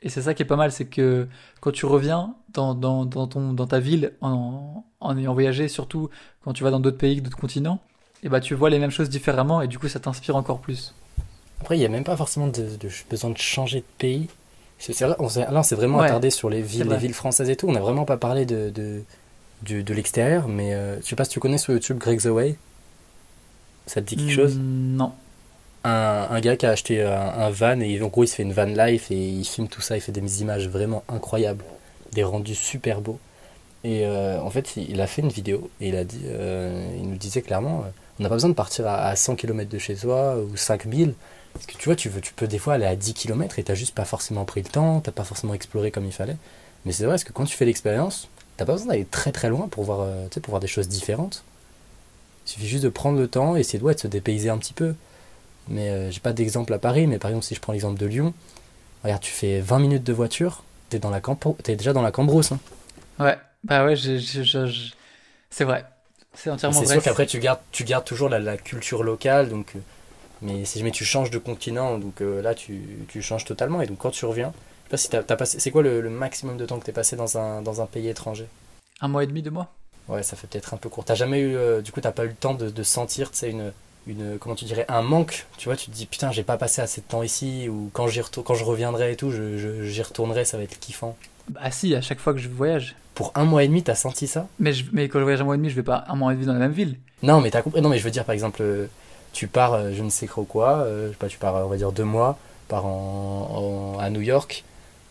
Et 0.03 0.11
c'est 0.11 0.21
ça 0.21 0.35
qui 0.35 0.43
est 0.43 0.47
pas 0.47 0.57
mal, 0.57 0.71
c'est 0.71 0.85
que 0.85 1.29
quand 1.63 1.73
tu 1.73 1.87
reviens 1.87 2.35
dans, 2.53 2.75
dans, 2.75 3.07
ton, 3.07 3.55
dans 3.55 3.67
ta 3.67 3.81
ville 3.81 4.13
en, 4.21 4.85
en 5.01 5.17
ayant 5.17 5.33
voyagé, 5.33 5.67
surtout 5.69 6.11
quand 6.43 6.53
tu 6.53 6.63
vas 6.63 6.71
dans 6.71 6.81
d'autres 6.81 6.99
pays, 6.99 7.23
d'autres 7.23 7.39
continents, 7.39 7.81
et 8.23 8.29
bah 8.29 8.41
tu 8.41 8.55
vois 8.55 8.69
les 8.69 8.79
mêmes 8.79 8.91
choses 8.91 9.09
différemment 9.09 9.63
et 9.63 9.69
du 9.69 9.79
coup 9.79 9.89
ça 9.89 9.99
t'inspire 9.99 10.37
encore 10.37 10.59
plus. 10.61 10.93
Après, 11.63 11.79
il 11.79 11.81
n'y 11.81 11.87
a 11.87 11.89
même 11.89 12.05
pas 12.05 12.19
forcément 12.19 12.53
besoin 13.09 13.31
de 13.31 13.39
changer 13.39 13.81
de 13.81 13.87
pays. 13.97 14.29
Là, 15.01 15.17
on 15.19 15.63
s'est 15.63 15.75
vraiment 15.75 16.01
attardé 16.01 16.31
sur 16.31 16.51
les 16.51 16.61
villes, 16.61 16.89
les 16.89 16.97
villes 16.97 17.15
françaises 17.15 17.49
et 17.49 17.57
tout. 17.57 17.69
On 17.69 17.73
n'a 17.73 17.81
vraiment 17.81 18.05
pas 18.05 18.17
parlé 18.17 18.45
de, 18.45 18.71
de, 18.71 19.03
de, 19.83 19.95
l'extérieur, 19.95 20.49
mais 20.49 20.75
euh, 20.75 21.01
je 21.01 21.07
sais 21.07 21.17
pas 21.17 21.25
si 21.25 21.31
tu 21.31 21.41
connais 21.41 21.59
sur 21.59 21.73
YouTube 21.73 21.99
Greg 21.99 22.21
The 22.21 22.27
Way. 22.27 22.57
Ça 23.87 24.01
te 24.03 24.07
dit 24.07 24.17
quelque 24.17 24.33
chose? 24.35 24.57
Mm, 24.57 24.97
Non. 24.97 25.13
Un, 25.85 26.29
un, 26.31 26.41
gars 26.41 26.57
qui 26.57 26.65
a 26.67 26.71
acheté 26.71 27.03
un, 27.03 27.51
van 27.51 27.79
et 27.81 28.01
en 28.01 28.09
gros 28.09 28.25
il 28.25 28.29
se 28.29 28.37
fait 28.37 28.43
une 28.43 28.55
van 28.55 28.65
life 28.65 29.11
et 29.11 29.17
il 29.17 29.45
filme 29.45 29.69
tout 29.69 29.83
ça, 29.83 29.97
il 29.97 30.01
fait 30.01 30.13
des 30.13 30.41
images 30.41 30.67
vraiment 30.67 31.05
incroyables, 31.11 31.65
des 32.13 32.25
rendus 32.25 32.55
super 32.55 33.03
beaux. 33.03 33.19
Et 33.85 34.07
euh, 34.07 34.41
en 34.41 34.49
fait, 34.49 34.77
il 34.77 34.99
a 35.03 35.07
fait 35.07 35.21
une 35.21 35.29
vidéo 35.29 35.71
et 35.83 35.89
il 35.91 35.97
a 35.97 36.05
dit, 36.05 36.23
euh, 36.25 36.91
il 36.99 37.07
nous 37.09 37.17
disait 37.17 37.43
clairement, 37.43 37.85
on 38.19 38.23
n'a 38.23 38.31
pas 38.31 38.37
besoin 38.37 38.49
de 38.49 38.55
partir 38.55 38.87
à, 38.87 39.09
à 39.09 39.15
100 39.17 39.37
km 39.37 39.69
de 39.69 39.79
chez 39.79 39.95
soi 39.95 40.39
ou 40.39 40.57
5000 40.57 41.15
parce 41.55 41.67
que 41.67 41.77
tu 41.77 41.89
vois, 41.89 41.97
tu, 41.97 42.09
veux, 42.09 42.21
tu 42.21 42.35
peux 42.35 42.49
des 42.49 42.59
fois 42.59 42.75
aller 42.75 42.85
à 42.85 42.97
10 42.97 43.15
km 43.15 43.59
et 43.59 43.65
t'as 43.65 43.75
juste 43.75 43.95
pas 43.95 44.05
forcément 44.05 44.45
pris 44.45 44.63
le 44.63 44.69
temps, 44.69 45.01
t'as 45.01 45.13
pas 45.13 45.25
forcément 45.25 45.55
exploré 45.55 45.91
comme 45.91 46.05
il 46.05 46.13
fallait. 46.13 46.37
Mais 46.85 46.93
c'est 46.93 47.05
vrai, 47.05 47.13
parce 47.13 47.25
que 47.25 47.33
quand 47.33 47.45
tu 47.45 47.57
fais 47.57 47.65
l'expérience, 47.65 48.29
t'as 48.57 48.65
pas 48.65 48.73
besoin 48.73 48.89
d'aller 48.89 49.05
très 49.05 49.33
très 49.33 49.49
loin 49.49 49.69
pour 49.69 49.85
voir, 49.85 50.01
euh, 50.01 50.27
pour 50.43 50.51
voir 50.51 50.61
des 50.61 50.67
choses 50.67 50.89
différentes. 50.89 51.45
Il 52.47 52.51
suffit 52.51 52.69
juste 52.69 52.85
de 52.85 52.89
prendre 52.89 53.19
le 53.19 53.29
temps 53.29 53.57
et 53.57 53.61
essayer 53.61 53.79
de, 53.79 53.91
de 53.91 53.99
se 53.99 54.07
dépayser 54.09 54.51
un 54.51 54.59
petit 54.59 54.75
peu. 54.75 54.95
Mais 55.69 55.89
euh, 55.89 56.11
j'ai 56.11 56.21
pas 56.21 56.33
d'exemple 56.33 56.75
à 56.75 56.79
Paris, 56.79 57.07
mais 57.07 57.19
par 57.19 57.31
exemple, 57.31 57.47
si 57.47 57.55
je 57.55 57.61
prends 57.61 57.73
l'exemple 57.73 57.99
de 57.99 58.07
Lyon, 58.07 58.35
regarde, 59.03 59.23
tu 59.23 59.33
fais 59.33 59.61
20 59.61 59.79
minutes 59.79 60.05
de 60.05 60.13
voiture, 60.13 60.65
t'es, 60.91 60.99
dans 60.99 61.11
la 61.11 61.23
es 61.69 61.77
déjà 61.77 61.93
dans 61.93 62.03
la 62.03 62.11
Cambrousse. 62.11 62.53
Hein. 62.53 62.59
Ouais, 63.19 63.39
bah 63.63 63.87
ouais, 63.87 63.95
c'est 63.97 65.65
vrai. 65.65 65.85
C'est 66.35 66.51
entièrement 66.51 66.81
vrai. 66.81 66.87
C'est 66.87 66.93
sûr 66.95 67.03
qu'après, 67.03 67.27
tu 67.27 67.39
gardes, 67.39 67.61
tu 67.71 67.85
gardes 67.85 68.05
toujours 68.05 68.29
la, 68.29 68.41
la 68.41 68.57
culture 68.57 69.05
locale, 69.05 69.49
donc. 69.49 69.73
Euh, 69.77 69.81
mais 70.45 70.65
si 70.65 70.79
jamais 70.79 70.91
tu 70.93 71.05
changes 71.05 71.31
de 71.31 71.39
continent, 71.39 71.99
donc 71.99 72.21
euh, 72.21 72.41
là 72.43 72.55
tu, 72.55 72.81
tu, 73.09 73.23
changes 73.23 73.45
totalement. 73.45 73.81
Et 73.83 73.87
donc 73.87 73.99
quand 73.99 74.11
tu 74.11 74.25
reviens, 74.27 74.53
je 74.53 74.89
sais 74.89 74.91
pas 74.91 74.97
si 74.97 75.09
t'as, 75.11 75.35
as 75.35 75.37
passé. 75.37 75.59
C'est 75.59 75.71
quoi 75.71 75.83
le, 75.83 76.09
maximum 76.11 76.57
de 76.57 76.67
temps 76.67 76.79
que 76.79 76.85
tu 76.85 76.91
es 76.91 76.95
passé 76.95 77.17
dans 77.17 77.37
un, 77.39 77.63
dans 77.63 77.81
un 77.81 77.87
pays 77.87 78.09
étranger? 78.09 78.47
Un 79.01 79.09
mois 79.09 79.25
et 79.25 79.27
demi, 79.27 79.43
deux 79.43 79.51
mois 79.51 79.73
Ouais, 80.07 80.23
ça 80.23 80.37
fait 80.37 80.47
peut-être 80.47 80.75
un 80.75 80.77
peu 80.77 80.89
court. 80.91 81.05
T'as 81.05 81.15
jamais 81.15 81.41
eu. 81.41 81.57
Euh, 81.57 81.81
du 81.81 81.91
coup, 81.91 82.01
t'as 82.01 82.13
pas 82.13 82.25
eu 82.25 82.29
le 82.29 82.35
temps 82.35 82.53
de, 82.55 82.69
de 82.69 82.83
sentir 82.83 83.31
une, 83.43 83.73
une 84.07 84.39
comment 84.39 84.55
tu 84.55 84.65
dirais 84.65 84.85
un 84.89 85.03
manque? 85.03 85.47
Tu 85.57 85.69
vois 85.69 85.77
tu 85.77 85.87
te 85.87 85.97
dis 85.97 86.07
putain 86.07 86.31
j'ai 86.31 86.43
pas 86.43 86.57
passé 86.57 86.83
assez 86.83 87.01
de 87.01 87.07
temps 87.07 87.23
ici 87.23 87.69
ou 87.69 87.91
quand 87.93 88.07
j'y 88.07 88.21
retour- 88.21 88.45
quand 88.45 88.55
je 88.55 88.65
reviendrai 88.65 89.13
et 89.13 89.17
tout 89.17 89.31
je, 89.31 89.57
je- 89.57 89.85
j'y 89.85 90.03
retournerai 90.03 90.45
ça 90.45 90.57
va 90.57 90.63
être 90.65 90.79
kiffant 90.79 91.17
Bah 91.49 91.71
si, 91.71 91.95
à 91.95 92.01
chaque 92.01 92.21
fois 92.21 92.35
que 92.35 92.39
je 92.39 92.49
voyage. 92.49 92.97
pour 93.15 93.33
un 93.35 93.45
mois 93.45 93.65
et 93.65 93.69
demi 93.69 93.83
t'as 93.83 93.95
senti 93.95 94.27
ça? 94.27 94.47
Mais, 94.59 94.73
je, 94.73 94.85
mais 94.93 95.09
quand 95.09 95.19
je 95.19 95.25
voyage 95.25 95.41
un 95.41 95.45
mois 95.45 95.55
et 95.55 95.59
demi, 95.59 95.71
je 95.71 95.77
vais 95.77 95.83
pas 95.83 96.05
un 96.09 96.17
mois 96.17 96.33
et 96.33 96.35
demi 96.35 96.47
dans 96.47 96.53
la 96.53 96.59
même 96.59 96.73
ville. 96.73 96.99
non 97.23 97.41
mais 97.41 97.51
t'as 97.51 97.63
compris 97.63 97.81
non 97.81 97.89
mais 97.89 97.99
je 97.99 98.05
veux 98.05 98.11
dire 98.11 98.25
par 98.25 98.35
exemple 98.35 98.61
euh, 98.63 98.87
tu 99.35 99.47
pars 99.49 99.75
euh, 99.75 99.93
je 99.93 100.03
ne 100.03 100.09
sais 100.09 100.27
trop 100.27 100.45
quoi 100.45 100.79
euh, 100.79 101.09
je 101.09 101.13
sais 101.13 101.19
pas 101.19 101.29
tu 101.29 101.37
pars 101.39 101.55
on 101.57 101.69
va 101.69 101.77
dire 101.77 101.93
deux 101.93 102.05
mois 102.05 102.39
pars 102.69 102.87
en, 102.87 103.95
en- 103.97 103.99
à 103.99 104.09
New 104.09 104.23
York 104.23 104.65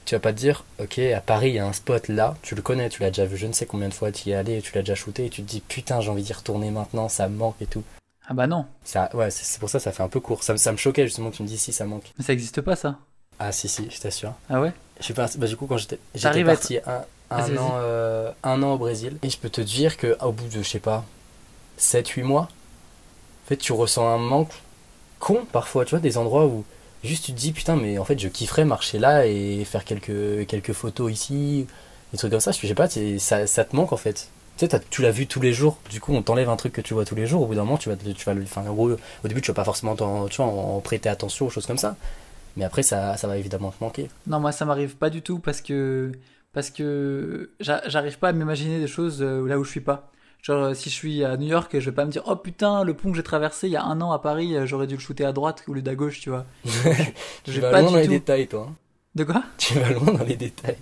tu 0.05 0.15
vas 0.15 0.19
pas 0.19 0.33
te 0.33 0.37
dire 0.39 0.65
ok 0.81 0.97
à 0.99 1.21
Paris 1.21 1.49
il 1.49 1.53
y 1.55 1.59
a 1.59 1.65
un 1.67 1.73
spot 1.73 2.07
là 2.07 2.35
tu 2.41 2.55
le 2.55 2.61
connais 2.61 2.89
tu 2.89 3.01
l'as 3.03 3.09
déjà 3.09 3.25
vu 3.25 3.37
je 3.37 3.45
ne 3.47 3.53
sais 3.53 3.65
combien 3.67 3.87
de 3.89 3.93
fois 3.93 4.11
tu 4.11 4.29
y 4.29 4.31
es 4.31 4.35
allé 4.35 4.61
tu 4.61 4.73
l'as 4.73 4.81
déjà 4.81 4.95
shooté 4.95 5.25
et 5.27 5.29
tu 5.29 5.43
te 5.43 5.47
dis 5.49 5.61
putain 5.61 6.01
j'ai 6.01 6.09
envie 6.09 6.23
d'y 6.23 6.33
retourner 6.33 6.71
maintenant 6.71 7.07
ça 7.09 7.27
me 7.29 7.37
manque 7.37 7.55
et 7.61 7.65
tout. 7.67 7.83
Ah 8.27 8.33
bah 8.33 8.47
non, 8.47 8.65
ça 8.85 9.09
ouais 9.13 9.29
c'est 9.31 9.59
pour 9.59 9.69
ça 9.69 9.79
ça 9.79 9.91
fait 9.91 10.01
un 10.03 10.07
peu 10.07 10.21
court. 10.21 10.43
Ça, 10.43 10.53
me- 10.53 10.57
ça 10.57 10.71
me 10.71 10.77
choquait 10.77 11.05
justement 11.05 11.29
que 11.29 11.35
tu 11.35 11.43
me 11.43 11.47
dis 11.49 11.57
si 11.57 11.73
ça 11.73 11.83
manque. 11.85 12.13
Mais 12.17 12.23
ça 12.23 12.31
existe 12.31 12.61
pas 12.61 12.77
ça. 12.77 12.95
ah 13.37 13.51
si 13.51 13.67
si 13.67 13.89
je 13.91 13.99
t'assure. 13.99 14.33
Ah 14.49 14.61
ouais? 14.61 14.71
Je 14.99 15.03
suis 15.03 15.13
parti, 15.13 15.37
bah, 15.37 15.47
du 15.47 15.57
coup, 15.57 15.67
quand 15.67 15.75
j'étais 15.77 15.99
j'étais 16.15 16.43
parti 16.45 16.77
un, 16.87 17.01
un 17.31 17.57
an, 17.57 17.71
euh, 17.81 18.31
un 18.43 18.63
an 18.63 18.75
au 18.75 18.77
Brésil, 18.77 19.17
et 19.23 19.29
je 19.29 19.37
peux 19.37 19.49
te 19.49 19.59
dire 19.59 19.97
que 19.97 20.15
au 20.23 20.31
bout 20.31 20.47
de, 20.47 20.63
je 20.63 20.69
sais 20.69 20.79
pas, 20.79 21.03
7-8 21.77 22.23
mois, 22.23 22.47
en 23.45 23.47
fait, 23.47 23.57
tu 23.57 23.73
ressens 23.73 24.07
un 24.07 24.17
manque 24.17 24.51
con 25.19 25.45
parfois, 25.51 25.85
tu 25.85 25.91
vois, 25.91 25.99
des 25.99 26.17
endroits 26.17 26.45
où 26.47 26.63
juste 27.03 27.25
tu 27.25 27.33
te 27.33 27.37
dis, 27.37 27.51
putain, 27.51 27.75
mais 27.75 27.97
en 27.97 28.05
fait, 28.05 28.19
je 28.19 28.27
kifferais 28.27 28.65
marcher 28.65 28.99
là 28.99 29.25
et 29.27 29.63
faire 29.65 29.85
quelques, 29.85 30.47
quelques 30.47 30.73
photos 30.73 31.11
ici, 31.11 31.67
des 32.11 32.17
trucs 32.17 32.31
comme 32.31 32.39
ça. 32.39 32.51
Je 32.51 32.67
sais 32.67 32.75
pas, 32.75 32.87
ça, 32.89 33.65
te 33.65 33.75
manque 33.75 33.93
en 33.93 33.97
fait. 33.97 34.29
Tu 34.57 34.67
sais, 34.67 34.81
tu 34.89 35.01
l'as 35.01 35.11
vu 35.11 35.25
tous 35.27 35.41
les 35.41 35.51
jours, 35.53 35.77
du 35.89 35.99
coup, 35.99 36.13
on 36.13 36.21
t'enlève 36.21 36.49
un 36.49 36.55
truc 36.57 36.73
que 36.73 36.81
tu 36.81 36.93
vois 36.93 37.05
tous 37.05 37.15
les 37.15 37.25
jours, 37.25 37.41
au 37.41 37.47
bout 37.47 37.55
d'un 37.55 37.63
moment, 37.63 37.77
tu 37.77 37.89
vas, 37.89 37.95
tu 37.95 38.25
vas. 38.25 38.33
Enfin, 38.43 38.63
en 38.67 38.75
au 38.77 38.97
début, 39.27 39.41
tu 39.41 39.49
vas 39.51 39.55
pas 39.55 39.63
forcément 39.63 39.95
tu 39.95 40.03
en, 40.03 40.45
en 40.45 40.79
prêter 40.79 41.09
attention 41.09 41.47
aux 41.47 41.49
choses 41.49 41.65
comme 41.65 41.79
ça. 41.79 41.95
Mais 42.55 42.63
après, 42.65 42.83
ça, 42.83 43.17
ça 43.17 43.27
va 43.27 43.37
évidemment 43.37 43.71
te 43.71 43.83
manquer. 43.83 44.09
Non, 44.27 44.39
moi 44.39 44.51
ça 44.51 44.65
m'arrive 44.65 44.95
pas 44.95 45.09
du 45.09 45.21
tout 45.21 45.39
parce 45.39 45.61
que 45.61 46.11
parce 46.53 46.69
que 46.69 47.49
j'a- 47.59 47.81
j'arrive 47.87 48.19
pas 48.19 48.29
à 48.29 48.31
m'imaginer 48.31 48.79
des 48.79 48.87
choses 48.87 49.21
euh, 49.23 49.47
là 49.47 49.57
où 49.57 49.63
je 49.63 49.71
suis 49.71 49.81
pas. 49.81 50.11
Genre 50.43 50.61
euh, 50.65 50.73
si 50.73 50.89
je 50.89 50.93
suis 50.93 51.23
à 51.23 51.37
New 51.37 51.47
York, 51.47 51.71
je 51.73 51.89
vais 51.89 51.95
pas 51.95 52.05
me 52.05 52.11
dire 52.11 52.21
oh 52.27 52.35
putain 52.35 52.83
le 52.83 52.93
pont 52.93 53.09
que 53.11 53.15
j'ai 53.17 53.23
traversé 53.23 53.67
il 53.67 53.71
y 53.71 53.75
a 53.77 53.83
un 53.83 53.99
an 54.01 54.11
à 54.11 54.19
Paris, 54.19 54.55
euh, 54.55 54.65
j'aurais 54.65 54.87
dû 54.87 54.95
le 54.95 54.99
shooter 54.99 55.23
à 55.25 55.31
droite 55.31 55.63
au 55.67 55.73
lieu 55.73 55.81
d'à 55.81 55.95
gauche, 55.95 56.19
tu 56.19 56.29
vois. 56.29 56.45
Tu 57.45 57.59
vas 57.61 57.71
pas 57.71 57.81
loin 57.81 57.91
dans 57.91 57.97
du 57.97 57.99
les 58.01 58.05
tout. 58.05 58.11
détails, 58.11 58.47
toi. 58.47 58.67
hein. 58.69 58.75
De 59.15 59.23
quoi? 59.23 59.43
Tu 59.57 59.73
vas 59.79 59.89
loin 59.91 60.13
dans 60.13 60.23
les 60.25 60.35
détails. 60.35 60.77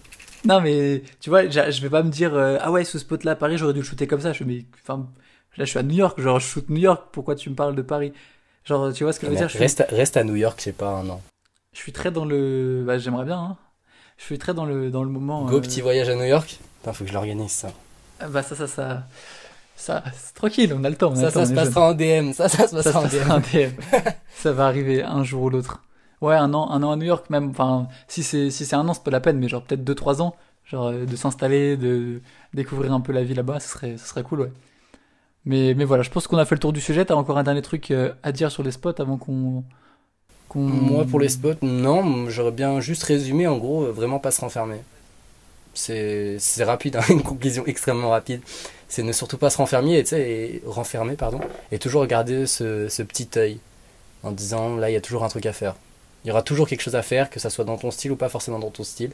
Non 0.46 0.60
mais 0.62 1.04
tu 1.20 1.30
vois, 1.30 1.48
je 1.48 1.82
vais 1.82 1.90
pas 1.90 2.02
me 2.02 2.10
dire 2.10 2.34
euh, 2.34 2.58
ah 2.62 2.72
ouais 2.72 2.84
ce 2.84 2.98
spot 2.98 3.24
là 3.24 3.34
à 3.34 3.36
Paris 3.36 3.58
j'aurais 3.60 3.74
dû 3.74 3.80
le 3.82 3.86
shooter 3.86 4.08
comme 4.08 4.22
ça. 4.22 4.34
Je 4.34 4.44
mais 4.44 4.66
enfin 4.84 5.08
là 5.58 5.66
je 5.66 5.70
suis 5.70 5.78
à 5.80 5.84
New 5.84 5.96
York, 5.96 6.20
genre 6.20 6.40
je 6.40 6.48
shoot 6.48 6.68
New 6.70 6.78
York, 6.82 7.10
pourquoi 7.12 7.36
tu 7.36 7.50
me 7.52 7.56
parles 7.56 7.76
de 7.76 7.84
Paris? 7.84 8.12
Genre 8.66 8.92
tu 8.92 9.04
vois 9.04 9.14
ce 9.14 9.20
que 9.20 9.28
je 9.28 9.32
veux 9.32 9.36
Mais 9.36 9.42
dire 9.42 9.48
je 9.50 9.54
suis, 9.54 9.60
reste, 9.60 9.86
reste 9.90 10.18
à 10.18 10.24
New 10.24 10.36
York, 10.36 10.60
c'est 10.60 10.76
pas 10.76 10.90
un 10.90 11.08
an. 11.10 11.22
je 11.74 11.78
suis 11.80 11.92
très 11.92 12.10
dans 12.10 12.26
le 12.26 12.84
bah 12.88 12.98
j'aimerais 12.98 13.26
bien 13.26 13.38
hein. 13.38 13.58
Je 14.18 14.24
suis 14.24 14.40
très 14.40 14.56
dans 14.56 14.66
le 14.66 14.90
dans 14.90 15.04
le 15.04 15.10
moment. 15.12 15.46
Go 15.46 15.58
euh, 15.58 15.62
petit 15.62 15.82
voyage 15.82 16.10
à 16.10 16.16
New 16.16 16.24
York? 16.26 16.58
Putain, 16.80 16.94
faut 16.94 17.04
que 17.04 17.10
je 17.10 17.14
l'organise 17.14 17.52
ça. 17.52 17.72
Ah 18.20 18.28
Bah 18.28 18.42
ça, 18.44 18.56
ça, 18.56 18.66
ça, 18.68 19.04
ça, 19.76 20.04
c'est 20.14 20.36
tranquille, 20.36 20.76
on 20.78 20.84
a 20.84 20.90
le 20.90 20.96
temps. 20.96 21.12
On 21.12 21.14
a 21.14 21.16
Ça, 21.16 21.26
le 21.26 21.32
temps, 21.32 21.40
ça 21.40 21.42
on 21.42 21.46
se 21.46 21.54
passera 21.54 21.90
en 21.90 21.94
DM. 21.94 22.34
Ça, 22.34 22.48
ça 22.50 22.68
se. 22.68 22.82
Ça 22.82 22.84
passera 22.84 23.10
se 23.10 23.26
en 23.26 23.40
passera 23.40 23.40
DM. 23.40 23.72
ça 24.36 24.52
va 24.52 24.68
arriver 24.68 25.04
un 25.04 25.24
jour 25.24 25.44
ou 25.44 25.50
l'autre. 25.50 25.82
Ouais, 26.22 26.36
un 26.36 26.54
an, 26.54 26.70
un 26.70 26.84
an 26.84 26.92
à 26.92 26.96
New 26.96 27.06
York 27.06 27.30
même. 27.30 27.50
Enfin, 27.50 27.88
si 28.08 28.22
c'est 28.22 28.52
si 28.52 28.66
c'est 28.66 28.76
un 28.76 28.88
an, 28.88 28.94
c'est 28.94 29.04
pas 29.04 29.12
la 29.12 29.20
peine, 29.20 29.40
mais 29.40 29.48
genre 29.50 29.64
peut-être 29.64 29.84
deux 29.84 29.96
trois 29.96 30.22
ans, 30.22 30.36
genre 30.66 30.88
euh, 30.90 31.06
de 31.06 31.16
s'installer, 31.16 31.78
de 31.78 32.22
découvrir 32.54 32.94
un 32.94 33.02
peu 33.02 33.12
la 33.12 33.24
vie 33.24 33.34
là-bas, 33.34 33.60
ce 33.60 33.70
serait, 33.70 33.98
ce 33.98 34.06
serait 34.06 34.22
cool, 34.24 34.42
ouais. 34.42 34.52
Mais 35.46 35.74
mais 35.74 35.86
voilà, 35.86 36.04
je 36.04 36.12
pense 36.12 36.28
qu'on 36.28 36.38
a 36.38 36.46
fait 36.46 36.56
le 36.56 36.60
tour 36.60 36.74
du 36.74 36.82
sujet. 36.82 37.06
T'as 37.06 37.16
encore 37.16 37.40
un 37.40 37.44
dernier 37.44 37.64
truc 37.64 37.90
euh, 37.90 38.14
à 38.22 38.32
dire 38.32 38.52
sur 38.52 38.62
les 38.62 38.72
spots 38.72 39.02
avant 39.02 39.18
qu'on 39.18 39.64
qu'on. 40.48 40.60
Moi, 40.60 41.06
pour 41.06 41.20
les 41.20 41.30
spots, 41.30 41.56
non. 41.64 42.30
J'aurais 42.30 42.52
bien 42.52 42.80
juste 42.82 43.04
résumé, 43.04 43.48
en 43.48 43.58
gros, 43.58 43.86
euh, 43.86 43.92
vraiment 43.92 44.20
pas 44.20 44.30
se 44.30 44.42
renfermer. 44.42 44.82
C'est 45.74 46.38
c'est 46.40 46.64
rapide, 46.64 46.98
hein, 46.98 47.04
une 47.10 47.24
conclusion 47.24 47.66
extrêmement 47.66 48.12
rapide. 48.12 48.42
C'est 48.92 49.04
ne 49.04 49.12
surtout 49.14 49.38
pas 49.38 49.50
se 49.50 49.58
renfermer, 49.58 49.98
et, 49.98 50.04
tu 50.04 50.10
sais, 50.10 50.22
et 50.30 50.64
renfermer, 50.66 51.16
pardon, 51.16 51.40
et 51.72 51.80
toujours 51.80 52.02
regarder 52.02 52.46
ce, 52.46 52.90
ce 52.90 53.02
petit 53.04 53.30
œil 53.38 53.60
en 54.24 54.32
disant 54.32 54.76
là, 54.76 54.90
il 54.90 54.94
y 54.94 54.98
a 54.98 55.02
toujours 55.02 55.24
un 55.24 55.30
truc 55.30 55.46
à 55.46 55.54
faire. 55.54 55.76
Il 56.24 56.28
y 56.28 56.32
aura 56.32 56.42
toujours 56.44 56.68
quelque 56.68 56.82
chose 56.82 56.96
à 56.96 57.02
faire, 57.02 57.30
que 57.30 57.40
ça 57.40 57.50
soit 57.50 57.64
dans 57.66 57.78
ton 57.78 57.90
style 57.90 58.12
ou 58.12 58.16
pas 58.18 58.30
forcément 58.30 58.60
dans 58.60 58.70
ton 58.70 58.84
style. 58.84 59.12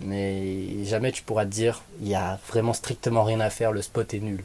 Mais 0.00 0.84
jamais 0.84 1.12
tu 1.12 1.22
pourras 1.22 1.44
te 1.44 1.50
dire 1.50 1.82
il 2.02 2.08
y 2.08 2.14
a 2.14 2.38
vraiment 2.48 2.72
strictement 2.72 3.24
rien 3.24 3.40
à 3.40 3.50
faire, 3.50 3.72
le 3.72 3.82
spot 3.82 4.12
est 4.14 4.20
nul. 4.20 4.44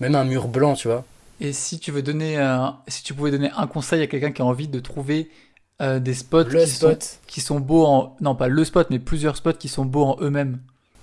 Même 0.00 0.14
un 0.14 0.24
mur 0.24 0.48
blanc, 0.48 0.74
tu 0.74 0.88
vois. 0.88 1.04
Et 1.40 1.52
si 1.52 1.78
tu 1.78 1.90
veux 1.90 2.02
donner, 2.02 2.36
un- 2.38 2.78
si 2.88 3.02
tu 3.02 3.14
pouvais 3.14 3.30
donner 3.30 3.50
un 3.56 3.66
conseil 3.66 4.02
à 4.02 4.06
quelqu'un 4.06 4.32
qui 4.32 4.42
a 4.42 4.44
envie 4.44 4.68
de 4.68 4.80
trouver 4.80 5.30
euh, 5.82 5.98
des 5.98 6.14
spots 6.14 6.44
qui 6.44 6.50
sont 6.68 6.86
qui 7.26 7.40
sont 7.40 7.60
beaux 7.60 7.86
en 7.86 8.16
non 8.20 8.34
pas 8.34 8.48
le 8.48 8.64
spot 8.64 8.88
mais 8.90 8.98
plusieurs 8.98 9.36
spots 9.36 9.54
qui 9.54 9.68
sont 9.68 9.86
beaux 9.86 10.04
en 10.04 10.16
eux-mêmes 10.20 10.58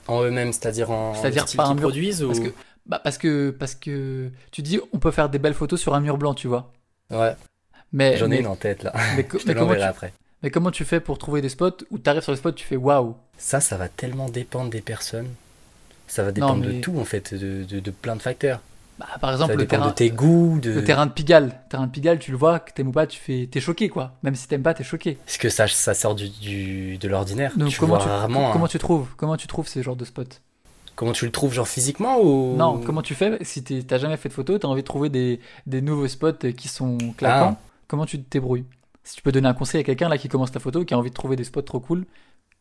en 0.08 0.24
eux-mêmes, 0.24 0.54
c'est-à-dire 0.54 0.92
en 0.92 1.14
C'est-à-dire 1.14 1.46
le 1.52 1.58
pas 1.58 1.64
qu'ils 1.66 1.74
mur- 1.76 1.82
produisent 1.84 2.24
ou 2.24 2.28
parce 2.28 2.40
que 2.40 2.54
bah 2.86 3.02
parce 3.04 3.18
que 3.18 3.50
parce 3.52 3.76
que 3.76 4.30
tu 4.52 4.62
dis 4.62 4.80
on 4.94 5.00
peut 5.00 5.12
faire 5.12 5.30
des 5.30 5.40
belles 5.40 5.54
photos 5.54 5.80
sur 5.80 5.94
un 5.94 6.00
mur 6.00 6.18
blanc 6.18 6.34
tu 6.34 6.48
vois 6.48 6.72
Ouais, 7.12 7.36
mais 7.92 8.18
j'en 8.18 8.26
ai 8.28 8.30
mais, 8.30 8.40
une 8.40 8.48
en 8.48 8.56
tête 8.56 8.84
là. 8.84 8.94
mais, 9.16 9.24
co- 9.28 9.38
Je 9.40 9.44
te 9.44 9.48
mais 9.50 9.56
comment 9.56 9.76
tu, 9.76 9.82
après. 9.82 10.14
mais 10.44 10.50
comment 10.50 10.72
tu 10.72 10.86
fais 10.86 11.00
pour 11.00 11.18
trouver 11.18 11.42
des 11.42 11.50
spots 11.50 11.78
où 11.92 12.00
tu 12.00 12.10
arrives 12.10 12.22
sur 12.24 12.32
les 12.32 12.38
spots 12.38 12.52
tu 12.54 12.66
fais 12.66 12.76
waouh 12.78 13.16
Ça, 13.38 13.60
ça 13.60 13.76
va 13.78 13.90
tellement 13.90 14.30
dépendre 14.30 14.70
des 14.70 14.82
personnes. 14.82 15.30
Ça 16.08 16.24
va 16.24 16.30
Non, 16.30 16.34
dépendre 16.34 16.66
mais- 16.68 16.74
de 16.76 16.82
tout 16.82 16.98
en 16.98 17.04
fait, 17.04 17.34
de, 17.34 17.64
de, 17.66 17.80
de 17.82 17.92
plein 17.92 18.16
de 18.16 18.22
facteurs. 18.22 18.62
Bah, 19.00 19.06
par 19.22 19.32
exemple 19.32 19.56
le 19.56 19.68
terrain 19.68 19.88
de 19.90 19.94
tes 19.94 20.10
goûts, 20.10 20.60
de 20.60 20.72
le 20.72 20.84
terrain 20.84 21.06
de 21.06 21.12
Pigalle 21.12 21.46
le 21.46 21.70
terrain 21.70 21.86
de 21.88 21.92
Pigalle 21.92 22.18
tu 22.20 22.32
le 22.32 22.38
vois 22.38 22.60
que 22.60 22.72
t'aimes 22.72 22.88
ou 22.88 22.92
pas 22.92 23.06
tu 23.08 23.20
fais 23.20 23.48
t'es 23.52 23.60
choqué 23.60 23.90
quoi 23.90 24.14
même 24.24 24.36
si 24.36 24.48
t'aimes 24.48 24.64
pas 24.64 24.74
t'es 24.74 24.84
choqué 24.84 25.18
Est-ce 25.28 25.38
que 25.38 25.50
ça, 25.50 25.68
ça 25.68 25.94
sort 25.94 26.16
du, 26.16 26.30
du- 26.30 26.98
de 26.98 27.08
l'ordinaire? 27.08 27.52
Donc 27.58 27.70
Tu 27.70 27.80
comment 27.80 27.96
vois 27.96 28.04
tu 28.04 28.10
rarement. 28.10 28.52
comment 28.52 28.66
hein. 28.66 28.70
tu 28.70 28.80
trouves 28.80 29.08
comment 29.18 29.38
tu 29.38 29.48
trouves 29.48 29.68
ces 29.68 29.84
genres 29.84 29.96
de 29.96 30.06
spots? 30.06 30.24
Comment 30.96 31.12
tu 31.12 31.26
le 31.26 31.32
trouves, 31.32 31.54
genre 31.54 31.68
physiquement 31.68 32.20
ou? 32.20 32.56
Non, 32.58 32.80
comment 32.80 33.04
tu 33.04 33.14
fais 33.14 33.38
si 33.44 33.62
t'as 33.64 34.00
jamais 34.00 34.18
fait 34.18 34.30
de 34.30 34.34
photo, 34.34 34.58
t'as 34.58 34.68
envie 34.68 34.82
de 34.82 34.88
trouver 34.88 35.10
des, 35.10 35.40
des 35.68 35.82
nouveaux 35.82 36.08
spots 36.08 36.52
qui 36.58 36.68
sont 36.68 36.98
claquants, 37.18 37.56
Ah. 37.60 37.68
comment 37.88 38.08
tu 38.08 38.20
te 38.20 38.28
débrouilles? 38.32 38.66
Si 39.04 39.16
tu 39.16 39.22
peux 39.22 39.32
donner 39.32 39.48
un 39.48 39.54
conseil 39.54 39.82
à 39.82 39.84
quelqu'un 39.84 40.10
là 40.10 40.18
qui 40.18 40.28
commence 40.28 40.52
ta 40.52 40.60
photo, 40.60 40.84
qui 40.86 40.96
a 40.96 40.98
envie 40.98 41.12
de 41.12 41.16
trouver 41.16 41.36
des 41.36 41.44
spots 41.44 41.62
trop 41.62 41.80
cool, 41.80 42.06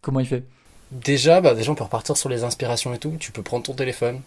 comment 0.03 0.21
il 0.21 0.27
fait? 0.27 0.45
Déjà, 0.93 1.41
bah, 1.41 1.55
déjà, 1.55 1.73
on 1.73 1.75
peut 1.75 1.83
repartir 1.85 2.17
sur 2.17 2.29
les 2.29 2.45
inspirations 2.45 2.93
et 2.95 2.99
tout. 2.99 3.15
Tu 3.19 3.33
peux 3.33 3.43
prendre 3.43 3.65
ton 3.65 3.73
téléphone. 3.73 4.21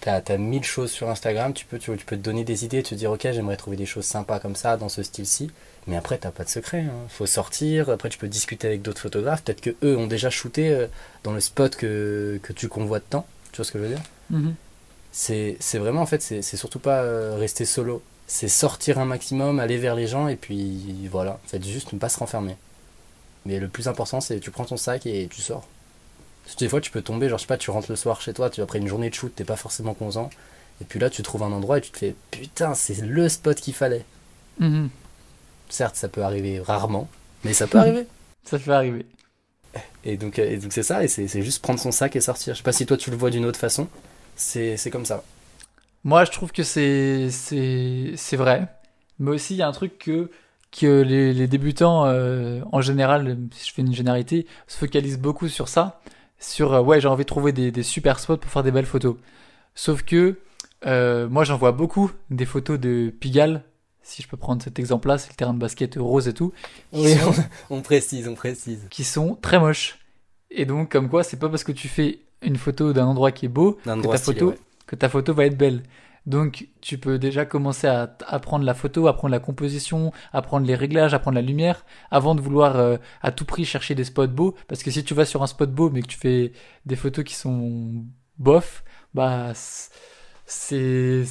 T'as 0.00 0.20
as 0.26 0.36
mille 0.38 0.64
choses 0.64 0.90
sur 0.90 1.08
Instagram. 1.10 1.52
Tu 1.52 1.66
peux, 1.66 1.78
tu, 1.78 1.94
tu 1.96 2.04
peux 2.04 2.16
te 2.16 2.22
donner 2.22 2.44
des 2.44 2.64
idées, 2.64 2.82
te 2.82 2.94
dire, 2.94 3.10
ok, 3.10 3.28
j'aimerais 3.32 3.56
trouver 3.56 3.76
des 3.76 3.86
choses 3.86 4.06
sympas 4.06 4.38
comme 4.40 4.56
ça, 4.56 4.76
dans 4.76 4.88
ce 4.88 5.02
style-ci. 5.02 5.50
Mais 5.86 5.96
après, 5.96 6.18
t'as 6.18 6.30
pas 6.30 6.44
de 6.44 6.48
secret. 6.48 6.80
Hein. 6.80 7.06
Faut 7.08 7.26
sortir. 7.26 7.90
Après, 7.90 8.08
tu 8.08 8.18
peux 8.18 8.28
discuter 8.28 8.66
avec 8.66 8.82
d'autres 8.82 9.00
photographes. 9.00 9.42
Peut-être 9.42 9.60
que 9.60 9.74
eux 9.82 9.96
ont 9.96 10.06
déjà 10.06 10.30
shooté 10.30 10.70
euh, 10.70 10.86
dans 11.22 11.32
le 11.32 11.40
spot 11.40 11.76
que, 11.76 12.40
que 12.42 12.52
tu 12.52 12.68
convoites 12.68 13.08
tant. 13.10 13.26
Tu 13.52 13.56
vois 13.56 13.64
ce 13.64 13.72
que 13.72 13.78
je 13.78 13.84
veux 13.84 13.90
dire? 13.90 14.02
Mhm. 14.30 14.54
C'est 15.12 15.56
c'est 15.58 15.78
vraiment, 15.78 16.02
en 16.02 16.06
fait, 16.06 16.22
c'est 16.22 16.42
surtout 16.42 16.78
pas 16.78 17.02
euh, 17.02 17.36
rester 17.36 17.64
solo. 17.64 18.02
C'est 18.26 18.48
sortir 18.48 18.98
un 19.00 19.04
maximum, 19.04 19.58
aller 19.58 19.76
vers 19.76 19.96
les 19.96 20.06
gens 20.06 20.28
et 20.28 20.36
puis 20.36 21.08
voilà. 21.10 21.40
Faites 21.46 21.66
juste 21.66 21.92
ne 21.92 21.98
pas 21.98 22.08
se 22.08 22.18
renfermer. 22.18 22.56
Mais 23.44 23.58
le 23.58 23.68
plus 23.68 23.88
important, 23.88 24.20
c'est 24.20 24.38
tu 24.38 24.50
prends 24.52 24.64
ton 24.64 24.76
sac 24.76 25.06
et 25.06 25.26
tu 25.28 25.40
sors. 25.40 25.66
Parce 26.44 26.54
que 26.54 26.60
des 26.60 26.68
fois, 26.68 26.80
tu 26.80 26.90
peux 26.90 27.02
tomber, 27.02 27.28
genre, 27.28 27.38
je 27.38 27.42
sais 27.42 27.48
pas, 27.48 27.58
tu 27.58 27.70
rentres 27.70 27.90
le 27.90 27.96
soir 27.96 28.20
chez 28.20 28.32
toi, 28.32 28.50
tu 28.50 28.60
après 28.60 28.78
une 28.78 28.88
journée 28.88 29.10
de 29.10 29.14
shoot, 29.14 29.32
t'es 29.34 29.44
pas 29.44 29.56
forcément 29.56 29.94
content. 29.94 30.30
Et 30.80 30.84
puis 30.84 30.98
là, 30.98 31.10
tu 31.10 31.22
trouves 31.22 31.42
un 31.42 31.52
endroit 31.52 31.78
et 31.78 31.80
tu 31.80 31.90
te 31.90 31.98
fais 31.98 32.14
putain, 32.30 32.74
c'est 32.74 33.00
le 33.02 33.28
spot 33.28 33.60
qu'il 33.60 33.74
fallait. 33.74 34.04
Mhm. 34.58 34.88
Certes, 35.68 35.96
ça 35.96 36.08
peut 36.08 36.22
arriver 36.22 36.60
rarement, 36.60 37.08
mais 37.44 37.52
ça 37.52 37.66
peut 37.66 37.78
arriver. 37.78 38.06
Ça 38.42 38.58
peut 38.58 38.72
arriver. 38.72 39.04
Et 40.02 40.16
donc, 40.16 40.38
et 40.38 40.56
donc 40.56 40.72
c'est 40.72 40.82
ça, 40.82 41.04
et 41.04 41.08
c'est 41.08 41.42
juste 41.42 41.62
prendre 41.62 41.78
son 41.78 41.92
sac 41.92 42.16
et 42.16 42.22
sortir. 42.22 42.54
Je 42.54 42.58
sais 42.58 42.64
pas 42.64 42.72
si 42.72 42.86
toi 42.86 42.96
tu 42.96 43.10
le 43.10 43.16
vois 43.18 43.28
d'une 43.28 43.44
autre 43.44 43.58
façon. 43.58 43.86
C'est 44.34 44.90
comme 44.90 45.04
ça. 45.04 45.22
Moi, 46.02 46.24
je 46.24 46.30
trouve 46.30 46.50
que 46.50 46.62
c'est 46.62 47.28
vrai, 48.32 48.66
mais 49.18 49.30
aussi 49.30 49.54
il 49.54 49.58
y 49.58 49.62
a 49.62 49.68
un 49.68 49.72
truc 49.72 49.98
que 49.98 50.30
que 50.72 51.02
les, 51.02 51.34
les 51.34 51.48
débutants 51.48 52.06
euh, 52.06 52.60
en 52.72 52.80
général, 52.80 53.36
si 53.52 53.68
je 53.68 53.74
fais 53.74 53.82
une 53.82 53.94
généralité, 53.94 54.46
se 54.68 54.78
focalisent 54.78 55.18
beaucoup 55.18 55.48
sur 55.48 55.68
ça, 55.68 56.00
sur 56.40 56.72
euh, 56.74 56.80
ouais 56.82 57.00
j'ai 57.00 57.06
envie 57.08 57.22
de 57.24 57.28
trouver 57.28 57.52
des, 57.52 57.70
des 57.70 57.82
super 57.84 58.18
spots 58.18 58.38
pour 58.38 58.50
faire 58.50 58.62
des 58.64 58.72
belles 58.72 58.86
photos. 58.86 59.14
Sauf 59.76 60.02
que 60.02 60.36
euh, 60.86 61.28
moi 61.28 61.44
j'en 61.44 61.56
vois 61.56 61.72
beaucoup 61.72 62.10
des 62.30 62.46
photos 62.46 62.80
de 62.80 63.12
Pigalle, 63.20 63.62
si 64.02 64.22
je 64.22 64.28
peux 64.28 64.36
prendre 64.36 64.62
cet 64.62 64.78
exemple-là, 64.78 65.18
c'est 65.18 65.30
le 65.30 65.36
terrain 65.36 65.54
de 65.54 65.58
basket 65.58 65.94
rose 65.96 66.26
et 66.26 66.34
tout, 66.34 66.52
Oui, 66.92 67.14
sont- 67.14 67.34
on, 67.70 67.80
précise, 67.82 68.26
on 68.26 68.34
précise. 68.34 68.86
qui 68.90 69.04
sont 69.04 69.36
très 69.40 69.60
moches. 69.60 69.98
Et 70.50 70.64
donc 70.64 70.90
comme 70.90 71.08
quoi 71.08 71.22
c'est 71.22 71.36
pas 71.38 71.48
parce 71.48 71.62
que 71.62 71.72
tu 71.72 71.86
fais 71.88 72.20
une 72.42 72.56
photo 72.56 72.92
d'un 72.92 73.06
endroit 73.06 73.30
qui 73.30 73.46
est 73.46 73.50
beau 73.50 73.78
D'un 73.84 73.94
que 73.94 73.98
endroit 74.00 74.14
ta 74.16 74.22
stylé, 74.22 74.38
photo 74.40 74.50
ouais. 74.52 74.58
que 74.86 74.96
ta 74.96 75.08
photo 75.08 75.32
va 75.34 75.44
être 75.46 75.56
belle. 75.58 75.82
Donc 76.26 76.68
tu 76.80 76.98
peux 76.98 77.18
déjà 77.18 77.44
commencer 77.44 77.86
à 77.86 78.16
apprendre 78.26 78.64
la 78.64 78.74
photo, 78.74 79.06
apprendre 79.06 79.32
la 79.32 79.40
composition, 79.40 80.12
apprendre 80.32 80.66
les 80.66 80.74
réglages, 80.74 81.14
apprendre 81.14 81.36
la 81.36 81.42
lumière, 81.42 81.84
avant 82.10 82.34
de 82.34 82.40
vouloir 82.40 82.76
euh, 82.76 82.96
à 83.22 83.32
tout 83.32 83.44
prix 83.44 83.64
chercher 83.64 83.94
des 83.94 84.04
spots 84.04 84.28
beaux. 84.28 84.54
Parce 84.68 84.82
que 84.82 84.90
si 84.90 85.02
tu 85.02 85.14
vas 85.14 85.24
sur 85.24 85.42
un 85.42 85.46
spot 85.46 85.70
beau 85.72 85.90
mais 85.90 86.02
que 86.02 86.08
tu 86.08 86.18
fais 86.18 86.52
des 86.86 86.96
photos 86.96 87.24
qui 87.24 87.34
sont 87.34 88.04
bof, 88.38 88.84
bah 89.14 89.52
c'est 90.46 91.24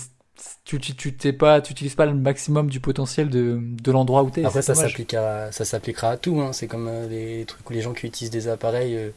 tu 0.65 0.79
tu 0.79 0.95
tu 0.95 1.15
t'es 1.15 1.33
pas 1.33 1.61
tu 1.61 1.71
utilises 1.71 1.95
pas 1.95 2.05
le 2.05 2.13
maximum 2.13 2.69
du 2.69 2.79
potentiel 2.79 3.29
de, 3.29 3.59
de 3.61 3.91
l'endroit 3.91 4.23
où. 4.23 4.27
Après, 4.27 4.61
ça 4.61 4.73
dommage. 4.73 4.91
s'appliquera, 4.91 5.51
ça 5.51 5.65
s'appliquera 5.65 6.11
à 6.11 6.17
tout. 6.17 6.39
Hein. 6.39 6.53
C'est 6.53 6.67
comme 6.67 6.87
euh, 6.87 7.07
les 7.07 7.45
trucs 7.45 7.69
où 7.69 7.73
les 7.73 7.81
gens 7.81 7.93
qui 7.93 8.07
utilisent 8.07 8.31
des 8.31 8.47
appareils 8.47 8.95
euh, 8.95 9.09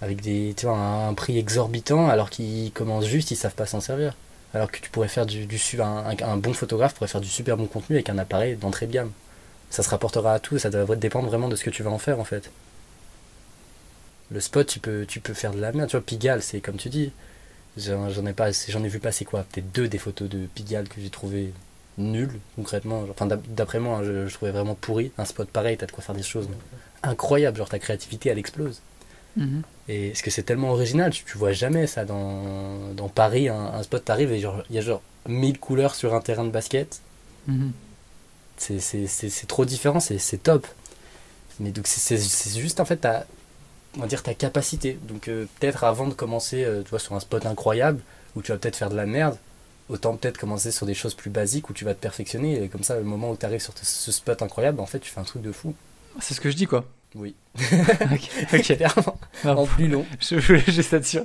avec 0.00 0.20
des, 0.20 0.54
tu 0.56 0.66
vois, 0.66 0.76
un, 0.76 1.08
un 1.08 1.14
prix 1.14 1.38
exorbitant, 1.38 2.08
alors 2.08 2.30
qu'ils 2.30 2.72
commencent 2.72 3.06
juste, 3.06 3.30
ils 3.32 3.36
savent 3.36 3.54
pas 3.54 3.66
s'en 3.66 3.80
servir. 3.80 4.14
Alors 4.54 4.70
que 4.70 4.78
tu 4.80 4.90
pourrais 4.90 5.08
faire 5.08 5.26
du, 5.26 5.46
du 5.46 5.60
un, 5.80 6.36
bon 6.36 6.54
photographe 6.54 6.94
pourrait 6.94 7.08
faire 7.08 7.20
du 7.20 7.28
super 7.28 7.56
bon 7.56 7.66
contenu 7.66 7.96
avec 7.96 8.08
un 8.08 8.18
appareil 8.18 8.56
d'entrée 8.56 8.86
de 8.86 8.92
gamme. 8.92 9.12
Ça 9.70 9.82
se 9.82 9.90
rapportera 9.90 10.32
à 10.34 10.38
tout. 10.38 10.58
Ça 10.58 10.70
devrait 10.70 10.96
dépendre 10.96 11.28
vraiment 11.28 11.48
de 11.48 11.56
ce 11.56 11.64
que 11.64 11.70
tu 11.70 11.82
vas 11.82 11.90
en 11.90 11.98
faire 11.98 12.18
en 12.18 12.24
fait. 12.24 12.50
Le 14.30 14.40
spot, 14.40 14.66
tu 14.66 14.80
peux, 14.80 15.06
faire 15.34 15.52
de 15.52 15.60
la 15.60 15.72
merde. 15.72 15.88
Tu 15.88 15.96
vois, 15.96 16.04
Pigalle, 16.04 16.42
c'est 16.42 16.60
comme 16.60 16.76
tu 16.76 16.88
dis. 16.88 17.12
J'en 17.76 18.26
ai 18.26 18.32
pas, 18.32 18.50
j'en 18.68 18.80
vu 18.88 19.00
quoi? 19.00 19.44
Peut-être 19.44 19.70
deux 19.72 19.88
des 19.88 19.98
photos 19.98 20.28
de 20.28 20.46
Pigalle 20.54 20.88
que 20.88 21.00
j'ai 21.00 21.10
trouvé 21.10 21.52
nulles 21.96 22.40
concrètement. 22.56 23.04
Enfin, 23.10 23.26
d'ap- 23.26 23.46
d'après 23.48 23.78
moi, 23.78 23.98
hein, 23.98 24.02
je, 24.04 24.26
je 24.26 24.34
trouvais 24.34 24.50
vraiment 24.50 24.74
pourri. 24.74 25.12
Un 25.18 25.24
spot 25.24 25.48
pareil, 25.48 25.76
t'as 25.76 25.86
de 25.86 25.92
quoi 25.92 26.02
faire 26.02 26.14
des 26.14 26.22
choses 26.22 26.48
incroyables. 27.02 27.58
Genre 27.58 27.68
ta 27.68 27.78
créativité, 27.78 28.30
elle 28.30 28.38
explose. 28.38 28.80
Mhm. 29.38 29.62
Et 29.88 30.10
parce 30.10 30.22
que 30.22 30.30
c'est 30.30 30.42
tellement 30.44 30.70
original, 30.72 31.10
tu, 31.12 31.24
tu 31.24 31.38
vois 31.38 31.52
jamais 31.52 31.86
ça 31.86 32.04
dans, 32.04 32.92
dans 32.94 33.08
Paris. 33.08 33.48
Un, 33.48 33.56
un 33.74 33.82
spot 33.82 34.04
t'arrive 34.04 34.32
et 34.32 34.38
il 34.38 34.74
y 34.76 34.78
a 34.78 34.82
genre 34.82 35.02
1000 35.28 35.58
couleurs 35.60 35.94
sur 35.94 36.14
un 36.14 36.20
terrain 36.20 36.44
de 36.44 36.50
basket. 36.50 37.00
Mhm. 37.48 37.72
C'est 38.58 39.46
trop 39.46 39.64
différent, 39.64 40.00
c'est 40.00 40.42
top. 40.42 40.66
Mais 41.60 41.70
donc 41.72 41.86
c'est- 41.86 42.60
juste 42.60 42.80
en 42.80 42.84
fait 42.84 42.98
ta, 42.98 43.26
on 43.96 44.00
va 44.02 44.06
dire 44.08 44.22
ta 44.22 44.34
capacité. 44.34 44.98
Donc 45.08 45.28
euh, 45.28 45.46
peut-être 45.60 45.84
avant 45.84 46.08
de 46.08 46.14
commencer, 46.14 46.64
euh, 46.64 46.82
tu 46.82 46.90
vois, 46.90 46.98
sur 47.00 47.14
un 47.14 47.20
spot 47.20 47.46
incroyable 47.46 48.00
où 48.36 48.42
tu 48.42 48.52
vas 48.52 48.58
peut-être 48.58 48.76
faire 48.76 48.90
de 48.90 48.96
la 48.96 49.06
merde, 49.06 49.36
autant 49.90 50.16
peut-être 50.16 50.38
commencer 50.38 50.72
sur 50.72 50.86
des 50.86 50.94
choses 50.94 51.14
plus 51.14 51.30
basiques 51.30 51.70
où 51.70 51.74
tu 51.74 51.84
vas 51.84 51.94
te 51.94 52.00
perfectionner. 52.00 52.62
Et 52.62 52.68
comme 52.68 52.84
ça, 52.84 52.96
le 52.96 53.04
moment 53.04 53.30
où 53.32 53.36
tu 53.36 53.46
arrives 53.46 53.62
sur 53.62 53.74
ce 53.80 54.12
spot 54.12 54.42
incroyable, 54.42 54.80
en 54.80 54.86
fait, 54.86 55.00
tu 55.00 55.10
fais 55.12 55.20
un 55.20 55.24
truc 55.24 55.42
de 55.42 55.52
fou. 55.52 55.74
C'est 56.20 56.34
ce 56.34 56.40
que 56.40 56.50
je 56.50 56.56
dis 56.56 56.66
quoi. 56.66 56.84
Oui. 57.14 57.34
ok. 57.56 58.30
ok. 58.52 58.76
Clairement. 58.76 59.18
Non, 59.44 59.58
En 59.58 59.66
plus 59.66 59.88
long. 59.88 60.04
Je 60.20 60.36
voulais 60.36 60.60
juste 60.66 60.92
être 60.92 61.06
sûr. 61.06 61.24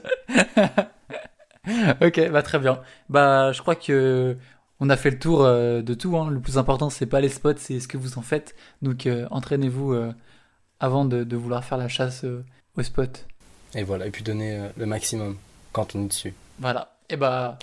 ok, 2.02 2.30
bah 2.32 2.42
très 2.42 2.60
bien. 2.60 2.82
Bah 3.10 3.52
je 3.52 3.62
crois 3.62 3.76
que 3.76 4.38
on 4.80 4.90
a 4.90 4.98
fait 4.98 5.12
le 5.12 5.20
tour 5.20 5.44
euh, 5.44 5.82
de 5.82 5.94
tout. 5.94 6.18
hein. 6.18 6.30
Le 6.30 6.40
plus 6.40 6.58
important 6.58 6.90
c'est 6.90 7.06
pas 7.06 7.22
les 7.22 7.30
spots, 7.30 7.54
c'est 7.58 7.80
ce 7.80 7.88
que 7.88 7.98
vous 7.98 8.18
en 8.18 8.22
faites. 8.22 8.56
Donc 8.82 9.06
euh, 9.06 9.28
entraînez-vous 9.32 9.94
euh, 9.94 10.14
avant 10.80 11.06
de, 11.06 11.24
de 11.24 11.36
vouloir 11.38 11.64
faire 11.64 11.78
la 11.78 11.88
chasse 11.88 12.26
au 12.78 12.84
spot. 12.84 13.26
Et 13.76 13.84
voilà, 13.84 14.06
et 14.08 14.12
puis 14.12 14.24
donner 14.24 14.56
euh, 14.58 14.68
le 14.78 14.86
maximum 14.86 15.38
quand 15.72 15.96
on 15.96 16.04
est 16.04 16.08
dessus. 16.10 16.34
Voilà. 16.60 16.96
Et 17.10 17.16
bah 17.18 17.58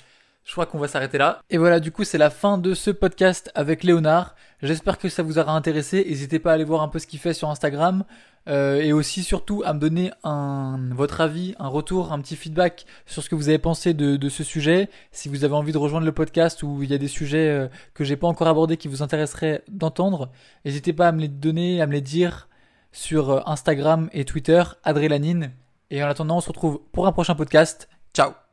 je 0.50 0.54
crois 0.56 0.66
qu'on 0.66 0.80
va 0.80 0.88
s'arrêter 0.88 1.16
là. 1.16 1.42
Et 1.48 1.58
voilà, 1.58 1.78
du 1.78 1.92
coup 1.92 2.02
c'est 2.02 2.18
la 2.18 2.28
fin 2.28 2.58
de 2.58 2.74
ce 2.74 2.90
podcast 2.90 3.52
avec 3.54 3.84
Léonard. 3.84 4.34
J'espère 4.64 4.98
que 4.98 5.08
ça 5.08 5.22
vous 5.22 5.38
aura 5.38 5.52
intéressé. 5.52 6.04
N'hésitez 6.04 6.40
pas 6.40 6.50
à 6.50 6.54
aller 6.54 6.64
voir 6.64 6.82
un 6.82 6.88
peu 6.88 6.98
ce 6.98 7.06
qu'il 7.06 7.20
fait 7.20 7.34
sur 7.34 7.48
Instagram. 7.50 8.02
Euh, 8.48 8.80
et 8.80 8.92
aussi 8.92 9.22
surtout 9.22 9.62
à 9.64 9.74
me 9.74 9.78
donner 9.78 10.10
votre 10.24 11.20
avis, 11.20 11.54
un 11.60 11.68
retour, 11.68 12.12
un 12.12 12.18
petit 12.18 12.34
feedback 12.34 12.84
sur 13.06 13.22
ce 13.22 13.28
que 13.28 13.36
vous 13.36 13.48
avez 13.48 13.58
pensé 13.58 13.94
de, 13.94 14.16
de 14.16 14.28
ce 14.28 14.42
sujet. 14.42 14.90
Si 15.12 15.28
vous 15.28 15.44
avez 15.44 15.54
envie 15.54 15.70
de 15.70 15.78
rejoindre 15.78 16.04
le 16.04 16.10
podcast 16.10 16.64
ou 16.64 16.82
il 16.82 16.90
y 16.90 16.94
a 16.94 16.98
des 16.98 17.06
sujets 17.06 17.48
euh, 17.48 17.68
que 17.94 18.02
j'ai 18.02 18.16
pas 18.16 18.26
encore 18.26 18.48
abordés 18.48 18.76
qui 18.76 18.88
vous 18.88 19.02
intéresseraient 19.02 19.62
d'entendre, 19.68 20.32
n'hésitez 20.64 20.92
pas 20.92 21.06
à 21.06 21.12
me 21.12 21.20
les 21.20 21.28
donner, 21.28 21.80
à 21.80 21.86
me 21.86 21.92
les 21.92 22.00
dire 22.00 22.48
sur 22.90 23.30
euh, 23.30 23.40
Instagram 23.46 24.10
et 24.12 24.24
Twitter, 24.24 24.64
Adrélanine. 24.82 25.52
Et 25.92 26.02
en 26.02 26.08
attendant, 26.08 26.38
on 26.38 26.40
se 26.40 26.48
retrouve 26.48 26.80
pour 26.90 27.06
un 27.06 27.12
prochain 27.12 27.36
podcast. 27.36 27.88
Ciao 28.14 28.49